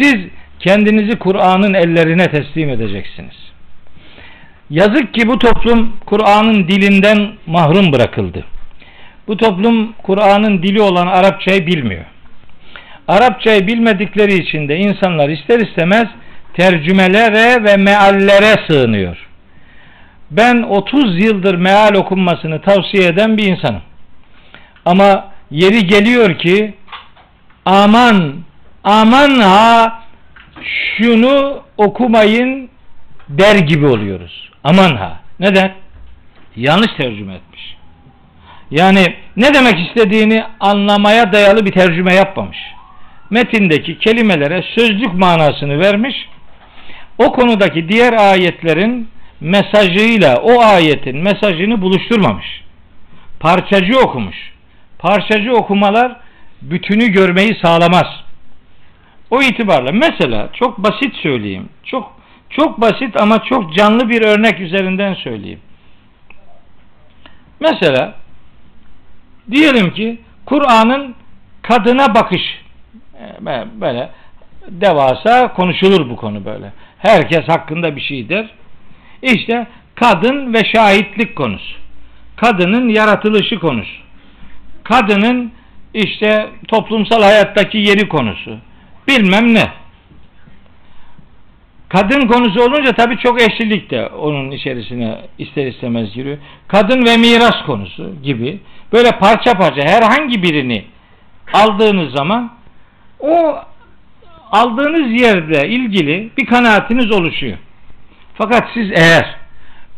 Siz 0.00 0.16
kendinizi 0.58 1.18
Kur'an'ın 1.18 1.74
ellerine 1.74 2.30
teslim 2.30 2.70
edeceksiniz. 2.70 3.36
Yazık 4.70 5.14
ki 5.14 5.28
bu 5.28 5.38
toplum 5.38 5.96
Kur'an'ın 6.06 6.68
dilinden 6.68 7.28
mahrum 7.46 7.92
bırakıldı. 7.92 8.44
Bu 9.28 9.36
toplum 9.36 9.92
Kur'an'ın 9.92 10.62
dili 10.62 10.80
olan 10.80 11.06
Arapçayı 11.06 11.66
bilmiyor. 11.66 12.04
Arapçayı 13.08 13.66
bilmedikleri 13.66 14.34
için 14.34 14.68
de 14.68 14.76
insanlar 14.76 15.28
ister 15.28 15.60
istemez 15.60 16.06
tercümelere 16.54 17.64
ve 17.64 17.76
meallere 17.76 18.54
sığınıyor. 18.68 19.16
Ben 20.30 20.62
30 20.62 21.24
yıldır 21.24 21.54
meal 21.54 21.94
okunmasını 21.94 22.60
tavsiye 22.60 23.08
eden 23.08 23.36
bir 23.36 23.44
insanım. 23.44 23.82
Ama 24.84 25.32
yeri 25.50 25.86
geliyor 25.86 26.38
ki 26.38 26.74
aman 27.64 28.34
aman 28.84 29.38
ha 29.38 30.02
şunu 30.96 31.62
okumayın 31.76 32.70
der 33.28 33.56
gibi 33.56 33.86
oluyoruz. 33.86 34.50
Aman 34.64 34.96
ha. 34.96 35.20
Neden? 35.40 35.72
Yanlış 36.56 36.92
tercüme 36.96 37.34
etmiş. 37.34 37.76
Yani 38.70 39.14
ne 39.36 39.54
demek 39.54 39.88
istediğini 39.88 40.44
anlamaya 40.60 41.32
dayalı 41.32 41.66
bir 41.66 41.72
tercüme 41.72 42.14
yapmamış. 42.14 42.58
Metindeki 43.30 43.98
kelimelere 43.98 44.64
sözlük 44.74 45.14
manasını 45.14 45.80
vermiş. 45.80 46.28
O 47.18 47.32
konudaki 47.32 47.88
diğer 47.88 48.12
ayetlerin 48.12 49.08
mesajıyla 49.40 50.36
o 50.36 50.60
ayetin 50.60 51.16
mesajını 51.16 51.82
buluşturmamış. 51.82 52.46
Parçacı 53.40 53.98
okumuş. 53.98 54.53
Parçacı 55.04 55.52
okumalar 55.52 56.16
bütünü 56.62 57.08
görmeyi 57.08 57.58
sağlamaz. 57.62 58.06
O 59.30 59.42
itibarla 59.42 59.92
mesela 59.92 60.48
çok 60.52 60.78
basit 60.78 61.16
söyleyeyim. 61.22 61.68
Çok 61.84 62.20
çok 62.50 62.80
basit 62.80 63.20
ama 63.20 63.44
çok 63.44 63.74
canlı 63.74 64.08
bir 64.08 64.22
örnek 64.22 64.60
üzerinden 64.60 65.14
söyleyeyim. 65.14 65.60
Mesela 67.60 68.14
diyelim 69.50 69.94
ki 69.94 70.18
Kur'an'ın 70.46 71.14
kadına 71.62 72.14
bakış 72.14 72.42
e, 73.20 73.46
böyle 73.80 74.10
devasa 74.68 75.52
konuşulur 75.52 76.10
bu 76.10 76.16
konu 76.16 76.44
böyle. 76.44 76.72
Herkes 76.98 77.48
hakkında 77.48 77.96
bir 77.96 78.00
şey 78.00 78.28
der. 78.28 78.50
İşte 79.22 79.66
kadın 79.94 80.54
ve 80.54 80.64
şahitlik 80.74 81.36
konusu. 81.36 81.74
Kadının 82.36 82.88
yaratılışı 82.88 83.58
konusu. 83.58 84.03
Kadının 84.84 85.52
işte 85.94 86.50
toplumsal 86.68 87.22
hayattaki 87.22 87.78
yeri 87.78 88.08
konusu. 88.08 88.58
Bilmem 89.08 89.54
ne. 89.54 89.84
Kadın 91.88 92.26
konusu 92.26 92.62
olunca 92.62 92.92
tabii 92.92 93.18
çok 93.18 93.42
eşlilik 93.42 93.90
de 93.90 94.06
onun 94.06 94.50
içerisine 94.50 95.20
ister 95.38 95.66
istemez 95.66 96.14
giriyor. 96.14 96.38
Kadın 96.68 97.06
ve 97.06 97.16
miras 97.16 97.62
konusu 97.66 98.12
gibi 98.22 98.60
böyle 98.92 99.10
parça 99.10 99.54
parça 99.54 99.82
herhangi 99.82 100.42
birini 100.42 100.84
aldığınız 101.52 102.12
zaman 102.12 102.52
o 103.20 103.56
aldığınız 104.52 105.22
yerle 105.22 105.68
ilgili 105.68 106.30
bir 106.38 106.46
kanaatiniz 106.46 107.12
oluşuyor. 107.12 107.58
Fakat 108.34 108.68
siz 108.74 108.90
eğer 108.94 109.36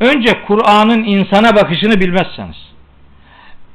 önce 0.01 0.43
Kur'an'ın 0.47 1.05
insana 1.05 1.57
bakışını 1.57 2.01
bilmezseniz, 2.01 2.57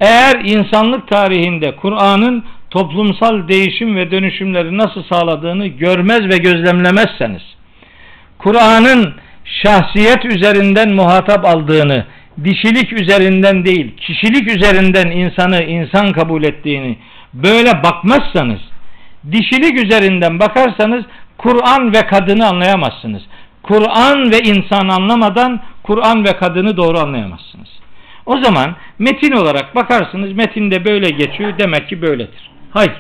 eğer 0.02 0.42
insanlık 0.46 1.08
tarihinde 1.08 1.76
Kur'an'ın 1.76 2.44
toplumsal 2.70 3.48
değişim 3.48 3.96
ve 3.96 4.12
dönüşümleri 4.12 4.78
nasıl 4.78 5.04
sağladığını 5.04 5.68
görmez 5.68 6.22
ve 6.22 6.38
gözlemlemezseniz, 6.38 7.42
Kur'an'ın 8.38 9.14
şahsiyet 9.46 10.26
üzerinden 10.26 10.90
muhatap 10.90 11.46
aldığını, 11.46 12.06
dişilik 12.44 12.94
üzerinden 12.94 13.66
değil, 13.66 13.98
kişilik 13.98 14.56
üzerinden 14.56 15.12
insanı 15.12 15.64
insan 15.64 16.12
kabul 16.12 16.44
ettiğini 16.44 16.98
böyle 17.34 17.84
bakmazsanız, 17.84 18.60
dişilik 19.32 19.86
üzerinden 19.86 20.40
bakarsanız 20.40 21.06
Kur'an 21.38 21.94
ve 21.94 22.02
kadını 22.08 22.48
anlayamazsınız. 22.48 23.22
Kur'an 23.64 24.32
ve 24.32 24.40
insan 24.40 24.88
anlamadan 24.88 25.62
Kur'an 25.84 26.24
ve 26.26 26.38
kadını 26.38 26.78
doğru 26.78 27.00
anlayamazsınız. 27.00 27.81
O 28.32 28.44
zaman 28.44 28.76
metin 29.00 29.32
olarak 29.32 29.76
bakarsınız 29.76 30.34
metinde 30.34 30.86
böyle 30.86 31.10
geçiyor 31.10 31.54
demek 31.60 31.90
ki 31.90 32.02
böyledir. 32.02 32.52
Hayır. 32.72 32.94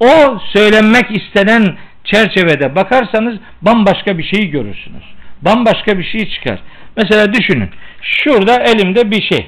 O 0.00 0.38
söylenmek 0.52 1.10
istenen 1.10 1.76
çerçevede 2.04 2.74
bakarsanız 2.74 3.38
bambaşka 3.62 4.18
bir 4.18 4.24
şey 4.24 4.50
görürsünüz. 4.50 5.04
Bambaşka 5.42 5.98
bir 5.98 6.04
şey 6.04 6.30
çıkar. 6.30 6.58
Mesela 6.96 7.32
düşünün. 7.32 7.70
Şurada 8.02 8.62
elimde 8.62 9.10
bir 9.10 9.22
şey. 9.22 9.46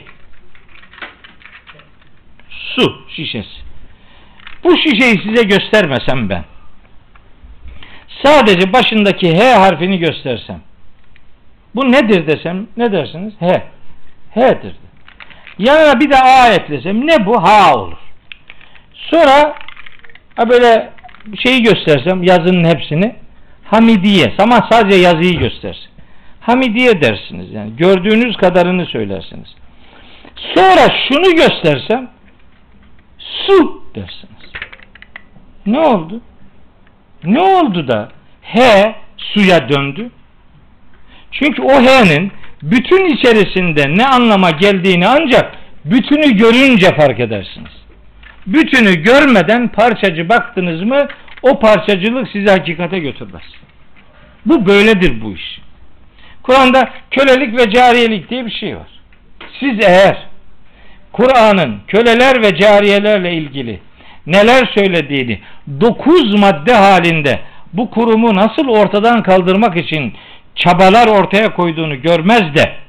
Su 2.51 3.03
şişesi. 3.17 3.65
Bu 4.65 4.77
şişeyi 4.77 5.23
size 5.23 5.43
göstermesem 5.43 6.29
ben. 6.29 6.45
Sadece 8.25 8.73
başındaki 8.73 9.37
H 9.37 9.55
harfini 9.55 9.99
göstersem. 9.99 10.61
Bu 11.75 11.93
nedir 11.93 12.27
desem 12.27 12.67
ne 12.77 12.93
dersiniz? 12.93 13.35
H. 13.41 13.63
H'dir. 14.35 14.84
Yanına 15.59 16.01
bir 16.01 16.11
de 16.11 16.17
A 16.17 16.53
eklesem 16.53 17.07
ne 17.07 17.27
bu? 17.27 17.43
Ha 17.43 17.75
olur. 17.75 17.99
Sonra 18.95 19.55
böyle 20.49 20.93
şeyi 21.43 21.63
göstersem 21.63 22.23
yazının 22.23 22.65
hepsini 22.65 23.17
Hamidiye 23.65 24.33
ama 24.39 24.69
sadece 24.71 25.01
yazıyı 25.01 25.39
göstersin. 25.39 25.89
Hamidiye 26.41 27.03
dersiniz 27.03 27.53
yani 27.53 27.77
gördüğünüz 27.77 28.37
kadarını 28.37 28.87
söylersiniz. 28.87 29.49
Sonra 30.55 30.89
şunu 31.09 31.35
göstersem 31.35 32.11
su 33.19 33.83
dersiniz. 33.95 34.53
Ne 35.67 35.79
oldu? 35.79 36.21
Ne 37.25 37.41
oldu 37.41 37.89
da 37.89 38.09
H 38.43 38.95
suya 39.17 39.69
döndü? 39.69 40.11
Çünkü 41.31 41.63
o 41.63 41.73
H'nin 41.73 42.33
bütün 42.65 43.05
içerisinde 43.05 43.97
ne 43.97 44.07
anlama 44.07 44.51
geldiğini 44.51 45.09
ancak 45.09 45.53
bütünü 45.85 46.37
görünce 46.37 46.95
fark 46.95 47.21
edersiniz. 47.21 47.73
Bütünü 48.47 49.03
görmeden 49.03 49.69
parçacı 49.69 50.29
baktınız 50.29 50.83
mı 50.83 51.09
o 51.43 51.61
parçacılık 51.61 52.29
sizi 52.33 52.51
hakikate 52.51 52.99
götürmez. 52.99 53.43
Bu 54.47 54.67
böyledir 54.67 55.23
bu 55.23 55.33
iş. 55.33 55.61
Kur'an'da 56.43 56.91
kölelik 57.11 57.59
ve 57.59 57.71
cariyelik 57.71 58.31
diye 58.31 58.47
bir 58.47 58.51
şey 58.51 58.77
var. 58.77 58.89
Siz 59.61 59.85
eğer 59.85 60.27
Kur'an'ın 61.13 61.81
köleler 61.89 62.43
ve 62.43 62.57
cariyelerle 62.57 63.35
ilgili 63.35 63.81
neler 64.27 64.71
söylediğini 64.75 65.41
dokuz 65.81 66.35
madde 66.35 66.75
halinde 66.75 67.41
bu 67.73 67.91
kurumu 67.91 68.35
nasıl 68.35 68.69
ortadan 68.69 69.23
kaldırmak 69.23 69.77
için 69.77 70.15
çabalar 70.55 71.09
ortaya 71.09 71.55
koyduğunu 71.55 72.03
görmez 72.03 72.55
de 72.55 72.85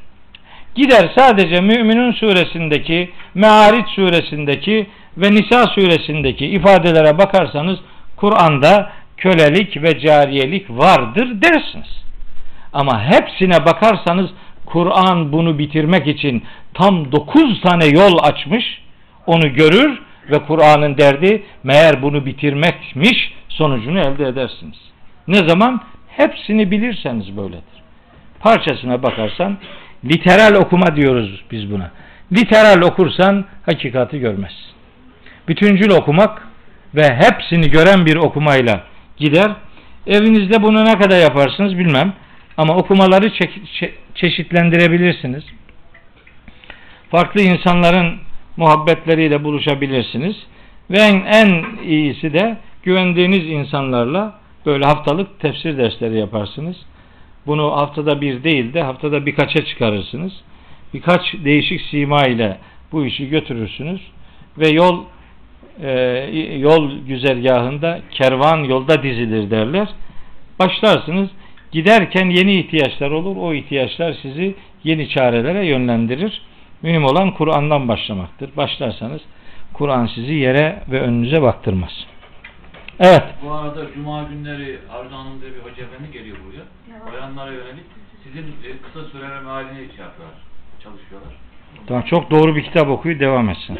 gider 0.75 1.11
sadece 1.15 1.61
Müminun 1.61 2.11
suresindeki, 2.11 3.11
Me'ariç 3.33 3.87
suresindeki 3.95 4.87
ve 5.17 5.31
Nisa 5.31 5.67
suresindeki 5.67 6.45
ifadelere 6.45 7.17
bakarsanız 7.17 7.79
Kur'an'da 8.15 8.91
kölelik 9.17 9.83
ve 9.83 9.99
cariyelik 9.99 10.69
vardır 10.69 11.41
dersiniz. 11.41 12.05
Ama 12.73 13.03
hepsine 13.03 13.65
bakarsanız 13.65 14.29
Kur'an 14.65 15.31
bunu 15.31 15.59
bitirmek 15.59 16.07
için 16.07 16.43
tam 16.73 17.11
dokuz 17.11 17.61
tane 17.61 17.85
yol 17.85 18.17
açmış. 18.21 18.81
Onu 19.25 19.53
görür 19.53 20.01
ve 20.31 20.39
Kur'an'ın 20.39 20.97
derdi 20.97 21.43
meğer 21.63 22.01
bunu 22.01 22.25
bitirmekmiş 22.25 23.33
sonucunu 23.49 23.99
elde 23.99 24.27
edersiniz. 24.27 24.77
Ne 25.27 25.49
zaman? 25.49 25.81
Hepsini 26.17 26.71
bilirseniz 26.71 27.37
böyledir. 27.37 27.83
Parçasına 28.39 29.03
bakarsan 29.03 29.57
literal 30.05 30.55
okuma 30.55 30.95
diyoruz 30.95 31.43
biz 31.51 31.71
buna. 31.71 31.91
Literal 32.33 32.81
okursan 32.81 33.45
hakikati 33.65 34.19
görmezsin. 34.19 34.65
Bütüncül 35.47 35.89
okumak 35.89 36.47
ve 36.95 37.15
hepsini 37.15 37.69
gören 37.69 38.05
bir 38.05 38.15
okumayla 38.15 38.83
gider. 39.17 39.51
Evinizde 40.07 40.63
bunu 40.63 40.85
ne 40.85 40.97
kadar 40.97 41.19
yaparsınız 41.21 41.77
bilmem. 41.77 42.13
Ama 42.57 42.75
okumaları 42.75 43.25
çe- 43.27 43.65
çe- 43.79 43.91
çeşitlendirebilirsiniz. 44.15 45.43
Farklı 47.11 47.41
insanların 47.41 48.19
muhabbetleriyle 48.57 49.43
buluşabilirsiniz. 49.43 50.35
Ve 50.91 50.97
en, 50.97 51.25
en 51.25 51.65
iyisi 51.83 52.33
de 52.33 52.57
güvendiğiniz 52.83 53.47
insanlarla 53.47 54.44
böyle 54.65 54.85
haftalık 54.85 55.39
tefsir 55.39 55.77
dersleri 55.77 56.17
yaparsınız. 56.17 56.77
Bunu 57.47 57.71
haftada 57.71 58.21
bir 58.21 58.43
değil 58.43 58.73
de 58.73 58.81
haftada 58.81 59.25
birkaça 59.25 59.65
çıkarırsınız. 59.65 60.33
Birkaç 60.93 61.33
değişik 61.33 61.81
sima 61.81 62.25
ile 62.25 62.57
bu 62.91 63.05
işi 63.05 63.29
götürürsünüz 63.29 64.01
ve 64.57 64.67
yol 64.67 65.03
e, 65.81 65.89
yol 66.57 66.99
güzergahında 67.07 67.99
kervan 68.11 68.63
yolda 68.63 69.03
dizilir 69.03 69.51
derler. 69.51 69.87
Başlarsınız. 70.59 71.29
Giderken 71.71 72.29
yeni 72.29 72.59
ihtiyaçlar 72.59 73.11
olur. 73.11 73.35
O 73.35 73.53
ihtiyaçlar 73.53 74.15
sizi 74.21 74.55
yeni 74.83 75.09
çarelere 75.09 75.65
yönlendirir. 75.65 76.41
Mühim 76.81 77.05
olan 77.05 77.31
Kur'an'dan 77.31 77.87
başlamaktır. 77.87 78.49
Başlarsanız 78.57 79.21
Kur'an 79.73 80.05
sizi 80.05 80.33
yere 80.33 80.79
ve 80.91 81.01
önünüze 81.01 81.41
baktırmaz. 81.41 82.05
Evet. 82.99 83.23
Bu 83.43 83.51
arada 83.53 83.93
Cuma 83.93 84.23
günleri 84.23 84.79
Arzu 84.93 85.15
Hanım 85.15 85.41
diye 85.41 85.51
bir 85.51 85.59
hoca 85.59 85.83
efendi 85.83 86.11
geliyor 86.11 86.37
buraya. 86.47 86.65
Bayanlara 87.11 87.51
yönelik 87.51 87.85
sizin 88.23 88.43
e, 88.43 88.77
kısa 88.83 89.09
süreli 89.09 89.43
mealini 89.45 89.75
şey 89.75 89.81
yapıyorlar. 89.81 90.37
Çalışıyorlar. 90.83 91.33
Tamam, 91.87 92.03
çok 92.03 92.31
doğru 92.31 92.55
bir 92.55 92.63
kitap 92.63 92.89
okuyor. 92.89 93.19
Devam 93.19 93.49
etsin. 93.49 93.79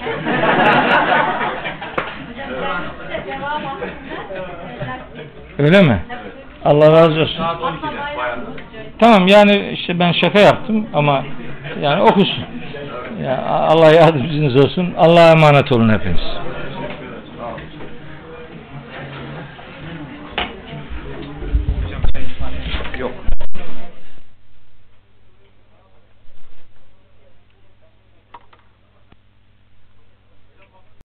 Öyle 5.60 5.82
mi? 5.82 6.00
Allah 6.66 6.92
razı 6.92 7.22
olsun. 7.22 7.38
Saat 7.38 7.62
12'de 7.62 8.18
bayanlar. 8.18 8.48
Tamam 9.00 9.28
yani 9.28 9.70
işte 9.70 10.00
ben 10.00 10.12
şaka 10.12 10.40
yaptım 10.40 10.88
ama 10.94 11.24
yani 11.82 12.02
okusun. 12.02 12.46
Ya 13.24 13.46
Allah 13.48 13.94
yardımcınız 13.94 14.66
olsun. 14.66 14.94
Allah'a 14.98 15.32
emanet 15.32 15.72
olun 15.72 15.94
hepiniz. 15.94 16.22